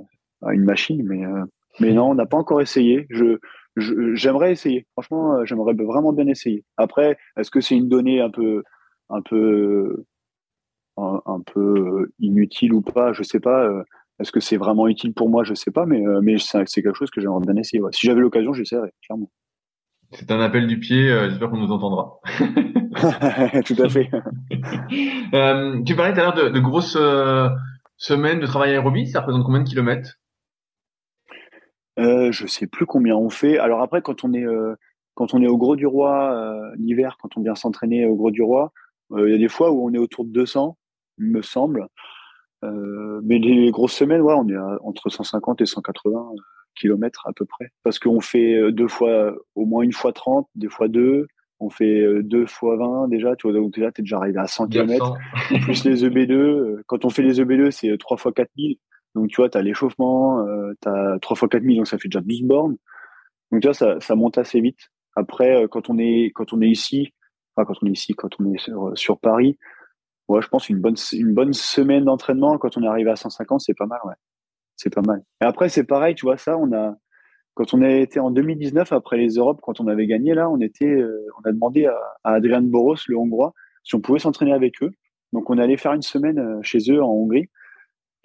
à 0.43 0.55
une 0.55 0.65
machine, 0.65 1.03
mais 1.07 1.25
euh, 1.25 1.45
mais 1.81 1.93
non, 1.93 2.11
on 2.11 2.15
n'a 2.15 2.27
pas 2.27 2.39
encore 2.39 2.61
essayé. 2.61 3.07
Je 3.11 3.39
j'aimerais 3.77 4.53
essayer. 4.53 4.87
Franchement, 4.93 5.37
euh, 5.37 5.45
j'aimerais 5.45 5.75
vraiment 5.75 6.13
bien 6.13 6.27
essayer. 6.27 6.65
Après, 6.77 7.17
est-ce 7.37 7.51
que 7.51 7.61
c'est 7.61 7.77
une 7.77 7.89
donnée 7.89 8.21
un 8.21 8.31
peu 8.31 8.63
un 9.09 9.23
peu 9.23 10.05
un, 10.97 11.41
peu 11.41 11.61
euh, 11.61 12.13
inutile 12.19 12.75
ou 12.75 12.83
pas, 12.83 13.13
je 13.15 13.23
sais 13.23 13.41
pas. 13.41 13.65
Euh, 13.65 13.83
est-ce 14.19 14.33
que 14.33 14.41
c'est 14.41 14.59
vraiment 14.59 14.87
utile 14.87 15.15
pour 15.15 15.31
moi? 15.31 15.45
Je 15.45 15.55
sais 15.55 15.71
pas, 15.71 15.87
mais, 15.87 16.03
mais 16.23 16.37
c'est 16.39 16.83
quelque 16.83 16.95
chose 16.95 17.11
que 17.11 17.23
j'aimerais 17.23 17.41
bien 17.41 17.57
essayer. 17.57 17.83
Si 17.93 18.07
j'avais 18.07 18.21
l'occasion, 18.21 18.53
j'essaierais, 18.53 18.93
clairement. 19.07 19.31
C'est 20.13 20.31
un 20.31 20.41
appel 20.41 20.67
du 20.67 20.79
pied, 20.79 21.09
j'espère 21.29 21.51
qu'on 21.51 21.59
nous 21.59 21.73
entendra. 21.73 22.21
tout 23.65 23.77
à 23.79 23.89
fait. 23.89 24.11
tu 25.85 25.97
parlais 25.97 26.13
tout 26.13 26.21
à 26.21 26.23
l'heure 26.23 26.35
de, 26.35 26.49
de, 26.49 26.61
grosses 26.61 26.99
semaines 27.97 28.41
de 28.41 28.47
travail 28.47 28.71
aérobie, 28.71 29.07
ça 29.07 29.21
représente 29.21 29.45
combien 29.45 29.63
de 29.63 29.69
kilomètres? 29.69 30.19
Euh, 31.99 32.33
Je 32.33 32.47
sais 32.47 32.67
plus 32.67 32.87
combien 32.87 33.15
on 33.15 33.31
fait. 33.31 33.59
Alors 33.59 33.83
après, 33.83 34.03
quand 34.03 34.25
on 34.25 34.33
est, 34.33 34.47
quand 35.15 35.33
on 35.33 35.43
est 35.43 35.49
au 35.49 35.57
Gros 35.57 35.77
du 35.77 35.87
Roi 35.87 36.73
l'hiver, 36.77 37.17
quand 37.21 37.37
on 37.37 37.43
vient 37.43 37.55
s'entraîner 37.55 38.05
au 38.07 38.17
Gros 38.17 38.33
du 38.33 38.43
Roi, 38.43 38.73
il 39.17 39.31
y 39.31 39.35
a 39.35 39.39
des 39.39 39.49
fois 39.49 39.71
où 39.71 39.89
on 39.89 39.93
est 39.93 39.99
autour 39.99 40.25
de 40.25 40.31
200 40.31 40.77
me 41.21 41.43
semble. 41.43 41.87
Euh, 42.65 43.21
mais 43.25 43.39
les 43.39 43.71
grosses 43.71 43.95
semaines, 43.95 44.21
ouais, 44.21 44.35
on 44.35 44.49
est 44.49 44.59
entre 44.83 45.09
150 45.09 45.61
et 45.61 45.67
180 45.67 46.33
kilomètres 46.75 47.27
à 47.27 47.33
peu 47.33 47.45
près. 47.45 47.71
Parce 47.83 47.99
qu'on 47.99 48.21
fait 48.21 48.55
euh, 48.55 48.73
deux 48.73 48.89
fois, 48.89 49.35
au 49.55 49.67
moins 49.67 49.83
une 49.83 49.93
fois 49.93 50.13
30, 50.13 50.49
des 50.55 50.69
fois 50.69 50.89
deux. 50.89 51.27
On 51.59 51.69
fait 51.69 52.01
euh, 52.01 52.23
deux 52.23 52.47
fois 52.47 52.77
20 52.77 53.09
déjà. 53.09 53.37
Tu 53.37 53.49
vois, 53.49 53.59
donc 53.59 53.77
là, 53.77 53.93
t'es 53.93 54.03
déjà 54.03 54.19
arrivé 54.19 54.39
à 54.39 54.47
100 54.47 54.69
km. 54.69 55.15
plus 55.63 55.85
les 55.85 56.05
EB2. 56.05 56.83
Quand 56.87 57.05
on 57.05 57.11
fait 57.11 57.23
les 57.23 57.41
EB2, 57.41 57.71
c'est 57.71 57.97
trois 57.99 58.17
fois 58.17 58.33
4000. 58.33 58.77
Donc, 59.15 59.29
tu 59.29 59.37
vois, 59.37 59.51
tu 59.51 59.59
as 59.59 59.63
l'échauffement, 59.63 60.47
euh, 60.47 60.73
tu 60.81 60.89
as 60.89 61.19
3 61.21 61.37
fois 61.37 61.49
4000, 61.49 61.79
donc 61.79 61.89
ça 61.89 61.99
fait 61.99 62.09
déjà 62.09 62.21
12 62.21 62.43
bornes. 62.43 62.77
Donc, 63.51 63.61
tu 63.61 63.67
vois, 63.67 63.75
ça, 63.75 63.99
ça 64.01 64.15
monte 64.15 64.39
assez 64.39 64.61
vite. 64.61 64.79
Après, 65.17 65.67
quand 65.71 65.91
on 65.91 65.99
est, 65.99 66.31
quand 66.33 66.53
on 66.53 66.63
est 66.63 66.69
ici, 66.69 67.13
enfin, 67.57 67.67
quand 67.67 67.83
on 67.83 67.87
est 67.89 67.93
ici, 67.93 68.15
quand 68.15 68.31
on 68.39 68.53
est 68.53 68.59
sur, 68.59 68.93
sur 68.97 69.19
Paris, 69.19 69.59
ouais, 70.31 70.41
je 70.43 70.49
pense 70.49 70.69
une 70.69 70.81
bonne 70.81 70.95
une 71.13 71.35
bonne 71.35 71.53
semaine 71.53 72.05
d'entraînement 72.05 72.57
quand 72.59 72.77
on 72.79 72.83
est 72.83 72.87
arrivé 72.87 73.11
à 73.11 73.17
150, 73.17 73.61
c'est 73.61 73.75
pas 73.75 73.87
mal, 73.87 73.99
ouais. 74.05 74.15
C'est 74.81 74.95
pas 74.95 75.03
mal. 75.03 75.23
Et 75.43 75.45
après, 75.45 75.69
c'est 75.69 75.85
pareil, 75.85 76.15
tu 76.15 76.25
vois 76.25 76.39
ça, 76.39 76.57
on 76.57 76.73
a 76.73 76.95
quand 77.55 77.75
on 77.75 77.83
a 77.83 77.91
été 77.91 78.19
en 78.21 78.31
2019 78.31 78.93
après 78.93 79.19
les 79.19 79.35
Europes, 79.35 79.61
quand 79.63 79.81
on 79.81 79.89
avait 79.89 80.07
gagné 80.07 80.33
là, 80.33 80.49
on 80.49 80.59
était, 80.61 80.87
euh, 80.87 81.27
on 81.39 81.49
a 81.49 81.53
demandé 81.53 81.85
à, 81.85 81.99
Adrian 82.25 82.63
Boros, 82.63 82.97
le 83.07 83.19
Hongrois, 83.19 83.53
si 83.85 83.95
on 83.95 84.01
pouvait 84.01 84.21
s'entraîner 84.21 84.55
avec 84.55 84.83
eux. 84.83 84.93
Donc 85.35 85.51
on 85.51 85.59
allait 85.59 85.77
faire 85.77 85.93
une 85.93 86.01
semaine 86.01 86.39
euh, 86.39 86.61
chez 86.63 86.79
eux 86.91 87.03
en 87.03 87.11
Hongrie. 87.11 87.51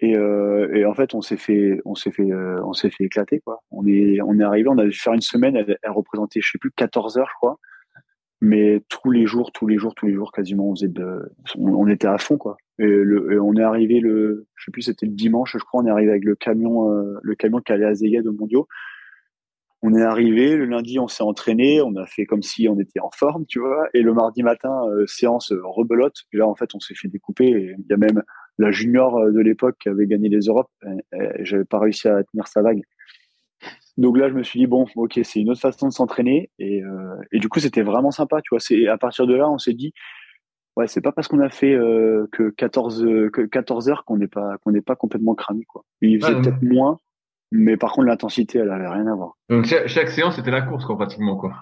Et, 0.00 0.16
euh, 0.16 0.74
et 0.74 0.86
en 0.86 0.94
fait, 0.94 1.14
on 1.14 1.20
s'est 1.20 1.36
fait, 1.36 1.80
on 1.84 1.94
s'est 1.94 2.10
fait, 2.10 2.32
on 2.32 2.72
s'est 2.72 2.90
fait 2.90 3.04
éclater 3.04 3.40
quoi. 3.40 3.62
On 3.70 3.86
est, 3.86 4.20
on 4.22 4.38
est 4.38 4.44
arrivé, 4.44 4.68
on 4.70 4.78
a 4.78 4.84
dû 4.84 4.92
faire 4.92 5.12
une 5.12 5.20
semaine. 5.20 5.56
Elle, 5.56 5.76
elle 5.82 5.90
représentait, 5.90 6.40
je 6.40 6.50
sais 6.52 6.58
plus, 6.58 6.70
14 6.70 7.18
heures, 7.18 7.28
je 7.28 7.34
crois 7.36 7.58
mais 8.40 8.82
tous 8.88 9.10
les 9.10 9.26
jours, 9.26 9.52
tous 9.52 9.66
les 9.66 9.78
jours, 9.78 9.94
tous 9.94 10.06
les 10.06 10.14
jours, 10.14 10.32
quasiment, 10.32 10.68
on 10.68 10.74
faisait 10.74 10.88
de, 10.88 11.32
on, 11.56 11.86
était 11.88 12.06
à 12.06 12.18
fond, 12.18 12.36
quoi. 12.36 12.56
Et, 12.78 13.38
on 13.40 13.54
est 13.54 13.62
arrivé 13.62 14.00
le, 14.00 14.46
je 14.54 14.64
sais 14.64 14.70
plus, 14.70 14.82
c'était 14.82 15.06
le 15.06 15.12
dimanche, 15.12 15.52
je 15.54 15.64
crois, 15.64 15.82
on 15.82 15.86
est 15.86 15.90
arrivé 15.90 16.10
avec 16.10 16.24
le 16.24 16.34
camion, 16.34 16.90
euh, 16.90 17.18
le 17.22 17.34
camion 17.34 17.60
qui 17.60 17.72
allait 17.72 17.86
à 17.86 17.94
Zeged 17.94 18.26
au 18.26 18.32
Mondiaux. 18.32 18.68
On 19.82 19.94
est 19.94 20.02
arrivé, 20.02 20.56
le 20.56 20.64
lundi, 20.64 20.98
on 20.98 21.06
s'est 21.06 21.22
entraîné, 21.22 21.80
on 21.80 21.94
a 21.96 22.06
fait 22.06 22.26
comme 22.26 22.42
si 22.42 22.68
on 22.68 22.78
était 22.78 23.00
en 23.00 23.10
forme, 23.10 23.46
tu 23.46 23.60
vois. 23.60 23.88
Et 23.94 24.02
le 24.02 24.12
mardi 24.14 24.42
matin, 24.42 24.74
euh, 24.88 25.06
séance 25.06 25.52
euh, 25.52 25.60
rebelote. 25.64 26.24
Et 26.32 26.38
là, 26.38 26.46
en 26.46 26.54
fait, 26.54 26.74
on 26.74 26.80
s'est 26.80 26.94
fait 26.94 27.08
découper. 27.08 27.74
Il 27.78 27.84
y 27.88 27.92
a 27.92 27.96
même 27.96 28.22
la 28.58 28.70
junior 28.70 29.30
de 29.30 29.40
l'époque 29.40 29.76
qui 29.78 29.88
avait 29.88 30.06
gagné 30.06 30.28
les 30.28 30.46
Europes. 30.46 30.70
J'avais 31.40 31.64
pas 31.64 31.78
réussi 31.78 32.08
à 32.08 32.24
tenir 32.24 32.48
sa 32.48 32.62
vague. 32.62 32.80
Donc 33.98 34.16
là, 34.16 34.28
je 34.28 34.34
me 34.34 34.42
suis 34.42 34.58
dit, 34.58 34.66
bon, 34.66 34.86
ok, 34.96 35.20
c'est 35.22 35.40
une 35.40 35.50
autre 35.50 35.60
façon 35.60 35.88
de 35.88 35.92
s'entraîner. 35.92 36.50
Et, 36.58 36.82
et, 37.32 37.38
du 37.38 37.50
coup, 37.50 37.60
c'était 37.60 37.82
vraiment 37.82 38.10
sympa, 38.10 38.40
tu 38.40 38.48
vois. 38.50 38.60
C'est, 38.60 38.88
à 38.88 38.96
partir 38.96 39.26
de 39.26 39.34
là, 39.34 39.48
on 39.50 39.58
s'est 39.58 39.74
dit, 39.74 39.92
ouais, 40.76 40.86
c'est 40.86 41.00
pas 41.00 41.12
parce 41.12 41.28
qu'on 41.28 41.40
a 41.40 41.48
fait 41.48 41.74
euh, 41.74 42.26
que 42.32 42.50
14, 42.50 43.04
que 43.32 43.42
14 43.42 43.88
heures 43.88 44.04
qu'on 44.04 44.16
n'est 44.16 44.28
pas, 44.28 44.58
qu'on 44.58 44.70
n'est 44.70 44.82
pas 44.82 44.96
complètement 44.96 45.34
cramé, 45.34 45.64
quoi. 45.64 45.84
Il 46.00 46.22
faisait 46.22 46.40
peut-être 46.40 46.62
moins, 46.62 47.00
mais 47.52 47.76
par 47.76 47.92
contre, 47.92 48.08
l'intensité, 48.08 48.58
elle 48.58 48.70
avait 48.70 48.88
rien 48.88 49.06
à 49.06 49.14
voir. 49.14 49.36
Donc 49.48 49.66
chaque, 49.66 50.08
séance, 50.10 50.36
c'était 50.36 50.50
la 50.50 50.62
course, 50.62 50.84
quoi, 50.84 50.96
pratiquement, 50.96 51.36
quoi. 51.36 51.54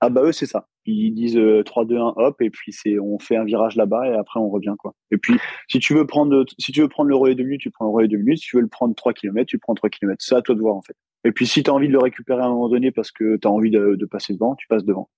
Ah 0.00 0.10
bah 0.10 0.22
eux, 0.24 0.32
c'est 0.32 0.46
ça. 0.46 0.68
Ils 0.84 1.12
disent 1.14 1.40
3, 1.64 1.86
2, 1.86 1.96
1, 1.96 2.14
hop, 2.16 2.42
et 2.42 2.50
puis 2.50 2.70
c'est, 2.72 2.98
on 2.98 3.18
fait 3.18 3.36
un 3.36 3.44
virage 3.44 3.76
là-bas 3.76 4.08
et 4.08 4.14
après 4.14 4.38
on 4.38 4.50
revient, 4.50 4.74
quoi. 4.78 4.94
Et 5.10 5.16
puis, 5.16 5.38
si 5.68 5.78
tu 5.78 5.94
veux 5.94 6.06
prendre, 6.06 6.44
si 6.58 6.70
tu 6.70 6.82
veux 6.82 6.88
prendre 6.88 7.08
le 7.08 7.16
relais 7.16 7.34
de 7.34 7.42
minutes, 7.42 7.62
tu 7.62 7.70
prends 7.70 7.86
le 7.86 7.92
relais 7.92 8.08
de 8.08 8.16
minutes. 8.16 8.38
Si 8.38 8.48
tu 8.48 8.56
veux 8.56 8.62
le 8.62 8.68
prendre 8.68 8.94
3 8.94 9.14
km, 9.14 9.46
tu 9.46 9.58
prends 9.58 9.74
3 9.74 9.88
km. 9.88 10.16
C'est 10.18 10.34
à 10.34 10.42
toi 10.42 10.54
de 10.54 10.60
voir, 10.60 10.76
en 10.76 10.82
fait. 10.82 10.96
Et 11.26 11.32
puis 11.32 11.46
si 11.46 11.64
tu 11.64 11.70
as 11.70 11.74
envie 11.74 11.88
de 11.88 11.92
le 11.92 11.98
récupérer 11.98 12.40
à 12.40 12.44
un 12.44 12.50
moment 12.50 12.68
donné 12.68 12.92
parce 12.92 13.10
que 13.10 13.36
tu 13.36 13.48
as 13.48 13.50
envie 13.50 13.70
de, 13.70 14.06
passer 14.08 14.32
devant, 14.32 14.54
tu 14.54 14.68
passes 14.68 14.84
devant. 14.84 15.10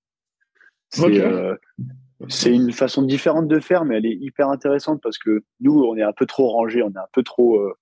Euh, 1.00 1.54
c'est 2.28 2.52
une 2.52 2.72
façon 2.72 3.02
différente 3.02 3.46
de 3.46 3.60
faire, 3.60 3.84
mais 3.84 3.96
elle 3.96 4.06
est 4.06 4.16
hyper 4.16 4.48
intéressante 4.48 5.00
parce 5.02 5.18
que 5.18 5.44
nous, 5.60 5.82
on 5.82 5.96
est 5.96 6.02
un 6.02 6.12
peu 6.12 6.26
trop 6.26 6.48
rangé, 6.48 6.82
on 6.82 6.90
est 6.90 6.98
un 6.98 7.08
peu 7.12 7.22
trop, 7.22 7.58
euh, 7.60 7.72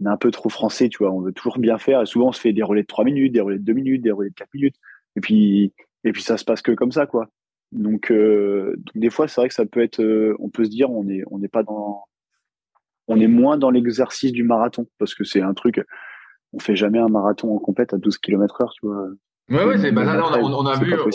on 0.00 0.06
est 0.06 0.12
un 0.12 0.16
peu 0.16 0.30
trop 0.30 0.48
français, 0.48 0.88
tu 0.88 0.98
vois. 0.98 1.12
On 1.12 1.20
veut 1.20 1.32
toujours 1.32 1.58
bien 1.58 1.78
faire. 1.78 2.02
Et 2.02 2.06
souvent, 2.06 2.28
on 2.28 2.32
se 2.32 2.40
fait 2.40 2.52
des 2.52 2.62
relais 2.62 2.82
de 2.82 2.86
3 2.86 3.04
minutes, 3.04 3.32
des 3.32 3.40
relais 3.40 3.58
de 3.58 3.64
2 3.64 3.72
minutes, 3.72 4.02
des 4.02 4.10
relais 4.10 4.30
de 4.30 4.34
4 4.34 4.48
minutes. 4.54 4.76
Et 5.16 5.20
puis, 5.20 5.72
et 6.04 6.12
puis 6.12 6.22
ça 6.22 6.36
se 6.36 6.44
passe 6.44 6.62
que 6.62 6.72
comme 6.72 6.92
ça, 6.92 7.06
quoi. 7.06 7.28
Donc, 7.70 8.10
euh, 8.10 8.74
donc 8.76 8.96
des 8.96 9.10
fois, 9.10 9.28
c'est 9.28 9.40
vrai 9.40 9.48
que 9.48 9.54
ça 9.54 9.66
peut 9.66 9.82
être, 9.82 10.02
on 10.38 10.48
peut 10.48 10.64
se 10.64 10.70
dire, 10.70 10.90
on 10.90 11.08
est, 11.08 11.22
on 11.30 11.38
n'est 11.38 11.48
pas 11.48 11.62
dans, 11.62 12.04
on 13.06 13.20
est 13.20 13.26
moins 13.28 13.58
dans 13.58 13.70
l'exercice 13.70 14.32
du 14.32 14.42
marathon 14.42 14.86
parce 14.98 15.14
que 15.14 15.24
c'est 15.24 15.42
un 15.42 15.54
truc 15.54 15.80
on 16.52 16.58
fait 16.58 16.76
jamais 16.76 16.98
un 16.98 17.08
marathon 17.08 17.54
en 17.54 17.58
compète 17.58 17.92
à 17.92 17.98
12 17.98 18.18
km 18.18 18.62
heure, 18.62 18.72
tu 18.72 18.86
vois. 18.86 19.08
Ouais, 19.50 19.64
ouais, 19.64 19.78
c'est, 19.78 19.92
bah, 19.92 20.04
là, 20.04 20.24
on, 20.24 20.32
a, 20.32 20.38
on, 20.40 20.66
a 20.66 20.78
vu, 20.78 20.94
on, 20.94 21.10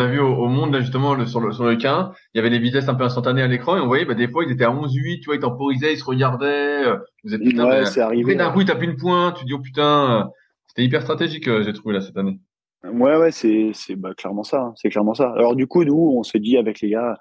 a 0.00 0.06
vu 0.06 0.20
au, 0.20 0.46
monde, 0.46 0.72
là, 0.72 0.80
justement, 0.80 1.14
le, 1.14 1.26
sur 1.26 1.40
le, 1.40 1.52
sur 1.52 1.64
le 1.64 1.76
15, 1.76 2.14
il 2.32 2.38
y 2.38 2.40
avait 2.40 2.50
des 2.50 2.58
vitesses 2.58 2.88
un 2.88 2.94
peu 2.94 3.04
instantanées 3.04 3.42
à 3.42 3.46
l'écran 3.46 3.76
et 3.76 3.80
on 3.80 3.86
voyait, 3.86 4.04
bah, 4.04 4.14
des 4.14 4.28
fois, 4.28 4.44
ils 4.44 4.50
étaient 4.50 4.64
à 4.64 4.70
11-8, 4.70 5.20
tu 5.20 5.26
vois, 5.26 5.34
ils 5.34 5.40
temporisaient, 5.40 5.92
ils 5.92 5.98
se 5.98 6.04
regardaient, 6.04 6.86
euh, 6.86 6.96
vous 7.24 7.34
êtes 7.34 7.42
putain, 7.42 7.66
ouais, 7.66 7.84
c'est 7.84 8.00
arrivé. 8.00 8.34
d'un 8.34 8.50
coup, 8.52 8.60
ils 8.60 8.66
tapent 8.66 8.82
une 8.82 8.96
pointe, 8.96 9.36
tu 9.36 9.44
dis, 9.44 9.52
oh 9.52 9.58
putain, 9.58 10.20
euh, 10.20 10.24
c'était 10.66 10.84
hyper 10.84 11.02
stratégique, 11.02 11.46
euh, 11.48 11.62
j'ai 11.62 11.72
trouvé, 11.72 11.94
là, 11.94 12.00
cette 12.00 12.16
année. 12.16 12.40
Ouais, 12.84 13.16
ouais, 13.16 13.32
c'est, 13.32 13.72
c'est, 13.74 13.96
bah, 13.96 14.14
clairement 14.14 14.44
ça, 14.44 14.62
hein, 14.62 14.72
c'est 14.76 14.88
clairement 14.88 15.14
ça. 15.14 15.30
Alors, 15.36 15.54
du 15.56 15.66
coup, 15.66 15.84
nous, 15.84 16.14
on 16.16 16.22
s'est 16.22 16.40
dit 16.40 16.56
avec 16.56 16.80
les 16.80 16.90
gars, 16.90 17.18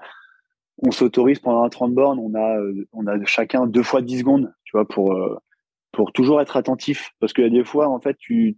on 0.77 0.91
s'autorise 0.91 1.39
pendant 1.39 1.63
un 1.63 1.69
30 1.69 1.93
bornes, 1.93 2.19
on 2.19 2.33
a, 2.35 2.57
on 2.93 3.05
a 3.05 3.23
chacun 3.25 3.67
deux 3.67 3.83
fois 3.83 4.01
10 4.01 4.19
secondes, 4.19 4.53
tu 4.63 4.77
vois, 4.77 4.87
pour, 4.87 5.13
pour 5.91 6.13
toujours 6.13 6.41
être 6.41 6.57
attentif. 6.57 7.11
Parce 7.19 7.33
qu'il 7.33 7.43
y 7.43 7.47
a 7.47 7.51
des 7.51 7.65
fois, 7.65 7.89
en 7.89 7.99
fait, 7.99 8.15
tu, 8.17 8.57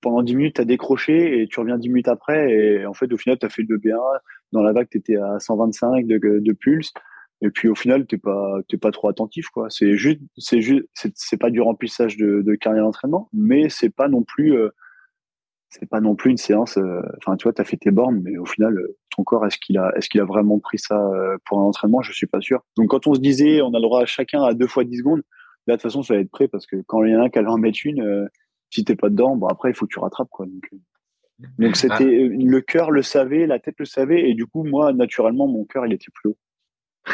pendant 0.00 0.22
10 0.22 0.36
minutes, 0.36 0.56
tu 0.56 0.60
as 0.60 0.64
décroché 0.64 1.40
et 1.42 1.48
tu 1.48 1.60
reviens 1.60 1.78
10 1.78 1.88
minutes 1.88 2.08
après. 2.08 2.50
Et 2.52 2.86
en 2.86 2.94
fait, 2.94 3.12
au 3.12 3.16
final, 3.16 3.38
tu 3.38 3.46
as 3.46 3.48
fait 3.48 3.64
le 3.68 3.78
B1. 3.78 3.96
Dans 4.52 4.62
la 4.62 4.72
vague, 4.72 4.88
tu 4.90 4.98
étais 4.98 5.16
à 5.16 5.38
125 5.38 6.06
de, 6.06 6.18
de 6.18 6.52
pulse. 6.52 6.92
Et 7.44 7.50
puis 7.50 7.68
au 7.68 7.74
final, 7.74 8.06
t'es 8.06 8.18
pas 8.18 8.60
pas 8.80 8.92
trop 8.92 9.08
attentif 9.08 9.48
quoi. 9.48 9.66
C'est 9.68 9.96
juste 9.96 10.20
c'est 10.36 10.60
juste 10.60 10.86
c'est 10.94 11.36
pas 11.36 11.50
du 11.50 11.60
remplissage 11.60 12.16
de, 12.16 12.54
carrière 12.54 12.84
d'entraînement, 12.84 13.28
mais 13.32 13.68
c'est 13.68 13.90
pas 13.90 14.08
non 14.08 14.22
plus 14.22 14.56
euh, 14.56 14.70
c'est 15.72 15.88
pas 15.88 16.00
non 16.00 16.14
plus 16.14 16.30
une 16.30 16.36
séance. 16.36 16.76
Euh, 16.76 17.00
enfin, 17.18 17.36
tu 17.36 17.44
vois, 17.44 17.52
t'as 17.52 17.64
fait 17.64 17.78
tes 17.78 17.90
bornes, 17.90 18.20
mais 18.22 18.36
au 18.36 18.44
final, 18.44 18.78
ton 19.16 19.24
corps, 19.24 19.46
est-ce 19.46 19.58
qu'il 19.58 19.78
a, 19.78 19.90
est-ce 19.96 20.08
qu'il 20.08 20.20
a 20.20 20.24
vraiment 20.24 20.58
pris 20.58 20.78
ça 20.78 21.00
euh, 21.00 21.38
pour 21.46 21.58
un 21.60 21.62
entraînement? 21.62 22.02
Je 22.02 22.12
suis 22.12 22.26
pas 22.26 22.40
sûr. 22.40 22.62
Donc 22.76 22.90
quand 22.90 23.06
on 23.06 23.14
se 23.14 23.20
disait, 23.20 23.62
on 23.62 23.72
a 23.74 23.78
le 23.78 23.82
droit 23.82 24.02
à 24.02 24.06
chacun 24.06 24.44
à 24.44 24.54
deux 24.54 24.66
fois 24.66 24.84
10 24.84 24.98
secondes, 24.98 25.22
là 25.66 25.74
de 25.74 25.80
toute 25.80 25.82
façon, 25.82 26.02
ça 26.02 26.14
va 26.14 26.20
être 26.20 26.30
prêt 26.30 26.46
parce 26.46 26.66
que 26.66 26.76
quand 26.86 27.02
il 27.04 27.12
y 27.12 27.16
en 27.16 27.22
a 27.22 27.24
un 27.24 27.30
qui 27.30 27.40
va 27.40 27.50
en 27.50 27.58
mettre 27.58 27.80
une, 27.84 28.02
euh, 28.02 28.26
si 28.72 28.84
t'es 28.84 28.96
pas 28.96 29.10
dedans, 29.10 29.36
bon 29.36 29.46
après 29.46 29.70
il 29.70 29.74
faut 29.74 29.86
que 29.86 29.92
tu 29.92 29.98
rattrapes 29.98 30.30
quoi. 30.30 30.46
Donc, 30.46 30.68
euh. 30.72 31.46
donc 31.58 31.76
c'était 31.76 32.28
ah. 32.30 32.36
le 32.36 32.60
cœur 32.60 32.90
le 32.90 33.02
savait, 33.02 33.46
la 33.46 33.58
tête 33.58 33.76
le 33.78 33.84
savait, 33.84 34.28
et 34.28 34.34
du 34.34 34.46
coup 34.46 34.64
moi 34.64 34.92
naturellement 34.92 35.46
mon 35.46 35.64
cœur 35.64 35.86
il 35.86 35.92
était 35.92 36.10
plus 36.12 36.30
haut. 36.30 36.38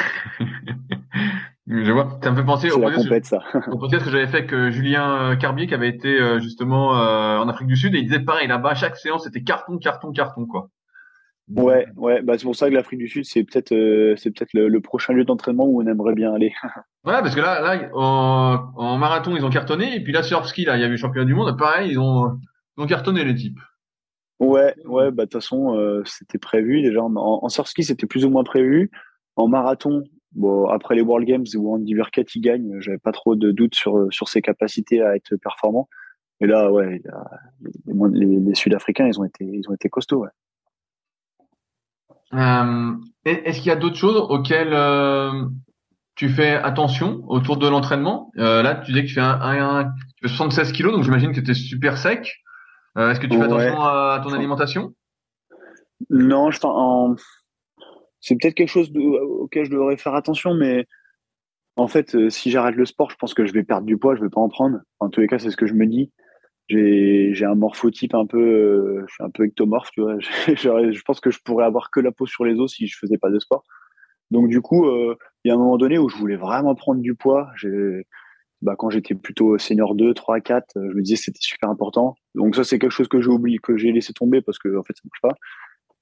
Je 1.71 1.93
vois. 1.93 2.19
Ça 2.23 2.31
me 2.31 2.37
fait 2.37 2.45
penser 2.45 2.71
au 2.71 2.79
podcast, 2.81 4.05
que 4.05 4.11
j'avais 4.11 4.27
fait 4.27 4.39
avec 4.39 4.71
Julien 4.71 5.37
Carbier 5.37 5.67
qui 5.67 5.75
avait 5.75 5.91
été 5.91 6.41
justement 6.41 6.93
en 6.93 7.47
Afrique 7.49 7.69
du 7.69 7.77
Sud 7.77 7.95
et 7.95 7.99
il 7.99 8.05
disait 8.05 8.21
pareil 8.21 8.49
là-bas 8.49 8.75
chaque 8.75 8.97
séance 8.97 9.25
c'était 9.25 9.43
carton 9.43 9.77
carton 9.77 10.13
carton 10.13 10.47
quoi. 10.47 10.71
Ouais, 11.51 11.87
ouais, 11.97 12.21
bah 12.21 12.37
c'est 12.37 12.45
pour 12.45 12.57
ça 12.57 12.69
que 12.69 12.75
l'Afrique 12.75 12.99
du 12.99 13.09
Sud, 13.09 13.25
c'est 13.25 13.43
peut-être 13.43 13.73
euh, 13.73 14.15
c'est 14.17 14.31
peut-être 14.31 14.53
le, 14.53 14.81
prochain 14.81 15.15
lieu 15.15 15.25
d'entraînement 15.25 15.65
où 15.65 15.83
on 15.83 15.87
aimerait 15.87 16.15
bien 16.15 16.35
aller. 16.35 16.53
ouais, 17.05 17.21
parce 17.23 17.35
que 17.35 17.41
là, 17.41 17.63
là 17.63 17.89
en, 17.95 18.99
marathon, 18.99 19.35
ils 19.35 19.45
ont 19.45 19.51
cartonné, 19.51 19.97
et 19.97 20.03
puis 20.03 20.13
là, 20.13 20.23
sur 20.23 20.45
ski, 20.47 20.67
là, 20.67 20.77
il 20.77 20.81
y 20.81 20.85
avait 20.85 20.93
le 20.93 20.99
championnat 20.99 21.25
du 21.25 21.35
monde, 21.35 21.57
pareil, 21.57 21.93
ils 21.93 21.99
ont, 21.99 22.39
ils 22.77 22.83
ont 22.83 22.87
cartonné 22.87 23.25
les 23.25 23.35
types. 23.35 23.61
Ouais, 24.41 24.75
ouais, 24.85 25.11
bah 25.11 25.25
de 25.25 25.31
toute 25.31 25.41
façon, 25.41 25.75
euh, 25.75 26.03
c'était 26.05 26.39
prévu 26.39 26.83
déjà. 26.83 27.03
En, 27.03 27.15
en 27.17 27.49
surf-ski, 27.49 27.83
c'était 27.83 28.07
plus 28.07 28.27
ou 28.27 28.31
moins 28.31 28.45
prévu. 28.45 28.91
En 29.37 29.49
marathon, 29.49 30.05
bon, 30.33 30.67
après 30.67 30.97
les 30.97 31.03
World 31.03 31.27
Games 31.27 31.47
où 31.57 31.75
Andy 31.75 31.95
Burkett 31.95 32.35
il 32.35 32.43
gagne, 32.43 32.79
j'avais 32.81 32.99
pas 32.99 33.13
trop 33.13 33.37
de 33.37 33.53
doutes 33.53 33.75
sur 33.75 34.07
sur 34.11 34.29
ses 34.29 34.43
capacités 34.43 35.01
à 35.01 35.17
être 35.17 35.37
performant. 35.37 35.89
Et 36.41 36.47
là, 36.47 36.71
ouais, 36.71 37.01
les, 37.87 38.27
les, 38.27 38.39
les 38.39 38.55
Sud-Africains, 38.55 39.07
ils 39.07 39.19
ont 39.19 39.25
été 39.25 39.45
ils 39.45 39.69
ont 39.69 39.75
été 39.75 39.89
costauds. 39.89 40.25
Ouais. 40.25 40.31
Euh, 42.35 42.95
est-ce 43.25 43.59
qu'il 43.59 43.69
y 43.69 43.71
a 43.71 43.77
d'autres 43.77 43.97
choses 43.97 44.17
auxquelles 44.17 44.73
euh, 44.73 45.47
tu 46.15 46.29
fais 46.29 46.55
attention 46.55 47.23
autour 47.27 47.57
de 47.57 47.69
l'entraînement? 47.69 48.31
Euh, 48.39 48.63
Là, 48.63 48.77
tu 48.77 48.93
dis 48.93 49.03
que 49.03 49.07
tu 49.07 49.15
fais, 49.15 49.21
un, 49.21 49.93
76 50.25 50.73
kilos, 50.73 50.93
donc 50.93 51.05
j'imagine 51.05 51.33
que 51.33 51.41
tu 51.41 51.51
es 51.51 51.55
super 51.55 51.99
sec. 51.99 52.43
Est-ce 52.97 53.21
que 53.21 53.27
tu 53.27 53.37
fais 53.37 53.45
attention 53.45 53.81
à 53.81 54.21
ton 54.25 54.33
alimentation? 54.33 54.93
Non, 56.11 56.51
je 56.51 56.59
en... 56.65 57.15
c'est 58.21 58.35
peut-être 58.35 58.55
quelque 58.55 58.71
chose 58.71 58.91
auquel 58.97 59.67
je 59.67 59.71
devrais 59.71 59.97
faire 59.97 60.15
attention, 60.15 60.55
mais 60.55 60.87
en 61.77 61.87
fait, 61.87 62.29
si 62.29 62.51
j'arrête 62.51 62.75
le 62.75 62.87
sport, 62.87 63.11
je 63.11 63.17
pense 63.17 63.35
que 63.35 63.47
je 63.47 63.53
vais 63.53 63.63
perdre 63.63 63.87
du 63.87 63.99
poids, 63.99 64.17
je 64.17 64.21
vais 64.21 64.29
pas 64.29 64.41
en 64.41 64.49
prendre. 64.49 64.79
En 64.99 65.11
tous 65.11 65.21
les 65.21 65.29
cas, 65.29 65.39
c'est 65.39 65.51
ce 65.53 65.57
que 65.57 65.67
je 65.67 65.75
me 65.75 65.87
dis 65.87 66.11
j'ai 66.69 67.45
un 67.45 67.55
morphotype 67.55 68.15
un 68.15 68.27
peu 68.27 68.39
euh, 68.39 69.05
je 69.09 69.15
suis 69.15 69.25
un 69.25 69.31
peu 69.31 69.45
ectomorphe 69.45 69.91
tu 69.91 70.03
vois. 70.03 70.19
Je 70.47 71.03
pense 71.03 71.21
que 71.21 71.31
je 71.31 71.39
pourrais 71.43 71.65
avoir 71.65 71.91
que 71.91 72.01
la 72.01 72.13
peau 72.13 72.27
sur 72.27 72.45
les 72.45 72.59
os 72.61 72.73
si 72.73 72.87
je 72.87 72.99
faisais 72.99 73.19
pas 73.19 73.31
de 73.31 73.39
sport. 73.39 73.65
Donc 74.31 74.49
du 74.49 74.61
coup 74.61 74.87
euh, 74.87 75.17
il 75.45 75.49
y 75.49 75.51
a 75.51 75.55
un 75.55 75.59
moment 75.59 75.79
donné 75.79 75.99
où 75.99 76.09
je 76.09 76.17
voulais 76.17 76.37
vraiment 76.37 76.75
prendre 76.75 77.01
du 77.01 77.15
poids. 77.15 77.51
Bah, 78.61 78.75
quand 78.77 78.91
j'étais 78.91 79.15
plutôt 79.15 79.57
senior 79.57 79.95
2 79.95 80.15
3 80.15 80.41
4 80.41 80.67
je 80.75 80.95
me 80.95 81.03
disais 81.03 81.17
c'était 81.17 81.39
super 81.41 81.71
important. 81.71 82.17
Donc 82.35 82.55
ça 82.55 82.65
c'est 82.65 82.79
quelque 82.79 82.93
chose 82.93 83.09
que 83.09 83.21
j'ai 83.21 83.31
oublié 83.31 83.59
que 83.59 83.77
j'ai 83.77 83.93
laissé 83.93 84.13
tomber 84.13 84.43
parce 84.43 84.59
que 84.59 84.77
en 84.77 84.83
fait 84.83 84.95
ça 84.95 85.03
marche 85.05 85.21
pas. 85.23 85.39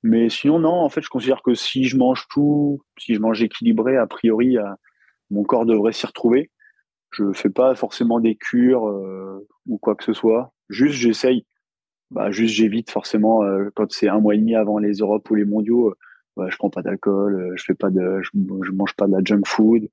Mais 0.03 0.29
sinon 0.31 0.59
non 0.59 0.73
en 0.73 0.89
fait 0.89 1.03
je 1.03 1.09
considère 1.09 1.43
que 1.43 1.55
si 1.55 1.85
je 1.85 1.97
mange 1.97 2.27
tout 2.29 2.81
si 2.99 3.14
je 3.14 3.21
mange 3.21 3.43
équilibré 3.43 3.97
a 3.97 4.07
priori 4.07 4.59
euh, 4.59 4.64
mon 5.31 5.45
corps 5.45 5.67
devrait 5.67 5.93
s'y 5.93 6.07
retrouver. 6.07 6.51
Je 7.12 7.33
fais 7.33 7.51
pas 7.51 7.75
forcément 7.77 8.21
des 8.21 8.35
cures 8.35 8.83
ou 9.67 9.79
quoi 9.79 9.95
que 9.95 10.05
ce 10.05 10.12
soit 10.12 10.53
Juste, 10.69 10.95
j'essaye. 10.95 11.45
Bah, 12.11 12.31
juste, 12.31 12.55
j'évite 12.55 12.91
forcément 12.91 13.43
euh, 13.43 13.71
quand 13.75 13.91
c'est 13.93 14.09
un 14.09 14.21
mois 14.21 14.35
et 14.35 14.39
demi 14.39 14.55
avant 14.55 14.79
les 14.79 14.95
Europes 14.95 15.29
ou 15.31 15.35
les 15.35 15.45
Mondiaux. 15.45 15.95
Euh, 16.39 16.49
je 16.51 16.57
prends 16.57 16.71
pas 16.71 16.83
d'alcool, 16.83 17.35
euh, 17.35 17.53
je 17.57 17.64
fais 17.64 17.75
pas 17.75 17.91
de, 17.91 18.21
je, 18.23 18.31
mange 18.73 18.95
pas 18.95 19.07
de 19.07 19.12
la 19.12 19.21
junk 19.25 19.43
food. 19.47 19.89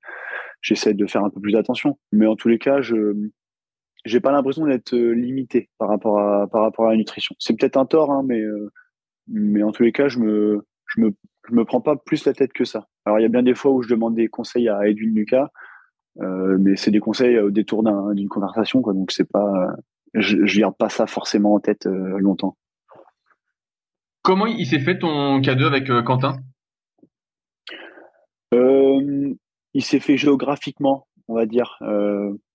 J'essaie 0.60 0.94
de 0.94 1.06
faire 1.06 1.24
un 1.24 1.30
peu 1.30 1.40
plus 1.40 1.52
d'attention. 1.52 1.98
Mais 2.12 2.26
en 2.26 2.36
tous 2.36 2.48
les 2.48 2.58
cas, 2.58 2.80
je 2.80 3.14
j'ai 4.04 4.20
pas 4.20 4.32
l'impression 4.32 4.66
d'être 4.66 4.94
limité 4.94 5.70
par 5.78 5.88
rapport 5.88 6.18
à 6.20 6.46
par 6.48 6.62
rapport 6.62 6.86
à 6.86 6.90
la 6.90 6.96
nutrition. 6.96 7.34
C'est 7.38 7.58
peut-être 7.58 7.78
un 7.78 7.86
tort, 7.86 8.12
hein, 8.12 8.22
mais 8.26 8.42
mais 9.28 9.62
en 9.62 9.72
tous 9.72 9.82
les 9.82 9.92
cas, 9.92 10.08
je 10.08 10.18
me 10.18 10.66
je 10.86 11.00
me 11.00 11.14
je 11.48 11.54
me 11.54 11.64
prends 11.64 11.80
pas 11.80 11.96
plus 11.96 12.24
la 12.26 12.32
tête 12.32 12.52
que 12.52 12.64
ça. 12.64 12.86
Alors 13.04 13.18
il 13.18 13.22
y 13.22 13.26
a 13.26 13.28
bien 13.28 13.42
des 13.42 13.54
fois 13.54 13.72
où 13.72 13.82
je 13.82 13.88
demande 13.88 14.14
des 14.14 14.28
conseils 14.28 14.68
à 14.68 14.86
Edwin 14.88 15.14
Lucas, 15.14 15.50
euh, 16.20 16.56
mais 16.58 16.76
c'est 16.76 16.90
des 16.90 17.00
conseils 17.00 17.38
au 17.38 17.50
détour 17.50 17.84
d'une 18.14 18.28
conversation, 18.28 18.82
quoi. 18.82 18.94
Donc 18.94 19.10
c'est 19.12 19.28
pas 19.30 19.74
je, 20.14 20.44
je 20.44 20.60
garde 20.60 20.76
pas 20.76 20.88
ça 20.88 21.06
forcément 21.06 21.54
en 21.54 21.60
tête 21.60 21.86
euh, 21.86 22.18
longtemps. 22.18 22.56
Comment 24.22 24.46
il 24.46 24.66
s'est 24.66 24.80
fait 24.80 24.98
ton 24.98 25.40
K2 25.40 25.66
avec 25.66 25.90
euh, 25.90 26.02
Quentin? 26.02 26.36
Euh, 28.54 29.34
Il 29.74 29.84
s'est 29.84 30.00
fait 30.00 30.16
géographiquement, 30.16 31.06
on 31.28 31.34
va 31.34 31.46
dire. 31.46 31.78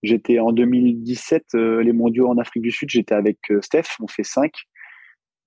j'étais 0.02 0.40
en 0.40 0.52
2017, 0.52 1.54
les 1.54 1.92
mondiaux 1.92 2.30
en 2.30 2.38
Afrique 2.38 2.64
du 2.64 2.72
Sud, 2.72 2.90
j'étais 2.90 3.14
avec 3.14 3.40
Steph, 3.62 3.98
on 4.00 4.08
fait 4.08 4.24
5. 4.24 4.52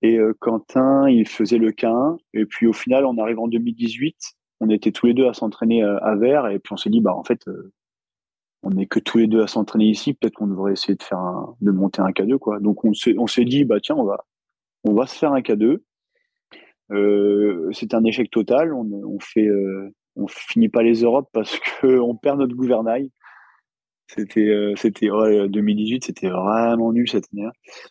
Et 0.03 0.19
Quentin, 0.39 1.09
il 1.09 1.27
faisait 1.27 1.57
le 1.57 1.71
K1. 1.71 2.17
Et 2.33 2.45
puis 2.45 2.67
au 2.67 2.73
final, 2.73 3.05
on 3.05 3.17
arrive 3.17 3.39
en 3.39 3.47
2018, 3.47 4.15
on 4.59 4.69
était 4.69 4.91
tous 4.91 5.07
les 5.07 5.13
deux 5.15 5.27
à 5.27 5.33
s'entraîner 5.33 5.81
à 5.81 6.15
Vert. 6.15 6.47
Et 6.47 6.59
puis 6.59 6.73
on 6.73 6.77
s'est 6.77 6.91
dit, 6.91 7.01
bah 7.01 7.15
en 7.15 7.23
fait, 7.23 7.43
on 8.63 8.71
n'est 8.71 8.87
que 8.87 8.99
tous 8.99 9.17
les 9.17 9.27
deux 9.27 9.41
à 9.41 9.47
s'entraîner 9.47 9.85
ici. 9.85 10.13
Peut-être 10.13 10.35
qu'on 10.35 10.47
devrait 10.47 10.71
essayer 10.73 10.95
de 10.95 11.03
faire 11.03 11.19
un, 11.19 11.55
de 11.61 11.71
monter 11.71 12.01
un 12.01 12.09
K2, 12.09 12.37
quoi. 12.37 12.59
Donc 12.59 12.83
on 12.85 12.93
s'est, 12.93 13.15
on 13.19 13.27
s'est 13.27 13.45
dit, 13.45 13.65
bah 13.65 13.79
tiens, 13.81 13.95
on 13.95 14.05
va, 14.05 14.25
on 14.85 14.93
va 14.93 15.05
se 15.05 15.17
faire 15.17 15.33
un 15.33 15.41
K2. 15.41 15.79
Euh, 16.91 17.69
c'est 17.73 17.93
un 17.93 18.03
échec 18.05 18.31
total. 18.31 18.73
On, 18.73 18.89
on 19.05 19.19
fait, 19.19 19.45
euh, 19.45 19.89
on 20.15 20.27
finit 20.27 20.69
pas 20.69 20.81
les 20.81 21.01
Europes 21.01 21.29
parce 21.33 21.59
que 21.59 21.87
on 21.99 22.15
perd 22.15 22.39
notre 22.39 22.55
gouvernail. 22.55 23.11
C'était, 24.07 24.49
euh, 24.49 24.75
c'était 24.75 25.07
2018, 25.07 26.05
c'était 26.05 26.29
vraiment 26.29 26.91
nul 26.91 27.09
cette 27.09 27.25
année. 27.33 27.47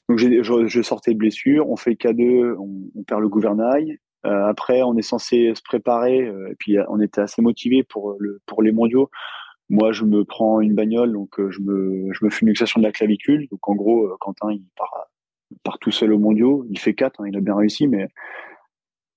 Donc 0.09 0.19
je, 0.19 0.43
je, 0.67 0.83
sortais 0.83 1.13
de 1.13 1.19
blessure. 1.19 1.69
On 1.69 1.77
fait 1.77 1.93
K2, 1.93 2.55
on, 2.59 2.91
on 2.95 3.03
perd 3.03 3.21
le 3.21 3.29
gouvernail. 3.29 3.99
Euh, 4.25 4.47
après, 4.47 4.83
on 4.83 4.97
est 4.97 5.03
censé 5.03 5.53
se 5.55 5.63
préparer. 5.63 6.19
et 6.19 6.55
puis 6.59 6.77
on 6.89 7.01
était 7.01 7.21
assez 7.21 7.43
motivé 7.43 7.83
pour 7.83 8.15
le, 8.19 8.41
pour 8.47 8.63
les 8.63 8.73
mondiaux. 8.73 9.11
Moi, 9.69 9.93
je 9.93 10.05
me 10.05 10.25
prends 10.25 10.61
une 10.61 10.75
bagnole, 10.75 11.13
donc 11.13 11.39
euh, 11.41 11.51
je 11.51 11.61
me, 11.61 12.13
je 12.13 12.25
me 12.25 12.31
fais 12.31 12.41
une 12.43 12.49
luxation 12.49 12.81
de 12.81 12.85
la 12.85 12.93
clavicule. 12.93 13.49
Donc 13.51 13.67
en 13.69 13.75
gros, 13.75 14.05
euh, 14.07 14.17
Quentin, 14.21 14.53
il 14.53 14.65
part, 14.77 15.09
part 15.63 15.79
tout 15.79 15.91
seul 15.91 16.13
au 16.13 16.19
mondiaux. 16.19 16.67
Il 16.69 16.79
fait 16.79 16.95
4, 16.95 17.21
hein, 17.21 17.25
il 17.29 17.37
a 17.37 17.41
bien 17.41 17.57
réussi, 17.57 17.89
mais 17.89 18.09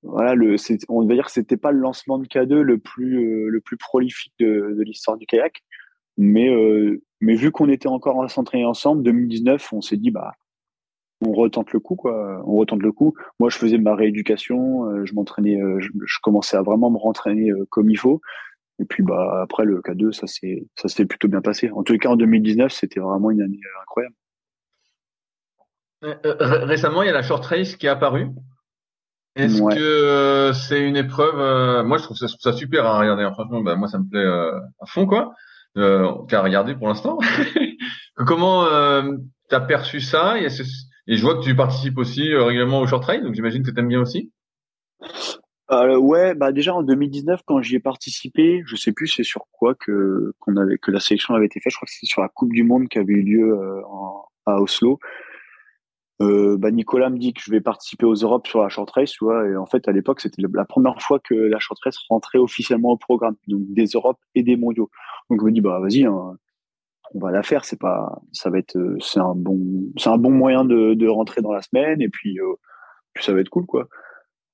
voilà, 0.03 0.35
le, 0.35 0.55
on 0.87 1.05
va 1.05 1.13
dire 1.13 1.25
que 1.25 1.31
c'était 1.31 1.57
pas 1.57 1.71
le 1.71 1.79
lancement 1.79 2.19
de 2.19 2.27
K2 2.27 2.61
le 2.61 2.77
plus, 2.77 3.17
euh, 3.17 3.49
le 3.49 3.59
plus 3.59 3.77
prolifique 3.77 4.33
de, 4.39 4.75
de 4.77 4.83
l'histoire 4.83 5.17
du 5.17 5.25
kayak. 5.25 5.61
Mais, 6.17 6.49
mais 7.19 7.35
vu 7.35 7.51
qu'on 7.51 7.67
était 7.67 7.89
encore 7.89 8.23
à 8.23 8.29
s'entraîner 8.29 8.63
ensemble, 8.63 9.03
2019, 9.03 9.73
on 9.73 9.81
s'est 9.81 9.97
dit, 9.97 10.11
bah, 10.11 10.31
on 11.19 11.33
retente 11.33 11.73
le 11.73 11.81
coup, 11.81 11.97
quoi. 11.97 12.41
On 12.45 12.55
retente 12.55 12.81
le 12.81 12.93
coup. 12.93 13.15
Moi, 13.41 13.49
je 13.49 13.57
faisais 13.57 13.77
ma 13.77 13.95
rééducation, 13.95 15.03
je 15.03 15.13
m'entraînais, 15.13 15.59
je, 15.79 15.89
je, 16.05 16.19
commençais 16.23 16.55
à 16.55 16.61
vraiment 16.61 16.89
me 16.89 16.97
rentraîner 16.97 17.51
comme 17.69 17.89
il 17.89 17.97
faut. 17.97 18.21
Et 18.79 18.85
puis 18.85 19.03
bah 19.03 19.41
après 19.41 19.63
le 19.63 19.81
K2, 19.81 20.11
ça 20.11 20.27
s'est 20.27 20.67
ça 20.75 20.87
s'est 20.87 21.05
plutôt 21.05 21.27
bien 21.27 21.41
passé. 21.41 21.71
En 21.71 21.83
tout 21.83 21.97
cas 21.97 22.09
en 22.09 22.15
2019, 22.15 22.71
c'était 22.71 22.99
vraiment 22.99 23.31
une 23.31 23.41
année 23.41 23.61
euh, 23.63 23.81
incroyable. 23.81 24.15
Euh, 26.03 26.15
euh, 26.25 26.65
récemment, 26.65 27.01
il 27.01 27.07
y 27.07 27.09
a 27.09 27.13
la 27.13 27.23
short 27.23 27.45
race 27.45 27.75
qui 27.75 27.85
est 27.85 27.89
apparue. 27.89 28.29
Est-ce 29.35 29.61
que 29.61 30.53
c'est 30.53 30.87
une 30.87 30.95
épreuve 30.95 31.85
Moi, 31.85 31.97
je 31.97 32.03
trouve, 32.03 32.15
ça, 32.15 32.27
ça 32.27 32.53
super 32.53 32.85
à 32.85 32.99
regarder. 32.99 33.27
Franchement, 33.33 33.61
bah, 33.61 33.75
moi, 33.75 33.89
ça 33.89 33.99
me 33.99 34.09
plaît 34.09 34.25
à 34.25 34.85
fond, 34.85 35.05
quoi. 35.05 35.33
Euh, 35.77 36.09
qu'à 36.29 36.41
regarder 36.41 36.73
pour 36.73 36.87
l'instant. 36.87 37.17
Comment 38.15 38.65
tu 39.49 39.55
as 39.55 39.59
perçu 39.59 39.99
ça? 39.99 40.39
Et, 40.39 40.47
et, 41.07 41.17
je 41.17 41.21
vois 41.21 41.35
que 41.35 41.43
tu 41.43 41.53
participes 41.53 41.97
aussi 41.97 42.33
régulièrement 42.33 42.79
au 42.79 42.87
short 42.87 43.03
trail, 43.03 43.21
donc 43.21 43.33
j'imagine 43.35 43.61
que 43.61 43.71
tu 43.71 43.79
aimes 43.79 43.89
bien 43.89 43.99
aussi. 43.99 44.31
Euh, 45.71 45.97
ouais, 45.97 46.35
bah 46.35 46.51
déjà 46.51 46.75
en 46.75 46.83
2019 46.83 47.41
quand 47.45 47.61
j'y 47.61 47.75
ai 47.75 47.79
participé, 47.79 48.61
je 48.67 48.75
sais 48.75 48.91
plus 48.91 49.07
c'est 49.07 49.23
sur 49.23 49.47
quoi 49.51 49.73
que 49.73 50.33
qu'on 50.39 50.57
avait 50.57 50.77
que 50.77 50.91
la 50.91 50.99
sélection 50.99 51.33
avait 51.33 51.47
été 51.47 51.59
faite. 51.59 51.71
Je 51.71 51.77
crois 51.77 51.87
que 51.87 51.91
c'était 51.91 52.05
sur 52.05 52.21
la 52.21 52.29
Coupe 52.29 52.53
du 52.53 52.63
Monde 52.63 52.87
qui 52.87 52.99
avait 52.99 53.13
eu 53.13 53.23
lieu 53.23 53.59
euh, 53.59 53.81
à 54.45 54.61
Oslo. 54.61 54.99
Euh, 56.21 56.55
bah 56.57 56.71
Nicolas 56.71 57.09
me 57.09 57.17
dit 57.17 57.33
que 57.33 57.41
je 57.43 57.51
vais 57.51 57.61
participer 57.61 58.05
aux 58.05 58.13
Europes 58.13 58.47
sur 58.47 58.61
la 58.61 58.69
short 58.69 58.89
race, 58.91 59.11
tu 59.11 59.25
vois. 59.25 59.47
Et 59.47 59.57
en 59.57 59.65
fait 59.65 59.87
à 59.87 59.91
l'époque 59.91 60.21
c'était 60.21 60.41
la 60.41 60.65
première 60.65 61.01
fois 61.01 61.19
que 61.19 61.33
la 61.33 61.59
short 61.59 61.79
race 61.83 61.97
rentrait 62.09 62.37
officiellement 62.37 62.91
au 62.91 62.97
programme, 62.97 63.35
donc 63.47 63.61
des 63.69 63.87
Europes 63.87 64.19
et 64.35 64.43
des 64.43 64.57
Mondiaux. 64.57 64.89
Donc 65.29 65.41
je 65.41 65.45
me 65.45 65.51
dis 65.51 65.61
bah 65.61 65.79
vas-y, 65.79 66.05
hein, 66.05 66.37
on 67.13 67.19
va 67.19 67.31
la 67.31 67.43
faire. 67.43 67.65
C'est 67.65 67.79
pas, 67.79 68.21
ça 68.33 68.49
va 68.49 68.59
être, 68.59 68.77
c'est 68.99 69.19
un 69.19 69.35
bon, 69.35 69.59
c'est 69.97 70.09
un 70.09 70.17
bon 70.17 70.31
moyen 70.31 70.65
de, 70.65 70.93
de 70.93 71.07
rentrer 71.07 71.41
dans 71.41 71.51
la 71.53 71.61
semaine 71.61 72.01
et 72.01 72.09
puis, 72.09 72.39
euh, 72.39 72.53
puis 73.13 73.23
ça 73.23 73.33
va 73.33 73.39
être 73.41 73.49
cool 73.49 73.65
quoi. 73.65 73.87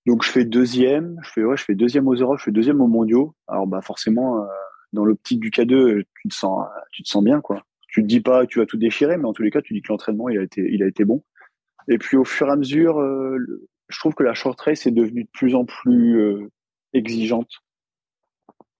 Donc 0.05 0.23
je 0.23 0.31
fais 0.31 0.45
deuxième, 0.45 1.17
je 1.23 1.29
fais 1.29 1.43
ouais, 1.43 1.57
je 1.57 1.63
fais 1.63 1.75
deuxième 1.75 2.07
aux 2.07 2.15
Europes, 2.15 2.39
je 2.39 2.45
fais 2.45 2.51
deuxième 2.51 2.81
aux 2.81 2.87
Mondiaux. 2.87 3.35
Alors 3.47 3.67
bah 3.67 3.81
forcément 3.81 4.41
euh, 4.41 4.47
dans 4.93 5.05
l'optique 5.05 5.39
du 5.39 5.51
K2, 5.51 6.03
tu 6.21 6.27
te 6.27 6.33
sens 6.33 6.65
tu 6.91 7.03
te 7.03 7.09
sens 7.09 7.23
bien 7.23 7.41
quoi. 7.41 7.63
Tu 7.89 8.01
te 8.01 8.07
dis 8.07 8.21
pas 8.21 8.45
que 8.45 8.51
tu 8.51 8.59
vas 8.59 8.65
tout 8.65 8.77
déchirer, 8.77 9.17
mais 9.17 9.25
en 9.25 9.33
tous 9.33 9.43
les 9.43 9.51
cas 9.51 9.61
tu 9.61 9.73
dis 9.73 9.81
que 9.81 9.91
l'entraînement 9.91 10.29
il 10.29 10.39
a 10.39 10.43
été 10.43 10.67
il 10.71 10.83
a 10.83 10.87
été 10.87 11.05
bon. 11.05 11.23
Et 11.87 11.97
puis 11.97 12.17
au 12.17 12.25
fur 12.25 12.47
et 12.47 12.51
à 12.51 12.55
mesure, 12.55 12.99
euh, 12.99 13.37
je 13.89 13.99
trouve 13.99 14.13
que 14.15 14.23
la 14.23 14.33
short 14.33 14.59
race 14.61 14.87
est 14.87 14.91
devenue 14.91 15.25
de 15.25 15.29
plus 15.33 15.55
en 15.55 15.65
plus 15.65 16.49
exigeante 16.93 17.49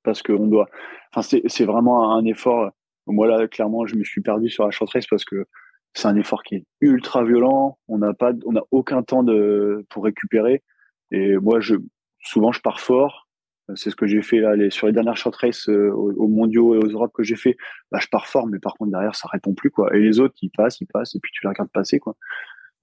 parce 0.04 0.22
qu'on 0.24 0.48
doit. 0.48 0.68
Enfin, 1.14 1.40
c'est 1.48 1.66
vraiment 1.66 2.16
un 2.16 2.26
effort. 2.26 2.72
Moi 3.08 3.28
là, 3.28 3.48
clairement, 3.48 3.86
je 3.86 3.96
me 3.96 4.04
suis 4.04 4.22
perdu 4.22 4.50
sur 4.50 4.66
la 4.66 4.72
short 4.72 4.92
race 4.92 5.08
parce 5.08 5.26
que 5.26 5.46
c'est 5.94 6.08
un 6.08 6.16
effort 6.16 6.44
qui 6.44 6.56
est 6.56 6.66
ultra 6.80 7.24
violent. 7.24 7.78
On 7.88 7.98
n'a 7.98 8.14
pas, 8.14 8.32
on 8.46 8.54
n'a 8.54 8.64
aucun 8.72 9.04
temps 9.04 9.24
de 9.24 9.86
pour 9.90 10.04
récupérer. 10.04 10.64
Et 11.12 11.38
moi, 11.38 11.60
je 11.60 11.76
souvent 12.24 12.52
je 12.52 12.62
pars 12.62 12.80
fort. 12.80 13.28
C'est 13.76 13.90
ce 13.90 13.96
que 13.96 14.06
j'ai 14.06 14.22
fait 14.22 14.40
là, 14.40 14.56
les, 14.56 14.70
sur 14.70 14.88
les 14.88 14.94
dernières 14.94 15.16
short 15.16 15.36
races 15.36 15.70
euh, 15.70 15.92
aux, 15.92 16.28
mondiaux 16.28 16.76
et 16.76 16.78
aux 16.78 16.90
Europes 16.90 17.14
que 17.14 17.24
j'ai 17.24 17.38
fait. 17.38 17.56
Bah, 17.90 18.00
je 18.02 18.08
pars 18.08 18.28
fort, 18.28 18.48
mais 18.48 18.60
par 18.60 18.74
contre 18.74 18.92
derrière 18.92 19.16
ça 19.16 19.30
répond 19.32 19.54
plus 19.54 19.72
quoi. 19.72 19.96
Et 19.96 20.00
les 20.00 20.20
autres, 20.20 20.36
ils 20.42 20.50
passent, 20.50 20.82
ils 20.82 20.88
passent, 20.88 21.16
et 21.16 21.20
puis 21.22 21.32
tu 21.34 21.42
les 21.44 21.50
regardes 21.50 21.72
passer 21.72 22.00
quoi. 22.00 22.16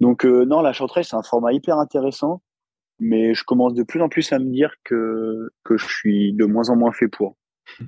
Donc 0.01 0.25
euh, 0.25 0.45
non, 0.47 0.63
la 0.63 0.73
short 0.73 0.91
race 0.93 1.09
c'est 1.09 1.17
un 1.17 1.23
format 1.23 1.53
hyper 1.53 1.79
intéressant, 1.79 2.43
mais 3.01 3.35
je 3.35 3.45
commence 3.45 3.75
de 3.75 3.83
plus 3.83 4.01
en 4.01 4.09
plus 4.09 4.33
à 4.33 4.39
me 4.39 4.51
dire 4.51 4.73
que 4.85 5.51
que 5.65 5.77
je 5.77 5.87
suis 5.87 6.33
de 6.33 6.47
moins 6.47 6.71
en 6.71 6.77
moins 6.77 6.93
fait 6.93 7.09
pour, 7.09 7.37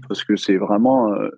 parce 0.09 0.23
que 0.25 0.37
c'est 0.37 0.57
vraiment 0.57 1.13
euh, 1.15 1.31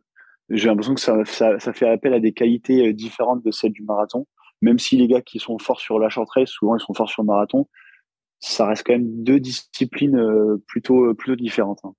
j'ai 0.51 0.69
l'impression 0.69 0.95
que 0.95 1.01
ça, 1.01 1.25
ça, 1.25 1.59
ça, 1.59 1.73
fait 1.73 1.89
appel 1.89 2.13
à 2.13 2.21
des 2.21 2.33
qualités 2.33 2.89
euh, 2.89 2.93
différentes 2.93 3.45
de 3.45 3.51
celles 3.51 3.73
du 3.73 3.83
marathon. 3.83 4.27
Même 4.61 4.79
si 4.79 4.97
les 4.97 5.09
gars 5.09 5.23
qui 5.23 5.39
sont 5.39 5.59
forts 5.59 5.81
sur 5.81 5.99
la 5.99 6.09
short 6.09 6.29
race, 6.31 6.51
souvent 6.51 6.77
ils 6.77 6.81
sont 6.81 6.95
forts 6.95 7.09
sur 7.09 7.23
le 7.23 7.27
marathon, 7.27 7.69
ça 8.43 8.67
reste 8.67 8.85
quand 8.87 8.93
même 8.93 9.25
deux 9.25 9.41
disciplines 9.41 10.17
euh, 10.17 10.63
plutôt 10.67 11.07
euh, 11.07 11.15
plutôt 11.15 11.37
différentes. 11.37 11.81
Hein. 11.85 11.95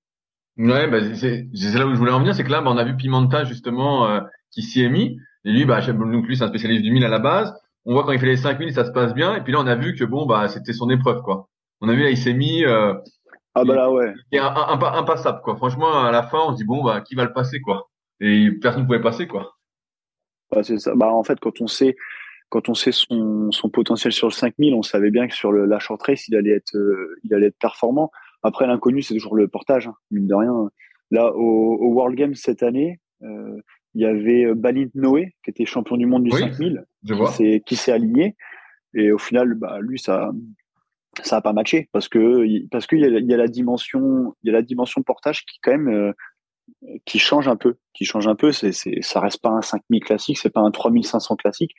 Ouais, 0.56 0.88
bah, 0.88 0.98
c'est 1.14 1.48
là 1.78 1.86
où 1.86 1.94
je 1.94 1.98
voulais 1.98 2.12
en 2.12 2.20
venir, 2.20 2.34
c'est 2.34 2.44
que 2.44 2.50
là, 2.50 2.60
bah, 2.60 2.70
on 2.70 2.76
a 2.76 2.84
vu 2.84 2.96
Pimenta 2.96 3.44
justement 3.44 4.20
qui 4.52 4.62
s'y 4.62 4.82
est 4.82 4.88
mis. 4.88 5.18
Et 5.44 5.50
lui, 5.50 5.64
bah, 5.64 5.80
donc 5.80 6.26
lui, 6.26 6.36
c'est 6.36 6.44
un 6.44 6.48
spécialiste 6.48 6.82
du 6.82 6.92
1000 6.92 7.04
à 7.04 7.08
la 7.08 7.18
base. 7.18 7.52
On 7.84 7.92
voit 7.92 8.04
quand 8.04 8.12
il 8.12 8.20
fait 8.20 8.26
les 8.26 8.36
5000, 8.36 8.72
ça 8.72 8.84
se 8.84 8.92
passe 8.92 9.14
bien. 9.14 9.34
Et 9.34 9.42
puis 9.42 9.52
là, 9.52 9.58
on 9.60 9.66
a 9.66 9.74
vu 9.74 9.94
que 9.96 10.04
bon, 10.04 10.26
bah, 10.26 10.46
c'était 10.48 10.72
son 10.72 10.88
épreuve, 10.90 11.22
quoi. 11.22 11.48
On 11.80 11.88
a 11.88 11.94
vu 11.94 12.04
là, 12.04 12.10
il 12.10 12.16
s'est 12.16 12.34
mis. 12.34 12.64
ah 12.64 13.02
bah 13.54 13.74
là, 13.74 13.90
ouais. 13.90 14.14
Il 14.30 14.38
est 14.38 14.40
impassable, 14.40 15.40
quoi. 15.42 15.56
Franchement, 15.56 16.04
à 16.04 16.12
la 16.12 16.22
fin, 16.22 16.38
on 16.46 16.52
se 16.52 16.58
dit 16.58 16.64
bon, 16.64 16.84
bah, 16.84 17.00
qui 17.00 17.16
va 17.16 17.24
le 17.24 17.32
passer, 17.32 17.60
quoi 17.60 17.88
et 18.20 18.50
personne 18.52 18.82
ne 18.82 18.86
pouvait 18.86 19.00
passer 19.00 19.26
quoi. 19.26 19.56
Bah, 20.50 20.62
c'est 20.62 20.78
ça. 20.78 20.94
Bah, 20.94 21.12
en 21.12 21.22
fait, 21.24 21.38
quand 21.40 21.60
on 21.60 21.66
sait 21.66 21.96
quand 22.54 22.68
on 22.68 22.74
sait 22.74 22.92
son, 22.92 23.50
son 23.50 23.68
potentiel 23.68 24.12
sur 24.12 24.28
le 24.28 24.32
5000, 24.32 24.74
on 24.74 24.82
savait 24.82 25.10
bien 25.10 25.26
que 25.26 25.34
sur 25.34 25.50
le, 25.50 25.66
la 25.66 25.80
short 25.80 26.00
race, 26.00 26.28
il 26.28 26.36
allait 26.36 26.52
être 26.52 26.76
euh, 26.76 27.18
il 27.24 27.34
allait 27.34 27.48
être 27.48 27.58
performant. 27.58 28.12
Après, 28.44 28.64
l'inconnu, 28.68 29.02
c'est 29.02 29.12
toujours 29.12 29.34
le 29.34 29.48
portage, 29.48 29.88
hein, 29.88 29.96
mine 30.12 30.28
de 30.28 30.34
rien. 30.36 30.70
Là, 31.10 31.34
au, 31.34 31.40
au 31.40 31.92
World 31.94 32.16
Games 32.16 32.36
cette 32.36 32.62
année, 32.62 33.00
euh, 33.24 33.60
il 33.94 34.02
y 34.02 34.06
avait 34.06 34.44
euh, 34.44 34.54
Balint 34.54 34.86
Noé, 34.94 35.34
qui 35.42 35.50
était 35.50 35.64
champion 35.64 35.96
du 35.96 36.06
monde 36.06 36.22
du 36.22 36.30
5000, 36.30 36.84
qui 37.66 37.74
s'est 37.74 37.90
aligné. 37.90 38.36
Et 38.94 39.10
au 39.10 39.18
final, 39.18 39.54
bah, 39.54 39.80
lui, 39.80 39.98
ça 39.98 40.30
ça 41.24 41.38
a 41.38 41.40
pas 41.40 41.52
matché 41.52 41.88
parce 41.92 42.08
que 42.08 42.68
parce 42.70 42.86
qu'il 42.86 43.00
y, 43.00 43.04
a, 43.04 43.08
y 43.08 43.34
a 43.34 43.36
la 43.36 43.46
dimension 43.46 44.34
il 44.42 44.48
y 44.48 44.50
a 44.50 44.52
la 44.52 44.62
dimension 44.62 45.00
portage 45.02 45.44
qui 45.44 45.60
quand 45.62 45.70
même 45.70 45.88
euh, 45.88 46.12
qui 47.04 47.18
change 47.18 47.48
un 47.48 47.56
peu, 47.56 47.76
qui 47.94 48.04
change 48.04 48.26
un 48.26 48.34
peu. 48.34 48.52
C'est, 48.52 48.72
ça 49.02 49.20
reste 49.20 49.42
pas 49.42 49.50
un 49.50 49.62
5000 49.62 50.02
classique, 50.02 50.38
c'est 50.38 50.50
pas 50.50 50.60
un 50.60 50.70
3500 50.70 51.36
classique, 51.36 51.74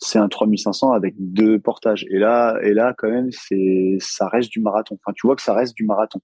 c'est 0.00 0.18
un 0.18 0.28
3500 0.28 0.92
avec 0.92 1.14
deux 1.18 1.60
portages. 1.60 2.06
Et 2.10 2.18
là, 2.18 2.58
et 2.62 2.72
là, 2.72 2.94
quand 2.96 3.10
même, 3.10 3.30
c'est, 3.30 3.98
ça 4.00 4.28
reste 4.28 4.50
du 4.50 4.60
marathon. 4.60 4.98
Enfin, 5.04 5.12
tu 5.14 5.26
vois 5.26 5.36
que 5.36 5.42
ça 5.42 5.54
reste 5.54 5.76
du 5.76 5.84
marathon. 5.84 6.20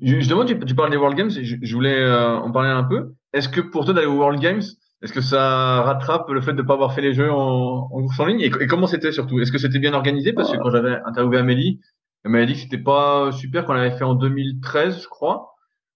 Justement, 0.00 0.44
tu, 0.44 0.58
tu 0.58 0.74
parles 0.74 0.90
des 0.90 0.96
World 0.96 1.16
Games, 1.16 1.30
je, 1.30 1.74
voulais 1.74 2.00
euh, 2.00 2.36
en 2.36 2.50
parler 2.50 2.70
un 2.70 2.84
peu. 2.84 3.12
Est-ce 3.32 3.48
que 3.48 3.60
pour 3.60 3.84
toi 3.84 3.94
d'aller 3.94 4.06
aux 4.06 4.16
World 4.16 4.40
Games, 4.40 4.62
est-ce 5.02 5.12
que 5.12 5.20
ça 5.20 5.82
rattrape 5.82 6.28
le 6.30 6.40
fait 6.40 6.52
de 6.52 6.62
ne 6.62 6.66
pas 6.66 6.74
avoir 6.74 6.94
fait 6.94 7.02
les 7.02 7.12
jeux 7.12 7.30
en, 7.30 7.88
en 7.92 8.02
course 8.02 8.18
en 8.18 8.26
ligne? 8.26 8.40
Et, 8.40 8.50
comment 8.50 8.86
c'était 8.86 9.12
surtout? 9.12 9.38
Est-ce 9.40 9.52
que 9.52 9.58
c'était 9.58 9.78
bien 9.78 9.92
organisé? 9.92 10.32
Parce 10.32 10.50
que 10.50 10.56
quand 10.56 10.70
j'avais 10.70 10.96
interviewé 11.04 11.38
Amélie, 11.38 11.80
elle 12.24 12.32
m'avait 12.32 12.46
dit 12.46 12.54
que 12.54 12.60
c'était 12.60 12.78
pas 12.78 13.30
super 13.32 13.66
qu'on 13.66 13.74
l'avait 13.74 13.96
fait 13.96 14.04
en 14.04 14.14
2013, 14.14 15.02
je 15.02 15.08
crois 15.08 15.54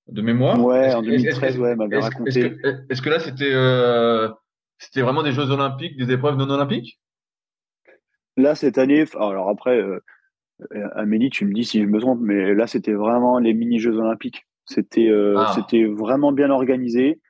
de 0.09 0.21
mémoire. 0.21 0.63
Ouais, 0.63 0.95
en 0.95 1.03
2013, 1.03 1.59
ouais, 1.59 1.77
m'avait 1.77 1.99
raconté. 1.99 2.57
Est-ce 2.91 3.03
que, 3.03 3.11
là, 3.11 3.19
c'était 3.21 3.53
euh, 3.53 4.29
c'était 4.79 5.03
vraiment 5.03 5.23
des 5.23 5.33
Jeux 5.33 5.51
Olympiques, 5.51 5.97
des 5.97 6.13
épreuves 6.13 6.37
non 6.37 6.49
olympiques? 6.51 7.01
Là, 8.37 8.55
cette 8.55 8.79
année, 8.79 9.05
alors 9.15 9.49
après, 9.49 9.81
euh, 9.81 10.01
Amélie, 10.95 11.31
tu 11.31 11.45
me 11.45 11.53
dis 11.53 11.65
si 11.65 11.81
je 11.81 11.87
me 11.87 12.01
trompe, 12.01 12.21
mais 12.21 12.55
là, 12.55 12.67
c'était 12.67 12.93
vraiment 12.93 13.39
les 13.39 13.55
mini-Jeux 13.55 13.97
Olympiques. 13.97 14.47
C'était 14.67 15.09
euh, 15.09 15.37
ah. 15.39 15.53
c'était 15.55 15.85
vraiment 15.85 16.33
bien 16.33 16.51
organisé. 16.51 17.21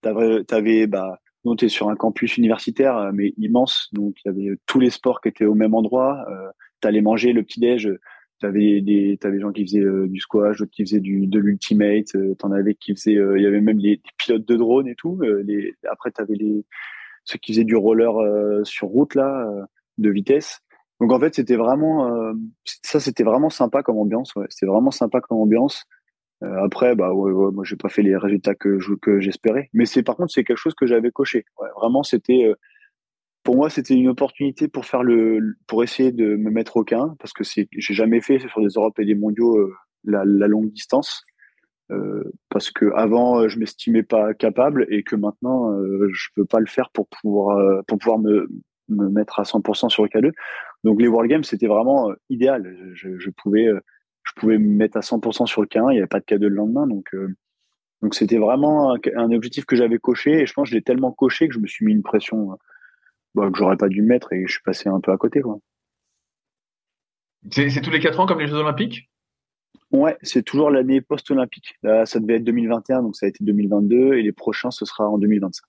T'avais, 0.00 0.44
avais, 0.52 0.86
bah, 0.86 1.18
nous, 1.44 1.56
t'es 1.56 1.68
sur 1.68 1.88
un 1.88 1.96
campus 1.96 2.36
universitaire, 2.36 3.10
mais 3.12 3.34
immense, 3.36 3.88
donc 3.92 4.16
il 4.24 4.28
y 4.28 4.30
avait 4.30 4.56
tous 4.66 4.80
les 4.80 4.90
sports 4.90 5.20
qui 5.20 5.28
étaient 5.28 5.44
au 5.44 5.54
même 5.54 5.74
endroit. 5.74 6.24
Euh, 6.30 6.50
T'allais 6.80 7.00
manger 7.00 7.32
le 7.32 7.42
petit-déj 7.42 7.88
T'avais 8.44 8.82
des, 8.82 9.16
t'avais 9.18 9.36
des 9.36 9.40
gens 9.40 9.52
qui 9.52 9.64
faisaient 9.64 9.80
euh, 9.80 10.06
du 10.06 10.20
squash, 10.20 10.58
d'autres 10.58 10.70
qui 10.70 10.84
faisaient 10.84 11.00
du 11.00 11.26
de 11.26 11.38
l'ultimate. 11.38 12.14
Euh, 12.14 12.34
t'en 12.34 12.52
avais 12.52 12.74
qui 12.74 12.94
faisaient, 12.94 13.16
euh, 13.16 13.38
il 13.38 13.42
y 13.42 13.46
avait 13.46 13.62
même 13.62 13.78
les, 13.78 14.02
pilotes 14.18 14.46
de 14.46 14.56
drone 14.56 14.86
et 14.86 14.94
tout. 14.94 15.18
les, 15.22 15.72
après 15.90 16.10
t'avais 16.10 16.34
les 16.34 16.66
ceux 17.24 17.38
qui 17.38 17.54
faisaient 17.54 17.64
du 17.64 17.74
roller 17.74 18.12
sur 18.66 18.88
route 18.88 19.14
là, 19.14 19.48
de 19.96 20.10
vitesse. 20.10 20.60
Donc 21.00 21.10
en 21.10 21.18
fait 21.18 21.34
c'était 21.34 21.56
vraiment 21.56 22.34
ça, 22.64 23.00
c'était 23.00 23.24
vraiment 23.24 23.48
sympa 23.48 23.82
comme 23.82 23.96
ambiance. 23.96 24.34
C'était 24.50 24.66
vraiment 24.66 24.90
sympa 24.90 25.22
comme 25.22 25.38
ambiance. 25.38 25.86
après 26.42 26.94
bah 26.94 27.14
ouais, 27.14 27.32
ouais 27.32 27.50
moi 27.50 27.64
j'ai 27.64 27.76
pas 27.76 27.88
fait 27.88 28.02
les 28.02 28.14
résultats 28.14 28.54
que 28.54 28.78
j'espérais, 29.20 29.70
mais 29.72 29.86
c'est 29.86 30.02
par 30.02 30.16
contre 30.16 30.34
c'est 30.34 30.44
quelque 30.44 30.58
chose 30.58 30.74
que 30.74 30.84
j'avais 30.84 31.10
coché. 31.10 31.46
Vraiment 31.80 32.02
c'était 32.02 32.52
pour 33.44 33.56
moi, 33.56 33.70
c'était 33.70 33.94
une 33.94 34.08
opportunité 34.08 34.68
pour 34.68 34.86
faire 34.86 35.02
le, 35.02 35.56
pour 35.66 35.84
essayer 35.84 36.12
de 36.12 36.34
me 36.36 36.50
mettre 36.50 36.78
au 36.78 36.84
quin, 36.84 37.14
parce 37.20 37.32
que 37.32 37.44
c'est, 37.44 37.68
j'ai 37.76 37.94
jamais 37.94 38.20
fait 38.20 38.38
sur 38.40 38.60
des 38.62 38.68
Europes 38.68 38.98
et 38.98 39.04
des 39.04 39.14
Mondiaux 39.14 39.58
euh, 39.58 39.74
la, 40.04 40.24
la, 40.24 40.48
longue 40.48 40.72
distance, 40.72 41.24
euh, 41.90 42.24
parce 42.48 42.70
que 42.70 42.90
avant 42.96 43.40
euh, 43.40 43.48
je 43.48 43.58
m'estimais 43.58 44.02
pas 44.02 44.32
capable 44.32 44.86
et 44.88 45.02
que 45.02 45.14
maintenant 45.14 45.72
euh, 45.72 46.08
je 46.12 46.28
peux 46.34 46.46
pas 46.46 46.58
le 46.58 46.66
faire 46.66 46.88
pour 46.90 47.06
pouvoir 47.08 47.58
euh, 47.58 47.82
pour 47.86 47.98
pouvoir 47.98 48.18
me, 48.18 48.48
me 48.88 49.10
mettre 49.10 49.38
à 49.38 49.42
100% 49.42 49.90
sur 49.90 50.02
le 50.02 50.08
K2. 50.08 50.32
Donc 50.82 51.00
les 51.00 51.08
World 51.08 51.30
Games 51.30 51.44
c'était 51.44 51.66
vraiment 51.66 52.10
idéal. 52.30 52.74
Je, 52.94 53.18
je, 53.18 53.30
pouvais 53.30 53.68
je 54.22 54.32
pouvais 54.36 54.56
me 54.56 54.68
mettre 54.68 54.96
à 54.96 55.00
100% 55.00 55.46
sur 55.46 55.60
le 55.60 55.68
K1, 55.68 55.90
il 55.90 55.94
n'y 55.94 55.98
avait 55.98 56.06
pas 56.06 56.20
de 56.20 56.24
K2 56.24 56.46
le 56.46 56.48
lendemain, 56.48 56.86
donc 56.86 57.14
donc 58.00 58.14
c'était 58.14 58.38
vraiment 58.38 58.94
un, 58.94 59.32
objectif 59.32 59.66
que 59.66 59.76
j'avais 59.76 59.98
coché 59.98 60.40
et 60.40 60.46
je 60.46 60.52
pense 60.54 60.64
que 60.64 60.70
je 60.70 60.76
l'ai 60.76 60.82
tellement 60.82 61.12
coché 61.12 61.48
que 61.48 61.54
je 61.54 61.58
me 61.58 61.66
suis 61.66 61.84
mis 61.86 61.92
une 61.92 62.02
pression 62.02 62.56
bah, 63.34 63.50
que 63.50 63.58
j'aurais 63.58 63.76
pas 63.76 63.88
dû 63.88 64.02
mettre 64.02 64.32
et 64.32 64.46
je 64.46 64.52
suis 64.52 64.62
passé 64.62 64.88
un 64.88 65.00
peu 65.00 65.12
à 65.12 65.16
côté. 65.16 65.40
Quoi. 65.40 65.58
C'est, 67.50 67.80
tous 67.80 67.90
les 67.90 68.00
4 68.00 68.20
ans 68.20 68.26
comme 68.26 68.40
les 68.40 68.46
Jeux 68.46 68.56
Olympiques? 68.56 69.10
Ouais, 69.90 70.16
c'est 70.22 70.42
toujours 70.42 70.70
l'année 70.70 71.00
post-olympique. 71.00 71.76
Là, 71.82 72.06
ça 72.06 72.18
devait 72.18 72.36
être 72.36 72.44
2021, 72.44 73.02
donc 73.02 73.16
ça 73.16 73.26
a 73.26 73.28
été 73.28 73.44
2022, 73.44 74.14
et 74.14 74.22
les 74.22 74.32
prochains, 74.32 74.70
ce 74.70 74.84
sera 74.84 75.08
en 75.08 75.18
2025. 75.18 75.64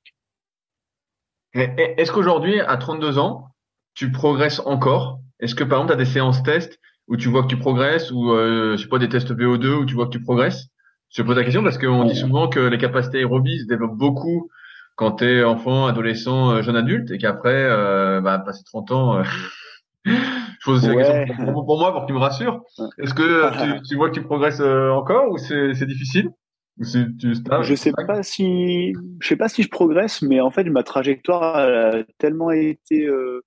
Est-ce 1.53 2.11
qu'aujourd'hui, 2.11 2.59
à 2.59 2.77
32 2.77 3.17
ans, 3.17 3.49
tu 3.93 4.11
progresses 4.11 4.59
encore? 4.65 5.21
Est-ce 5.39 5.55
que 5.55 5.63
par 5.63 5.79
exemple, 5.79 5.95
tu 5.95 6.01
as 6.01 6.05
des 6.05 6.11
séances 6.11 6.43
tests 6.43 6.79
où 7.07 7.17
tu 7.17 7.29
vois 7.29 7.43
que 7.43 7.47
tu 7.47 7.57
progresses, 7.57 8.11
ou 8.11 8.31
euh, 8.31 8.77
je 8.77 8.83
sais 8.83 8.89
pas, 8.89 8.99
des 8.99 9.09
tests 9.09 9.31
VO2 9.31 9.67
où 9.75 9.85
tu 9.85 9.93
vois 9.93 10.05
que 10.05 10.11
tu 10.11 10.21
progresses? 10.21 10.67
Je 11.09 11.21
pose 11.21 11.37
la 11.37 11.43
question 11.43 11.63
parce 11.63 11.77
qu'on 11.77 12.03
dit 12.03 12.15
souvent 12.15 12.49
que 12.49 12.59
les 12.59 12.77
capacités 12.77 13.19
aérobies 13.19 13.59
se 13.59 13.67
développent 13.67 13.97
beaucoup 13.97 14.49
quand 14.95 15.17
tu 15.17 15.25
es 15.25 15.43
enfant, 15.43 15.87
adolescent, 15.87 16.51
euh, 16.51 16.61
jeune 16.61 16.75
adulte, 16.75 17.11
et 17.11 17.17
qu'après, 17.17 17.53
euh, 17.53 18.21
bah, 18.21 18.39
passer 18.39 18.63
30 18.63 18.91
ans, 18.91 19.17
euh, 19.17 19.23
je 20.05 20.65
pose 20.65 20.87
la 20.87 21.25
question 21.25 21.53
pour, 21.53 21.79
moi, 21.79 21.91
pour 21.91 22.01
que 22.01 22.07
tu 22.07 22.13
me 22.13 22.19
rassures. 22.19 22.63
Est-ce 22.97 23.13
que 23.13 23.51
tu, 23.77 23.83
tu, 23.83 23.95
vois 23.95 24.09
que 24.09 24.15
tu 24.15 24.23
progresses 24.23 24.61
encore 24.61 25.31
ou 25.31 25.37
c'est 25.37 25.85
difficile? 25.85 26.31
Je 26.79 27.75
sais 27.75 27.91
pas 27.93 28.21
si 28.21 28.93
je 29.19 29.27
sais 29.27 29.37
pas 29.37 29.47
si 29.47 29.63
je 29.63 29.69
progresse, 29.69 30.21
mais 30.21 30.41
en 30.41 30.51
fait 30.51 30.65
ma 30.65 30.83
trajectoire 30.83 31.55
a 31.55 32.03
tellement 32.17 32.51
été 32.51 33.05
euh, 33.05 33.41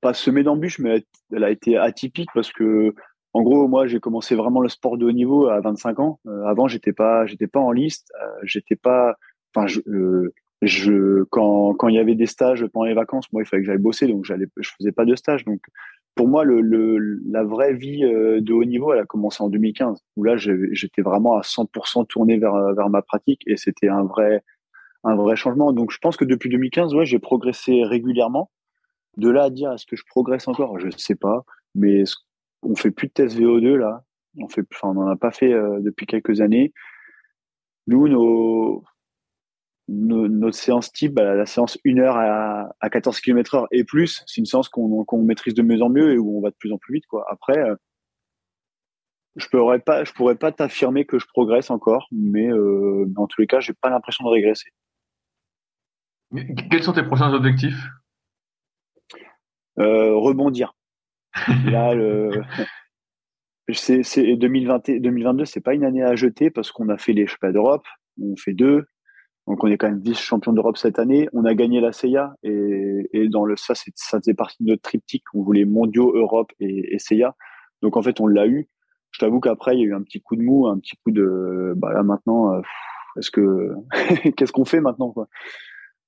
pas 0.00 0.14
semée 0.14 0.42
d'embûches, 0.42 0.78
mais 0.78 1.04
elle 1.32 1.44
a 1.44 1.50
été 1.50 1.76
atypique 1.76 2.30
parce 2.34 2.50
que 2.52 2.94
en 3.34 3.42
gros 3.42 3.68
moi 3.68 3.86
j'ai 3.86 4.00
commencé 4.00 4.34
vraiment 4.34 4.62
le 4.62 4.70
sport 4.70 4.96
de 4.96 5.04
haut 5.04 5.12
niveau 5.12 5.48
à 5.48 5.60
25 5.60 6.00
ans. 6.00 6.20
Euh, 6.26 6.46
avant 6.46 6.66
j'étais 6.66 6.94
pas 6.94 7.26
j'étais 7.26 7.48
pas 7.48 7.60
en 7.60 7.70
liste, 7.70 8.10
j'étais 8.42 8.76
pas 8.76 9.16
enfin 9.54 9.66
je, 9.66 9.80
quand 11.30 11.88
il 11.88 11.94
y 11.94 11.98
avait 11.98 12.14
des 12.14 12.26
stages 12.26 12.66
pendant 12.66 12.86
les 12.86 12.94
vacances, 12.94 13.32
moi 13.32 13.42
il 13.42 13.46
fallait 13.46 13.62
que 13.62 13.66
j'aille 13.66 13.78
bosser, 13.78 14.06
donc 14.06 14.24
j'allais 14.24 14.46
je 14.56 14.70
faisais 14.78 14.92
pas 14.92 15.04
de 15.04 15.14
stage. 15.14 15.44
Donc 15.44 15.60
pour 16.14 16.28
moi 16.28 16.44
la 16.44 17.44
vraie 17.44 17.74
vie 17.74 18.04
euh, 18.04 18.40
de 18.40 18.52
haut 18.52 18.64
niveau, 18.64 18.92
elle 18.92 19.00
a 19.00 19.04
commencé 19.04 19.42
en 19.42 19.48
2015 19.48 19.98
où 20.16 20.24
là 20.24 20.36
j'étais 20.36 21.02
vraiment 21.02 21.36
à 21.36 21.42
100% 21.42 22.06
tourné 22.06 22.38
vers 22.38 22.88
ma 22.88 23.02
pratique 23.02 23.42
et 23.46 23.56
c'était 23.56 23.88
un 23.88 24.04
vrai 24.04 24.42
changement. 25.36 25.72
Donc 25.72 25.90
je 25.90 25.98
pense 25.98 26.16
que 26.16 26.24
depuis 26.24 26.50
2015, 26.50 26.94
ouais, 26.94 27.06
j'ai 27.06 27.18
progressé 27.18 27.82
régulièrement. 27.84 28.50
De 29.16 29.30
là 29.30 29.44
à 29.44 29.50
dire 29.50 29.72
est-ce 29.72 29.86
que 29.86 29.96
je 29.96 30.04
progresse 30.06 30.48
encore, 30.48 30.78
je 30.80 30.88
sais 30.96 31.14
pas, 31.14 31.44
mais 31.74 32.02
on 32.62 32.74
fait 32.74 32.90
plus 32.90 33.08
de 33.08 33.12
tests 33.12 33.38
VO2 33.38 33.76
là. 33.76 34.04
On 34.40 34.48
fait, 34.48 34.64
enfin, 34.72 34.88
on 34.88 35.02
en 35.02 35.08
a 35.08 35.16
pas 35.16 35.30
fait 35.30 35.52
euh, 35.52 35.78
depuis 35.80 36.06
quelques 36.06 36.40
années. 36.40 36.72
Nous, 37.86 38.08
nos, 38.08 38.82
notre 39.88 40.56
séance 40.56 40.92
type, 40.92 41.14
bah, 41.14 41.34
la 41.34 41.46
séance 41.46 41.78
1 41.84 41.98
heure 41.98 42.16
à, 42.16 42.74
à 42.80 42.90
14 42.90 43.20
km 43.20 43.54
heure 43.54 43.66
et 43.70 43.84
plus, 43.84 44.22
c'est 44.26 44.40
une 44.40 44.46
séance 44.46 44.68
qu'on 44.68 45.22
maîtrise 45.22 45.54
de 45.54 45.62
mieux 45.62 45.82
en 45.82 45.90
mieux 45.90 46.12
et 46.12 46.18
où 46.18 46.38
on 46.38 46.40
va 46.40 46.50
de 46.50 46.56
plus 46.58 46.72
en 46.72 46.78
plus 46.78 46.94
vite. 46.94 47.06
Quoi. 47.06 47.26
Après, 47.30 47.58
euh, 47.58 47.74
je 49.36 49.46
pourrais 49.48 49.80
pas, 49.80 50.04
je 50.04 50.12
pourrais 50.12 50.36
pas 50.36 50.52
t'affirmer 50.52 51.04
que 51.04 51.18
je 51.18 51.26
progresse 51.26 51.70
encore, 51.70 52.08
mais 52.12 52.50
euh, 52.50 53.04
dans 53.08 53.26
tous 53.26 53.40
les 53.40 53.46
cas, 53.46 53.60
j'ai 53.60 53.74
pas 53.74 53.90
l'impression 53.90 54.24
de 54.24 54.30
régresser. 54.30 54.70
Quels 56.70 56.82
sont 56.82 56.92
tes 56.92 57.02
prochains 57.02 57.32
objectifs? 57.32 57.86
Euh, 59.78 60.14
Rebondir. 60.16 60.74
Là, 61.66 61.94
le... 61.94 62.30
c'est 63.72 64.36
2020, 64.36 65.00
2022, 65.00 65.44
c'est 65.44 65.60
pas 65.60 65.74
une 65.74 65.84
année 65.84 66.02
à 66.02 66.14
jeter 66.14 66.50
parce 66.50 66.72
qu'on 66.72 66.88
a 66.88 66.96
fait 66.96 67.12
les 67.12 67.26
championnats 67.26 67.52
d'Europe, 67.52 67.86
on 68.20 68.36
fait 68.36 68.54
deux, 68.54 68.86
donc 69.46 69.62
on 69.62 69.66
est 69.68 69.76
quand 69.76 69.88
même 69.88 70.00
vice-champion 70.00 70.52
d'Europe 70.52 70.78
cette 70.78 70.98
année. 70.98 71.28
On 71.32 71.44
a 71.44 71.54
gagné 71.54 71.80
la 71.80 71.92
CIA 71.92 72.34
et, 72.42 73.08
et 73.12 73.28
dans 73.28 73.44
le 73.44 73.56
ça, 73.56 73.74
ça 73.74 74.18
faisait 74.18 74.34
partie 74.34 74.62
de 74.62 74.70
notre 74.70 74.82
triptyque. 74.82 75.24
On 75.34 75.42
voulait 75.42 75.66
mondiaux, 75.66 76.16
Europe 76.16 76.52
et, 76.60 76.94
et 76.94 76.98
CIA. 76.98 77.36
Donc 77.82 77.96
en 77.96 78.02
fait, 78.02 78.20
on 78.20 78.26
l'a 78.26 78.46
eu. 78.46 78.68
Je 79.10 79.18
t'avoue 79.18 79.40
qu'après, 79.40 79.76
il 79.76 79.80
y 79.80 79.82
a 79.82 79.86
eu 79.86 79.94
un 79.94 80.02
petit 80.02 80.20
coup 80.20 80.36
de 80.36 80.42
mou, 80.42 80.66
un 80.66 80.78
petit 80.78 80.96
coup 81.04 81.10
de 81.10 81.74
bah 81.76 81.92
là 81.92 82.02
maintenant, 82.02 82.54
euh, 82.54 82.60
est-ce 83.18 83.30
que 83.30 83.74
qu'est-ce 84.36 84.52
qu'on 84.52 84.64
fait 84.64 84.80
maintenant 84.80 85.10
quoi? 85.10 85.28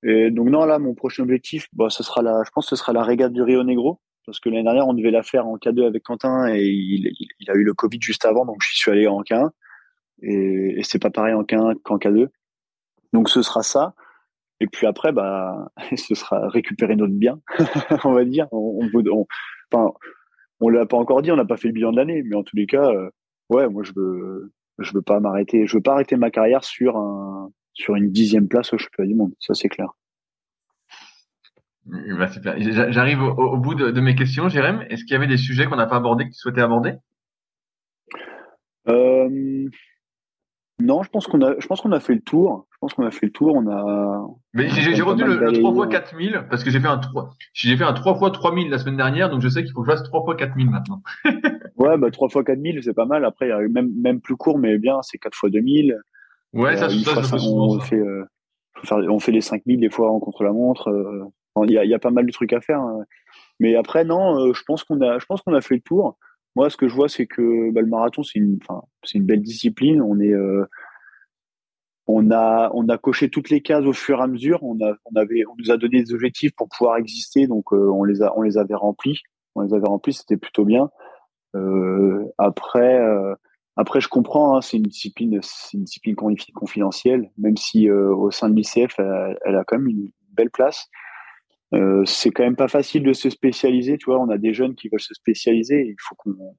Et 0.03 0.31
donc 0.31 0.49
non 0.49 0.65
là, 0.65 0.79
mon 0.79 0.95
prochain 0.95 1.23
objectif, 1.23 1.67
bah 1.73 1.89
ce 1.89 2.03
sera 2.03 2.21
la, 2.21 2.43
je 2.43 2.49
pense 2.51 2.65
que 2.65 2.75
ce 2.75 2.81
sera 2.81 2.91
la 2.91 3.03
régate 3.03 3.33
du 3.33 3.41
Rio 3.43 3.63
Negro 3.63 3.99
parce 4.25 4.41
que 4.41 4.49
l'année 4.49 4.63
dernière, 4.63 4.87
on 4.87 4.93
devait 4.93 5.11
la 5.11 5.23
faire 5.23 5.47
en 5.47 5.57
K2 5.57 5.87
avec 5.87 6.03
Quentin 6.03 6.53
et 6.53 6.61
il, 6.65 7.09
il, 7.39 7.49
a 7.49 7.53
eu 7.53 7.63
le 7.63 7.73
Covid 7.73 7.99
juste 8.01 8.25
avant, 8.25 8.45
donc 8.45 8.57
je 8.61 8.75
suis 8.75 8.91
allé 8.91 9.07
en 9.07 9.21
K1 9.21 9.49
et, 10.21 10.79
et 10.79 10.83
c'est 10.83 10.99
pas 10.99 11.09
pareil 11.09 11.33
en 11.33 11.43
K1 11.43 11.75
qu'en 11.81 11.97
K2. 11.97 12.27
Donc 13.13 13.29
ce 13.29 13.41
sera 13.41 13.63
ça. 13.63 13.93
Et 14.59 14.67
puis 14.67 14.87
après, 14.87 15.11
bah, 15.11 15.71
ce 15.95 16.15
sera 16.15 16.47
récupérer 16.49 16.95
notre 16.95 17.13
bien, 17.13 17.39
on 18.03 18.13
va 18.13 18.25
dire. 18.25 18.47
On, 18.51 18.79
on, 18.93 19.25
enfin, 19.71 19.93
on 20.59 20.69
l'a 20.69 20.85
pas 20.85 20.97
encore 20.97 21.21
dit, 21.21 21.31
on 21.31 21.35
n'a 21.35 21.45
pas 21.45 21.57
fait 21.57 21.67
le 21.67 21.73
bilan 21.73 21.91
de 21.91 21.97
l'année, 21.97 22.23
mais 22.23 22.35
en 22.35 22.43
tous 22.43 22.55
les 22.55 22.65
cas, 22.65 22.89
euh, 22.89 23.09
ouais, 23.49 23.69
moi 23.69 23.83
je 23.83 23.91
veux, 23.95 24.51
je 24.79 24.93
veux 24.93 25.01
pas 25.01 25.19
m'arrêter, 25.19 25.67
je 25.67 25.77
veux 25.77 25.81
pas 25.81 25.93
arrêter 25.93 26.15
ma 26.15 26.31
carrière 26.31 26.63
sur 26.63 26.97
un, 26.97 27.51
sur 27.73 27.95
une 27.95 28.11
dixième 28.11 28.47
place 28.47 28.73
au 28.73 28.77
championnat 28.77 29.07
du 29.07 29.15
monde, 29.15 29.33
ça 29.39 29.53
c'est 29.53 29.69
clair. 29.69 29.89
Bah, 31.85 32.27
J'arrive 32.89 33.21
au, 33.21 33.57
bout 33.57 33.73
de, 33.73 33.91
de, 33.91 34.01
mes 34.01 34.13
questions, 34.13 34.49
Jérém. 34.49 34.85
Est-ce 34.89 35.05
qu'il 35.05 35.13
y 35.13 35.15
avait 35.15 35.27
des 35.27 35.37
sujets 35.37 35.67
qu'on 35.67 35.77
n'a 35.77 35.85
pas 35.85 35.95
abordés 35.95 36.25
que 36.25 36.31
tu 36.31 36.37
souhaitais 36.37 36.59
aborder? 36.59 36.95
Euh, 38.89 39.69
non, 40.79 41.03
je 41.03 41.09
pense 41.09 41.27
qu'on 41.27 41.41
a, 41.41 41.57
je 41.59 41.67
pense 41.67 41.79
qu'on 41.79 41.93
a 41.93 42.01
fait 42.01 42.15
le 42.15 42.21
tour. 42.21 42.66
Je 42.77 42.81
pense 42.81 42.93
qu'on 42.93 43.07
a 43.07 43.11
fait 43.11 43.25
le 43.25 43.31
tour. 43.31 43.55
On 43.55 43.67
a. 43.71 44.27
Mais 44.53 44.69
j'ai 44.69 45.01
retenu 45.01 45.25
le, 45.25 45.51
3 45.51 45.85
x 45.85 45.91
4000 45.91 46.45
parce 46.47 46.63
que 46.63 46.69
j'ai 46.69 46.79
fait 46.79 46.87
un 46.87 46.99
3, 46.99 47.31
j'ai 47.53 47.75
fait 47.75 47.83
un 47.83 47.93
3 47.93 48.19
x 48.27 48.31
3000 48.33 48.69
la 48.69 48.77
semaine 48.77 48.97
dernière, 48.97 49.31
donc 49.31 49.41
je 49.41 49.49
sais 49.49 49.63
qu'il 49.63 49.73
faut 49.73 49.81
que 49.81 49.87
je 49.89 49.97
fasse 49.97 50.03
3 50.03 50.23
x 50.33 50.37
4000 50.37 50.69
maintenant. 50.69 51.01
ouais, 51.77 51.97
bah 51.97 52.11
3 52.11 52.27
x 52.27 52.45
4000, 52.45 52.83
c'est 52.83 52.93
pas 52.93 53.05
mal. 53.05 53.25
Après, 53.25 53.47
il 53.47 53.49
y 53.49 53.51
a 53.51 53.59
même, 53.67 53.91
même 53.99 54.21
plus 54.21 54.35
court, 54.35 54.59
mais 54.59 54.77
bien, 54.77 55.01
c'est 55.01 55.17
4 55.17 55.33
x 55.33 55.51
2000. 55.51 55.97
Ouais, 56.53 56.77
ça, 56.77 56.85
euh, 56.85 56.89
ça, 56.89 57.23
ça, 57.23 57.37
on, 57.37 57.79
fait, 57.79 57.97
euh, 57.97 58.25
on 58.91 59.19
fait 59.19 59.31
les 59.31 59.41
5000 59.41 59.79
des 59.79 59.89
fois 59.89 60.11
en 60.11 60.19
contre 60.19 60.43
la 60.43 60.53
montre. 60.53 60.89
Euh, 60.89 61.25
il 61.65 61.71
y, 61.71 61.77
a, 61.77 61.85
y 61.85 61.93
a 61.93 61.99
pas 61.99 62.11
mal 62.11 62.25
de 62.25 62.31
trucs 62.31 62.53
à 62.53 62.61
faire. 62.61 62.79
Hein. 62.79 62.99
Mais 63.59 63.75
après, 63.75 64.03
non, 64.03 64.39
euh, 64.39 64.53
je 64.53 64.63
pense 64.63 64.83
qu'on 64.83 65.01
a, 65.01 65.19
je 65.19 65.25
pense 65.25 65.41
qu'on 65.41 65.53
a 65.53 65.61
fait 65.61 65.75
le 65.75 65.81
tour. 65.81 66.17
Moi, 66.55 66.69
ce 66.69 66.77
que 66.77 66.87
je 66.87 66.95
vois, 66.95 67.09
c'est 67.09 67.27
que 67.27 67.71
bah, 67.71 67.81
le 67.81 67.87
marathon, 67.87 68.23
c'est 68.23 68.39
une, 68.39 68.59
c'est 69.03 69.17
une 69.17 69.25
belle 69.25 69.41
discipline. 69.41 70.01
On 70.01 70.19
est, 70.19 70.33
euh, 70.33 70.65
on 72.07 72.31
a, 72.31 72.71
on 72.73 72.87
a 72.89 72.97
coché 72.97 73.29
toutes 73.29 73.49
les 73.49 73.61
cases 73.61 73.85
au 73.85 73.93
fur 73.93 74.19
et 74.19 74.23
à 74.23 74.27
mesure. 74.27 74.63
On 74.63 74.79
a, 74.81 74.95
on 75.05 75.15
avait, 75.15 75.45
on 75.45 75.55
nous 75.57 75.71
a 75.71 75.77
donné 75.77 76.03
des 76.03 76.13
objectifs 76.13 76.51
pour 76.55 76.69
pouvoir 76.69 76.97
exister, 76.97 77.47
donc 77.47 77.73
euh, 77.73 77.89
on 77.91 78.03
les 78.03 78.21
a, 78.21 78.37
on 78.37 78.41
les 78.41 78.57
avait 78.57 78.75
remplis. 78.75 79.21
On 79.55 79.61
les 79.61 79.73
avait 79.73 79.87
remplis, 79.87 80.13
c'était 80.13 80.37
plutôt 80.37 80.65
bien. 80.65 80.89
Euh, 81.55 82.25
après, 82.37 82.99
après, 83.75 84.01
je 84.01 84.07
comprends, 84.07 84.55
hein, 84.55 84.61
c'est 84.61 84.77
une 84.77 84.83
discipline, 84.83 85.39
c'est 85.41 85.77
une 85.77 85.83
discipline 85.83 86.15
confidentielle, 86.53 87.31
même 87.37 87.57
si 87.57 87.89
au 87.89 88.29
sein 88.31 88.49
de 88.49 88.55
l'ICF, 88.55 88.99
elle, 88.99 89.37
elle, 89.45 89.55
a 89.55 89.63
quand 89.63 89.79
même 89.79 89.87
une 89.87 90.11
belle 90.33 90.51
place. 90.51 90.87
Euh, 91.73 92.05
c'est 92.05 92.31
quand 92.31 92.43
même 92.43 92.55
pas 92.55 92.69
facile 92.69 93.03
de 93.03 93.13
se 93.13 93.29
spécialiser, 93.29 93.97
tu 93.97 94.05
vois. 94.05 94.19
On 94.19 94.29
a 94.29 94.37
des 94.37 94.53
jeunes 94.53 94.75
qui 94.75 94.89
veulent 94.89 95.01
se 95.01 95.13
spécialiser. 95.13 95.87
Il 95.87 95.95
faut 95.99 96.15
qu'on, 96.15 96.55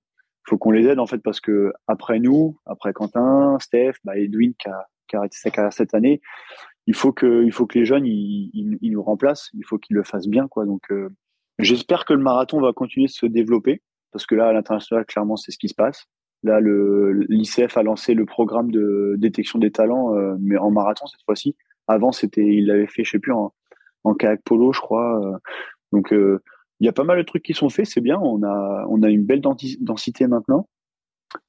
faut 0.46 0.58
qu'on 0.58 0.70
les 0.70 0.86
aide 0.86 0.98
en 0.98 1.06
fait 1.06 1.18
parce 1.18 1.40
que 1.40 1.72
après 1.86 2.18
nous, 2.18 2.58
après 2.66 2.92
Quentin, 2.92 3.58
Steph, 3.60 3.94
bah 4.04 4.18
Edwin 4.18 4.52
qui 4.58 4.68
a, 4.68 4.86
qui 5.08 5.16
cette 5.70 5.94
année, 5.94 6.20
il 6.86 6.94
faut 6.94 7.12
que, 7.12 7.46
les 7.74 7.84
jeunes 7.84 8.06
ils, 8.06 8.78
nous 8.82 9.02
remplacent. 9.02 9.50
Il 9.54 9.64
faut 9.64 9.78
qu'ils 9.78 9.96
le 9.96 10.04
fassent 10.04 10.28
bien, 10.28 10.48
quoi. 10.48 10.64
Donc, 10.64 10.82
euh, 10.90 11.10
j'espère 11.58 12.04
que 12.04 12.14
le 12.14 12.22
marathon 12.22 12.60
va 12.60 12.72
continuer 12.72 13.06
de 13.06 13.12
se 13.12 13.26
développer 13.26 13.82
parce 14.10 14.24
que 14.24 14.34
là, 14.34 14.48
à 14.48 14.52
l'international, 14.52 15.04
clairement, 15.04 15.36
c'est 15.36 15.52
ce 15.52 15.58
qui 15.58 15.68
se 15.68 15.74
passe. 15.74 16.06
Là, 16.44 16.60
l'ICF 16.60 17.76
a 17.76 17.82
lancé 17.82 18.14
le 18.14 18.24
programme 18.24 18.70
de 18.70 19.16
détection 19.18 19.58
des 19.58 19.70
talents, 19.70 20.16
euh, 20.16 20.36
mais 20.40 20.56
en 20.56 20.70
marathon 20.70 21.06
cette 21.06 21.22
fois-ci. 21.24 21.56
Avant, 21.88 22.10
c'était, 22.10 22.46
il 22.46 22.66
l'avait 22.66 22.86
fait, 22.86 23.04
je 23.04 23.10
sais 23.10 23.18
plus, 23.18 23.32
en, 23.32 23.52
en 24.04 24.14
kayak 24.14 24.40
polo, 24.44 24.72
je 24.72 24.80
crois. 24.80 25.20
Euh. 25.26 25.36
Donc, 25.92 26.10
il 26.12 26.86
y 26.86 26.88
a 26.88 26.92
pas 26.92 27.04
mal 27.04 27.18
de 27.18 27.22
trucs 27.22 27.42
qui 27.42 27.54
sont 27.54 27.68
faits, 27.68 27.86
c'est 27.86 28.00
bien. 28.00 28.18
On 28.18 28.42
a 28.42 29.10
une 29.10 29.24
belle 29.24 29.42
densité 29.42 30.26
maintenant. 30.26 30.68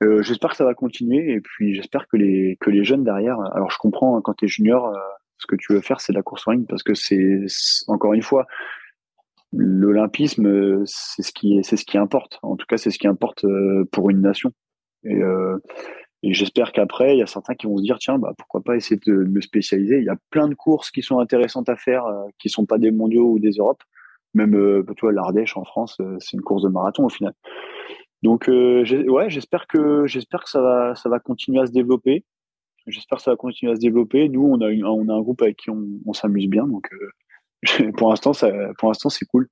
Euh, 0.04 0.22
j'espère 0.22 0.52
que 0.52 0.56
ça 0.58 0.66
va 0.66 0.74
continuer 0.74 1.32
et 1.32 1.42
puis 1.42 1.74
j'espère 1.74 2.08
que 2.08 2.18
les 2.18 2.58
que 2.60 2.70
les 2.70 2.84
jeunes 2.84 3.04
derrière. 3.04 3.40
Alors 3.54 3.72
je 3.72 3.78
comprends 3.78 4.18
hein, 4.18 4.22
quand 4.24 4.34
tu 4.34 4.46
es 4.46 4.48
junior, 4.48 4.94
ce 5.38 5.48
que 5.48 5.56
tu 5.56 5.74
veux 5.74 5.82
faire 5.82 6.02
c'est 6.02 6.12
la 6.14 6.22
course 6.22 6.48
en 6.48 6.52
ligne 6.52 6.66
parce 6.66 6.84
que 6.84 6.94
c'est 6.96 7.46
encore 7.88 8.14
une 8.14 8.22
fois 8.22 8.46
l'olympisme 9.54 10.84
c'est 10.86 11.22
ce 11.22 11.32
qui 11.32 11.64
c'est 11.64 11.78
ce 11.78 11.86
qui 11.86 11.98
importe. 11.98 12.40
En 12.44 12.58
tout 12.58 12.66
cas 12.68 12.78
c'est 12.78 12.92
ce 12.92 13.00
qui 13.00 13.08
importe 13.08 13.46
pour 13.92 14.10
une 14.10 14.22
nation. 14.22 14.52
Et 16.22 16.34
j'espère 16.34 16.74
qu'après, 16.74 17.16
il 17.16 17.20
y 17.20 17.24
a 17.24 17.28
certains 17.28 17.56
qui 17.56 17.66
vont 17.66 17.78
se 17.78 17.84
dire, 17.84 17.98
tiens, 17.98 18.20
bah, 18.20 18.34
pourquoi 18.38 18.62
pas 18.62 18.76
essayer 18.76 19.00
de 19.06 19.14
me 19.14 19.40
spécialiser. 19.40 20.00
Il 20.00 20.04
y 20.04 20.10
a 20.10 20.18
plein 20.30 20.50
de 20.50 20.56
courses 20.56 20.92
qui 20.92 21.02
sont 21.02 21.20
intéressantes 21.20 21.70
à 21.70 21.78
faire, 21.78 22.06
euh, 22.06 22.26
qui 22.40 22.50
sont 22.50 22.66
pas 22.66 22.78
des 22.78 22.92
mondiaux 22.92 23.32
ou 23.32 23.40
des 23.40 23.52
Europes. 23.52 23.84
Même, 24.34 24.54
euh, 24.56 24.84
tu 24.98 25.02
vois, 25.02 25.14
l'Ardèche 25.14 25.56
en 25.56 25.64
France, 25.64 25.96
euh, 26.02 26.18
c'est 26.20 26.34
une 26.34 26.42
course 26.42 26.64
de 26.64 26.70
marathon 26.70 27.06
au 27.06 27.10
final. 27.10 27.34
Donc, 28.24 28.50
euh, 28.50 28.84
ouais, 29.08 29.30
j'espère 29.30 29.68
que 29.68 30.06
j'espère 30.08 30.44
que 30.44 30.50
ça 30.50 30.62
va, 30.62 30.96
ça 30.96 31.10
va 31.10 31.20
continuer 31.20 31.62
à 31.62 31.66
se 31.66 31.72
développer. 31.72 32.26
J'espère 32.88 33.18
que 33.18 33.24
ça 33.24 33.32
va 33.32 33.38
continuer 33.38 33.72
à 33.72 33.76
se 33.76 33.82
développer. 33.82 34.30
Nous, 34.30 34.44
on 34.44 34.60
a, 34.62 34.70
une, 34.70 34.86
on 34.86 35.08
a 35.10 35.14
un 35.14 35.22
groupe 35.22 35.42
avec 35.42 35.58
qui 35.58 35.70
on, 35.70 35.86
on 36.06 36.14
s'amuse 36.14 36.48
bien, 36.48 36.68
donc 36.68 36.90
pour 37.98 38.10
l'instant, 38.10 38.34
ça, 38.34 38.50
pour 38.78 38.90
l'instant, 38.90 39.10
c'est 39.10 39.26
cool. 39.26 39.48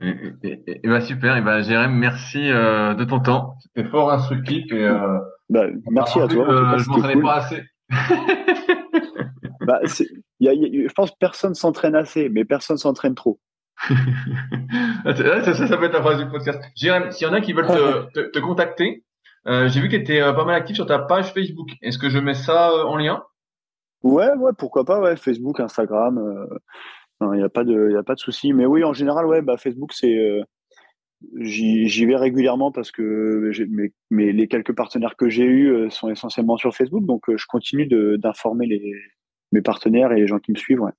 Et, 0.00 0.14
et, 0.42 0.80
et, 0.84 0.88
bah 0.88 1.00
super, 1.00 1.36
et 1.36 1.40
bah 1.40 1.62
Jérém, 1.62 1.94
merci 1.94 2.50
euh, 2.50 2.94
de 2.94 3.04
ton 3.04 3.20
temps. 3.20 3.56
C'était 3.60 3.88
fort 3.88 4.12
instructif 4.12 4.70
et 4.70 4.84
euh, 4.84 5.18
bah, 5.48 5.66
merci 5.90 6.20
à 6.20 6.28
toi. 6.28 6.48
Euh, 6.48 6.78
je 6.78 6.88
m'entraînais 6.90 7.22
pas 7.22 7.36
assez. 7.36 7.62
bah, 9.66 9.80
y 10.40 10.48
a, 10.48 10.52
y 10.52 10.64
a, 10.64 10.88
je 10.88 10.92
pense 10.92 11.10
que 11.12 11.16
personne 11.18 11.54
s'entraîne 11.54 11.94
assez, 11.94 12.28
mais 12.28 12.44
personne 12.44 12.76
s'entraîne 12.76 13.14
trop. 13.14 13.40
Ça, 15.04 15.42
ça, 15.42 15.66
ça, 15.66 15.76
peut 15.76 15.84
être 15.84 15.92
la 15.92 16.02
phrase 16.02 16.18
du 16.18 16.28
podcast. 16.30 16.60
Jérém, 16.74 17.10
s'il 17.12 17.26
y 17.26 17.30
en 17.30 17.34
a 17.34 17.40
qui 17.40 17.52
veulent 17.52 17.66
te, 17.66 18.12
te, 18.14 18.20
te 18.30 18.38
contacter, 18.38 19.04
euh, 19.46 19.68
j'ai 19.68 19.80
vu 19.80 19.88
que 19.88 19.96
tu 19.96 20.02
étais 20.02 20.20
pas 20.20 20.44
mal 20.44 20.56
actif 20.56 20.76
sur 20.76 20.86
ta 20.86 20.98
page 20.98 21.32
Facebook. 21.32 21.70
Est-ce 21.82 21.98
que 21.98 22.08
je 22.08 22.18
mets 22.18 22.34
ça 22.34 22.72
en 22.86 22.96
lien? 22.96 23.22
Ouais, 24.02 24.32
ouais, 24.38 24.52
pourquoi 24.56 24.84
pas, 24.84 25.00
ouais, 25.00 25.16
Facebook, 25.16 25.60
Instagram. 25.60 26.20
Il 27.20 27.38
n'y 27.38 27.42
a 27.42 27.48
pas 27.48 27.64
de, 27.64 27.92
y 27.92 27.96
a 27.96 28.02
pas 28.02 28.14
de 28.14 28.20
souci. 28.20 28.52
Mais 28.52 28.66
oui, 28.66 28.84
en 28.84 28.92
général, 28.92 29.26
ouais, 29.26 29.40
bah, 29.42 29.56
Facebook, 29.56 29.92
c'est, 29.92 30.14
euh, 30.14 30.42
j'y 31.40 32.04
vais 32.04 32.16
régulièrement 32.16 32.72
parce 32.72 32.90
que 32.90 33.50
mes, 33.68 33.92
mes, 34.10 34.32
les 34.32 34.48
quelques 34.48 34.74
partenaires 34.74 35.16
que 35.16 35.28
j'ai 35.28 35.44
eus 35.44 35.68
euh, 35.70 35.90
sont 35.90 36.10
essentiellement 36.10 36.56
sur 36.56 36.74
Facebook. 36.74 37.04
Donc, 37.04 37.28
euh, 37.28 37.36
je 37.36 37.46
continue 37.46 37.86
d'informer 38.18 38.66
les, 38.66 38.92
mes 39.52 39.62
partenaires 39.62 40.12
et 40.12 40.20
les 40.20 40.26
gens 40.26 40.38
qui 40.38 40.52
me 40.52 40.56
suivent. 40.56 40.82
Ouais. 40.82 40.92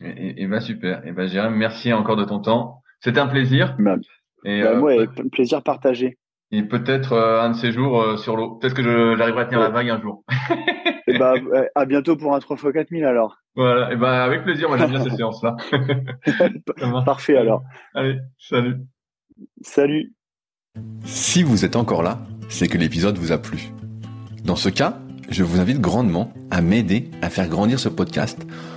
Et, 0.00 0.42
et, 0.42 0.46
bah, 0.46 0.60
super. 0.60 1.06
Et 1.06 1.12
bah, 1.12 1.26
Jérôme, 1.26 1.54
merci 1.54 1.92
encore 1.92 2.16
de 2.16 2.24
ton 2.24 2.40
temps. 2.40 2.82
C'était 3.00 3.20
un 3.20 3.26
plaisir. 3.26 3.76
Bah, 3.78 3.96
et, 4.44 4.62
bah, 4.62 4.78
ouais, 4.80 5.06
un 5.18 5.28
plaisir 5.28 5.62
partagé. 5.62 6.18
Et 6.52 6.62
peut-être 6.62 7.16
un 7.16 7.50
de 7.50 7.56
ces 7.56 7.72
jours 7.72 8.18
sur 8.18 8.36
l'eau. 8.36 8.56
Peut-être 8.56 8.74
que 8.74 9.16
j'arriverai 9.16 9.42
à 9.42 9.44
tenir 9.46 9.60
la 9.60 9.70
vague 9.70 9.90
un 9.90 10.00
jour. 10.00 10.24
et 11.08 11.18
bah, 11.18 11.34
à 11.74 11.84
bientôt 11.86 12.16
pour 12.16 12.34
un 12.34 12.38
3 12.38 12.56
x 12.56 12.72
4000 12.72 13.04
alors. 13.04 13.38
Voilà, 13.56 13.90
et 13.90 13.96
ben 13.96 14.12
avec 14.12 14.44
plaisir, 14.44 14.68
moi 14.68 14.76
j'aime 14.76 14.90
bien 14.90 15.02
ces 15.02 15.10
séances-là. 15.16 15.56
Parfait 17.04 17.36
alors. 17.36 17.62
Allez, 17.94 18.18
salut. 18.38 18.76
Salut. 19.62 20.12
Si 21.04 21.42
vous 21.42 21.64
êtes 21.64 21.74
encore 21.74 22.02
là, 22.02 22.18
c'est 22.48 22.68
que 22.68 22.76
l'épisode 22.76 23.16
vous 23.16 23.32
a 23.32 23.38
plu. 23.38 23.70
Dans 24.44 24.56
ce 24.56 24.68
cas, 24.68 24.98
je 25.30 25.42
vous 25.42 25.58
invite 25.58 25.80
grandement 25.80 26.32
à 26.50 26.60
m'aider 26.60 27.10
à 27.22 27.30
faire 27.30 27.48
grandir 27.48 27.80
ce 27.80 27.88
podcast 27.88 28.46